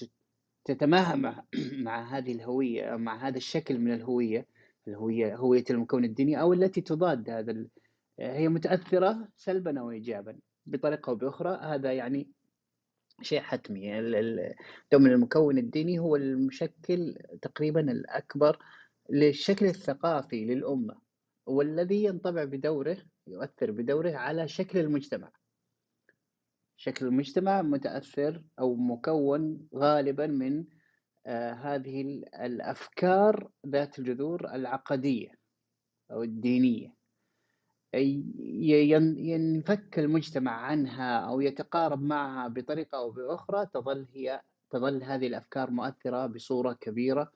تتماهى 0.66 1.16
مع 1.18 1.44
مع 1.88 2.18
هذه 2.18 2.32
الهوية 2.32 2.84
أو 2.84 2.98
مع 2.98 3.28
هذا 3.28 3.38
الشكل 3.38 3.80
من 3.80 3.94
الهوية 3.94 4.46
الهوية 4.88 5.36
هوية 5.36 5.64
المكون 5.70 6.06
الديني 6.06 6.42
أو 6.42 6.54
التي 6.54 6.82
تضاد 6.82 7.30
هذا 7.30 7.66
هي 8.20 8.50
متأثرة 8.50 9.28
سلبا 9.38 9.80
أو 9.80 9.92
إيجابا 9.92 10.40
بطريقة 10.66 11.10
أو 11.10 11.16
بأخرى 11.16 11.60
هذا 11.62 11.94
يعني 11.94 12.28
شيء 13.22 13.42
حتمي. 13.42 14.02
دوما 14.92 15.10
المكون 15.10 15.58
الديني 15.58 16.00
هو 16.00 16.16
المشكل 16.16 17.16
تقريبا 17.42 17.92
الأكبر 17.92 18.60
للشكل 19.10 19.66
الثقافي 19.66 20.46
للأمة 20.46 21.02
والذي 21.46 22.04
ينطبع 22.04 22.44
بدوره 22.44 22.98
يؤثر 23.28 23.72
بدوره 23.72 24.12
على 24.12 24.48
شكل 24.48 24.80
المجتمع. 24.80 25.32
شكل 26.78 27.06
المجتمع 27.06 27.62
متأثر 27.62 28.44
أو 28.60 28.76
مكون 28.76 29.68
غالبا 29.76 30.28
من 30.28 30.66
آه، 31.28 31.52
هذه 31.54 32.02
ال- 32.02 32.36
الأفكار 32.36 33.52
ذات 33.68 34.00
الجذور 34.00 34.54
العقدية 34.56 35.32
أو 36.12 36.24
الدينية. 36.24 36.95
ين- 38.00 39.18
ينفك 39.20 40.00
المجتمع 40.00 40.52
عنها 40.52 41.18
أو 41.20 41.42
يتقارب 41.42 42.02
معها 42.02 42.48
بطريقة 42.48 42.98
أو 42.98 43.12
بأخرى 43.12 43.66
تظل 43.74 44.08
هي 44.14 44.42
تظل 44.70 45.04
هذه 45.04 45.28
الأفكار 45.28 45.72
مؤثرة 45.72 46.26
بصورة 46.26 46.74
كبيرة 46.74 47.32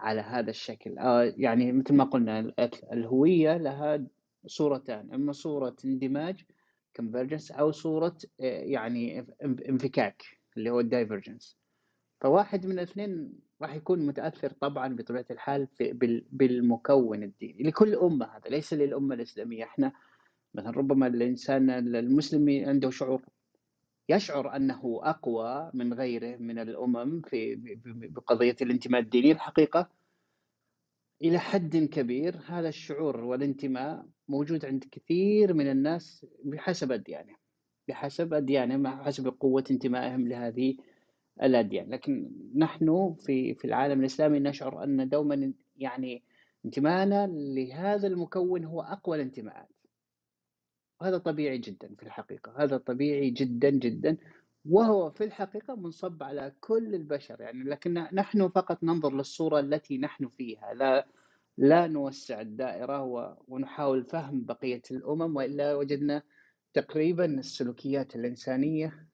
على 0.00 0.20
هذا 0.20 0.50
الشكل. 0.50 0.98
آه، 0.98 1.34
يعني 1.36 1.72
مثل 1.72 1.94
ما 1.94 2.04
قلنا 2.04 2.40
ال- 2.40 2.54
الهوية 2.92 3.56
لها 3.56 4.06
صورتان 4.46 5.14
إما 5.14 5.32
صورة 5.32 5.76
اندماج 5.84 6.44
convergence 7.00 7.58
أو 7.58 7.70
صورة 7.72 8.18
آه، 8.40 8.60
يعني 8.62 9.22
إنف- 9.22 9.68
انفكاك 9.68 10.22
اللي 10.56 10.70
هو 10.70 10.80
ال 10.80 10.87
divergence 10.87 11.58
فواحد 12.20 12.66
من 12.66 12.72
الاثنين 12.72 13.32
راح 13.62 13.74
يكون 13.74 14.06
متأثر 14.06 14.50
طبعا 14.50 14.96
بطبيعة 14.96 15.26
الحال 15.30 15.68
بالمكون 16.32 17.22
الديني 17.22 17.62
لكل 17.62 17.94
أمة 17.94 18.26
هذا 18.26 18.48
ليس 18.48 18.74
للأمة 18.74 19.14
الإسلامية. 19.14 19.64
إحنا 19.64 19.92
مثلا 20.54 20.70
ربما 20.70 21.06
الإنسان 21.06 21.70
المسلم 21.70 22.64
عنده 22.68 22.90
شعور 22.90 23.22
يشعر 24.08 24.56
أنه 24.56 25.00
أقوى 25.02 25.70
من 25.74 25.94
غيره 25.94 26.36
من 26.36 26.58
الأمم 26.58 27.20
في 27.20 27.54
ب- 27.54 27.82
ب- 27.88 28.14
بقضية 28.14 28.56
الانتماء 28.62 29.00
الديني. 29.00 29.32
الحقيقة 29.32 29.90
إلى 31.22 31.38
حد 31.38 31.76
كبير 31.76 32.40
هذا 32.46 32.68
الشعور 32.68 33.16
والانتماء 33.20 34.06
موجود 34.28 34.64
عند 34.64 34.84
كثير 34.90 35.54
من 35.54 35.70
الناس 35.70 36.26
بحسب 36.44 36.92
أديانه 36.92 37.34
بحسب 37.88 38.34
أديانهم 38.34 38.80
مع 38.80 39.04
حسب 39.04 39.28
قوة 39.40 39.64
انتمائهم 39.70 40.28
لهذه 40.28 40.76
الأديان. 41.42 41.90
لكن 41.90 42.30
نحن 42.56 43.16
في 43.20 43.54
في 43.54 43.64
العالم 43.64 44.00
الإسلامي 44.00 44.40
نشعر 44.40 44.84
أن 44.84 45.08
دوما 45.08 45.52
يعني 45.76 46.22
انتمائنا 46.64 47.26
لهذا 47.26 48.06
المكون 48.06 48.64
هو 48.64 48.82
أقوى 48.82 49.16
الانتماءات. 49.16 49.68
وهذا 51.00 51.18
طبيعي 51.18 51.58
جدا 51.58 51.94
في 51.98 52.02
الحقيقة. 52.02 52.64
هذا 52.64 52.76
طبيعي 52.76 53.30
جدا 53.30 53.70
جدا. 53.70 54.16
وهو 54.64 55.10
في 55.10 55.24
الحقيقة 55.24 55.74
منصب 55.74 56.22
على 56.22 56.52
كل 56.60 56.94
البشر. 56.94 57.40
يعني 57.40 57.64
لكن 57.64 57.94
نحن 57.94 58.48
فقط 58.48 58.84
ننظر 58.84 59.12
للصورة 59.14 59.60
التي 59.60 59.98
نحن 59.98 60.28
فيها. 60.28 60.74
لا 60.74 61.06
لا 61.58 61.86
نوسع 61.86 62.40
الدائرة 62.40 63.02
ونحاول 63.48 64.04
فهم 64.04 64.44
بقية 64.44 64.82
الأمم 64.90 65.36
وإلا 65.36 65.74
وجدنا 65.74 66.22
تقريبا 66.74 67.24
السلوكيات 67.24 68.16
الإنسانية 68.16 69.08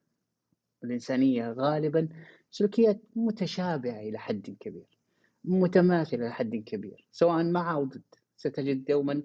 الإنسانية 0.84 1.52
غالبا 1.52 2.08
سلوكيات 2.50 3.00
متشابهة 3.16 4.00
إلى 4.00 4.18
حد 4.18 4.56
كبير 4.60 4.98
متماثلة 5.44 6.26
إلى 6.26 6.32
حد 6.32 6.56
كبير 6.56 7.06
سواء 7.12 7.44
مع 7.44 7.72
أو 7.72 7.84
ضد. 7.84 8.02
ستجد 8.36 8.84
دوما 8.84 9.22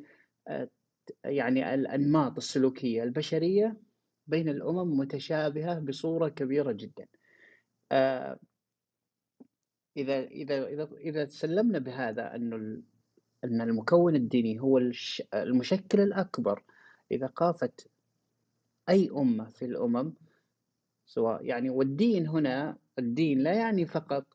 آه، 0.48 0.70
يعني 1.26 1.74
الأنماط 1.74 2.38
السلوكية 2.38 3.04
البشرية 3.04 3.78
بين 4.28 4.50
الأمم 4.50 4.98
متشابهة 5.00 5.80
بصورة 5.80 6.30
كبيرة 6.30 6.72
جدا. 6.72 7.08
آه، 7.92 8.40
إذا 9.98 10.24
إذا 10.24 10.68
إذا 10.68 10.90
إذا 10.98 11.26
سلمنا 11.26 11.80
بهذا 11.80 12.36
أن 12.36 12.54
ال- 12.54 12.84
أن 13.44 13.62
المكون 13.62 14.16
الديني 14.16 14.60
هو 14.60 14.82
المشكل 15.34 16.00
الأكبر 16.02 16.64
لثقافة 17.12 17.72
أي 18.90 19.10
أمة 19.10 19.50
في 19.50 19.66
الأمم 19.66 20.14
سواء 21.06 21.46
يعني 21.46 21.70
والدين 21.70 22.28
هنا 22.28 22.78
الدين 23.00 23.40
لا 23.40 23.54
يعني 23.54 23.86
فقط 23.86 24.26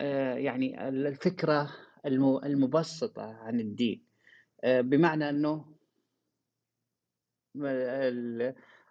آه، 0.00 0.34
يعني 0.34 0.88
الفكرة 0.88 1.76
المبسطة 2.06 3.22
عن 3.22 3.60
الدين 3.60 4.04
آه، 4.64 4.80
بمعنى 4.80 5.28
أنه 5.28 5.74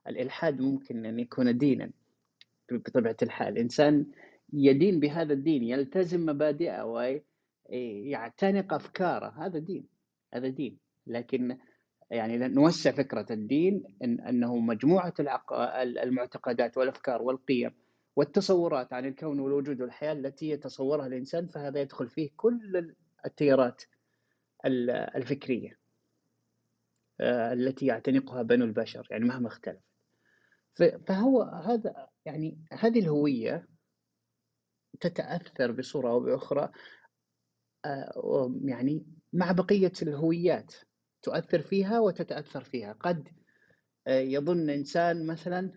الإلحاد 0.07 0.61
ممكن 0.61 1.05
أن 1.05 1.19
يكون 1.19 1.57
دينا 1.57 1.91
بطبيعة 2.71 3.17
الحال. 3.21 3.57
إنسان 3.57 4.05
يدين 4.53 4.99
بهذا 4.99 5.33
الدين 5.33 5.63
يلتزم 5.63 6.25
مبادئه 6.25 6.83
ويعتنق 7.69 8.73
أفكاره 8.73 9.45
هذا 9.45 9.59
دين 9.59 9.87
هذا 10.33 10.47
دين. 10.47 10.77
لكن 11.07 11.57
يعني 12.11 12.37
نوسع 12.37 12.91
فكرة 12.91 13.25
الدين 13.31 13.83
إن 14.03 14.19
أنه 14.19 14.55
مجموعة 14.55 15.13
المعتقدات 16.03 16.77
والأفكار 16.77 17.21
والقيم 17.21 17.71
والتصورات 18.15 18.93
عن 18.93 19.05
الكون 19.05 19.39
والوجود 19.39 19.81
والحياة 19.81 20.13
التي 20.13 20.49
يتصورها 20.49 21.07
الإنسان 21.07 21.47
فهذا 21.47 21.81
يدخل 21.81 22.09
فيه 22.09 22.29
كل 22.37 22.95
التيارات 23.25 23.83
الفكرية 25.15 25.79
آه، 27.19 27.53
التي 27.53 27.85
يعتنقها 27.85 28.41
بنو 28.41 28.65
البشر 28.65 29.07
يعني 29.11 29.25
مهما 29.25 29.47
اختلف 29.47 29.81
فهو 31.07 31.41
هذا 31.41 32.07
يعني 32.25 32.57
هذه 32.71 32.99
الهوية 32.99 33.67
تتأثر 34.99 35.71
بصورة 35.71 36.09
أو 36.09 36.19
بأخرى 36.19 36.69
آه، 37.85 38.55
يعني 38.65 39.05
مع 39.33 39.51
بقية 39.51 39.91
الهويات. 40.01 40.73
تؤثر 41.23 41.61
فيها 41.61 41.99
وتتأثر 41.99 42.63
فيها. 42.63 42.93
قد 42.93 43.27
آه، 44.07 44.19
يظن 44.19 44.69
إنسان 44.69 45.27
مثلا 45.27 45.71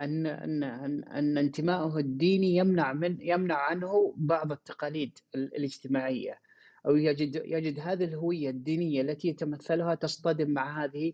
أن 0.00 0.26
أن 0.26 0.62
أن, 0.62 1.04
أن 1.04 1.38
انتمائه 1.38 1.96
الديني 1.96 2.56
يمنع 2.56 2.92
من 2.92 3.20
يمنع 3.20 3.54
عنه 3.56 4.14
بعض 4.16 4.52
التقاليد 4.52 5.18
الاجتماعية. 5.34 6.40
أو 6.86 6.96
يجد 6.96 7.36
يجد 7.44 7.80
هذه 7.80 8.04
الهوية 8.04 8.50
الدينية 8.50 9.00
التي 9.00 9.28
يتمثلها 9.28 9.94
تصطدم 9.94 10.50
مع 10.50 10.84
هذه 10.84 11.12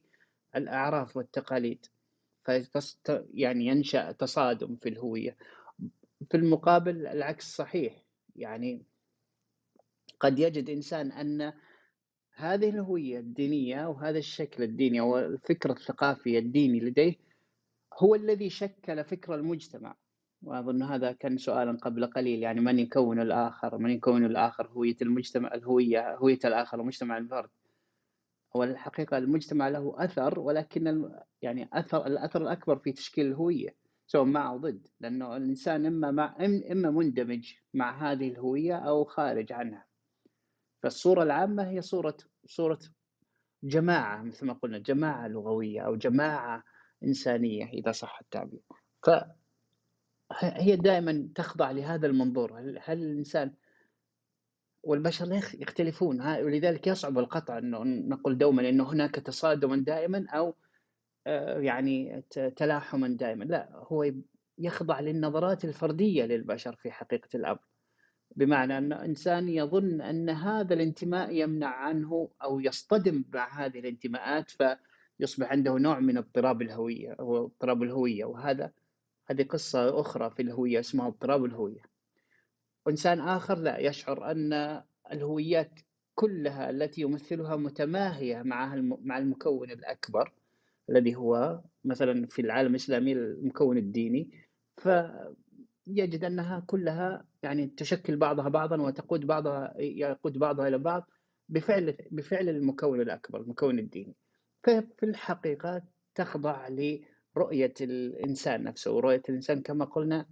الأعراف 0.57 1.16
والتقاليد. 1.16 1.86
فيست 2.44 3.24
يعني 3.35 3.66
ينشأ 3.66 4.12
تصادم 4.12 4.77
في 4.77 4.89
الهوية. 4.89 5.36
في 6.31 6.36
المقابل 6.36 7.07
العكس 7.07 7.57
صحيح. 7.57 8.03
يعني 8.36 8.86
قد 10.20 10.39
يجد 10.39 10.70
إنسان 10.70 11.12
أن 11.12 11.53
هذه 12.39 12.69
الهوية 12.69 13.19
الدينية 13.19 13.87
وهذا 13.87 14.19
الشكل 14.19 14.63
الديني 14.63 15.01
أو 15.01 15.19
الفكر 15.19 15.71
الثقافي 15.71 16.39
الديني 16.39 16.81
لديه 16.81 17.15
هو 17.99 18.15
الذي 18.15 18.51
شكل 18.51 19.05
فكر 19.05 19.35
المجتمع. 19.35 19.97
وأظن 20.43 20.83
هذا 20.83 21.13
كان 21.13 21.39
سؤالا 21.39 21.79
قبل 21.83 22.07
قليل 22.07 22.43
يعني 22.43 22.61
من 22.61 22.79
يكون 22.79 23.21
الآخر؟ 23.21 23.79
من 23.79 23.91
يكون 23.91 24.25
الآخر 24.25 24.67
هوية 24.67 24.97
المجتمع 25.03 25.55
الهوية 25.55 26.17
هوية 26.17 26.39
الآخر 26.45 26.81
ومجتمع 26.81 27.19
الفرد؟ 27.19 27.51
هو 28.57 28.63
الحقيقة 28.65 29.19
المجتمع 29.19 29.69
له 29.69 29.95
أثر 29.99 30.41
ولكن 30.41 31.11
يعني 31.43 31.69
أثر 31.73 32.07
الأثر 32.07 32.43
الأكبر 32.43 32.79
في 32.79 32.93
تشكيل 32.93 33.27
الهوية 33.27 33.75
سواء 34.07 34.25
مع 34.25 34.51
أو 34.51 34.59
ضد. 34.59 34.87
لأنه 35.01 35.37
الإنسان 35.37 35.87
إما 35.87 36.11
مع 36.11 36.37
إما 36.73 36.91
مندمج 36.91 37.53
مع 37.75 38.13
هذه 38.13 38.29
الهوية 38.29 38.77
أو 38.77 39.05
خارج 39.05 39.53
عنها. 39.53 39.87
فالصورة 40.87 41.23
العامة 41.23 41.69
هي 41.69 41.83
صورة 41.83 42.17
صورة 42.47 42.79
جماعة 43.65 44.23
مثل 44.23 44.47
ما 44.47 44.53
قلنا 44.53 44.79
جماعة 44.79 45.29
لغوية 45.29 45.81
أو 45.81 45.97
جماعة 45.97 46.65
إنسانية 47.03 47.65
إذا 47.65 47.93
صح 47.93 48.19
التعبير. 48.21 48.61
فهي 49.03 50.77
دائما 50.77 51.29
تخضع 51.35 51.71
لهذا 51.71 52.07
المنظور. 52.07 52.61
هل, 52.61 52.79
هل 52.83 53.03
الإنسان 53.03 53.55
والبشر 54.83 55.33
يختلفون؟ 55.55 56.21
ولذلك 56.21 56.87
يصعب 56.87 57.19
القطع 57.19 57.59
أنه 57.59 57.85
نقول 57.85 58.39
دوما 58.39 58.69
أنه 58.69 58.93
هناك 58.93 59.15
تصادما 59.15 59.77
دائما 59.77 60.27
أو 60.31 60.55
آه، 61.27 61.59
يعني 61.59 62.25
تلاحما 62.57 63.09
دائما. 63.09 63.45
لا 63.45 63.69
هو 63.75 64.13
يخضع 64.59 65.01
للنظرات 65.01 65.65
الفردية 65.65 66.25
للبشر 66.25 66.77
في 66.77 66.91
حقيقة 66.91 67.29
الأمر. 67.35 67.76
بمعنى 68.37 68.79
أن 68.79 68.93
إنسان 68.93 69.49
يظن 69.49 70.01
أن 70.01 70.31
هذا 70.31 70.75
الانتماء 70.75 71.35
يمنع 71.35 71.69
عنه 71.69 72.29
أو 72.43 72.61
يصطدم 72.61 73.25
مع 73.35 73.65
هذه 73.65 73.79
الانتماءات 73.79 74.51
فيصبح 74.51 75.51
عنده 75.51 75.75
نوع 75.79 76.01
من 76.01 76.17
اضطراب 76.17 76.63
الهوية 76.63 77.17
أو 77.21 77.45
اضطراب 77.45 77.83
الهوية 77.83 78.25
وهذا 78.25 78.73
هذه 79.27 79.43
قصة 79.43 80.01
أخرى 80.01 80.31
في 80.31 80.43
الهوية 80.43 80.81
اسمها 80.81 81.09
اضطراب 81.09 81.45
الهوية. 81.45 81.83
وإنسان 82.87 83.21
آخر 83.21 83.59
لا 83.59 83.79
يشعر 83.79 84.31
أن 84.31 84.83
الهويات 85.13 85.81
كلها 86.15 86.71
التي 86.71 87.01
يمثلها 87.01 87.57
متماهية 87.57 88.43
مع 88.43 88.75
مع 89.03 89.19
المكون 89.19 89.71
الأكبر 89.71 90.33
الذي 90.91 91.17
هو 91.17 91.61
مثلا 91.85 92.27
في 92.27 92.43
العالم 92.43 92.71
الإسلامي 92.71 93.13
المكون 93.13 93.79
الديني 93.79 94.31
فيجد 95.87 96.25
أنها 96.25 96.61
كلها 96.67 97.25
يعني 97.43 97.67
تشكل 97.67 98.17
بعضها 98.17 98.49
بعضا 98.49 98.83
وتقود 98.83 99.27
بعضها 99.27 99.75
يقود 99.79 100.39
بعضها 100.39 100.69
إلى 100.69 100.79
بعض 100.79 101.11
بفعل 101.49 101.97
بفعل 102.11 102.49
المكون 102.49 103.01
الأكبر 103.01 103.41
المكون 103.41 103.79
الديني. 103.79 104.15
ففي 104.65 105.03
الحقيقة 105.03 105.83
تخضع 106.15 106.69
لرؤية 106.69 107.75
الإنسان 107.81 108.63
نفسه 108.65 108.93
ورؤية 108.93 109.23
الإنسان 109.29 109.63
كما 109.63 109.85
قلنا 109.85 110.27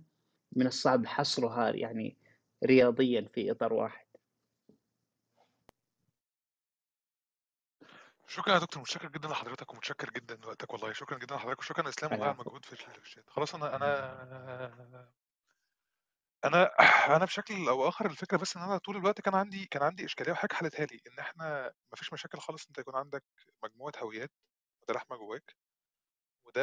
من 0.53 0.67
الصعب 0.67 1.07
حصرها 1.07 1.71
يعني 1.71 2.17
رياضيا 2.65 3.29
في 3.35 3.51
إطار 3.51 3.73
واحد. 3.73 4.05
شكرا 8.27 8.55
يا 8.55 8.59
دكتور 8.59 8.83
متشكر 8.83 9.09
جدا 9.09 9.29
لحضرتك 9.29 9.73
ومتشكر 9.73 10.11
جدا 10.11 10.37
لوقتك 10.37 10.73
والله. 10.73 10.93
شكرا 10.93 11.19
جدا 11.19 11.35
لحضرتك 11.35 11.59
وشكرا 11.59 11.89
إسلام 11.89 12.13
والله 12.13 12.27
على 12.27 12.35
المجهود 12.35 12.65
في 12.65 12.73
الشات 12.73 13.31
خلاص 13.31 13.55
أنا 13.55 13.77
أنا 13.77 15.09
أنا 16.45 16.71
أنا 17.17 17.25
بشكل 17.25 17.69
أو 17.69 17.89
اخر 17.89 18.07
الفكرة 18.07 18.37
بس 18.37 18.57
إن 18.57 18.63
أنا 18.63 18.79
طول 18.79 18.97
الوقت 18.97 19.21
كان 19.21 19.35
عندي 19.35 19.67
كان 19.67 19.83
عندي 19.83 20.05
إشكالية 20.05 20.33
وحاجة 20.33 20.53
حلتها 20.55 20.87
لي 20.87 21.01
إن 21.07 21.19
إحنا 21.19 21.45
ما 21.93 21.97
فيش 21.97 22.13
مشاكل 22.13 22.39
خالص 22.39 22.67
أنت 22.67 22.79
يكون 22.79 22.97
عندك 22.97 23.25
مجموعة 23.65 23.93
هويات 23.99 24.31
متلاحمه 24.83 25.17
جواك 25.17 25.57
وده 26.47 26.63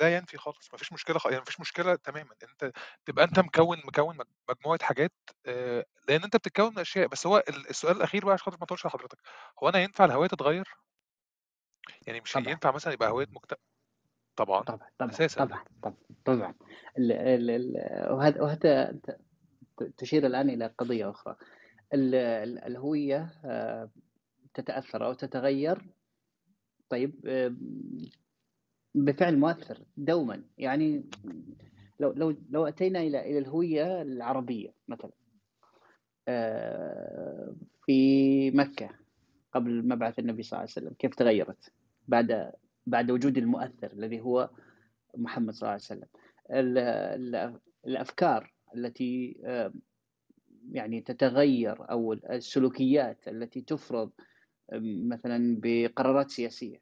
لا 0.00 0.16
ينفي 0.16 0.38
خالص 0.38 0.68
ما 0.72 0.78
فيش 0.78 0.92
مشكلة 0.92 1.18
خ... 1.18 1.26
يعني 1.26 1.38
ما 1.38 1.44
فيش 1.44 1.60
مشكلة 1.60 1.96
تماما 1.96 2.34
أنت 2.42 2.72
تبقى 3.06 3.24
أنت 3.24 3.38
مكون 3.40 3.78
مكون 3.86 4.18
مجموعة 4.50 4.78
حاجات 4.82 5.12
لأن 6.08 6.24
أنت 6.24 6.36
بتتكون 6.36 6.70
من 6.72 6.78
أشياء. 6.78 7.08
بس 7.08 7.26
هو 7.26 7.42
السؤال 7.48 7.96
الأخير 7.96 8.24
بقى 8.24 8.34
عشان 8.34 8.44
خاطر 8.44 8.56
ما 8.58 8.64
أطولش 8.64 8.86
لحضرتك 8.86 9.18
هو 9.62 9.68
أنا 9.68 9.78
ينفع 9.78 10.04
الهوية 10.04 10.28
تتغير؟ 10.28 10.68
يعني 12.06 12.20
مش 12.20 12.32
طبعا. 12.34 12.46
ينفع 12.50 12.70
مثلا 12.70 12.92
يبقى 12.92 13.08
هوية 13.10 13.26
مكت... 13.30 13.54
طبعا 14.36 14.62
طبعا 14.62 14.88
طبعا 14.98 15.10
أساسا. 15.10 15.44
طبعا 15.44 15.64
طبعا 15.82 15.96
طبعا. 16.24 16.54
ال 16.98 17.12
ال 17.12 17.50
ال 17.50 17.76
وهذا 18.12 18.42
وهذا 18.42 18.98
تشير 19.96 20.26
الآن 20.26 20.50
إلى 20.50 20.66
قضية 20.78 21.10
أخرى. 21.10 21.36
ال 21.94 22.14
ال 22.14 22.58
الهوية 22.64 23.30
تتأثر 24.54 25.06
أو 25.06 25.12
تتغير. 25.12 25.86
طيب 26.88 27.12
بفعل 28.94 29.38
مؤثر 29.38 29.78
دوما. 29.96 30.42
يعني 30.58 31.04
لو 32.00 32.12
لو 32.12 32.36
لو 32.50 32.66
أتينا 32.66 33.00
إلى 33.00 33.20
إلى 33.20 33.38
الهوية 33.38 34.02
العربية 34.02 34.74
مثلا 34.88 35.10
في 37.86 38.50
مكة 38.50 38.90
قبل 39.52 39.88
مبعث 39.88 40.18
النبي 40.18 40.42
صلى 40.42 40.52
الله 40.58 40.60
عليه 40.60 40.70
وسلم 40.86 40.94
كيف 40.98 41.14
تغيرت 41.14 41.72
بعد 42.08 42.52
بعد 42.86 43.10
وجود 43.10 43.38
المؤثر 43.38 43.92
الذي 43.92 44.20
هو 44.20 44.50
محمد 45.16 45.54
صلى 45.54 45.68
الله 45.68 45.80
عليه 45.90 46.06
وسلم. 46.06 46.08
الأفكار 47.86 48.54
التي 48.76 49.36
يعني 50.70 51.00
تتغير 51.00 51.90
أو 51.90 52.12
السلوكيات 52.12 53.28
التي 53.28 53.60
تفرض 53.60 54.10
مثلا 54.82 55.60
بقرارات 55.62 56.30
سياسية. 56.30 56.80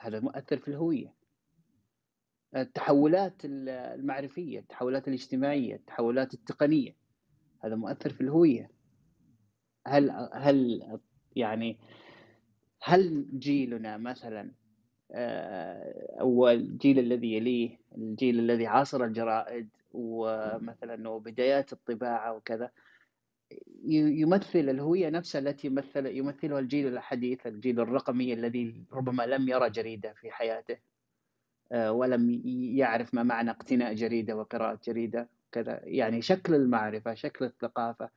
هذا 0.00 0.20
مؤثر 0.20 0.58
في 0.58 0.68
الهوية. 0.68 1.14
التحولات 2.56 3.34
المعرفية 3.44 4.58
التحولات 4.58 5.08
الاجتماعية 5.08 5.74
التحولات 5.74 6.34
التقنية 6.34 6.96
هذا 7.64 7.74
مؤثر 7.74 8.10
في 8.10 8.20
الهوية. 8.20 8.70
هل 9.86 10.10
هل 10.32 10.82
يعني 11.36 11.78
هل 12.82 13.26
جيلنا 13.38 13.96
مثلا 13.96 14.52
أو 16.20 16.48
الجيل 16.48 16.98
الذي 16.98 17.34
يليه 17.34 17.78
الجيل 17.96 18.38
الذي 18.38 18.66
عاصر 18.66 19.04
الجرائد 19.04 19.68
ومثلا 19.92 21.08
وبدايات 21.08 21.72
الطباعة 21.72 22.36
وكذا 22.36 22.70
يمثل 23.84 24.58
الهوية 24.58 25.08
نفسها 25.08 25.38
التي 25.38 25.66
يمثل 25.66 26.06
يمثلها 26.06 26.58
الجيل 26.58 26.86
الحديث 26.86 27.46
الجيل 27.46 27.80
الرقمي 27.80 28.32
الذي 28.32 28.84
ربما 28.92 29.26
لم 29.26 29.48
يرى 29.48 29.70
جريدة 29.70 30.12
في 30.12 30.30
حياته 30.30 30.78
آه، 31.72 31.92
ولم 31.92 32.42
يعرف 32.76 33.14
ما 33.14 33.22
معنى 33.22 33.50
اقتناء 33.50 33.94
جريدة 33.94 34.36
وقراءة 34.36 34.80
جريدة 34.84 35.28
كذا 35.52 35.80
يعني 35.84 36.22
شكل 36.22 36.54
المعرفة 36.54 37.14
شكل 37.14 37.44
الثقافة 37.44 38.10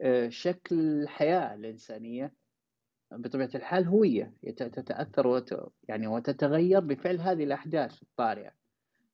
آه، 0.00 0.28
شكل 0.28 0.80
الحياة 0.80 1.54
الإنسانية. 1.54 2.32
بطبيعة 3.16 3.50
الحال 3.54 3.84
هوية 3.86 4.32
يت- 4.42 4.62
تتأثر 4.62 5.26
وت... 5.26 5.54
يعني 5.88 6.06
وتتغير 6.06 6.80
بفعل 6.80 7.20
هذه 7.20 7.44
الأحداث 7.44 8.02
الطارئة. 8.02 8.50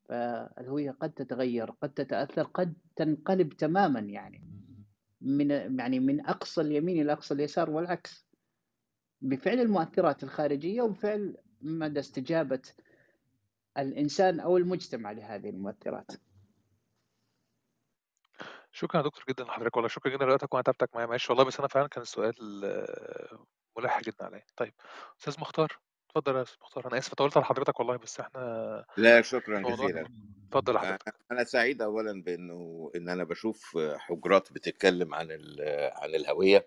فالهوية 0.08 0.90
قد 0.90 1.12
تتغير 1.12 1.70
قد 1.70 1.90
تتأثر 1.90 2.42
قد 2.42 2.74
تنقلب 2.96 3.52
تماما 3.52 4.00
يعني. 4.00 4.44
من 5.20 5.50
يعني 5.50 6.00
من 6.00 6.26
أقصى 6.26 6.60
اليمين 6.60 7.02
إلى 7.02 7.12
أقصى 7.12 7.34
اليسار 7.34 7.70
والعكس. 7.70 8.26
بفعل 9.20 9.60
المؤثرات 9.60 10.22
الخارجية 10.24 10.82
وبفعل 10.82 11.36
مدى 11.60 12.00
استجابة 12.00 12.62
الإنسان 13.78 14.40
أو 14.40 14.56
المجتمع 14.56 15.12
لهذه 15.12 15.50
المؤثرات. 15.50 16.12
شكرا 18.72 19.00
يا 19.00 19.04
دكتور 19.06 19.24
جدا 19.28 19.44
لحضرتك 19.44 19.76
والله 19.76 19.88
شكرا 19.88 20.12
جدا 20.12 20.24
لوقتك 20.24 20.48
تعبتك 20.52 20.90
معايا. 20.94 21.06
معلش 21.06 21.30
والله 21.30 21.44
بس 21.44 21.58
أنا 21.58 21.68
فعلا 21.68 21.88
كان 21.88 22.02
السؤال 22.02 22.64
آه، 22.64 23.38
ملح 23.78 24.00
جدا 24.00 24.24
عليا. 24.24 24.42
طيب 24.56 24.74
أستاذ 25.20 25.40
مختار. 25.40 25.78
اتفضل 26.10 26.36
يا 26.36 26.42
أستاذ 26.42 26.56
مختار. 26.62 26.86
أنا 26.88 26.98
آسف 26.98 27.14
طولت 27.14 27.36
على 27.36 27.46
حضرتك 27.46 27.78
والله 27.80 27.96
بس 27.96 28.20
إحنا 28.20 28.84
لا 28.96 29.22
شكرا 29.22 29.60
جزيلا. 29.60 30.08
اتفضل 30.48 30.74
يا 30.74 30.78
حضرتك. 30.80 31.14
أنا 31.32 31.44
سعيد 31.44 31.82
اولا 31.82 32.22
بأنه 32.22 32.90
إن 32.96 33.08
أنا 33.08 33.24
بشوف 33.24 33.78
حجرات 33.96 34.52
بتتكلم 34.52 35.14
عن 35.14 35.26
ال- 35.30 35.90
عن 35.94 36.14
الهوية 36.14 36.66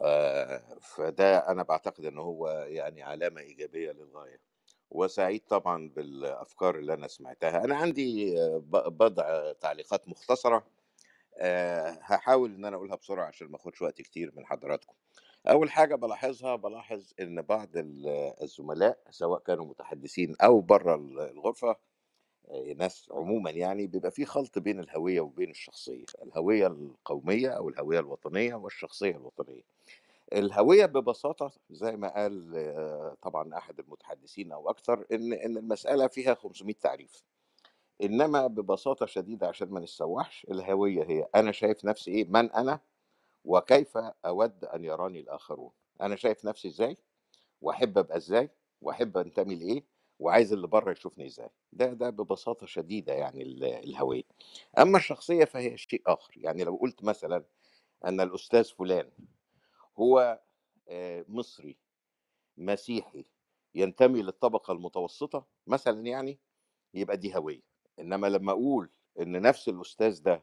آه، 0.00 0.62
فده 0.82 1.38
أنا 1.38 1.62
بعتقد 1.62 2.04
ان 2.04 2.18
هو 2.18 2.48
يعني 2.48 3.02
علامة 3.02 3.40
إيجابية 3.40 3.92
للغاية. 3.92 4.40
وسعيد 4.90 5.42
طبعا 5.48 5.88
بالأفكار 5.88 6.78
اللي 6.78 6.94
أنا 6.94 7.06
سمعتها. 7.08 7.64
أنا 7.64 7.76
عندي 7.76 8.40
آه، 8.42 8.58
ب- 8.58 8.96
بضع 8.98 9.52
تعليقات 9.52 10.08
مختصرة. 10.08 10.66
آه، 11.40 11.98
هحاول 12.02 12.54
إن 12.54 12.64
أنا 12.64 12.76
أقولها 12.76 12.96
بسرعة 12.96 13.26
عشان 13.26 13.48
ما 13.48 13.56
آخدش 13.56 13.82
وقت 13.82 14.02
كتير 14.02 14.32
من 14.36 14.46
حضراتكم. 14.46 14.94
أول 15.48 15.70
حاجة 15.70 15.94
بلاحظها 15.94 16.56
بلاحظ 16.56 17.12
إن 17.20 17.42
بعض 17.42 17.76
ال- 17.76 18.34
الزملاء 18.42 18.98
سواء 19.10 19.40
كانوا 19.40 19.64
متحدثين 19.66 20.36
أو 20.42 20.60
بره 20.60 20.94
الغرفة 21.30 21.76
آه، 22.50 22.72
ناس 22.72 23.08
عموما 23.12 23.50
يعني 23.50 23.86
بيبقى 23.86 24.10
في 24.10 24.24
خلط 24.24 24.58
بين 24.58 24.80
الهوية 24.80 25.20
وبين 25.20 25.50
الشخصية. 25.50 26.04
الهوية 26.22 26.66
القومية 26.66 27.48
أو 27.50 27.68
الهوية 27.68 28.00
الوطنية 28.00 28.54
والشخصية 28.54 29.10
الوطنية. 29.16 29.62
الهوية 30.32 30.86
ببساطة 30.86 31.52
زي 31.70 31.96
ما 31.96 32.08
قال 32.14 32.52
آه، 32.56 33.16
طبعا 33.22 33.58
أحد 33.58 33.80
المتحدثين 33.80 34.52
أو 34.52 34.70
أكثر 34.70 35.06
إن 35.12 35.32
إن 35.32 35.56
المسألة 35.58 36.06
فيها 36.08 36.34
500 36.34 36.74
تعريف. 36.74 37.22
إنما 38.02 38.46
ببساطة 38.46 39.06
شديدة 39.06 39.48
عشان 39.48 39.70
ما 39.70 39.80
نتسوحش 39.80 40.46
الهوية 40.50 41.04
هي 41.04 41.28
أنا 41.34 41.52
شايف 41.52 41.84
نفسي 41.84 42.10
إيه 42.10 42.24
من 42.24 42.52
أنا 42.52 42.80
وكيف 43.44 43.98
أود 44.26 44.64
أن 44.64 44.84
يراني 44.84 45.20
الآخرون. 45.20 45.70
أنا 46.00 46.16
شايف 46.16 46.44
نفسي 46.44 46.68
إزاي 46.68 46.96
وأحب 47.62 47.98
أبقى 47.98 48.16
إزاي 48.16 48.50
وأحب 48.82 49.18
أنتمي 49.18 49.54
لإيه 49.56 49.84
وعايز 50.18 50.52
اللي 50.52 50.66
بره 50.66 50.92
يشوفني 50.92 51.26
إزاي. 51.26 51.50
ده 51.72 51.86
ده 51.92 52.10
ببساطة 52.10 52.66
شديدة 52.66 53.12
يعني 53.12 53.42
ال- 53.42 53.64
الهوية. 53.64 54.22
أما 54.78 54.98
الشخصية 54.98 55.44
فهي 55.44 55.76
شيء 55.78 56.02
آخر. 56.06 56.34
يعني 56.36 56.64
لو 56.64 56.76
قلت 56.76 57.04
مثلا 57.04 57.44
أن 58.04 58.20
الأستاذ 58.20 58.64
فلان 58.64 59.10
هو 59.98 60.40
آه، 60.88 61.24
مصري 61.28 61.78
مسيحي 62.58 63.24
ينتمي 63.74 64.22
للطبقة 64.22 64.72
المتوسطة 64.72 65.46
مثلا 65.66 66.06
يعني 66.06 66.38
يبقى 66.94 67.16
دي 67.16 67.36
هوية. 67.36 67.69
إنما 68.00 68.26
لما 68.26 68.52
أقول 68.52 68.90
إن 69.20 69.42
نفس 69.42 69.68
الأستاذ 69.68 70.22
ده 70.22 70.42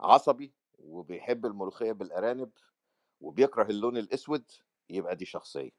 عصبي 0.00 0.52
وبيحب 0.78 1.46
الملوخية 1.46 1.92
بالأرانب 1.92 2.50
وبيكره 3.20 3.70
اللون 3.70 3.96
الأسود 3.96 4.44
يبقى 4.90 5.16
دي 5.16 5.24
شخصية 5.24 5.70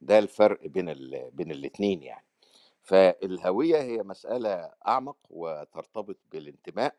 ده 0.00 0.18
الفرق 0.18 0.66
بين. 0.66 0.94
بين 1.32 1.50
الاثنين 1.50 2.02
يعني 2.02 2.26
فالهوية 2.82 3.82
هي 3.82 4.02
مسألة 4.02 4.72
أعمق 4.88 5.16
وترتبط 5.30 6.16
بالانتماء 6.32 6.96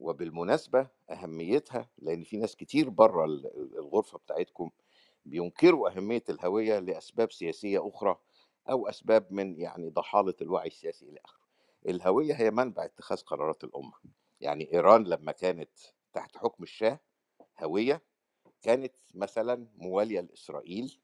وبالمناسبة 0.00 0.88
أهميتها 1.10 1.88
لأن 1.98 2.22
في 2.22 2.36
ناس 2.36 2.56
كتير 2.56 2.88
بره 2.88 3.24
ال- 3.24 3.78
الغرفة 3.78 4.18
بتاعتكم 4.18 4.70
بينكروا 5.26 5.90
أهمية 5.90 6.22
الهوية 6.28 6.78
لأسباب 6.78 7.32
سياسية 7.32 7.88
أخرى 7.88 8.18
أو 8.70 8.88
أسباب 8.88 9.32
من 9.32 9.60
يعني 9.60 9.88
ضحالة 9.90 10.34
الوعي 10.42 10.66
السياسي 10.66 11.08
إلى 11.08 11.18
آخره 11.24 11.41
الهوية 11.88 12.34
هي 12.34 12.50
منبع 12.50 12.84
اتخاذ 12.84 13.16
قرارات 13.22 13.64
الأمة. 13.64 13.92
يعني 14.40 14.72
إيران 14.72 15.04
لما 15.04 15.32
كانت 15.32 15.70
تحت 16.12 16.36
حكم 16.36 16.62
الشاه 16.62 17.00
هوية 17.62 18.02
كانت 18.62 18.92
مثلا 19.14 19.66
موالية 19.76 20.20
لإسرائيل 20.20 20.98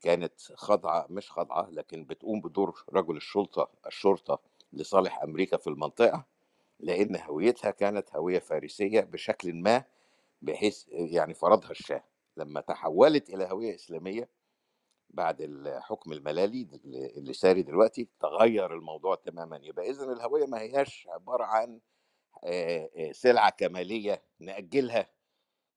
كانت 0.00 0.40
خاضعه 0.54 1.06
مش 1.10 1.30
خاضعه 1.30 1.68
لكن 1.70 2.04
بتقوم 2.04 2.40
بدور 2.40 2.84
رجل 2.92 3.16
الشرطة 3.16 3.70
الشرطة 3.86 4.40
لصالح 4.72 5.22
أمريكا 5.22 5.56
في 5.56 5.66
المنطقة 5.66 6.24
لأن 6.80 7.16
هويتها 7.16 7.70
كانت 7.70 8.16
هوية 8.16 8.38
فارسية 8.38 9.00
بشكل 9.00 9.54
ما 9.54 9.84
بحيث 10.42 10.84
يعني 10.88 11.34
فرضها 11.34 11.70
الشاه. 11.70 12.04
لما 12.36 12.60
تحولت 12.60 13.30
إلى 13.30 13.44
هوية 13.50 13.74
إسلامية 13.74 14.28
بعد 15.14 15.40
الحكم 15.40 16.12
الملالي 16.12 16.68
اللي 17.16 17.32
ساري 17.32 17.62
دلوقتي 17.62 18.08
تغير 18.20 18.74
الموضوع 18.74 19.14
تماما. 19.14 19.60
يبقى 19.62 19.90
اذا 19.90 20.04
الهوية 20.12 20.46
ما 20.46 20.60
هياش 20.60 21.08
عبارة 21.10 21.44
عن 21.44 21.80
سلعة 23.12 23.50
كمالية 23.50 24.22
نأجلها. 24.40 25.06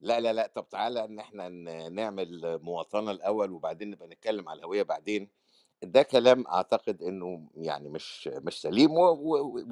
لا 0.01 0.19
لا 0.19 0.33
لا 0.33 0.51
طب 0.55 0.69
تعالى 0.69 1.03
إن 1.05 1.19
إحنا 1.19 1.49
نعمل 1.89 2.59
مواطنة 2.63 3.11
الأول 3.11 3.51
وبعدين 3.51 3.89
نبقى 3.91 4.07
نتكلم 4.07 4.49
على 4.49 4.59
الهوية 4.59 4.83
بعدين. 4.83 5.29
ده 5.83 6.01
كلام 6.03 6.47
أعتقد 6.47 7.01
إنه 7.03 7.47
يعني 7.55 7.89
مش 7.89 8.27
مش 8.27 8.61
سليم 8.61 8.91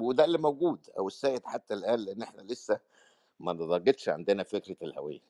وده 0.00 0.24
اللي 0.24 0.38
موجود. 0.38 0.90
أو 0.98 1.06
السائد 1.06 1.44
حتى 1.46 1.74
الآن 1.74 1.98
لأن 1.98 2.22
إحنا 2.22 2.42
لسه 2.42 2.80
ما 3.40 3.52
نضجتش 3.52 4.08
عندنا 4.08 4.42
فكرة 4.42 4.76
الهوية. 4.82 5.20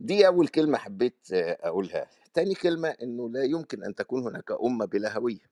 دي 0.00 0.26
أول 0.26 0.48
كلمة 0.48 0.78
حبيت 0.78 1.26
أقولها. 1.32 2.06
تاني 2.36 2.54
كلمة 2.54 2.88
إنه 2.88 3.30
لا 3.30 3.44
يمكن 3.44 3.84
أن 3.84 3.94
تكون 3.94 4.22
هناك 4.22 4.52
أمة 4.64 4.84
بلا 4.84 5.16
هويه 5.18 5.50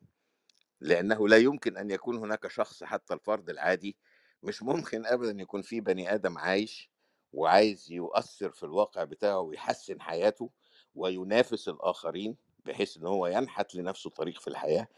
لأنه 0.80 1.28
لا 1.28 1.36
يمكن 1.36 1.76
أن 1.76 1.90
يكون 1.90 2.16
هناك 2.16 2.48
شخص 2.48 2.84
حتى 2.84 3.14
الفرد 3.14 3.50
العادي 3.50 3.96
مش 4.42 4.62
ممكن 4.62 5.06
أبدا 5.06 5.42
يكون 5.42 5.62
في 5.62 5.80
بني 5.80 6.14
آدم 6.14 6.38
عايش 6.38 6.90
وعايز 7.32 7.92
يؤثر 7.92 8.50
في 8.50 8.62
الواقع 8.62 9.04
بتاعه 9.04 9.40
ويحسن 9.40 10.00
حياته 10.00 10.50
وينافس 10.94 11.68
الآخرين 11.68 12.36
بحيث 12.64 12.96
أن 12.96 13.06
هو 13.06 13.26
ينحت 13.26 13.74
لنفسه 13.74 14.10
طريق 14.10 14.40
في 14.40 14.48
الحياة 14.48 14.88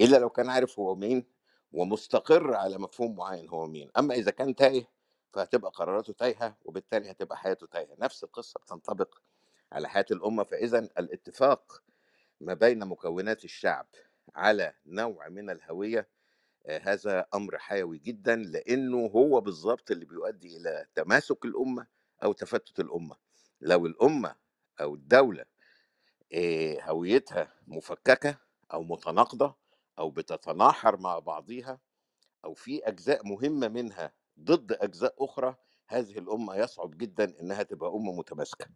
إلا 0.00 0.16
لو 0.16 0.30
كان 0.30 0.50
عارف 0.50 0.78
هو 0.78 0.94
مين 0.94 1.24
ومستقر 1.72 2.54
على 2.54 2.78
مفهوم 2.78 3.16
معين 3.16 3.48
هو 3.48 3.66
مين. 3.66 3.90
أما 3.98 4.14
إذا 4.14 4.30
كان 4.30 4.54
تايه 4.54 4.88
فهتبقى 5.32 5.70
قراراته 5.74 6.12
تايهة 6.12 6.56
وبالتالي 6.64 7.10
هتبقى 7.10 7.36
حياته 7.36 7.66
تايهة. 7.66 7.96
نفس 7.98 8.24
القصة 8.24 8.60
بتنطبق 8.60 9.18
على 9.74 9.88
حياة 9.88 10.06
الأمة 10.10 10.44
فإذا 10.44 10.78
الاتفاق 10.78 11.82
ما 12.40 12.54
بين 12.54 12.78
مكونات 12.86 13.44
الشعب 13.44 13.86
على 14.34 14.74
نوع 14.86 15.28
من 15.28 15.50
الهوية 15.50 16.08
آه، 16.66 16.78
هذا 16.78 17.26
أمر 17.34 17.58
حيوي 17.58 17.98
جدا 17.98 18.36
لأنه 18.36 19.06
هو 19.06 19.40
بالضبط 19.40 19.90
اللي 19.90 20.04
بيؤدي 20.04 20.56
إلى 20.56 20.86
تماسك 20.94 21.44
الأمة 21.44 21.86
أو 22.24 22.32
تفتت 22.32 22.80
الأمة. 22.80 23.16
لو 23.60 23.86
الأمة 23.86 24.36
أو 24.80 24.94
الدولة 24.94 25.44
آه، 26.34 26.80
هويتها 26.82 27.52
مفككة 27.66 28.38
أو 28.72 28.82
متناقضة 28.82 29.56
أو 29.98 30.10
بتتناحر 30.10 30.96
مع 30.96 31.18
بعضيها 31.18 31.80
أو 32.44 32.54
في 32.54 32.88
أجزاء 32.88 33.26
مهمة 33.28 33.68
منها 33.68 34.12
ضد 34.40 34.72
أجزاء 34.72 35.14
أخرى 35.24 35.56
هذه 35.88 36.18
الأمة 36.18 36.56
يصعب 36.56 36.98
جدا 36.98 37.40
إنها 37.40 37.62
تبقى 37.62 37.90
أمة 37.90 38.12
متماسكة. 38.12 38.66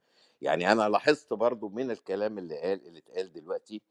يعني 0.42 0.72
أنا 0.72 0.88
لاحظت 0.88 1.32
برضو 1.32 1.68
من 1.68 1.90
الكلام 1.90 2.38
اللي 2.38 2.60
قال 2.60 2.86
اللي 2.86 2.98
اتقال 2.98 3.32
دلوقتي 3.32 3.82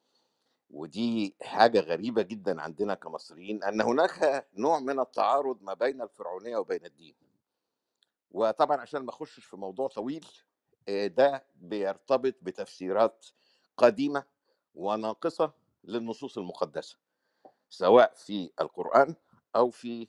ودي 0.69 1.35
حاجة 1.41 1.79
غريبة 1.79 2.21
جدا 2.21 2.61
عندنا 2.61 2.93
كمصريين 2.93 3.63
أن 3.63 3.81
هناك 3.81 4.47
نوع 4.53 4.79
من 4.79 4.99
التعارض 4.99 5.61
ما 5.61 5.73
بين 5.73 6.01
الفرعونية 6.01 6.57
وبين 6.57 6.85
الدين. 6.85 7.15
وطبعا 8.31 8.77
عشان 8.81 9.01
ما 9.01 9.09
أخشش 9.09 9.45
في 9.45 9.57
موضوع 9.57 9.87
طويل 9.87 10.27
آه، 10.89 11.07
ده 11.07 11.45
بيرتبط 11.55 12.35
بتفسيرات 12.41 13.25
قديمة 13.77 14.23
وناقصة 14.75 15.53
للنصوص 15.83 16.37
المقدسة 16.37 16.97
سواء 17.69 18.13
في 18.15 18.51
القرآن 18.61 19.15
أو 19.55 19.69
في 19.69 20.07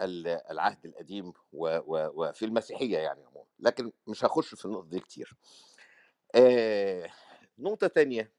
ال- 0.00 0.26
العهد 0.50 0.86
القديم 0.86 1.32
وفي 1.52 2.44
المسيحية 2.44 2.98
يعني 2.98 3.24
عموما. 3.24 3.46
لكن 3.58 3.92
مش 4.06 4.24
هخش 4.24 4.54
في 4.54 4.64
النقطة 4.64 4.88
دي 4.88 5.00
كتير. 5.00 5.36
آه، 6.34 7.10
نقطة 7.58 7.86
تانية 7.86 8.32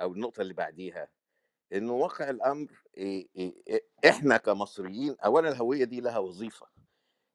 أو 0.00 0.12
النقطة 0.12 0.40
اللي 0.40 0.54
بعديها 0.54 1.08
انه 1.72 1.92
واقع 1.92 2.30
الأمر 2.30 2.82
إيه 2.96 3.28
إيه 3.36 3.82
إحنا 4.08 4.36
كمصريين 4.36 5.16
اولا 5.24 5.48
الهوية 5.48 5.84
دي 5.84 6.00
لها 6.00 6.18
وظيفة 6.18 6.66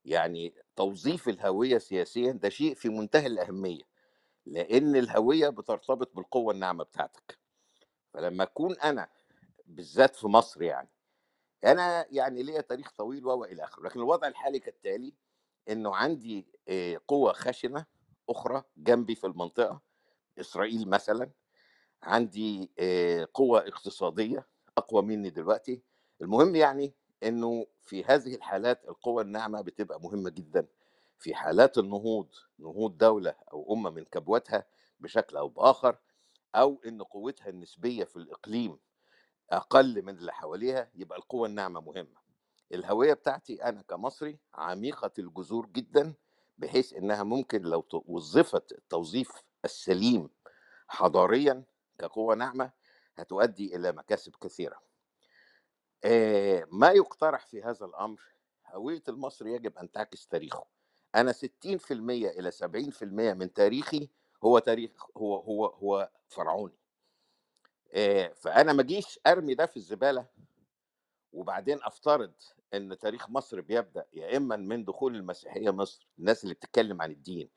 يعني 0.05 0.55
توظيف 0.75 1.29
الهوية 1.29 1.77
سياسيا 1.77 2.31
ده 2.31 2.49
شيء 2.49 2.75
في 2.75 2.89
منتهى 2.89 3.27
الأهمية 3.27 3.83
لأن 4.45 4.95
الهوية 4.95 5.49
بترتبط 5.49 6.15
بالقوة 6.15 6.53
الناعمة 6.53 6.83
بتاعتك. 6.83 7.39
فلما 8.13 8.43
أكون 8.43 8.79
أنا 8.79 9.09
بالذات 9.65 10.15
في 10.15 10.27
مصر 10.27 10.63
يعني 10.63 10.89
أنا 11.65 12.05
يعني 12.11 12.43
ليا 12.43 12.61
تاريخ 12.61 12.91
طويل 12.91 13.25
و 13.25 13.45
إلى 13.45 13.63
آخره 13.63 13.83
لكن 13.83 13.99
الوضع 13.99 14.27
الحالي 14.27 14.59
كالتالي 14.59 15.13
إنه 15.69 15.95
عندي 15.95 16.47
آه، 16.69 17.01
قوة 17.07 17.33
خشنة 17.33 17.85
أخرى 18.29 18.63
جنبي 18.77 19.15
في 19.15 19.27
المنطقة 19.27 19.81
إسرائيل 20.39 20.89
مثلا 20.89 21.29
عندي 22.03 22.71
قوة 23.33 23.59
اقتصادية 23.67 24.47
أقوى 24.77 25.01
مني 25.01 25.29
دلوقتي. 25.29 25.81
المهم 26.21 26.55
يعني 26.55 26.93
إنه 27.23 27.65
في 27.81 28.03
هذه 28.03 28.35
الحالات 28.35 28.85
القوة 28.89 29.21
الناعمة 29.21 29.61
بتبقى 29.61 30.01
مهمة 30.01 30.29
جدا. 30.29 30.67
في 31.19 31.35
حالات 31.35 31.77
النهوض 31.77 32.27
نهوض 32.59 32.97
دولة 32.97 33.35
أو 33.53 33.73
أمة 33.73 33.89
من 33.89 34.03
كبوتها 34.05 34.65
بشكل 34.99 35.37
أو 35.37 35.47
بآخر 35.49 35.97
أو 36.55 36.81
إن 36.85 37.01
قوتها 37.03 37.49
النسبية 37.49 38.03
في 38.03 38.15
الإقليم 38.15 38.77
أقل 39.49 40.01
من 40.01 40.17
اللي 40.17 40.33
حواليها 40.33 40.89
يبقى 40.95 41.17
القوة 41.17 41.47
الناعمة 41.47 41.81
مهمة. 41.81 42.25
الهوية 42.73 43.13
بتاعتي 43.13 43.63
أنا 43.63 43.81
كمصري 43.81 44.39
عميقة 44.53 45.11
الجذور 45.19 45.65
جدا 45.65 46.13
بحيث 46.57 46.93
إنها 46.93 47.23
ممكن 47.23 47.61
لو 47.61 47.85
وظفت 48.05 48.71
التوظيف 48.71 49.31
السليم 49.65 50.29
حضاريا 50.87 51.63
كقوة 51.99 52.35
ناعمة 52.35 52.71
هتؤدي 53.15 53.75
إلى 53.75 53.91
مكاسب 53.91 54.35
كثيرة. 54.35 54.79
آه، 56.03 56.67
ما 56.71 56.91
يقترح 56.91 57.45
في 57.47 57.63
هذا 57.63 57.85
الأمر 57.85 58.21
هوية 58.67 59.03
المصري 59.09 59.53
يجب 59.53 59.77
أن 59.77 59.91
تعكس 59.91 60.27
تاريخه. 60.27 60.65
أنا 61.15 61.31
60% 61.31 62.29
إلى 62.29 62.51
70% 62.51 63.33
من 63.33 63.53
تاريخي 63.53 64.09
هو 64.43 64.59
تاريخ 64.59 64.91
هو 65.17 65.35
هو 65.37 65.65
هو 65.65 66.09
فرعوني. 66.27 66.77
فأنا 68.35 68.73
ما 68.73 68.81
أجيش 68.81 69.19
أرمي 69.27 69.53
ده 69.55 69.65
في 69.65 69.77
الزبالة 69.77 70.25
وبعدين 71.35 71.79
أفترض 71.83 72.33
إن 72.73 72.97
تاريخ 72.97 73.29
مصر 73.29 73.61
بيبدأ 73.61 74.05
يا 74.13 74.37
إما 74.37 74.55
من 74.55 74.85
دخول 74.85 75.15
المسيحية 75.15 75.71
مصر 75.71 76.07
الناس 76.19 76.43
اللي 76.43 76.55
بتتكلم 76.55 77.01
عن 77.01 77.11
الدين 77.11 77.49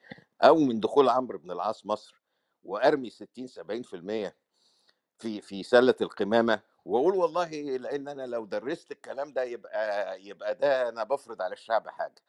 أو 0.43 0.57
من 0.59 0.81
دخول 0.81 1.09
عمرو 1.09 1.39
بن 1.39 1.51
العاص 1.51 1.87
مصر 1.87 2.23
وأرمي 2.65 3.11
60 3.11 3.49
70% 4.29 4.33
في 5.19 5.41
في 5.41 5.63
سلة 5.63 5.95
القمامة 6.01 6.61
وأقول 6.85 7.15
والله 7.15 7.51
لأن 7.79 8.09
أنا 8.09 8.27
لو 8.27 8.47
درست 8.47 8.93
الكلام 8.93 9.33
ده 9.33 9.43
يبقى 9.45 10.23
يبقى 10.23 10.55
ده 10.55 10.89
أنا 10.89 11.05
بفرض 11.05 11.43
على 11.43 11.53
الشعب 11.53 11.89
حاجة. 11.89 12.23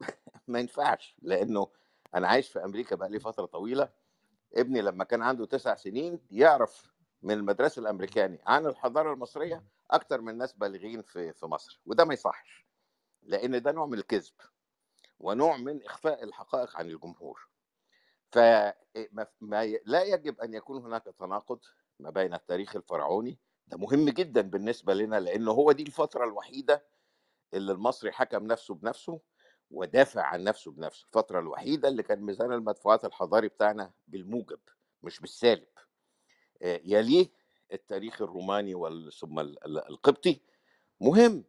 ما 0.48 0.60
ينفعش 0.60 1.16
لأنه 1.22 1.68
أنا 2.14 2.28
عايش 2.28 2.48
في 2.48 2.64
أمريكا 2.64 2.96
بقى 2.96 3.08
لي 3.10 3.20
فترة 3.20 3.46
طويلة 3.46 3.90
ابني 4.56 4.82
لما 4.82 5.04
كان 5.04 5.22
عنده 5.22 5.46
تسع 5.46 5.74
سنين 5.74 6.20
يعرف 6.30 6.92
من 7.22 7.34
المدرسة 7.34 7.80
الأمريكاني 7.80 8.40
عن 8.46 8.66
الحضارة 8.66 9.12
المصرية 9.14 9.64
أكتر 9.90 10.20
من 10.20 10.38
ناس 10.38 10.52
بالغين 10.52 11.02
في 11.02 11.32
في 11.32 11.46
مصر 11.46 11.80
وده 11.86 12.04
ما 12.04 12.14
يصحش 12.14 12.66
لأن 13.22 13.62
ده 13.62 13.72
نوع 13.72 13.86
من 13.86 13.98
الكذب 13.98 14.32
ونوع 15.18 15.56
من 15.56 15.82
إخفاء 15.84 16.24
الحقائق 16.24 16.76
عن 16.76 16.90
الجمهور. 16.90 17.48
ف 18.32 18.38
ما- 19.12 19.26
ما 19.40 19.64
ي- 19.64 19.82
لا 19.86 20.02
يجب 20.02 20.40
أن 20.40 20.54
يكون 20.54 20.82
هناك 20.84 21.04
تناقض 21.18 21.60
ما 22.00 22.10
بين 22.10 22.34
التاريخ 22.34 22.76
الفرعوني 22.76 23.38
ده 23.66 23.76
مهم 23.78 24.08
جدا 24.08 24.40
بالنسبة 24.40 24.94
لنا 24.94 25.20
لأنه 25.20 25.50
هو 25.52 25.72
دي 25.72 25.82
الفترة 25.82 26.24
الوحيدة 26.24 26.84
اللي 27.54 27.72
المصري 27.72 28.12
حكم 28.12 28.46
نفسه 28.46 28.74
بنفسه 28.74 29.20
ودافع 29.70 30.22
عن 30.22 30.44
نفسه 30.44 30.70
بنفسه 30.72 31.04
الفترة 31.06 31.38
الوحيدة 31.40 31.88
اللي 31.88 32.02
كان 32.02 32.20
ميزان 32.22 32.52
المدفوعات 32.52 33.04
الحضاري 33.04 33.48
بتاعنا 33.48 33.92
بالموجب 34.08 34.60
مش 35.02 35.20
بالسالب. 35.20 35.68
آه، 36.62 36.80
يليه 36.84 37.30
التاريخ 37.72 38.22
الروماني 38.22 38.74
ثم 39.10 39.38
ال- 39.40 39.64
ال- 39.64 39.88
القبطي. 39.88 40.40
مهم 41.00 41.44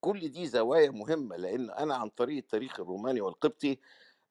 كل 0.00 0.28
دي 0.28 0.46
زوايا 0.46 0.90
مهمة 0.90 1.36
لأن 1.36 1.70
أنا 1.70 1.94
عن 1.94 2.08
طريق 2.08 2.36
التاريخ 2.36 2.80
الروماني 2.80 3.20
والقبطي 3.20 3.78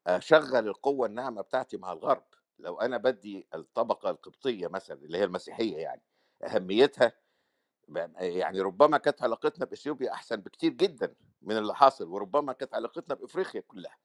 أشغل 0.08 0.68
القوة 0.68 1.08
الناعمة 1.08 1.42
بتاعتي 1.42 1.78
مع 1.78 1.92
الغرب. 1.94 2.24
لو 2.60 2.82
أنا 2.82 2.98
بدي 2.98 3.48
الطبقة 3.56 4.10
القبطية 4.10 4.68
مثلا 4.68 4.98
اللي 4.98 5.18
هي 5.18 5.24
المسيحية 5.24 5.78
يعني 5.78 6.02
أهميتها 6.44 7.14
يعني 8.20 8.62
ربما 8.62 8.98
كانت 8.98 9.24
علاقتنا 9.24 9.66
بإثيوبيا 9.66 10.12
أحسن 10.14 10.36
بكتير 10.36 10.72
جدا 10.74 11.16
من 11.42 11.58
اللي 11.58 11.76
حاصل 11.76 12.08
وربما 12.08 12.54
كانت 12.54 12.74
علاقتنا 12.74 13.16
بإفريقيا 13.16 13.62
كلها. 13.62 13.98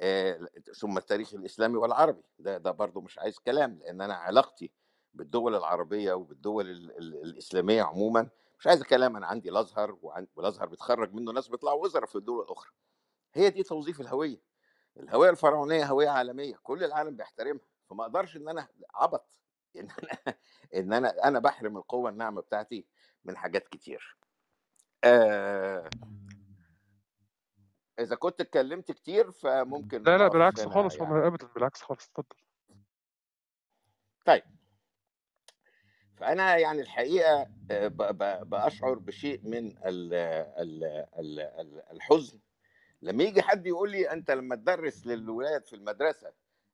آه، 0.00 0.48
ثم 0.76 0.98
التاريخ 0.98 1.34
الإسلامي 1.34 1.76
والعربي. 1.76 2.22
ده 2.38 2.58
ده 2.58 2.70
برضو 2.70 3.00
مش 3.00 3.18
عايز 3.18 3.38
كلام 3.38 3.78
لأن 3.78 4.00
أنا 4.00 4.14
علاقتي 4.14 4.70
بالدول 5.14 5.54
العربية 5.54 6.12
وبالدول 6.12 6.70
ال 6.70 6.98
ال 6.98 7.22
الإسلامية 7.22 7.82
عموما 7.82 8.28
مش 8.58 8.66
عايز 8.66 8.82
كلام 8.82 9.16
أنا 9.16 9.26
عندي 9.26 9.48
الأزهر 9.50 9.98
والأزهر 10.36 10.66
بيتخرج 10.66 11.14
منه 11.14 11.32
ناس 11.32 11.48
بيطلعوا 11.48 11.84
وزراء 11.84 12.06
في 12.06 12.16
الدول 12.16 12.44
الأخرى. 12.44 12.70
هي 13.34 13.50
دي 13.50 13.62
توظيف 13.62 14.00
الهوية. 14.00 14.42
الهوية 14.96 15.30
الفرعونية 15.30 15.84
هوية 15.84 16.08
عالمية 16.08 16.56
كل 16.62 16.84
العالم 16.84 17.16
بيحترمها 17.16 17.64
فما 17.90 18.02
أقدرش 18.02 18.36
إن 18.36 18.48
أنا 18.48 18.68
عبط 18.94 19.40
إن 19.76 19.88
أنا 19.90 20.36
إن 20.74 20.92
أنا 20.92 21.28
أنا 21.28 21.38
بحرم 21.38 21.76
القوة 21.76 22.10
الناعمة 22.10 22.40
بتاعتي 22.40 22.86
من 23.24 23.36
حاجات 23.36 23.68
كتير. 23.68 24.16
آه 25.04 25.90
إذا 27.98 28.16
كنت 28.16 28.40
اتكلمت 28.40 28.92
كتير 28.92 29.30
فممكن 29.30 30.02
لا 30.02 30.18
لا 30.18 30.28
بالعكس 30.28 30.66
خالص 30.66 30.96
يعني 30.96 31.36
بالعكس 31.54 31.82
خالص 31.82 32.08
اتفضل. 32.08 32.36
طيب 34.24 34.42
فأنا 36.24 36.56
يعني 36.56 36.80
الحقيقة 36.80 37.46
آه، 37.70 37.88
ب- 37.88 38.18
ب- 38.18 38.50
بأشعر 38.50 38.94
بشيء 38.94 39.40
من 39.44 39.66
ال 39.66 40.14
ال 40.58 40.84
ال 41.18 41.40
ال 41.40 41.82
الحزن. 41.92 42.38
لما 43.02 43.24
يجي 43.24 43.42
حد 43.42 43.66
يقول 43.66 43.90
لي 43.90 44.12
أنت 44.12 44.30
لما 44.30 44.56
تدرس 44.56 45.06
للولاد 45.06 45.66
في 45.66 45.76
المدرسة 45.76 46.32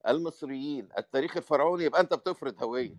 المصريين 0.09 0.89
التاريخ 0.99 1.37
الفرعوني 1.37 1.85
يبقى 1.85 2.01
أنت 2.01 2.15
بتفرض 2.15 2.63
هوية. 2.63 2.97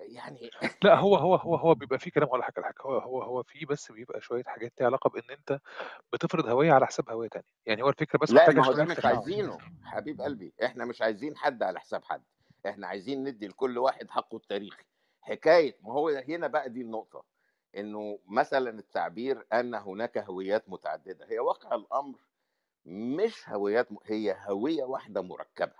يعني 0.00 0.50
لا 0.84 0.94
هو 0.94 1.16
هو 1.16 1.34
هو 1.34 1.56
هو 1.56 1.74
بيبقى 1.74 1.98
فيه 1.98 2.10
كلام 2.10 2.28
حاجة 2.42 2.52
على 2.56 2.66
حاجة 2.66 2.82
هو 2.82 2.98
هو 2.98 3.22
هو 3.22 3.42
فيه 3.42 3.66
بس 3.66 3.92
بيبقى 3.92 4.20
شوية 4.20 4.44
حاجات 4.46 4.72
ليها 4.80 4.86
علاقة 4.88 5.10
بإن 5.10 5.30
أنت 5.30 5.60
بتفرض 6.12 6.46
هوية 6.48 6.72
على 6.72 6.86
حساب 6.86 7.10
هوية 7.10 7.28
تانية. 7.28 7.52
يعني 7.66 7.82
هو 7.82 7.88
الفكرة 7.88 8.18
بس 8.18 8.30
لا 8.30 8.50
ما 8.50 8.66
هو 8.66 8.72
ده 8.72 8.84
مش 8.84 9.04
عايزينه 9.04 9.58
حبيب 9.84 10.20
قلبي. 10.20 10.52
إحنا 10.64 10.84
مش 10.84 11.02
عايزين 11.02 11.36
حد 11.36 11.62
على 11.62 11.80
حساب 11.80 12.04
حد. 12.04 12.22
إحنا 12.66 12.86
عايزين 12.86 13.24
ندي 13.24 13.48
لكل 13.48 13.78
واحد 13.78 14.10
حقه 14.10 14.36
التاريخي. 14.36 14.84
حكاية 15.20 15.76
ما 15.82 15.92
هو 15.92 16.08
هنا 16.08 16.46
بقى 16.46 16.68
دي 16.70 16.80
النقطة 16.80 17.24
إنه 17.76 18.18
مثلا 18.26 18.70
التعبير 18.78 19.46
أن 19.52 19.74
هناك 19.74 20.18
هويات 20.18 20.68
متعددة 20.68 21.26
هي 21.28 21.38
واقع 21.38 21.74
الأمر 21.74 22.18
مش 22.84 23.48
هويات 23.48 23.92
م... 23.92 23.96
هي 24.04 24.36
هوية 24.48 24.84
واحدة 24.84 25.20
مركبة. 25.22 25.74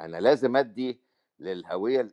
أنا 0.00 0.16
لازم 0.20 0.56
أدي 0.56 1.00
للهوية 1.38 2.08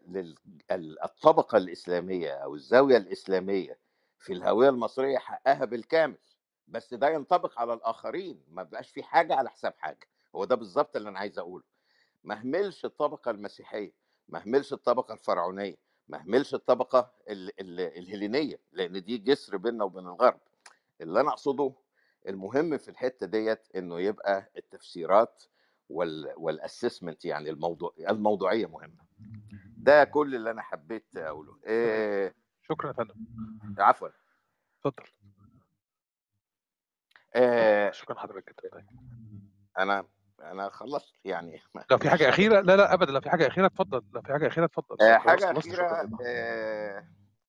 للطبقه 0.71 1.57
الإسلامية 1.57 2.31
أو 2.31 2.55
الزاوية 2.55 2.97
الإسلامية 2.97 3.79
في 4.19 4.33
الهوية 4.33 4.69
المصرية 4.69 5.17
حقها 5.17 5.65
بالكامل 5.65 6.17
بس 6.67 6.93
ده 6.93 7.09
ينطبق 7.09 7.59
على 7.59 7.73
الآخرين 7.73 8.43
ما 8.47 8.63
بقاش 8.63 8.89
في 8.89 9.03
حاجة 9.03 9.35
على 9.35 9.49
حساب 9.49 9.73
حاجة. 9.77 10.07
هو 10.35 10.45
ده 10.45 10.55
بالظبط 10.55 10.95
اللي 10.95 11.09
أنا 11.09 11.19
عايز 11.19 11.39
أقوله. 11.39 11.63
ما 12.23 12.35
اهملش 12.39 12.85
الطبقة 12.85 13.31
المسيحية 13.31 13.91
ما 14.27 14.39
اهملش 14.41 14.73
الطبقة 14.73 15.13
الفرعونية. 15.13 15.75
ما 16.07 16.17
اهملش 16.21 16.53
الطبقة 16.53 17.11
ال... 17.29 17.59
ال... 17.61 17.79
الهلينيه 17.79 18.59
لأن 18.71 19.03
دي 19.03 19.17
جسر 19.17 19.57
بيننا 19.57 19.83
وبين 19.83 20.07
الغرب. 20.07 20.39
اللي 21.01 21.21
أنا 21.21 21.29
أقصده 21.29 21.73
المهم 22.27 22.77
في 22.77 22.89
الحتة 22.89 23.25
ديت 23.27 23.67
إنه 23.75 23.99
يبقى 23.99 24.51
التفسيرات 24.57 25.43
وال 25.89 26.33
والاسسمنت 26.37 27.25
يعني 27.25 27.49
الموضوع 27.49 27.93
الموضوعية 28.09 28.65
مهمة. 28.65 29.05
ده 29.77 30.03
كل 30.03 30.35
اللي 30.35 30.51
أنا 30.51 30.61
حبيت 30.61 31.17
أقوله. 31.17 31.59
إيه 31.65 32.35
شكرا 32.69 32.87
يا 32.87 32.93
فندم. 32.93 33.15
عفوا. 33.79 34.09
اتفضل. 34.85 35.09
إيه 37.35 37.91
شكرا 37.91 38.19
حضرتك 38.19 38.85
أنا 39.79 40.07
أنا 40.51 40.69
خلصت 40.69 41.13
يعني. 41.25 41.61
لو 41.91 41.97
في 41.97 42.09
حاجة 42.09 42.29
أخيرة 42.29 42.61
لا 42.61 42.75
لا 42.75 42.93
ابدا 42.93 43.11
لو 43.11 43.21
في 43.21 43.29
حاجة 43.29 43.47
أخيرة 43.47 43.65
اتفضل 43.65 44.03
لو 44.13 44.21
في 44.21 44.33
حاجة 44.33 44.47
أخيرة 44.47 44.65
اتفضل. 44.65 45.01
آه، 45.01 45.17
حاجة 45.17 45.51
أخيرة 45.51 46.09
آه، 46.25 47.07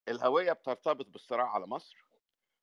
الهوية 0.08 0.52
بترتبط 0.52 1.06
بالصراع 1.06 1.50
على 1.54 1.66
مصر 1.66 2.06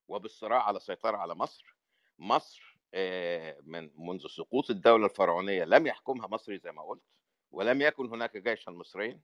وبالصراع 0.08 0.64
على 0.64 0.78
السيطره 0.78 1.18
على 1.18 1.36
مصر. 1.36 1.76
مصر 2.20 2.80
آه، 2.94 3.58
من 3.64 3.90
منذ 3.96 4.28
سقوط 4.28 4.70
الدولة 4.70 5.06
الفرعونية 5.06 5.64
لم 5.64 5.88
يحكمها 5.88 6.28
مصري 6.28 6.58
زي 6.58 6.72
ما 6.72 6.82
قلت 6.84 7.04
ولم 7.52 7.82
يكن 7.82 8.10
هناك 8.10 8.38
جيشا 8.38 8.72
مصريا 8.72 9.20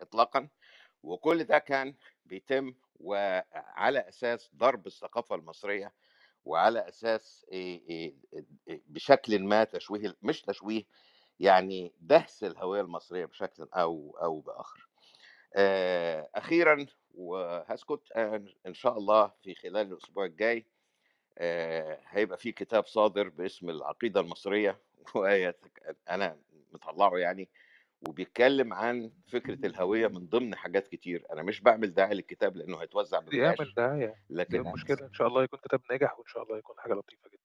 اطلاقا. 0.00 0.48
وكل 1.02 1.44
ده 1.44 1.58
كان 1.58 1.94
بيتم 2.24 2.74
وعلى 3.00 4.08
أساس 4.08 4.50
ضرب 4.56 4.86
الثقافة 4.86 5.34
المصرية 5.34 5.92
وعلى 6.44 6.88
أساس 6.88 7.46
إيه 7.52 7.82
إيه 7.88 8.14
إيه 8.68 8.82
بشكل 8.86 9.42
ما 9.44 9.64
تشويه 9.64 10.16
مش 10.22 10.42
تشويه 10.42 10.82
يعني 11.40 11.92
دهس 12.00 12.44
الهوية 12.44 12.80
المصرية 12.80 13.24
بشكل 13.26 13.68
أو 13.74 14.18
أو 14.22 14.40
بآخر. 14.40 14.88
أخيرا 16.34 16.86
وهسكت 17.14 18.00
آه، 18.16 18.44
إن 18.66 18.74
شاء 18.74 18.98
الله 18.98 19.32
في 19.42 19.54
خلال 19.54 19.92
الأسبوع 19.92 20.24
الجاي 20.24 20.66
هيبقى 22.08 22.38
في 22.38 22.52
كتاب 22.52 22.86
صادر 22.86 23.28
باسم 23.28 23.70
العقيدة 23.70 24.20
المصرية 24.20 24.80
ويتك- 25.16 25.96
أنا 26.10 26.38
مطلعه 26.72 27.16
يعني 27.16 27.48
وبيتكلم 28.08 28.72
عن 28.72 29.10
فكرة 29.26 29.66
الهوية 29.66 30.08
من 30.08 30.26
ضمن 30.26 30.54
حاجات 30.54 30.88
كتير. 30.88 31.26
أنا 31.32 31.42
مش 31.42 31.60
بعمل 31.60 31.94
داعي 31.94 32.14
للكتاب 32.14 32.56
لأنه 32.56 32.76
هيتوزع 32.82 33.20
ببلاش 33.20 33.74
دعايه 33.74 34.06
دي 34.06 34.34
لكن 34.34 34.66
المشكلة 34.66 35.06
إن 35.06 35.12
شاء 35.12 35.26
الله 35.28 35.42
يكون 35.42 35.58
كتاب 35.64 35.80
ناجح 35.90 36.18
وإن 36.18 36.26
شاء 36.26 36.42
الله 36.42 36.58
يكون 36.58 36.76
حاجة 36.78 36.92
لطيفة 36.92 37.28
جدا. 37.28 37.42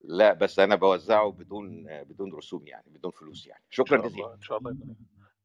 لا 0.00 0.32
بس 0.32 0.58
أنا 0.58 0.74
بوزعه 0.74 1.30
بدون 1.30 1.86
بدون 2.04 2.34
رسوم 2.34 2.66
يعني 2.66 2.90
بدون 2.90 3.10
فلوس 3.10 3.46
يعني. 3.46 3.62
إن 3.64 3.70
شكرا 3.70 4.08
جزيلا. 4.08 4.34
إن 4.34 4.40
شاء 4.40 4.58
الله 4.58 4.70
يكون 4.70 4.96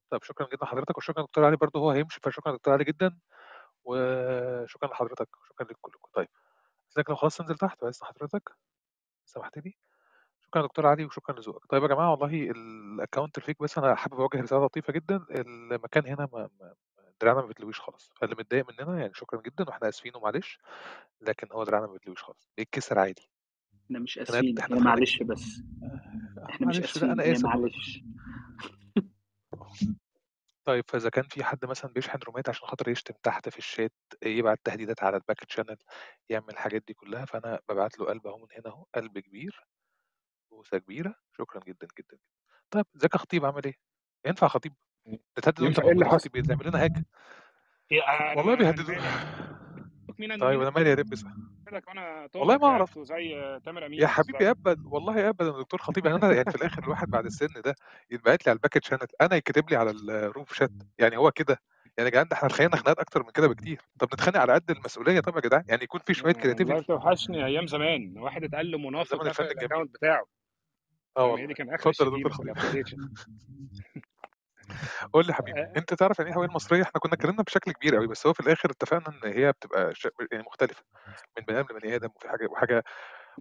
طب 0.10 0.24
شكرا 0.24 0.48
جدا 0.48 0.66
لحضرتك 0.66 0.98
وشكرا 0.98 1.24
دكتور 1.24 1.46
علي 1.46 1.56
برضه. 1.56 1.80
هو 1.80 1.92
هيمشي 1.92 2.20
فشكرا 2.24 2.56
دكتور 2.56 2.74
علي 2.74 2.84
جدا 2.84 3.18
وشكرا 3.84 4.90
لحضرتك 4.90 5.38
وشكرا 5.42 5.68
لكم 5.72 6.10
طيب 6.14 6.28
ازيك 6.92 7.10
لو 7.10 7.16
خلاص 7.16 7.38
تنزل 7.38 7.56
تحت 7.56 7.84
بس 7.84 8.04
حضرتك 8.04 8.56
سمحت 9.26 9.60
شكرا 10.50 10.62
دكتور 10.62 10.86
علي 10.88 11.06
وشكرا 11.06 11.40
لذوقك. 11.40 11.66
طيب 11.70 11.84
يا 11.84 11.88
جماعة 11.88 12.12
والله 12.12 12.52
الاكونت 12.52 13.38
الفيك 13.38 13.62
بس 13.64 13.78
أنا 13.78 13.96
حابب 13.96 14.20
أوجه 14.22 14.42
رسالة 14.42 14.66
لطيفة 14.66 14.94
جدا. 14.94 15.26
المكان 15.30 16.06
هنا 16.08 16.30
ما 16.34 16.50
ما- 16.60 16.74
دراعنا 17.22 17.42
ما 17.42 17.48
بتلويش 17.48 17.80
خالص. 17.80 18.12
فاللي 18.16 18.36
متضايق 18.40 18.66
مننا 18.70 19.00
يعني 19.00 19.14
شكرا 19.14 19.42
جدا 19.42 19.64
وإحنا 19.68 19.90
آسفين 19.90 20.12
ومعلش 20.16 20.60
لكن 21.22 21.48
هو 21.52 21.64
دراعنا 21.64 21.88
ما 21.88 21.94
بتلويش 21.94 22.24
خالص. 22.24 22.50
بيتكسر 22.58 23.00
عادي. 23.00 23.30
إحنا 23.86 24.00
مش 24.00 24.20
خناقات 24.20 24.44
هي 24.46 24.56
خناقات 24.62 24.84
معلش 24.86 25.24
بس. 25.24 25.62
إحنا 26.50 26.68
مش 26.68 26.76
معلش 26.78 27.04
أنا 27.04 27.24
هي 27.24 27.32
آسف. 27.32 27.44
والله 27.46 27.60
معلش. 27.60 28.02
طيب 30.66 30.84
فإذا 30.88 31.10
كان 31.10 31.24
في 31.24 31.44
حد 31.44 31.66
مثلا 31.66 31.92
بيشحن 31.94 32.20
رومات 32.28 32.50
عشان 32.50 32.68
خاطر 32.68 32.90
يشتم 32.90 33.14
تحت 33.24 33.50
في 33.50 33.58
الشات 33.58 33.94
يبعت 34.26 34.60
تهديدات 34.64 35.04
على 35.04 35.18
ال 35.18 35.22
back 35.22 35.40
channel 35.44 35.78
يعمل 36.30 36.50
الحاجات 36.50 36.84
دي 36.88 36.94
كلها 36.94 37.26
فأنا 37.26 37.60
ببعت 37.70 38.00
له 38.00 38.06
قلب 38.06 38.28
أهو 38.28 38.38
من 38.38 38.48
هنا 38.58 38.68
أهو 38.76 38.86
قلب 38.96 39.20
كبير. 39.20 39.68
بوسه 40.60 40.78
كبيرة. 40.78 41.16
شكرا 41.38 41.62
جدا 41.68 41.88
جدا 42.00 42.18
طيب 42.72 42.86
ازيك 42.96 43.14
يا 43.14 43.20
خطيب؟ 43.20 43.46
عامل 43.46 43.64
إيه؟ 43.66 43.74
ينفع 44.26 44.48
خطيب؟ 44.48 44.74
نتهدد 45.40 45.60
ينفع 45.60 45.84
إيه 45.84 45.92
اللي 45.92 46.06
حصل؟ 46.06 46.30
خطيب؟ 46.30 46.32
بيعمل 46.32 46.68
لنا 46.68 46.84
hack 46.84 46.92
إيه 47.92 48.02
أنا 48.02 48.38
والله 48.38 48.56
بيهددونا 48.56 49.02
مين 50.20 50.32
أنا 50.32 50.46
طيب 50.46 50.62
أنا 50.62 50.70
مالي 50.70 50.90
يا 50.90 50.96
وأنا 51.88 52.30
والله 52.36 52.58
ما 52.58 52.68
أعرف. 52.68 52.98
رقبته 52.98 53.04
زي 53.04 53.60
تامر 53.66 53.86
أمين 53.86 54.02
يا 54.02 54.08
حبيبي 54.08 54.50
ابدا 54.50 54.76
والله 54.86 55.30
ابدا 55.30 55.46
يا 55.46 55.52
دكتور 55.52 55.80
خطيب. 55.80 56.06
يعني 56.06 56.18
أنا 56.18 56.34
يعني 56.34 56.52
في 56.52 56.58
الآخر 56.58 56.84
الواحد 56.84 57.08
بعد 57.10 57.26
السن 57.26 57.62
ده 57.66 57.76
يتبعت 58.12 58.46
لي 58.46 58.50
على 58.50 58.56
back 58.58 58.84
channel 58.84 59.05
ال 59.05 59.08
أنا 59.22 59.36
يكتب 59.36 59.70
لي 59.70 59.76
على 59.76 59.92
rough 59.92 60.54
شات. 60.54 60.72
يعني 60.98 61.18
هو 61.18 61.32
كده. 61.32 61.58
يعني 61.98 62.10
يا 62.10 62.12
جدعان 62.12 62.28
ده 62.28 62.36
إحنا 62.36 62.50
تخيلنا 62.50 62.76
خناقات 62.76 63.00
أكتر 63.00 63.24
من 63.24 63.30
كده 63.32 63.48
بكتير. 63.48 63.82
طب 64.00 64.08
نتخانق 64.14 64.38
على 64.40 64.54
قد 64.54 64.72
المسؤولية؟ 64.72 65.20
طب 65.20 65.36
يا 65.36 65.42
جدعان 65.42 65.64
يعني 65.68 65.84
يكون 65.84 66.02
في 66.06 66.14
شوية 66.14 66.34
والله 66.34 66.44
creativity. 66.44 66.82
بتوحشني 66.82 67.46
أيام 67.46 67.68
زمان. 67.68 68.18
واحد 68.18 68.44
اتقال 68.44 68.72
له 68.72 68.78
من 68.78 68.86
منافق 68.88 69.18
زمن 69.18 69.28
الفن 69.30 69.44
الجميل. 69.44 69.86
بتاعه. 69.86 70.26
آه 71.18 71.36
دي 71.36 71.42
والله. 71.42 71.54
كان 71.54 71.74
آخر 71.74 71.90
الشتيمه 71.90 72.30
في 72.30 72.44
application 72.44 73.04
ال 73.04 73.10
قول 75.14 75.28
لي 75.28 75.34
حبيبي 75.34 75.62
أنت 75.62 75.94
تعرف 75.94 76.20
يعني 76.20 76.32
إيه 76.32 76.38
هويه 76.38 76.48
مصرية؟ 76.48 76.82
إحنا 76.84 77.00
كنا 77.00 77.14
اتكلمنا 77.14 77.44
بشكل 77.44 77.72
كبير 77.72 77.96
قوي 77.96 78.08
بس 78.08 78.28
هو 78.28 78.34
في 78.34 78.40
الآخر 78.40 78.72
اتفقنا 78.72 79.08
إن 79.08 79.34
هي 79.34 79.52
بتبقى 79.52 79.96
ش... 79.96 80.08
يعني 80.32 80.44
مختلفة 80.44 80.84
من 81.38 81.46
بني 81.46 81.60
آدم 81.60 81.78
لبني 81.78 81.96
آدم 81.96 82.10
وفي 82.16 82.30
حاجة 82.30 82.48
وحاجة 82.48 82.84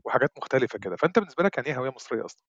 وحاجات 0.05 0.31
مختلفة 0.39 0.79
كده. 0.79 0.97
فأنت 0.97 1.19
بالنسبة 1.19 1.45
لك 1.45 1.57
يعني 1.57 1.69
إيه 1.69 1.79
هويه 1.79 1.91
مصرية 1.91 2.25
أصلا؟ 2.25 2.45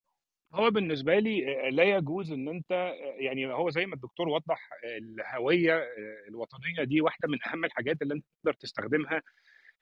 هو 0.53 0.69
بالنسبة 0.71 1.19
لي 1.19 1.67
آه، 1.67 1.69
لا 1.69 1.83
يجوز 1.83 2.31
إن 2.31 2.47
أنت 2.47 2.71
آه، 2.71 2.93
يعني 3.17 3.53
هو 3.53 3.69
زي 3.69 3.85
ما 3.85 3.95
الدكتور 3.95 4.29
وضح 4.29 4.69
آه، 4.85 4.97
الهوية 4.97 5.77
آه، 5.77 6.27
الوطنية 6.27 6.83
دي 6.83 7.01
واحدة 7.01 7.27
من 7.27 7.37
أهم 7.47 7.65
الحاجات 7.65 8.01
اللي 8.01 8.13
أنت 8.13 8.25
تقدر 8.43 8.53
تستخدمها 8.53 9.21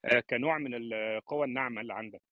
آه، 0.04 0.22
كنوع 0.30 0.58
من 0.58 0.70
القوى 0.74 1.46
الناعمه 1.46 1.80
اللي 1.80 1.94
عندك. 1.94 2.22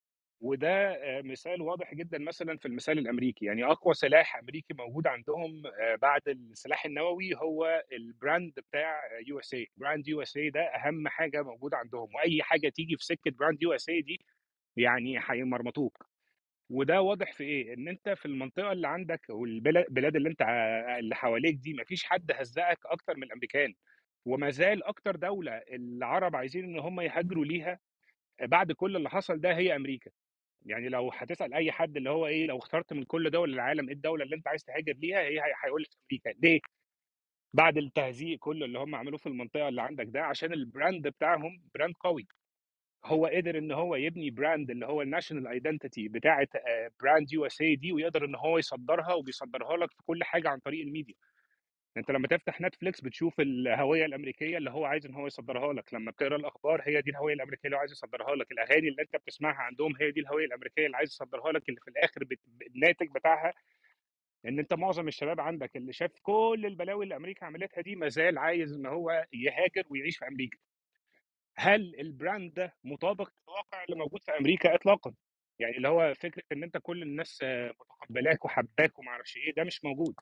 وده 0.41 0.69
آه، 0.95 1.23
مثال 1.23 1.63
واضح 1.63 1.95
جدا 1.95 2.19
مثلا 2.19 2.57
في 2.59 2.67
المثال 2.69 2.99
الأمريكي. 2.99 3.45
يعني 3.47 3.65
أقوى 3.65 3.95
سلاح 3.95 4.37
أمريكي 4.37 4.75
موجود 4.75 5.07
عندهم 5.07 5.67
آه، 5.67 5.95
بعد 5.97 6.23
السلاح 6.29 6.87
النووي 6.87 7.35
هو 7.37 7.85
ال 7.93 8.03
brand 8.03 8.53
بتاع 8.61 9.01
USA 9.27 9.55
brand 9.55 10.09
USA 10.09 10.51
ده 10.51 10.61
أهم 10.61 11.09
حاجة 11.09 11.43
موجوده 11.43 11.77
عندهم. 11.77 12.15
وأي 12.15 12.43
حاجة 12.43 12.69
تيجي 12.69 12.97
في 12.97 13.05
سكة 13.05 13.31
brand 13.31 13.63
USA 13.63 14.03
دي 14.03 14.21
يعني 14.77 15.19
هيمرمطوك. 15.27 16.07
وده 16.71 17.01
واضح 17.03 17.33
في 17.33 17.45
إيه؟ 17.45 17.75
إن 17.75 17.89
أنت 17.89 18.09
في 18.11 18.27
المنطقة 18.27 18.73
اللي 18.73 18.89
عندك 18.89 19.21
والبلاد 19.31 20.17
اللي 20.17 20.29
أنت 20.29 20.43
اللي 20.99 21.15
حواليك 21.17 21.55
دي 21.57 21.75
مفيش 21.75 22.05
حد 22.05 22.33
هزقك 22.33 22.79
أكتر 22.87 23.17
من 23.17 23.23
الأمريكان. 23.23 23.75
وما 24.27 24.51
زال 24.51 24.85
أكتر 24.85 25.17
دولة 25.17 25.53
العرب 25.53 26.37
عايزين 26.37 26.65
إن 26.65 26.79
هم 26.79 27.01
يهاجروا 27.01 27.45
ليها 27.45 27.79
بعد 28.43 28.73
كل 28.73 28.97
اللي 28.97 29.11
حصل 29.11 29.41
ده 29.41 29.57
هي 29.57 29.77
أمريكا. 29.77 30.11
يعني 30.67 30.89
لو 30.89 31.11
هتسأل 31.15 31.55
أي 31.55 31.73
حد 31.73 31.97
اللي 31.97 32.11
هو 32.11 32.27
إيه 32.27 32.47
لو 32.47 32.59
اخترت 32.59 32.93
من 32.93 33.05
كل 33.05 33.31
دول 33.31 33.55
العالم 33.55 33.89
إيه 33.89 33.95
الدولة 33.95 34.25
اللي 34.25 34.37
أنت 34.37 34.49
عايز 34.49 34.65
تهاجر 34.65 34.93
ليها 34.95 35.21
هي 35.21 35.41
هيقول 35.65 35.83
لك 35.83 35.89
أمريكا. 36.13 36.41
ليه؟ 36.47 36.61
بعد 37.55 37.79
التهزيق 37.79 38.39
كله 38.39 38.67
اللي 38.67 38.79
هم 38.79 38.95
عملوه 38.95 39.19
في 39.19 39.27
المنطقة 39.29 39.69
اللي 39.69 39.83
عندك 39.83 40.07
ده 40.09 40.23
عشان 40.25 40.53
ال 40.53 40.62
brand 40.62 41.09
بتاعهم 41.09 41.63
brand 41.75 41.95
قوي. 42.01 42.27
هو 43.05 43.27
قدر 43.27 43.59
إن 43.59 43.73
هو 43.73 43.97
يبني 43.97 44.31
brand 44.31 44.71
اللي 44.71 44.87
هو 44.87 45.03
ال 45.03 45.08
national 45.08 45.47
identity 45.49 46.09
بتاعة 46.09 46.49
brand 47.03 47.33
USA 47.33 47.77
دي 47.77 47.93
ويقدر 47.93 48.25
إن 48.25 48.35
هو 48.37 48.59
يصدرها 48.59 49.15
وبيصدرها 49.15 49.77
لك 49.77 49.91
في 49.93 50.03
كل 50.07 50.25
حاجة 50.25 50.49
عن 50.49 50.59
طريق 50.59 50.83
الميديا. 50.87 51.15
أنت 51.97 52.11
لما 52.11 52.29
تفتح 52.29 52.61
نتفليكس 52.61 53.01
بتشوف 53.01 53.41
الهوية 53.41 54.05
الأمريكية 54.05 54.57
اللي 54.59 54.71
هو 54.71 54.85
عايز 54.85 55.07
إن 55.07 55.15
هو 55.15 55.27
يصدرها 55.27 55.73
لك 55.73 55.95
لما 55.95 56.11
بتقرأ 56.11 56.37
الأخبار 56.37 56.83
هي 56.87 57.03
دي 57.03 57.11
الهوية 57.11 57.35
الأمريكية 57.35 57.65
اللي 57.65 57.77
هو 57.77 57.81
عايز 57.81 57.93
يصدرها 57.93 58.37
لك 58.37 58.53
الأغاني 58.53 58.89
اللي 58.89 59.03
أنت 59.03 59.17
بتسمعها 59.17 59.63
عندهم 59.63 59.97
هي 60.01 60.11
دي 60.11 60.21
الهوية 60.21 60.45
الأمريكية 60.45 60.87
اللي 60.87 60.97
عايز 60.97 61.09
يصدرها 61.11 61.53
لك 61.53 61.69
اللي 61.69 61.81
في 61.81 61.89
الآخر 61.89 62.25
بت... 62.25 62.41
الناتج 62.67 63.09
بتاعها 63.15 63.53
إن 64.47 64.59
أنت 64.59 64.75
معظم 64.75 65.09
الشباب 65.09 65.41
عندك 65.41 65.77
اللي 65.77 65.93
شاف 65.93 66.11
كل 66.23 66.63
البلاوي 66.67 67.05
اللي 67.05 67.17
أمريكا 67.17 67.47
عملتها 67.47 67.81
دي 67.83 67.97
ما 67.97 68.09
زال 68.09 68.39
عايز 68.39 68.73
إن 68.73 68.87
هو 68.87 69.27
يهاجر 69.33 69.85
ويعيش 69.91 70.19
في 70.19 70.29
أمريكا. 70.29 70.59
هل 71.57 71.95
ال 72.01 72.10
brand 72.10 72.55
ده 72.55 72.75
مطابق 72.85 73.31
للواقع 73.49 73.85
اللي 73.85 73.97
موجود 73.97 74.23
في 74.25 74.33
أمريكا 74.39 74.75
اطلاقا؟ 74.75 75.15
يعني 75.59 75.77
اللي 75.77 75.89
هو 75.89 76.15
فكرة 76.15 76.43
إن 76.53 76.63
أنت 76.63 76.79
كل 76.83 77.03
الناس 77.03 77.39
متقبلاك 77.81 78.45
وحباك 78.45 78.99
وما 78.99 79.23
إيه 79.37 79.55
ده 79.55 79.65
مش 79.65 79.85
موجود. 79.85 80.15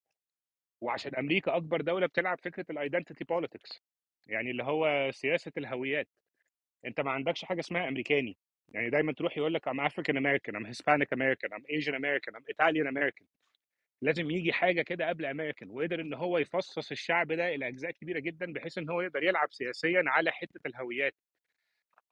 وعشان 0.80 1.14
أمريكا 1.14 1.56
أكبر 1.56 1.80
دولة 1.80 2.06
بتلعب 2.06 2.38
فكرة 2.40 2.66
ال 2.70 2.76
identity 2.76 3.24
politics 3.24 3.82
يعني 4.26 4.50
اللي 4.50 4.62
هو 4.64 5.10
سياسة 5.12 5.52
الهويات. 5.58 6.08
أنت 6.86 7.00
ما 7.00 7.10
عندكش 7.10 7.44
حاجة 7.44 7.60
اسمها 7.60 7.88
أمريكاني 7.88 8.36
يعني 8.68 8.90
دايما 8.90 9.12
تروح 9.12 9.36
يقول 9.38 9.54
لك 9.54 9.68
I'm 9.68 9.80
African 9.80 10.16
American 10.16 10.56
I'm 10.56 10.66
Hispanic 10.66 11.12
American 11.12 11.52
I'm 11.52 11.62
Asian 11.70 11.94
American 11.94 12.36
I'm 12.36 12.44
Italian 12.48 12.86
American 12.86 13.26
لازم 14.02 14.30
يجي 14.30 14.52
حاجة 14.52 14.82
كده 14.82 15.08
قبل 15.08 15.24
امريكان 15.26 15.70
وقدر 15.70 16.00
إن 16.00 16.14
هو 16.14 16.38
يفصص 16.38 16.90
الشعب 16.90 17.32
ده 17.32 17.54
إلى 17.54 17.68
أجزاء 17.68 17.90
كبيرة 17.90 18.18
جدا 18.18 18.52
بحيث 18.52 18.78
إن 18.78 18.90
هو 18.90 19.00
يقدر 19.00 19.22
يلعب 19.22 19.52
سياسيا 19.52 20.04
على 20.06 20.30
حتة 20.32 20.60
الهويات. 20.66 21.14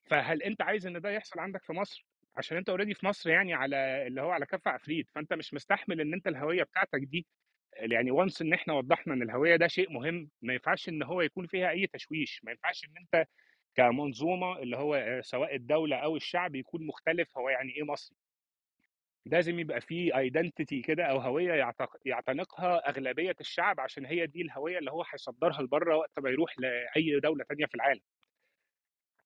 فهل 0.05 0.43
أنت 0.43 0.63
عايز 0.63 0.87
إن 0.87 1.01
ده 1.01 1.11
يحصل 1.11 1.41
عندك 1.41 1.63
في 1.65 1.73
مصر؟ 1.73 2.07
عشان 2.37 2.57
أنت 2.57 2.69
already 2.69 2.95
في 2.95 3.07
مصر 3.07 3.31
يعني 3.31 3.55
على 3.55 4.07
اللي 4.07 4.21
هو 4.23 4.31
على 4.31 4.47
كف 4.47 4.69
عفريت 4.69 5.11
فأنت 5.11 5.33
مش 5.33 5.55
مستحمل 5.55 6.01
إن 6.01 6.15
أنت 6.15 6.27
الهوية 6.29 6.63
بتاعتك 6.63 7.01
دي 7.01 7.27
يعني 7.77 8.11
once 8.11 8.36
و 8.36 8.43
إن 8.43 8.53
إحنا 8.53 8.75
وضحنا 8.75 9.15
إن 9.15 9.23
الهوية 9.23 9.57
ده 9.57 9.67
شيء 9.69 9.91
مهم 9.93 10.31
ما 10.43 10.53
ينفعش 10.53 10.89
إن 10.89 11.03
هو 11.03 11.21
يكون 11.23 11.47
فيها 11.47 11.71
أي 11.71 11.87
تشويش 11.87 12.41
ما 12.45 12.51
ينفعش 12.51 12.85
إن 12.85 12.95
أنت 12.97 13.29
كمنظومة 13.75 14.59
اللي 14.59 14.77
هو 14.77 15.21
سواء 15.25 15.55
الدولة 15.57 15.97
أو 15.97 16.17
الشعب 16.17 16.55
يكون 16.55 16.87
مختلف 16.87 17.39
هو 17.39 17.49
يعني 17.49 17.73
إيه 17.77 17.83
مصري؟ 17.83 18.17
لازم 19.27 19.59
يبقى 19.59 19.81
فيه 19.81 20.19
identity 20.19 20.83
كده 20.83 21.05
أو 21.05 21.19
هوية 21.19 21.73
يعتنقها 22.07 22.89
أغلبية 22.89 23.35
الشعب 23.41 23.81
عشان 23.81 24.07
هي 24.07 24.27
دي 24.27 24.43
الهوية 24.43 24.79
اللي 24.79 24.91
هو 24.91 25.05
هيصدرها 25.13 25.63
لبره 25.63 25.97
وقت 25.97 26.19
ما 26.19 26.31
يروح 26.31 26.55
لأي 26.59 27.21
دولة 27.21 27.45
تانية 27.49 27.67
في 27.67 27.75
العالم. 27.75 28.01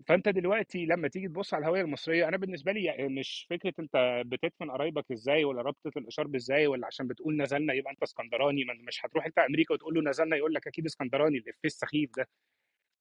فأنت 0.09 0.28
دلوقتي 0.28 0.87
لما 0.87 1.09
تيجي 1.09 1.28
تبص 1.28 1.55
على 1.55 1.62
الهوية 1.62 1.81
المصرية 1.83 2.28
أنا 2.28 2.37
بالنسبة 2.37 2.73
لي 2.73 2.85
يعني 2.85 3.09
مش 3.09 3.47
فكرة 3.51 3.73
أنت 3.78 4.23
بتدفن 4.27 4.70
قرايبك 4.70 5.12
إزاي 5.12 5.45
ولا 5.45 5.62
رابطة 5.62 5.91
الإشارب 5.99 6.35
إزاي 6.35 6.66
ولا 6.66 6.87
عشان 6.87 7.07
بتقول 7.07 7.37
نزلنا 7.37 7.74
يبقى 7.74 7.93
أنت 7.93 8.03
إسكندراني 8.03 8.65
مش 8.89 9.07
هتروح 9.07 9.27
أنت 9.27 9.39
أمريكا 9.39 9.74
وتقول 9.74 9.95
له 9.95 10.11
نزلنا 10.11 10.37
يقول 10.37 10.55
لك 10.55 10.66
أكيد 10.66 10.87
إسكندراني 10.87 11.39
الافيه 11.39 11.59
السخيف 11.65 12.11
ده. 12.16 12.28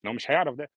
هو 0.07 0.13
مش 0.13 0.31
هيعرف 0.31 0.55
ده. 0.55 0.69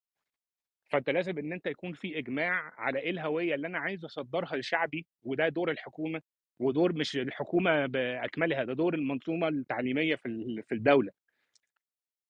فأنت 0.91 1.11
لازم 1.11 1.39
إن 1.39 1.53
أنت 1.53 1.67
يكون 1.67 1.93
في 1.93 2.19
إجماع 2.19 2.73
على 2.79 2.99
إيه 3.01 3.11
الهوية 3.11 3.55
اللي 3.55 3.67
أنا 3.67 3.79
عايز 3.79 4.05
أصدرها 4.05 4.57
لشعبي 4.57 5.07
وده 5.25 5.49
دور 5.49 5.71
الحكومة 5.71 6.23
ودور 6.61 6.93
مش 6.93 7.17
الحكومة 7.17 7.87
بأكملها 7.87 8.65
ده 8.65 8.73
دور 8.75 8.95
المنظومة 8.95 9.49
التعليمية 9.49 10.15
في 10.17 10.63
في 10.69 10.75
الدولة. 10.75 11.13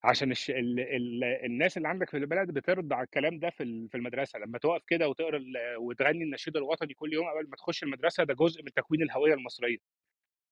عشان 0.04 0.30
الش... 0.30 0.50
ال... 0.50 0.80
ال... 0.80 1.24
الناس 1.24 1.76
اللي 1.76 1.88
عندك 1.88 2.10
في 2.10 2.16
البلد 2.16 2.50
بترضى 2.50 2.94
على 2.94 3.04
الكلام 3.04 3.38
ده 3.38 3.50
في 3.50 3.88
في 3.88 3.96
المدرسة 3.96 4.38
لما 4.38 4.58
تقف 4.58 4.82
كده 4.86 5.08
وتقرا 5.08 5.36
ال... 5.36 5.76
وتغني 5.78 6.24
النشيد 6.24 6.56
الوطني 6.56 6.94
كل 6.94 7.12
يوم 7.12 7.26
قبل 7.28 7.48
ما 7.50 7.56
تخش 7.56 7.82
المدرسة 7.82 8.24
ده 8.24 8.34
جزء 8.34 8.62
من 8.62 8.72
تكوين 8.72 9.02
الهوية 9.02 9.34
المصرية. 9.34 9.78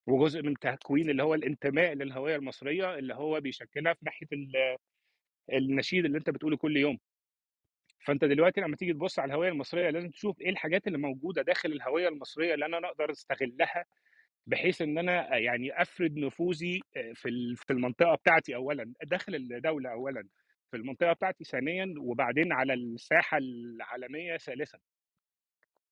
وجزء 0.07 0.43
من 0.43 0.55
تكوين 0.55 1.11
اللي 1.11 1.23
هو 1.23 1.35
الانتماء 1.35 1.93
للهوية 1.95 2.37
المصرية 2.37 2.95
اللي 2.99 3.15
هو 3.15 3.41
بيشكلها 3.41 3.95
في 3.95 4.01
ناحية 4.05 4.27
ال... 4.33 4.77
النشيد 5.53 6.05
اللي 6.05 6.19
انت 6.19 6.31
بتقوله 6.31 6.57
كل 6.57 6.77
يوم. 6.77 6.99
فانت 8.07 8.25
دلوقتي 8.25 8.61
لما 8.61 8.77
تيجي 8.77 8.93
تبص 8.93 9.19
على 9.19 9.29
الهوية 9.29 9.49
المصرية 9.49 9.91
لازم 9.91 10.11
تشوف 10.11 10.41
إيه 10.41 10.51
الحاجات 10.51 10.87
اللي 10.87 10.99
موجودة 10.99 11.43
داخل 11.43 11.73
الهوية 11.73 12.09
المصرية 12.09 12.55
اللي 12.55 12.67
أنا 12.67 12.89
أقدر 12.89 13.11
استغلها 13.11 13.85
بحيث 14.47 14.83
إن 14.83 14.99
أنا 14.99 15.37
يعني 15.37 15.83
افرض 15.83 16.13
نفوذي 16.19 16.81
في 17.15 17.55
في 17.57 17.71
المنطقة 17.73 18.15
بتاعتي 18.15 18.55
اولا 18.55 18.93
داخل 19.05 19.35
الدولة 19.35 19.93
اولا 19.93 20.29
في 20.71 20.77
المنطقة 20.77 21.13
بتاعتي 21.13 21.45
ثانيا 21.45 21.95
وبعدين 21.99 22.53
على 22.53 22.75
الساحة 22.75 23.39
العالمية 23.39 24.37
ثالثا. 24.37 24.79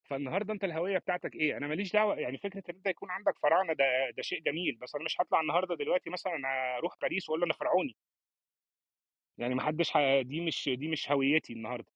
فالنهاردة 0.05 0.53
أنت 0.55 0.65
الهوية 0.65 0.99
بتاعتك 0.99 1.35
إيه؟ 1.35 1.57
أنا 1.57 1.67
ماليش 1.67 1.93
دعوة 1.93 2.17
يعني 2.17 2.39
فكرة 2.39 2.63
إن 2.71 2.75
أنت 2.77 2.87
يكون 2.87 3.11
عندك 3.11 3.39
فراعنة 3.43 3.73
ده 3.73 3.85
ده 4.17 4.23
شيء 4.23 4.43
جميل 4.43 4.79
بس 4.83 4.95
أنا 4.95 5.05
مش 5.05 5.21
هطلع 5.21 5.41
النهارده 5.41 5.77
دلوقتي 5.77 6.11
مثلا 6.11 6.33
أروح 6.79 6.95
باريس 7.03 7.29
وأقول 7.29 7.43
أنا 7.45 7.53
فرعوني. 7.53 7.97
يعني 9.39 9.55
ما 9.55 9.63
حدش 9.63 9.93
دي 10.23 10.41
مش 10.41 10.69
دي 10.79 10.89
مش 10.89 11.11
هويتي 11.11 11.53
النهارده. 11.53 11.87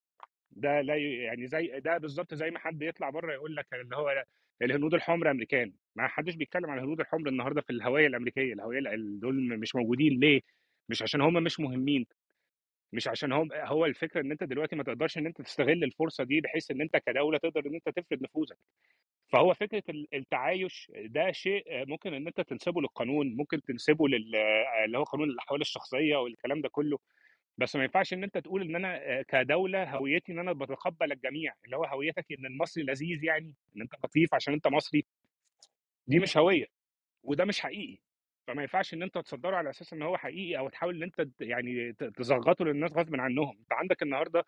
ده 0.51 0.81
لا 0.81 0.95
يعني 0.97 1.47
زي 1.47 1.79
ده 1.79 1.97
بالظبط 1.97 2.33
زي 2.33 2.51
ما 2.51 2.59
حد 2.59 2.81
يطلع 2.81 3.09
بره 3.09 3.33
يقول 3.33 3.55
لك 3.55 3.67
اللي 3.73 3.95
هو 3.95 4.25
الهنود 4.61 4.93
الحمر 4.93 5.31
أمريكان 5.31 5.73
ما 5.95 6.07
حدش 6.07 6.35
بيتكلم 6.35 6.69
عن 6.69 6.77
الهنود 6.77 6.99
الحمر 6.99 7.27
النهارده 7.29 7.61
في 7.61 7.69
الهوية 7.69 8.07
الأمريكية 8.07 8.53
الهوية 8.53 8.79
ال- 8.79 9.19
دول 9.19 9.59
مش 9.59 9.75
موجودين 9.75 10.19
ليه؟ 10.19 10.41
مش 10.89 11.01
عشان 11.01 11.21
هم 11.21 11.33
مش 11.33 11.59
مهمين 11.59 12.05
مش 12.93 13.07
عشان 13.07 13.31
هم 13.31 13.49
هو 13.53 13.85
الفكرة 13.85 14.21
إن 14.21 14.31
أنت 14.31 14.43
دلوقتي 14.43 14.75
ما 14.75 14.83
تقدرش 14.83 15.17
إن 15.17 15.25
أنت 15.25 15.41
تستغل 15.41 15.83
الفرصة 15.83 16.23
دي 16.23 16.41
بحيث 16.41 16.71
إن 16.71 16.81
أنت 16.81 16.97
كدولة 16.97 17.37
تقدر 17.37 17.65
إن 17.67 17.75
أنت 17.75 17.89
تفرض 17.99 18.21
نفوذك. 18.23 18.57
فهو 19.33 19.53
فكرة 19.53 19.83
ال- 19.89 20.07
التعايش 20.13 20.91
ده 20.95 21.31
شيء 21.31 21.63
ممكن 21.87 22.13
إن 22.13 22.27
أنت 22.27 22.41
تنسبه 22.41 22.81
للقانون 22.81 23.35
ممكن 23.35 23.61
تنسبه 23.61 24.07
لل 24.07 24.35
اللي 24.85 24.97
هو 24.97 25.03
قانون 25.03 25.29
الأحوال 25.29 25.61
الشخصية 25.61 26.15
والكلام 26.17 26.61
ده 26.61 26.69
كله. 26.69 26.99
بس 27.59 27.75
ما 27.75 27.83
ينفعش 27.83 28.13
إن 28.13 28.23
أنت 28.23 28.37
تقول 28.37 28.61
إن 28.61 28.75
أنا 28.75 29.21
كدولة 29.21 29.83
هويتي 29.83 30.31
إن 30.31 30.39
أنا 30.39 30.53
بتقبل 30.53 31.11
الجميع 31.11 31.53
اللي 31.65 31.77
هو 31.77 31.85
هويتك 31.85 32.25
إن 32.39 32.45
المصري 32.45 32.83
لذيذ 32.83 33.23
يعني 33.23 33.55
إن 33.75 33.81
أنت 33.81 33.93
لطيف 34.03 34.33
عشان 34.33 34.53
أنت 34.53 34.67
مصري. 34.67 35.05
دي 36.07 36.19
مش 36.19 36.37
هوية 36.37 36.65
وده 37.23 37.45
مش 37.45 37.59
حقيقي. 37.61 37.99
فما 38.47 38.61
ينفعش 38.61 38.93
إن 38.93 39.03
أنت 39.03 39.17
تصدره 39.17 39.55
على 39.55 39.69
أساس 39.69 39.93
إن 39.93 40.01
هو 40.01 40.17
حقيقي 40.17 40.57
أو 40.57 40.69
تحاول 40.69 40.95
إن 40.95 41.03
أنت 41.03 41.27
يعني 41.41 41.93
تزغطه 41.93 42.65
للناس 42.65 42.93
غصب 42.93 43.15
عنهم. 43.15 43.57
أنت 43.59 43.73
عندك 43.73 44.03
النهارده 44.03 44.43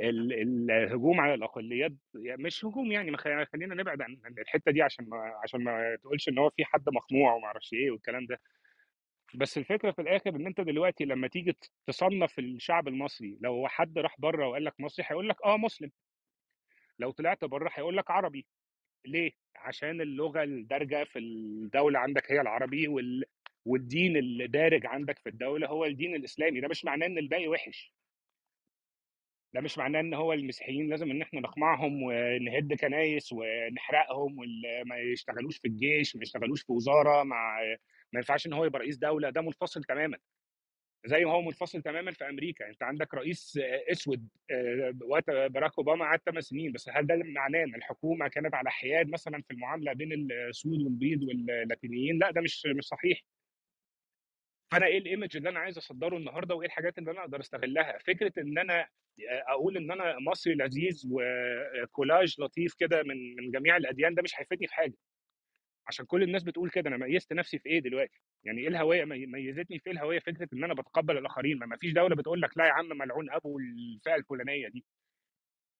ال- 0.00 0.70
الهجوم 0.70 1.20
على 1.20 1.34
الأقليات 1.34 1.92
مش 2.14 2.64
هجوم 2.64 2.92
يعني 2.92 3.16
خلينا 3.16 3.74
نبعد 3.74 4.02
عن 4.02 4.16
الحتة 4.38 4.72
دي 4.72 4.82
عشان 4.82 5.08
ما 5.08 5.32
عشان 5.42 5.64
ما 5.64 5.96
تقولش 5.96 6.28
إن 6.28 6.38
هو 6.38 6.50
في 6.50 6.64
حد 6.64 6.88
مخنوع 6.88 7.34
وما 7.34 7.46
أعرفش 7.46 7.72
إيه 7.72 7.90
والكلام 7.90 8.26
ده. 8.26 8.40
بس 9.34 9.58
الفكرة 9.58 9.90
في 9.90 10.02
الآخر 10.02 10.30
إن 10.36 10.46
أنت 10.46 10.60
دلوقتي 10.60 11.04
لما 11.04 11.28
تيجي 11.28 11.56
تصنف 11.86 12.38
الشعب 12.38 12.88
المصري 12.88 13.38
لو 13.40 13.68
حد 13.68 13.98
راح 13.98 14.20
بره 14.20 14.48
وقال 14.48 14.64
لك 14.64 14.74
مصري 14.80 15.06
هيقول 15.08 15.28
لك 15.28 15.36
آه 15.44 15.56
مسلم. 15.56 15.90
لو 16.98 17.10
طلعت 17.10 17.44
بره 17.44 17.70
هيقول 17.74 17.96
لك 17.96 18.10
عربي. 18.10 18.46
ليه؟ 19.06 19.32
عشان 19.56 20.00
اللغة 20.00 20.42
الدارجة 20.42 21.04
في 21.04 21.18
الدولة 21.18 21.98
عندك 21.98 22.32
هي 22.32 22.40
العربي 22.40 22.88
وال... 22.88 23.24
والدين 23.64 24.16
اللي 24.16 24.46
دارج 24.46 24.86
عندك 24.86 25.18
في 25.18 25.28
الدولة 25.28 25.68
هو 25.68 25.84
الدين 25.84 26.14
الإسلامي. 26.14 26.60
ده 26.60 26.68
مش 26.68 26.84
معناه 26.84 27.06
إن 27.06 27.18
الباقي 27.18 27.48
وحش. 27.48 27.92
ده 29.54 29.60
مش 29.60 29.78
معناه 29.78 30.00
إن 30.00 30.14
هو 30.14 30.32
المسيحيين 30.32 30.88
لازم 30.90 31.10
إن 31.10 31.22
إحنا 31.22 31.40
نقمعهم 31.40 32.02
ونهد 32.02 32.74
كنايس 32.74 33.32
ونحرقهم 33.32 34.36
وما 34.38 34.98
يشتغلوش 34.98 35.58
في 35.58 35.68
الجيش 35.68 36.16
ما 36.16 36.22
يشتغلوش 36.22 36.62
في 36.62 36.72
وزارة 36.72 37.22
مع 37.22 37.60
ما 38.12 38.18
ينفعش 38.20 38.46
إن 38.46 38.52
هو 38.52 38.64
يبقى 38.64 38.80
رئيس 38.80 38.96
دولة 38.98 39.30
ده 39.30 39.40
منفصل 39.40 39.84
تماما. 39.84 40.18
زي 41.06 41.24
ما 41.24 41.32
هو 41.32 41.42
منفصل 41.42 41.82
تماما 41.82 42.12
في 42.12 42.28
أمريكا. 42.28 42.68
أنت 42.68 42.82
عندك 42.82 43.14
رئيس 43.14 43.58
أسود 43.92 44.28
آه، 44.50 44.94
وقت 45.04 45.30
باراك 45.30 45.72
أوباما 45.78 46.04
قعد 46.04 46.20
8 46.26 46.40
سنين. 46.40 46.72
بس 46.72 46.88
هل 46.88 47.06
ده 47.06 47.16
معناه 47.24 47.64
إن 47.64 47.74
الحكومة 47.74 48.28
كانت 48.28 48.54
على 48.54 48.70
حياد 48.70 49.08
مثلا 49.08 49.42
في 49.42 49.50
المعاملة 49.54 49.92
بين 49.92 50.12
السود 50.32 50.82
والبيض 50.82 51.22
واللاتينيين؟ 51.22 52.18
لا 52.18 52.30
ده 52.30 52.40
مش 52.40 52.66
مش 52.66 52.84
صحيح. 52.84 53.22
فأنا 54.72 54.86
إيه 54.86 54.98
ال 54.98 55.04
image 55.04 55.36
اللي 55.36 55.48
أنا 55.48 55.60
عايز 55.60 55.78
أصدره 55.78 56.16
النهارده 56.16 56.54
وإيه 56.54 56.66
الحاجات 56.66 56.98
اللي 56.98 57.10
أنا 57.10 57.20
أقدر 57.20 57.40
أستغلها؟ 57.40 57.98
فكرة 57.98 58.32
إن 58.42 58.58
أنا 58.58 58.88
أقول 59.48 59.76
إن 59.76 59.90
أنا 59.90 60.18
مصري 60.20 60.54
لذيذ 60.54 61.02
وكولاج 61.10 62.40
لطيف 62.40 62.74
كده 62.74 63.02
من 63.02 63.36
من 63.36 63.50
جميع 63.50 63.76
الأديان 63.76 64.14
ده 64.14 64.22
مش 64.22 64.40
هيفيدني 64.40 64.66
في 64.66 64.74
حاجة. 64.74 64.94
عشان 65.88 66.06
كل 66.06 66.22
الناس 66.22 66.42
بتقول 66.42 66.70
كده 66.70 66.88
أنا 66.90 66.96
ميزت 66.96 67.32
نفسي 67.32 67.58
في 67.58 67.68
إيه 67.68 67.78
دلوقتي؟ 67.80 68.20
يعني 68.44 68.60
إيه 68.60 68.68
الهوية؟ 68.68 69.04
مي- 69.04 69.26
ميزتني 69.26 69.78
في 69.78 69.86
إيه 69.86 69.92
الهوية؟ 69.92 70.18
فكرة 70.18 70.48
إن 70.52 70.64
أنا 70.64 70.74
بتقبل 70.74 71.18
الآخرين 71.18 71.58
ما 71.58 71.76
فيش 71.76 71.92
دولة 71.92 72.16
بتقول 72.16 72.40
لك 72.42 72.58
لا 72.58 72.66
يا 72.66 72.72
عم 72.72 72.88
ملعون 72.88 73.30
أبو 73.30 73.58
الفئة 73.58 74.14
الفلانية 74.14 74.68
دي. 74.68 74.84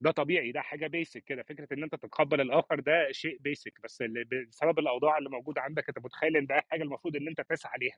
ده 0.00 0.10
طبيعي 0.10 0.52
ده 0.52 0.60
حاجة 0.60 0.86
بيسك 0.86 1.24
كده. 1.24 1.42
فكرة 1.42 1.68
إن 1.72 1.82
أنت 1.82 1.94
تتقبل 1.94 2.40
الآخر 2.40 2.80
ده 2.80 3.12
شيء 3.12 3.38
بيسك 3.40 3.80
بس 3.84 4.02
بسبب 4.48 4.78
الأوضاع 4.78 5.18
اللي 5.18 5.30
موجودة 5.30 5.60
عندك 5.60 5.88
أنت 5.88 5.98
متخيل 5.98 6.36
إن 6.36 6.46
ده 6.46 6.62
حاجة 6.70 6.82
المفروض 6.82 7.16
إن 7.16 7.28
أنت 7.28 7.40
تسعى 7.40 7.78
ليها؟ 7.80 7.96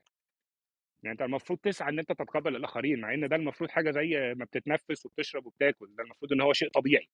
يعني 1.03 1.13
أنت 1.13 1.21
المفروض 1.21 1.59
تسعى 1.59 1.89
إن 1.89 1.99
أنت 1.99 2.11
تتقبل 2.11 2.55
الآخرين 2.55 3.01
مع 3.01 3.13
إن 3.13 3.27
ده 3.29 3.35
المفروض 3.35 3.69
حاجة 3.69 3.91
زي 3.91 4.33
ما 4.37 4.45
بتتنفس 4.45 5.05
وبتشرب 5.05 5.45
وبتاكل 5.45 5.95
ده 5.97 6.03
المفروض 6.03 6.33
إن 6.33 6.41
هو 6.41 6.53
شيء 6.53 6.69
طبيعي. 6.69 7.09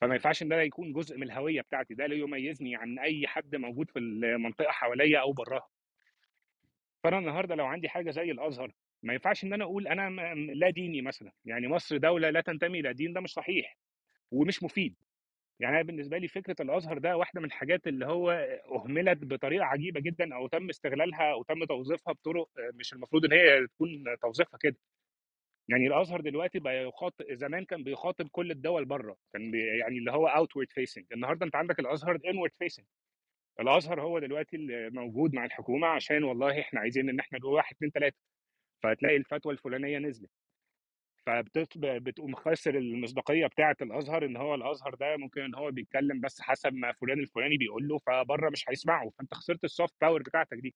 فما 0.00 0.14
ينفعش 0.14 0.42
إن 0.42 0.48
ده 0.48 0.62
يكون 0.62 0.92
جزء 0.92 1.16
من 1.16 1.22
الهوية 1.22 1.60
بتاعتي 1.60 1.94
ده 1.94 2.06
لا 2.06 2.14
يميزني 2.14 2.76
عن 2.76 2.98
أي 2.98 3.26
حد 3.26 3.56
موجود 3.56 3.90
في 3.90 3.98
المنطقة 3.98 4.70
حواليا 4.70 5.20
أو 5.20 5.32
براها. 5.32 5.68
فأنا 7.04 7.18
النهارده 7.18 7.54
لو 7.54 7.66
عندي 7.66 7.88
حاجة 7.88 8.10
زي 8.10 8.30
الأزهر 8.30 8.72
ما 9.02 9.12
ينفعش 9.12 9.44
إن 9.44 9.52
أنا 9.52 9.64
أقول 9.64 9.88
أنا 9.88 10.34
لا 10.34 10.70
ديني 10.70 11.02
مثلا 11.02 11.32
يعني 11.44 11.68
مصر 11.68 11.96
دولة 11.96 12.30
لا 12.30 12.40
تنتمي 12.40 12.80
إلى 12.80 12.92
دين 12.94 13.12
ده 13.12 13.20
مش 13.20 13.32
صحيح 13.32 13.78
ومش 14.30 14.62
مفيد. 14.62 14.96
يعني 15.60 15.76
أنا 15.76 15.82
بالنسبة 15.84 16.18
لي 16.18 16.28
فكرة 16.28 16.56
الأزهر 16.60 16.98
ده 16.98 17.16
واحدة 17.16 17.40
من 17.40 17.46
الحاجات 17.46 17.86
اللي 17.86 18.06
هو 18.06 18.30
أهملت 18.74 19.18
بطريقة 19.24 19.64
عجيبة 19.64 20.00
جدا 20.00 20.34
أو 20.34 20.46
تم 20.48 20.68
استغلالها 20.68 21.32
أو 21.32 21.42
تم 21.42 21.64
توظيفها 21.64 22.12
بطرق 22.14 22.48
مش 22.74 22.92
المفروض 22.92 23.24
إن 23.24 23.32
هي 23.32 23.66
تكون 23.66 24.04
توظيفها 24.22 24.58
كده. 24.62 24.76
يعني 25.68 25.86
الأزهر 25.86 26.20
دلوقتي 26.20 26.58
بقى 26.58 26.84
يخاطب 26.88 27.24
زمان 27.32 27.64
كان 27.64 27.84
بيخاطب 27.84 28.28
كل 28.28 28.50
الدول 28.50 28.84
بره 28.84 29.16
كان 29.32 29.54
يعني 29.54 29.98
اللي 29.98 30.12
هو 30.12 30.26
outward 30.26 30.70
facing 30.72 31.04
النهارده 31.12 31.46
أنت 31.46 31.56
عندك 31.56 31.80
الأزهر 31.80 32.18
inward 32.30 32.50
facing 32.58 32.86
الأزهر 33.60 34.00
هو 34.02 34.18
دلوقتي 34.18 34.56
اللي 34.56 34.90
موجود 34.90 35.34
مع 35.34 35.44
الحكومة 35.44 35.86
عشان 35.88 36.24
والله 36.24 36.60
إحنا 36.60 36.80
عايزين 36.80 37.08
إن 37.08 37.20
إحنا 37.20 37.38
نقول 37.38 37.54
واحد 37.54 37.74
اتنين 37.76 37.92
تلاتة 37.92 38.16
فهتلاقي 38.82 39.16
الفتوى 39.16 39.52
الفلانية 39.52 39.98
نزلت. 39.98 40.30
فبتقوم 41.26 42.34
خاسر 42.34 42.78
المصداقية 42.78 43.46
بتاعة 43.46 43.76
الأزهر 43.82 44.24
إن 44.24 44.36
هو 44.36 44.54
الأزهر 44.54 44.94
ده 44.94 45.16
ممكن 45.16 45.40
إن 45.40 45.54
هو 45.54 45.70
بيتكلم 45.70 46.20
بس 46.20 46.40
حسب 46.40 46.74
ما 46.74 46.92
فلان 46.92 47.20
الفلاني 47.20 47.56
بيقول 47.56 47.88
له 47.88 47.98
فبره 47.98 48.50
مش 48.50 48.64
هيسمعه. 48.70 49.10
فأنت 49.18 49.34
خسرت 49.34 49.64
ال 49.64 49.70
soft 49.70 49.94
power 50.00 50.22
بتاعتك 50.22 50.56
دي. 50.58 50.74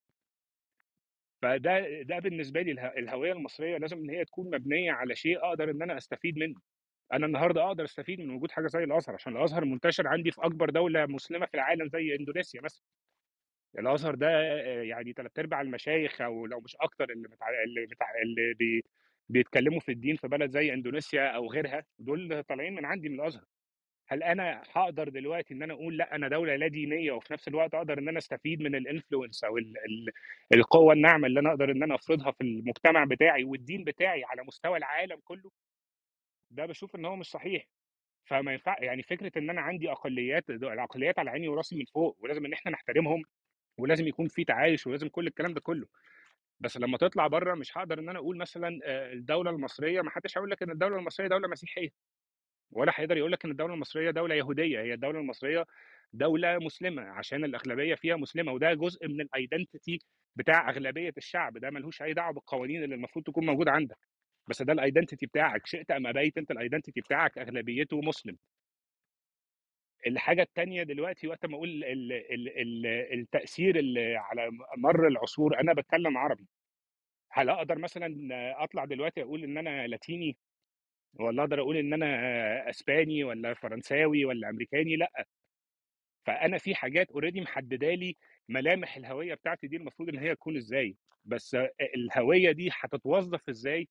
فده 1.43 2.03
ده 2.03 2.19
بالنسبة 2.19 2.63
لي 2.63 2.73
اله- 2.73 2.87
الهوية 2.99 3.33
المصرية 3.33 3.77
لازم 3.79 3.99
إن 3.99 4.11
هي 4.11 4.25
تكون 4.25 4.47
مبنية 4.55 4.93
على 4.93 5.15
شيء 5.17 5.39
أقدر 5.45 5.71
إن 5.71 5.83
أنا 5.83 5.97
أستفيد 5.97 6.39
منه. 6.39 6.61
أنا 7.13 7.27
النهارده 7.27 7.63
أقدر 7.67 7.85
أستفيد 7.85 8.21
من 8.21 8.31
وجود 8.31 8.51
حاجة 8.51 8.67
زي 8.67 8.85
الأزهر 8.85 9.15
عشان 9.15 9.37
الأزهر 9.37 9.65
منتشر 9.65 10.09
عندي 10.09 10.31
في 10.31 10.41
أكبر 10.45 10.71
دولة 10.71 11.07
مسلمة 11.07 11.47
في 11.47 11.55
العالم 11.55 11.89
زي 11.89 12.15
إندونيسيا 12.17 12.61
مثلا. 12.61 12.83
الأزهر 13.79 14.15
ده 14.15 14.29
يعني 14.83 15.13
ثلاث 15.13 15.39
أرباع 15.39 15.61
المشايخ 15.61 16.21
أو 16.21 16.47
لو 16.47 16.61
مش 16.61 16.77
أكتر 16.81 17.11
اللي 17.11 17.29
متع... 17.29 17.47
اللي, 17.65 17.87
متع... 17.91 18.07
اللي 18.23 18.55
بي... 18.55 18.85
بيتكلموا 19.29 19.81
في 19.81 19.93
الدين 19.93 20.17
في 20.17 20.29
بلد 20.29 20.51
زي 20.51 20.73
إندونيسيا 20.75 21.29
أو 21.37 21.51
غيرها 21.53 21.85
دول 21.99 22.43
طالعين 22.45 22.75
من 22.75 22.85
عندي 22.85 23.09
من 23.09 23.21
الأزهر. 23.21 23.45
هل 24.13 24.23
أنا 24.23 24.63
هقدر 24.73 25.09
دلوقتي 25.09 25.55
إن 25.55 25.63
أنا 25.63 25.73
أقول 25.75 25.97
لأ 25.97 26.15
أنا 26.15 26.29
دولة 26.29 26.57
لا 26.57 26.69
دينية 26.69 27.13
وفي 27.13 27.33
نفس 27.33 27.49
الوقت 27.49 27.75
أقدر 27.75 27.99
إن 27.99 28.09
أنا 28.09 28.19
أستفيد 28.19 28.63
من 28.63 28.75
الانفلونس 28.75 29.45
أو 29.45 29.59
ال... 29.59 29.75
ال... 29.79 30.13
القوة 30.55 30.93
الناعمة 30.95 31.27
اللي 31.27 31.41
أنا 31.41 31.51
أقدر 31.51 31.71
إن 31.71 31.83
أنا 31.83 31.95
أفرضها 31.95 32.31
في 32.33 32.41
المجتمع 32.41 33.05
بتاعي 33.05 33.45
والدين 33.45 33.85
بتاعي 33.85 34.25
على 34.25 34.43
مستوى 34.43 34.79
العالم 34.79 35.21
كله؟ 35.25 35.51
ده 36.51 36.67
بشوف 36.67 36.97
إن 36.97 37.05
هو 37.05 37.17
مش 37.17 37.27
صحيح. 37.27 37.67
فما 38.25 38.53
ينفع 38.53 38.77
يعني 38.83 39.03
فكرة 39.03 39.33
إن 39.39 39.51
أنا 39.51 39.61
عندي 39.61 39.93
أقليات 39.93 40.51
الاقليات 40.51 41.19
على 41.19 41.31
عيني 41.31 41.49
وراسي 41.49 41.77
من 41.77 41.85
فوق 41.85 42.17
ولازم 42.21 42.45
إن 42.47 42.53
إحنا 42.53 42.73
نحترمهم 42.73 43.23
ولازم 43.79 44.09
يكون 44.09 44.29
في 44.29 44.45
تعايش 44.45 44.87
ولازم 44.87 45.09
كل 45.09 45.27
الكلام 45.27 45.55
ده 45.55 45.61
كله. 45.61 45.87
بس 46.61 46.77
لما 46.77 46.99
تطلع 46.99 47.27
بره 47.27 47.55
مش 47.55 47.79
هقدر 47.79 47.99
إن 47.99 48.09
أنا 48.09 48.19
أقول 48.19 48.37
مثلا 48.37 48.81
آه، 48.85 49.13
الدولة 49.13 49.51
المصرية 49.51 50.03
ما 50.03 50.11
حدش 50.11 50.39
هيقول 50.39 50.51
لك 50.51 50.63
إن 50.63 50.71
الدولة 50.71 50.97
المصرية 50.99 51.29
دولة 51.29 51.49
مسيحية. 51.49 51.91
ولا 52.73 52.93
هيقدر 52.97 53.17
يقول 53.17 53.33
لك 53.33 53.45
إن 53.45 53.51
الدولة 53.51 53.75
المصرية 53.75 54.11
دولة 54.11 54.35
يهودية 54.35 54.81
هي 54.81 54.95
الدولة 54.95 55.21
المصرية 55.21 55.65
دولة 56.13 56.59
مسلمة 56.59 57.03
عشان 57.03 57.45
الأغلبية 57.45 57.95
فيها 57.95 58.17
مسلمة 58.17 58.53
وده 58.53 58.75
جزء 58.75 59.09
من 59.09 59.21
ال 59.21 59.29
identity 59.29 59.99
بتاع 60.37 60.71
أغلبية 60.71 61.13
الشعب 61.17 61.59
ده 61.59 61.71
ملوش 61.71 62.03
أي 62.03 62.15
دعوة 62.15 62.33
بالقوانين 62.35 62.85
اللي 62.85 62.95
المفروض 62.95 63.25
تكون 63.25 63.47
موجوده 63.47 63.71
عندك. 63.73 63.97
بس 64.49 64.63
ده 64.63 64.73
ال 64.73 64.79
identity 64.79 65.27
بتاعك 65.27 65.67
شئت 65.67 65.91
أم 65.91 66.07
أبيت 66.07 66.39
أنت 66.39 66.51
ال 66.51 66.56
identity 66.56 67.01
بتاعك 67.01 67.39
أغلبيته 67.39 68.01
مسلم. 68.01 68.37
الحاجة 70.07 70.43
التانية 70.43 70.83
دلوقتي 70.83 71.29
وقت 71.29 71.47
ما 71.47 71.57
أقول 71.57 71.69
ال- 71.85 72.13
ال- 72.13 72.49
ال- 72.61 72.87
التأثير 73.21 73.79
اللي 73.79 74.17
على 74.17 74.51
مر 74.79 75.09
العصور 75.09 75.61
أنا 75.61 75.73
بتكلم 75.75 76.19
عربي. 76.19 76.49
هل 77.33 77.49
أقدر 77.51 77.79
مثلا 77.79 78.09
أطلع 78.65 78.85
دلوقتي 78.85 79.23
أقول 79.23 79.45
إن 79.45 79.59
أنا 79.59 79.87
لاتيني؟ 79.87 80.39
ولا 81.15 81.43
أقدر 81.43 81.61
أقول 81.61 81.77
إن 81.77 81.93
أنا 81.93 82.71
أسباني 82.71 83.25
ولا 83.25 83.55
فرنساوي 83.55 84.25
ولا 84.25 84.49
أمريكاني؟ 84.51 84.97
لأ. 84.97 85.25
فأنا 86.27 86.59
في 86.59 86.75
حاجات 86.75 87.11
اوريدي 87.11 87.41
محددة 87.41 87.95
لي 87.95 88.17
ملامح 88.49 88.97
الهوية 88.97 89.35
بتاعتي 89.35 89.67
دي 89.67 89.77
المفروض 89.77 90.09
إن 90.09 90.19
هي 90.19 90.35
تكون 90.35 90.57
إزاي. 90.57 90.97
بس 91.25 91.57
الهوية 91.97 92.53
دي 92.53 92.71
هتتوظف 92.73 93.49
إزاي؟ 93.49 93.89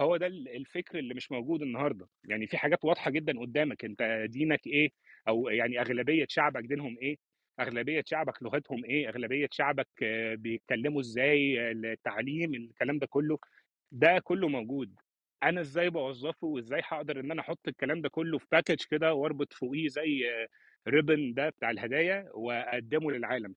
هو 0.00 0.16
ده 0.16 0.26
ال- 0.26 0.48
الفكر 0.56 0.98
اللي 0.98 1.14
مش 1.14 1.32
موجود 1.32 1.62
النهارده. 1.62 2.08
يعني 2.24 2.46
في 2.46 2.56
حاجات 2.58 2.84
واضحة 2.84 3.10
جدا 3.10 3.40
قدامك. 3.40 3.84
أنت 3.84 4.26
دينك 4.30 4.66
إيه؟ 4.66 4.90
أو 5.28 5.48
يعني 5.48 5.80
أغلبية 5.80 6.26
شعبك 6.28 6.64
دينهم 6.64 6.96
إيه؟ 7.02 7.16
أغلبية 7.60 8.02
شعبك 8.06 8.42
لغتهم 8.42 8.84
إيه؟ 8.84 9.08
أغلبية 9.08 9.48
شعبك 9.50 9.88
بيتكلموا 10.34 11.00
إزاي؟ 11.00 11.70
التعليم 11.70 12.54
الكلام 12.54 12.98
ده 12.98 13.06
كله. 13.06 13.38
ده 13.92 14.18
كله 14.24 14.48
موجود. 14.48 14.94
أنا 15.42 15.60
إزاي 15.60 15.90
بوظفه 15.90 16.46
وإزاي 16.46 16.80
هقدر 16.84 17.20
إن 17.20 17.30
أنا 17.30 17.40
أحط 17.40 17.68
الكلام 17.68 18.00
ده 18.00 18.08
كله 18.08 18.38
في 18.38 18.46
باكج 18.52 18.84
كده 18.90 19.14
وأربط 19.14 19.52
فوقيه 19.52 19.88
زي 19.88 20.24
ريبن 20.88 21.34
ده 21.34 21.48
بتاع 21.48 21.70
الهدايا 21.70 22.30
وأقدمه 22.34 23.10
للعالم؟ 23.12 23.54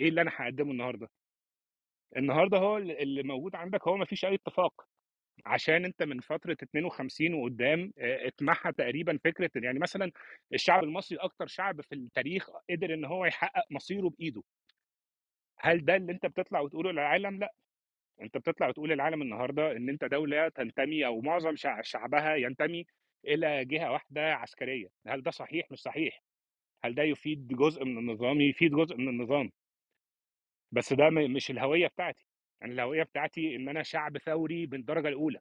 إيه 0.00 0.08
اللي 0.08 0.20
أنا 0.20 0.30
هقدمه 0.36 0.70
النهارده؟ 0.72 1.08
النهارده 2.16 2.58
هو 2.58 2.76
اللي 2.78 3.22
موجود 3.22 3.54
عندك 3.56 3.88
هو 3.88 3.96
ما 3.96 4.04
فيش 4.04 4.24
أي 4.24 4.34
اتفاق 4.34 4.86
عشان 5.46 5.84
أنت 5.84 6.02
من 6.02 6.20
فترة 6.20 6.56
52 6.62 7.34
وقدام 7.34 7.92
اتمحى 7.98 8.72
تقريبا 8.72 9.18
فكرة 9.24 9.50
يعني 9.56 9.78
مثلا 9.78 10.12
الشعب 10.54 10.84
المصري 10.84 11.18
أكتر 11.18 11.46
شعب 11.46 11.80
في 11.80 11.94
التاريخ 11.94 12.50
قدر 12.70 12.94
إن 12.94 13.04
هو 13.04 13.24
يحقق 13.26 13.64
مصيره 13.70 14.08
بإيده. 14.08 14.42
هل 15.58 15.84
ده 15.84 15.96
اللي 15.96 16.12
أنت 16.12 16.26
بتطلع 16.26 16.60
وتقوله 16.60 16.92
للعالم؟ 16.92 17.38
لأ. 17.40 17.54
أنت 18.22 18.36
بتطلع 18.36 18.68
وتقول 18.68 18.90
للعالم 18.90 19.22
النهارده 19.22 19.72
إن 19.76 19.88
أنت 19.88 20.04
دولة 20.04 20.48
تنتمي 20.48 21.06
أو 21.06 21.20
معظم 21.20 21.56
شع- 21.56 21.80
شعبها 21.82 22.34
ينتمي 22.34 22.86
إلى 23.24 23.64
جهة 23.64 23.92
واحدة 23.92 24.34
عسكرية. 24.34 24.88
هل 25.06 25.22
ده 25.22 25.30
صحيح؟ 25.30 25.66
مش 25.70 25.78
صحيح. 25.78 26.22
هل 26.84 26.94
ده 26.94 27.02
يفيد 27.02 27.48
جزء 27.48 27.84
من 27.84 27.98
النظام؟ 27.98 28.40
يفيد 28.40 28.72
جزء 28.72 28.96
من 28.96 29.08
النظام. 29.08 29.50
بس 30.72 30.92
ده 30.92 31.10
مش 31.10 31.50
الهوية 31.50 31.86
بتاعتي. 31.86 32.26
أنا 32.62 32.72
الهوية 32.72 33.02
بتاعتي 33.02 33.56
إن 33.56 33.68
أنا 33.68 33.82
شعب 33.82 34.18
ثوري 34.18 34.66
من 34.66 34.74
الدرجة 34.74 35.08
الأولى. 35.08 35.38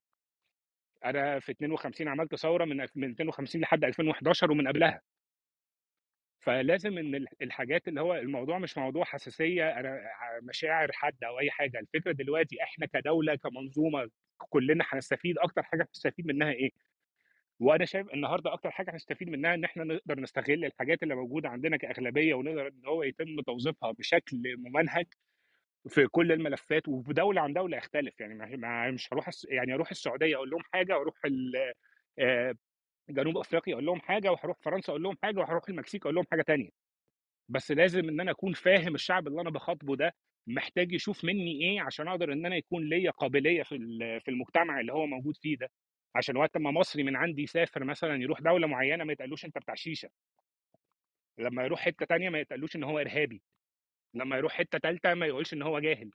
أنا 1.06 1.40
في 1.40 1.52
52 1.52 2.08
عملت 2.08 2.36
ثورة 2.36 2.66
من 2.66 2.86
من 2.96 3.12
52 3.12 3.62
لحد 3.62 3.84
2011 3.84 4.52
ومن 4.52 4.68
قبلها. 4.68 5.02
فلازم 6.40 6.98
إن 6.98 7.16
ال- 7.16 7.28
الحاجات 7.42 7.88
اللي 7.88 8.02
هو 8.02 8.16
الموضوع 8.16 8.60
مش 8.60 8.78
موضوع 8.78 9.04
حساسية 9.06 9.80
أنا 9.80 10.02
مشاعر 10.44 10.92
حد 10.92 11.24
أو 11.24 11.40
أي 11.40 11.52
حاجة. 11.52 11.80
الفكرة 11.80 12.12
دلوقتي 12.12 12.64
إحنا 12.64 12.86
كدولة 12.86 13.36
كمنظومة 13.36 14.10
كلنا 14.50 14.86
هنستفيد 14.90 15.38
أكتر 15.38 15.64
حاجة 15.64 15.88
هنستفيد 15.90 16.28
منها 16.28 16.52
إيه؟ 16.52 16.72
وأنا 17.60 17.86
شايف 17.86 18.14
النهارده 18.14 18.54
أكتر 18.54 18.72
حاجة 18.72 18.92
هنستفيد 18.94 19.30
منها 19.30 19.54
إن 19.54 19.64
إحنا 19.64 19.84
نقدر 19.84 20.20
نستغل 20.20 20.66
الحاجات 20.66 21.04
اللي 21.04 21.16
موجودة 21.16 21.50
عندنا 21.50 21.78
كأغلبية 21.78 22.34
ونقدر 22.34 22.68
إن 22.68 22.86
هو 22.86 23.04
يتم 23.04 23.42
توظيفها 23.42 23.92
بشكل 23.92 24.58
ممنهج 24.58 25.06
في 25.90 26.08
كل 26.08 26.32
الملفات. 26.32 26.88
وفي 26.88 27.14
دولة 27.14 27.42
عن 27.42 27.54
دولة 27.54 27.78
يختلف. 27.78 28.20
يعني 28.20 28.92
مش 28.92 29.14
هروح 29.14 29.30
يعني 29.50 29.74
أروح 29.74 29.92
السعودية 29.92 30.36
أقول 30.36 30.50
لهم 30.50 30.62
حاجة 30.74 30.98
وأروح 30.98 31.16
آه، 32.20 32.56
جنوب 33.10 33.38
أفريقيا 33.38 33.74
أقول 33.74 33.86
لهم 33.86 34.00
حاجة 34.02 34.32
وهروح 34.32 34.58
فرنسا 34.62 34.92
أقول 34.92 35.04
لهم 35.04 35.18
حاجة 35.24 35.40
وهروح 35.40 35.64
المكسيك 35.70 36.02
أقول 36.02 36.16
لهم 36.16 36.26
حاجة 36.32 36.42
تانية. 36.42 36.70
بس 37.50 37.72
لازم 37.72 38.10
إن 38.10 38.20
أنا 38.20 38.32
أكون 38.32 38.54
فاهم 38.54 38.96
الشعب 38.96 39.28
اللي 39.28 39.42
أنا 39.42 39.50
بخاطبه 39.50 39.96
ده 39.96 40.14
محتاج 40.48 40.92
يشوف 40.94 41.26
مني 41.26 41.62
إيه 41.62 41.82
عشان 41.82 42.08
أقدر 42.08 42.34
إن 42.34 42.46
أنا 42.46 42.56
يكون 42.56 42.90
ليا 42.90 43.12
قابلية 43.12 43.64
في 43.64 43.78
في 44.26 44.32
المجتمع 44.32 44.80
اللي 44.80 44.94
هو 44.94 45.06
موجود 45.06 45.38
فيه 45.38 45.58
ده. 45.58 45.70
عشان 46.16 46.38
وقت 46.38 46.58
ما 46.58 46.72
مصري 46.72 47.04
من 47.04 47.16
عندي 47.16 47.42
يسافر 47.44 47.84
مثلا 47.84 48.16
يروح 48.16 48.42
دولة 48.42 48.68
معينة 48.68 49.04
ما 49.04 49.14
يتقالوش 49.14 49.46
أنت 49.46 49.58
بتاع 49.58 49.76
شيشة. 49.76 50.10
لما 51.38 51.64
يروح 51.64 51.80
حتة 51.80 52.06
تانية 52.06 52.30
ما 52.30 52.40
يتقالوش 52.40 52.76
إن 52.76 52.84
هو 52.84 53.00
إرهابي. 53.00 53.42
لما 54.14 54.38
يروح 54.38 54.54
حتة 54.54 54.78
تالتة 54.78 55.14
ما 55.14 55.26
يقولش 55.26 55.54
إن 55.54 55.62
هو 55.62 55.80
جاهل. 55.80 56.12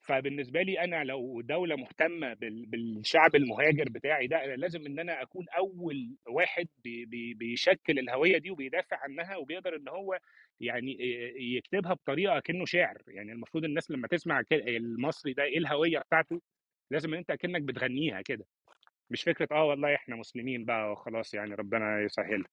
فبالنسبة 0.00 0.62
لي 0.62 0.80
أنا 0.84 1.04
لو 1.04 1.40
دولة 1.40 1.76
مهتمة 1.76 2.34
بال- 2.34 2.66
بالشعب 2.66 3.34
المهاجر 3.36 3.84
بتاعي 3.90 4.26
ده 4.26 4.44
أنا 4.44 4.52
لازم 4.54 4.86
إن 4.86 4.98
أنا 4.98 5.22
أكون 5.22 5.46
أول 5.58 6.16
واحد 6.28 6.68
بي- 6.84 7.04
بي- 7.04 7.34
بيشكل 7.34 7.98
الهوية 7.98 8.38
دي 8.38 8.50
وبيدافع 8.50 8.96
عنها 8.96 9.36
وبيقدر 9.36 9.76
إن 9.76 9.88
هو 9.88 10.18
يعني 10.60 10.96
يكتبها 11.56 11.94
بطريقة 11.94 12.40
كأنه 12.40 12.64
شعر. 12.64 12.96
يعني 13.08 13.32
المفروض 13.32 13.64
الناس 13.64 13.90
لما 13.90 14.08
تسمع 14.08 14.42
المصري 14.52 15.32
ده 15.32 15.42
إيه 15.44 15.58
الهوية 15.58 15.98
بتاعته 15.98 16.40
لازم 16.90 17.12
إن 17.12 17.18
أنت 17.18 17.30
أكنك 17.30 17.62
بتغنيها 17.62 18.22
كده. 18.22 18.44
مش 19.10 19.22
فكرة 19.22 19.48
آه 19.52 19.64
والله 19.64 19.94
إحنا 19.94 20.16
مسلمين 20.16 20.64
بقى 20.64 20.92
وخلاص 20.92 21.34
يعني 21.34 21.54
ربنا 21.54 22.00
يسهل 22.02 22.44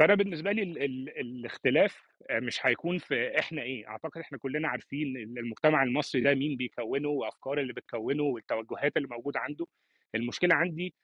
فأنا 0.00 0.14
بالنسبة 0.14 0.52
لي 0.52 0.62
ال 0.62 0.82
ال 0.82 1.18
الاختلاف 1.20 2.02
آه، 2.30 2.40
مش 2.40 2.66
هيكون 2.66 2.98
في 2.98 3.38
إحنا 3.38 3.62
إيه 3.62 3.88
أعتقد 3.88 4.20
إحنا 4.20 4.38
كلنا 4.38 4.68
عارفين 4.68 5.16
المجتمع 5.16 5.82
المصري 5.82 6.20
ده 6.20 6.34
مين 6.34 6.56
بيكونه 6.56 7.08
وأفكار 7.08 7.60
اللي 7.60 7.72
بتكونه 7.72 8.22
والتوجهات 8.22 8.96
اللي 8.96 9.08
موجودة 9.08 9.40
عنده. 9.40 9.66
المشكلة 10.14 10.54
عندي 10.54 10.94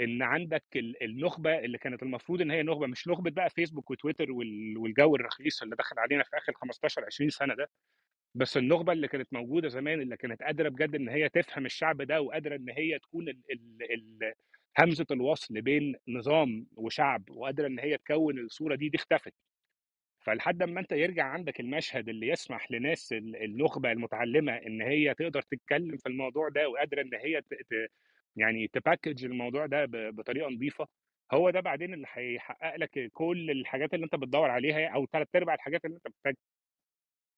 إن 0.00 0.22
عندك 0.22 0.64
ال- 0.76 1.02
النخبة 1.02 1.58
اللي 1.58 1.78
كانت 1.78 2.02
المفروض 2.02 2.40
إن 2.42 2.50
هي 2.50 2.62
نخبة 2.62 2.86
مش 2.86 3.08
نخبة 3.08 3.30
بقى 3.30 3.50
فيسبوك 3.50 3.90
وتويتر 3.90 4.32
وال- 4.32 4.78
والجو 4.78 5.16
الرخيص 5.16 5.62
اللي 5.62 5.76
دخل 5.76 5.98
علينا 5.98 6.22
في 6.22 6.36
آخر 6.36 6.52
15 6.52 7.04
20 7.04 7.30
سنة 7.30 7.54
ده 7.54 7.70
بس 8.34 8.56
النخبة 8.56 8.92
اللي 8.92 9.08
كانت 9.08 9.32
موجودة 9.32 9.68
زمان 9.68 10.00
اللي 10.00 10.16
كانت 10.16 10.42
قادرة 10.42 10.68
بجد 10.68 10.94
إن 10.94 11.08
هي 11.08 11.28
تفهم 11.28 11.66
الشعب 11.66 12.02
ده 12.02 12.20
وقادرة 12.20 12.56
إن 12.56 12.70
هي 12.70 12.98
تكون 12.98 13.28
ال 13.28 13.40
ال 13.52 13.82
ال 13.92 14.32
همزة 14.78 15.06
الوصل 15.10 15.60
بين 15.62 15.96
نظام 16.08 16.66
وشعب 16.76 17.30
وقادرة 17.30 17.66
إن 17.66 17.78
هي 17.78 17.98
تكون 17.98 18.38
الصورة 18.38 18.74
دي 18.74 18.88
دي 18.88 18.96
اختفت. 18.98 19.34
فلحد 20.26 20.62
ما 20.62 20.80
أنت 20.80 20.92
يرجع 20.92 21.24
عندك 21.24 21.60
المشهد 21.60 22.08
اللي 22.08 22.28
يسمح 22.28 22.70
لناس 22.70 23.12
ال- 23.12 23.36
النخبة 23.44 23.92
المتعلمة 23.92 24.52
إن 24.56 24.82
هي 24.82 25.14
تقدر 25.14 25.42
تتكلم 25.42 25.96
في 25.96 26.08
الموضوع 26.08 26.48
ده 26.48 26.68
وقادرة 26.68 27.02
إن 27.02 27.14
هي 27.14 27.40
ت... 27.42 27.54
ت... 27.54 27.90
يعني 28.36 28.68
تباكج 28.68 29.24
الموضوع 29.24 29.66
ده 29.66 29.84
ب... 29.84 29.90
بطريقة 30.16 30.48
نظيفة 30.50 30.88
هو 31.32 31.50
ده 31.50 31.60
بعدين 31.60 31.94
اللي 31.94 32.06
هيحقق 32.12 32.76
لك 32.76 33.10
كل 33.12 33.50
الحاجات 33.50 33.94
اللي 33.94 34.04
أنت 34.04 34.14
بتدور 34.16 34.50
عليها 34.50 34.88
أو 34.88 35.06
ثلاث 35.06 35.28
أرباع 35.36 35.54
الحاجات 35.54 35.84
اللي 35.84 35.96
أنت 35.96 36.06
محتاجها. 36.08 36.55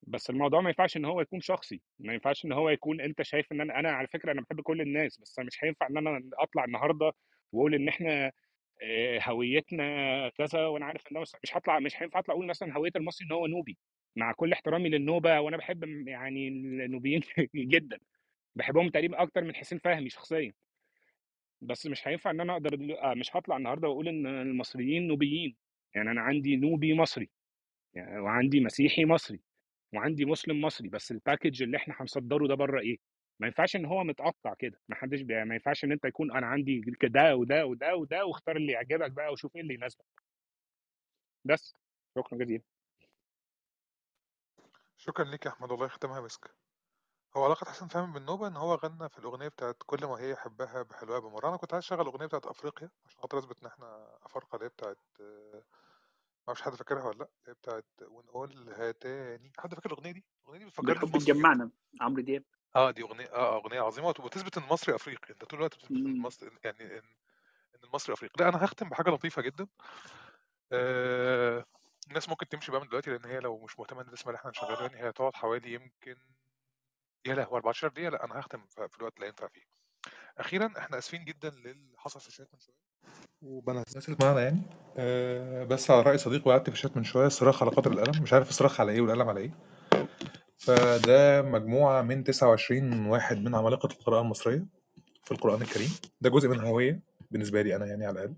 بس 0.02 0.30
الموضوع 0.30 0.60
ما 0.60 0.68
ينفعش 0.68 0.96
إن 0.96 1.04
هو 1.04 1.20
يكون 1.20 1.40
شخصي 1.40 1.82
ما 1.98 2.12
ينفعش 2.14 2.44
إن 2.44 2.52
هو 2.52 2.68
يكون 2.70 3.00
أنت 3.00 3.22
شايف 3.22 3.52
إن 3.52 3.60
أنا 3.60 3.78
أنا 3.80 3.90
على 3.92 4.08
فكرة 4.08 4.32
أنا 4.32 4.40
بحب 4.40 4.60
كل 4.60 4.80
الناس 4.80 5.18
بس 5.20 5.38
مش 5.38 5.64
هينفع 5.64 5.86
إن 5.90 5.96
أنا 5.98 6.22
أطلع 6.38 6.64
النهارده 6.64 7.12
وأقول 7.52 7.74
إن 7.74 7.88
إحنا 7.88 8.32
آه، 8.82 9.20
هويتنا 9.22 10.28
كذا 10.28 10.66
وأنا 10.66 10.86
عارف 10.86 11.02
إن 11.08 11.14
ده 11.14 11.20
مش 11.20 11.32
مش 11.44 11.52
مش 11.82 12.02
هينفع 12.02 12.18
أطلع 12.18 12.34
أقول 12.34 12.46
مثلا 12.46 12.76
هوية 12.76 12.90
المصري 12.96 13.26
إن 13.26 13.32
هو 13.32 13.46
نوبي 13.46 13.78
مع 14.16 14.32
كل 14.32 14.52
احترامي 14.52 14.88
للنوبة 14.88 15.40
وأنا 15.40 15.56
بحب 15.56 15.84
يعني 16.08 16.48
النوبيين 16.48 17.20
جدا 17.56 17.98
بحبهم 18.56 18.90
تقريبا 18.90 19.22
أكتر 19.22 19.44
من 19.44 19.54
حسين 19.56 19.78
فهمي 19.78 20.10
شخصيا. 20.10 20.52
بس 21.60 21.86
مش 21.86 22.08
هينفع 22.08 22.30
إن 22.30 22.40
أنا 22.40 22.52
أقدر 22.52 22.74
دلو- 22.74 22.94
آه، 22.94 23.14
مش 23.14 23.36
هطلع 23.36 23.56
النهارده 23.56 23.88
وأقول 23.88 24.08
إن 24.08 24.26
المصريين 24.26 25.06
نوبيين 25.08 25.56
يعني 25.94 26.10
أنا 26.10 26.20
عندي 26.20 26.56
نوبي 26.56 26.94
مصري 26.94 27.30
يعني 27.94 28.20
وعندي 28.20 28.60
مسيحي 28.60 29.04
مصري. 29.04 29.40
وعندي 29.94 30.24
مسلم 30.24 30.60
مصري 30.60 30.88
بس 30.88 31.10
الباكج 31.12 31.62
اللي 31.62 31.76
إحنا 31.76 31.94
هنصدره 31.98 32.46
ده 32.48 32.54
بره 32.54 32.80
إيه؟ 32.80 32.98
ما 33.40 33.46
ينفعش 33.46 33.76
إن 33.76 33.84
هو 33.86 34.04
متقطع 34.04 34.54
كده 34.54 34.80
ما 34.88 34.96
حدش. 34.96 35.20
ما 35.22 35.54
ينفعش 35.54 35.84
إن 35.84 35.92
أنت 35.92 36.04
يكون 36.04 36.32
أنا 36.36 36.46
عندي 36.46 36.80
ده 37.02 37.36
وده 37.36 37.66
وده 37.66 37.96
وده 37.96 38.24
واختار 38.26 38.56
اللي 38.56 38.72
يعجبك 38.72 39.10
بقى 39.10 39.32
وشوف 39.32 39.56
إيه 39.56 39.62
اللي 39.62 39.74
يناسبك. 39.74 40.04
بس. 41.44 41.74
شكرا 42.18 42.38
جزيلا. 42.38 42.62
شكرا 44.96 45.24
ليك 45.24 45.46
يا 45.46 45.50
أحمد 45.50 45.70
والله 45.70 45.88
ختمها 45.88 46.20
مسك. 46.20 46.54
هو 47.36 47.44
علاقة 47.44 47.64
حسن 47.70 47.88
فهمي 47.88 48.12
بالنوبة 48.12 48.48
إن 48.48 48.56
هو 48.56 48.74
غنى 48.74 49.08
في 49.08 49.18
الأغنية 49.18 49.48
بتاعت 49.48 49.76
كل 49.86 50.06
ما 50.06 50.14
هي 50.20 50.36
حبها 50.36 50.82
بحلوها 50.82 51.18
بمرة. 51.18 51.48
أنا 51.48 51.56
كنت 51.56 51.74
عايز 51.74 51.84
أشغل 51.84 52.00
الاغنية 52.00 52.26
بتاعت 52.26 52.46
أفريقيا 52.46 52.90
عشان 53.06 53.20
خاطر 53.20 53.38
أثبت 53.38 53.60
إن 53.62 53.66
إحنا 53.66 54.18
أفارقة 54.22 54.56
اللي 54.56 54.68
بتاعت 54.68 54.98
آه، 56.48 56.52
ما 56.52 56.54
أعرفش 56.54 56.62
حد 56.62 56.74
فاكرها 56.74 57.04
ولا 57.04 57.18
لأ؟ 57.18 57.28
اللي 57.40 57.48
هي 57.48 57.54
بتاعت 57.54 57.86
ونقولها 58.02 58.92
تاني 58.92 59.52
حد 59.58 59.74
فاكر 59.74 59.90
الأغنية 59.92 60.10
دي؟ 60.12 60.24
الأغنية 60.42 60.58
دي 60.64 60.70
بتفكرني 60.70 60.92
بالحب 60.94 61.08
بمصر 61.12 61.24
جدا 61.26 61.34
تجمعنا 61.34 61.70
عمرو 62.00 62.22
دياب. 62.22 62.44
آه 62.76 62.90
دي 62.90 63.02
أغنية 63.02 63.32
آه 63.34 63.56
أغنية 63.56 63.80
عظيمة 63.80 64.08
وت- 64.08 64.20
وتثبت 64.20 64.56
إن 64.58 64.62
المصري 64.64 64.94
أفريقي. 64.94 65.30
أنت 65.34 65.44
طول 65.44 65.58
الوقت 65.58 65.74
بتثبت 65.74 65.90
إن. 65.90 66.06
المصري 66.06 66.50
يعني 66.64 66.98
إن 66.98 67.02
إن 67.74 67.84
المصري 67.84 68.14
أفريقي. 68.14 68.34
لأ 68.44 68.48
أنا 68.48 68.64
هختم 68.64 68.88
بحاجة 68.88 69.10
لطيفة 69.10 69.42
جدا. 69.42 69.66
آه 70.72 71.64
الناس 72.08 72.28
ممكن 72.28 72.48
تمشي 72.48 72.72
بقى 72.72 72.80
من 72.80 72.88
دلوقتي 72.88 73.10
لأن 73.10 73.24
هي 73.24 73.40
لو 73.40 73.58
مش 73.58 73.78
مهتمة 73.78 74.00
ان 74.02 74.10
تسمع 74.10 74.26
اللي 74.30 74.38
إحنا 74.38 74.50
هنشغله 74.50 74.82
يعني 74.82 74.96
هي 74.96 75.08
هتقعد 75.08 75.34
حوالي 75.34 75.72
يمكن 75.74 76.16
يا 77.26 77.34
لهوي 77.34 77.56
14 77.56 77.88
دقيقة. 77.88 78.10
لأ 78.10 78.24
أنا 78.24 78.40
هختم 78.40 78.66
في 78.66 78.88
في 78.88 78.98
الوقت 78.98 79.16
اللي 79.16 79.26
ينفع 79.26 79.48
فيه. 79.48 79.62
أخيرا 80.38 80.72
إحنا 80.78 80.98
آسفين 80.98 81.24
جدا 81.24 81.50
للي 81.50 81.98
حصل 81.98 82.20
في 82.20 82.28
الشات 82.28 82.48
من 82.54 82.60
شوية. 82.60 82.87
وبنتسف 83.42 84.20
معانا 84.24 84.40
يعني؟ 84.40 84.62
أه 84.98 85.64
بس 85.64 85.90
على 85.90 86.02
رأي 86.02 86.18
صديق 86.18 86.46
وقعدت 86.48 86.70
في 86.70 86.76
الشات 86.76 86.96
من 86.96 87.04
شوية. 87.04 87.26
الصراخ 87.26 87.62
على 87.62 87.70
قدر 87.72 87.92
القلم 87.92 88.22
مش 88.22 88.32
عارف 88.32 88.48
الصراخ 88.48 88.80
على 88.80 88.92
إيه 88.92 89.00
والقلم 89.00 89.28
على 89.28 89.40
إيه. 89.40 89.50
فده 90.58 91.42
مجموعة 91.42 92.02
من 92.02 92.24
29 92.24 93.06
واحد 93.06 93.36
من 93.38 93.54
عمالقة 93.54 93.86
القراءة 93.86 94.22
المصرية 94.22 94.66
في 95.24 95.32
القرآن 95.32 95.62
الكريم. 95.62 95.90
ده 96.20 96.30
جزء 96.30 96.48
من 96.48 96.60
هوية 96.60 97.00
بالنسبة 97.30 97.62
لي 97.62 97.76
أنا 97.76 97.86
يعني 97.86 98.06
على 98.06 98.12
الأقل. 98.20 98.34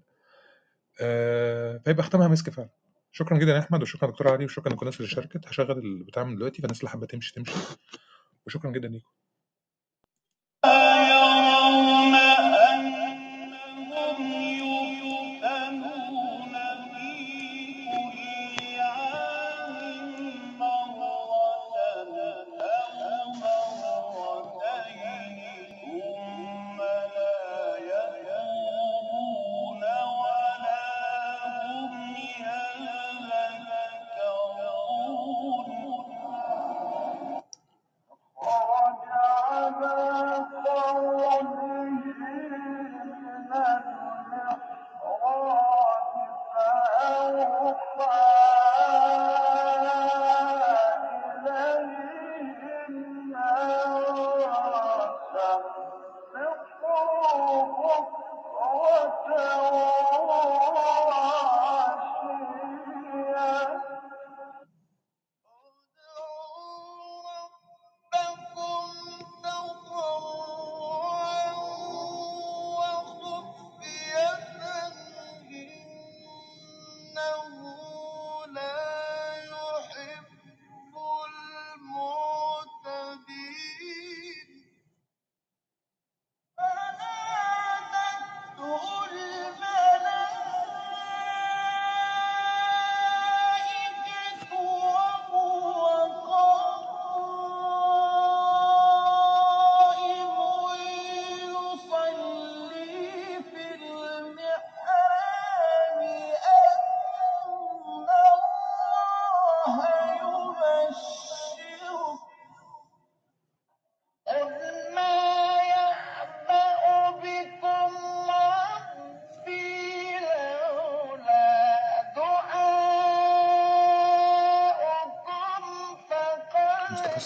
أه 1.00 1.80
فيبقى 1.84 2.02
ختمها 2.02 2.28
مسك 2.28 2.50
فعلا. 2.50 2.68
شكرا 3.12 3.38
جدا 3.38 3.52
يا 3.52 3.58
أحمد 3.58 3.82
وشكرا 3.82 4.10
دكتور 4.10 4.28
علي 4.28 4.44
وشكرا 4.44 4.72
لكل 4.72 4.80
الناس 4.80 4.96
اللي 4.96 5.08
شاركت 5.08 5.48
هشغل 5.48 5.78
البتاع 5.78 6.24
من 6.24 6.36
دلوقتي 6.36 6.62
فالناس 6.62 6.80
اللي 6.80 6.90
حابة 6.90 7.06
تمشي 7.06 7.34
تمشي. 7.34 7.52
وشكرا 8.46 8.70
جدا 8.70 8.88
ليكم. 8.88 9.08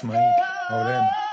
فقد 0.09 0.16
مصطفى 0.70 1.23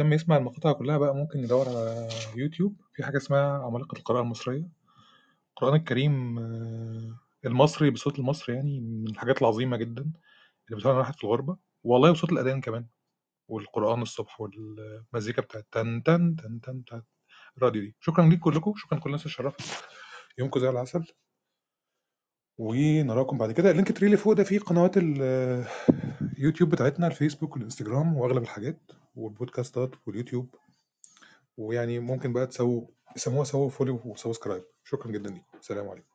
مهتم 0.00 0.12
يسمع 0.12 0.36
المقاطع 0.36 0.72
كلها 0.72 0.98
بقى 0.98 1.14
ممكن 1.14 1.38
يدور 1.38 1.68
على 1.68 2.08
يوتيوب. 2.36 2.76
في 2.94 3.04
حاجة 3.04 3.16
اسمها 3.16 3.64
عمالقة 3.64 3.98
القراءة 3.98 4.22
المصرية. 4.22 4.68
القرآن 5.50 5.74
الكريم 5.74 6.38
آه، 6.38 7.18
المصري 7.44 7.90
بصوت 7.90 8.18
المصري 8.18 8.54
يعني 8.54 8.80
من 8.80 9.06
الحاجات 9.10 9.42
العظيمة 9.42 9.76
جدا 9.76 10.02
اللي 10.02 10.76
بتفهم 10.76 10.96
واحد 10.96 11.14
في 11.14 11.24
الغربة. 11.24 11.56
والله 11.84 12.10
وصوت 12.10 12.32
الأذان 12.32 12.60
كمان 12.60 12.86
والقرآن 13.48 14.02
الصبح 14.02 14.40
والمزيكا 14.40 15.42
بتاعت 15.42 15.66
تن 15.72 16.02
تن 16.02 16.36
تن 16.36 16.60
تن 16.60 16.80
بتاعت 16.80 17.04
الراديو 17.58 17.82
دي. 17.82 17.96
شكرا 18.00 18.28
ليكم 18.28 18.50
كلكم. 18.50 18.74
شكرا 18.76 18.98
لكل 18.98 19.10
الناس 19.10 19.40
اللي 19.40 19.52
يومكم 20.38 20.60
زي 20.60 20.70
العسل. 20.70 21.04
ونراكم 22.58 23.38
بعد 23.38 23.52
كده. 23.52 23.70
ال 23.70 23.92
Linktree 23.92 24.06
اللي 24.06 24.16
فوق 24.16 24.32
ده 24.32 24.44
فيه 24.44 24.58
قنوات 24.58 24.94
اليوتيوب 24.96 26.70
بتاعتنا 26.70 27.06
الفيسبوك 27.06 27.56
والانستجرام 27.56 28.16
وأغلب 28.16 28.42
الحاجات. 28.42 28.89
والبودكاستات 29.40 29.90
واليوتيوب 30.06 30.54
ويعني 31.56 31.98
ممكن 31.98 32.32
بقى 32.32 32.46
تسووا 32.46 32.86
يسموها 33.16 33.44
سووا 33.44 33.70
follow 33.70 34.00
و 34.04 34.10
subscribe 34.10 34.64
شكرا 34.84 35.12
جدا 35.12 35.30
ليكم 35.30 35.60
سلام 35.60 35.88
عليكم. 35.88 36.09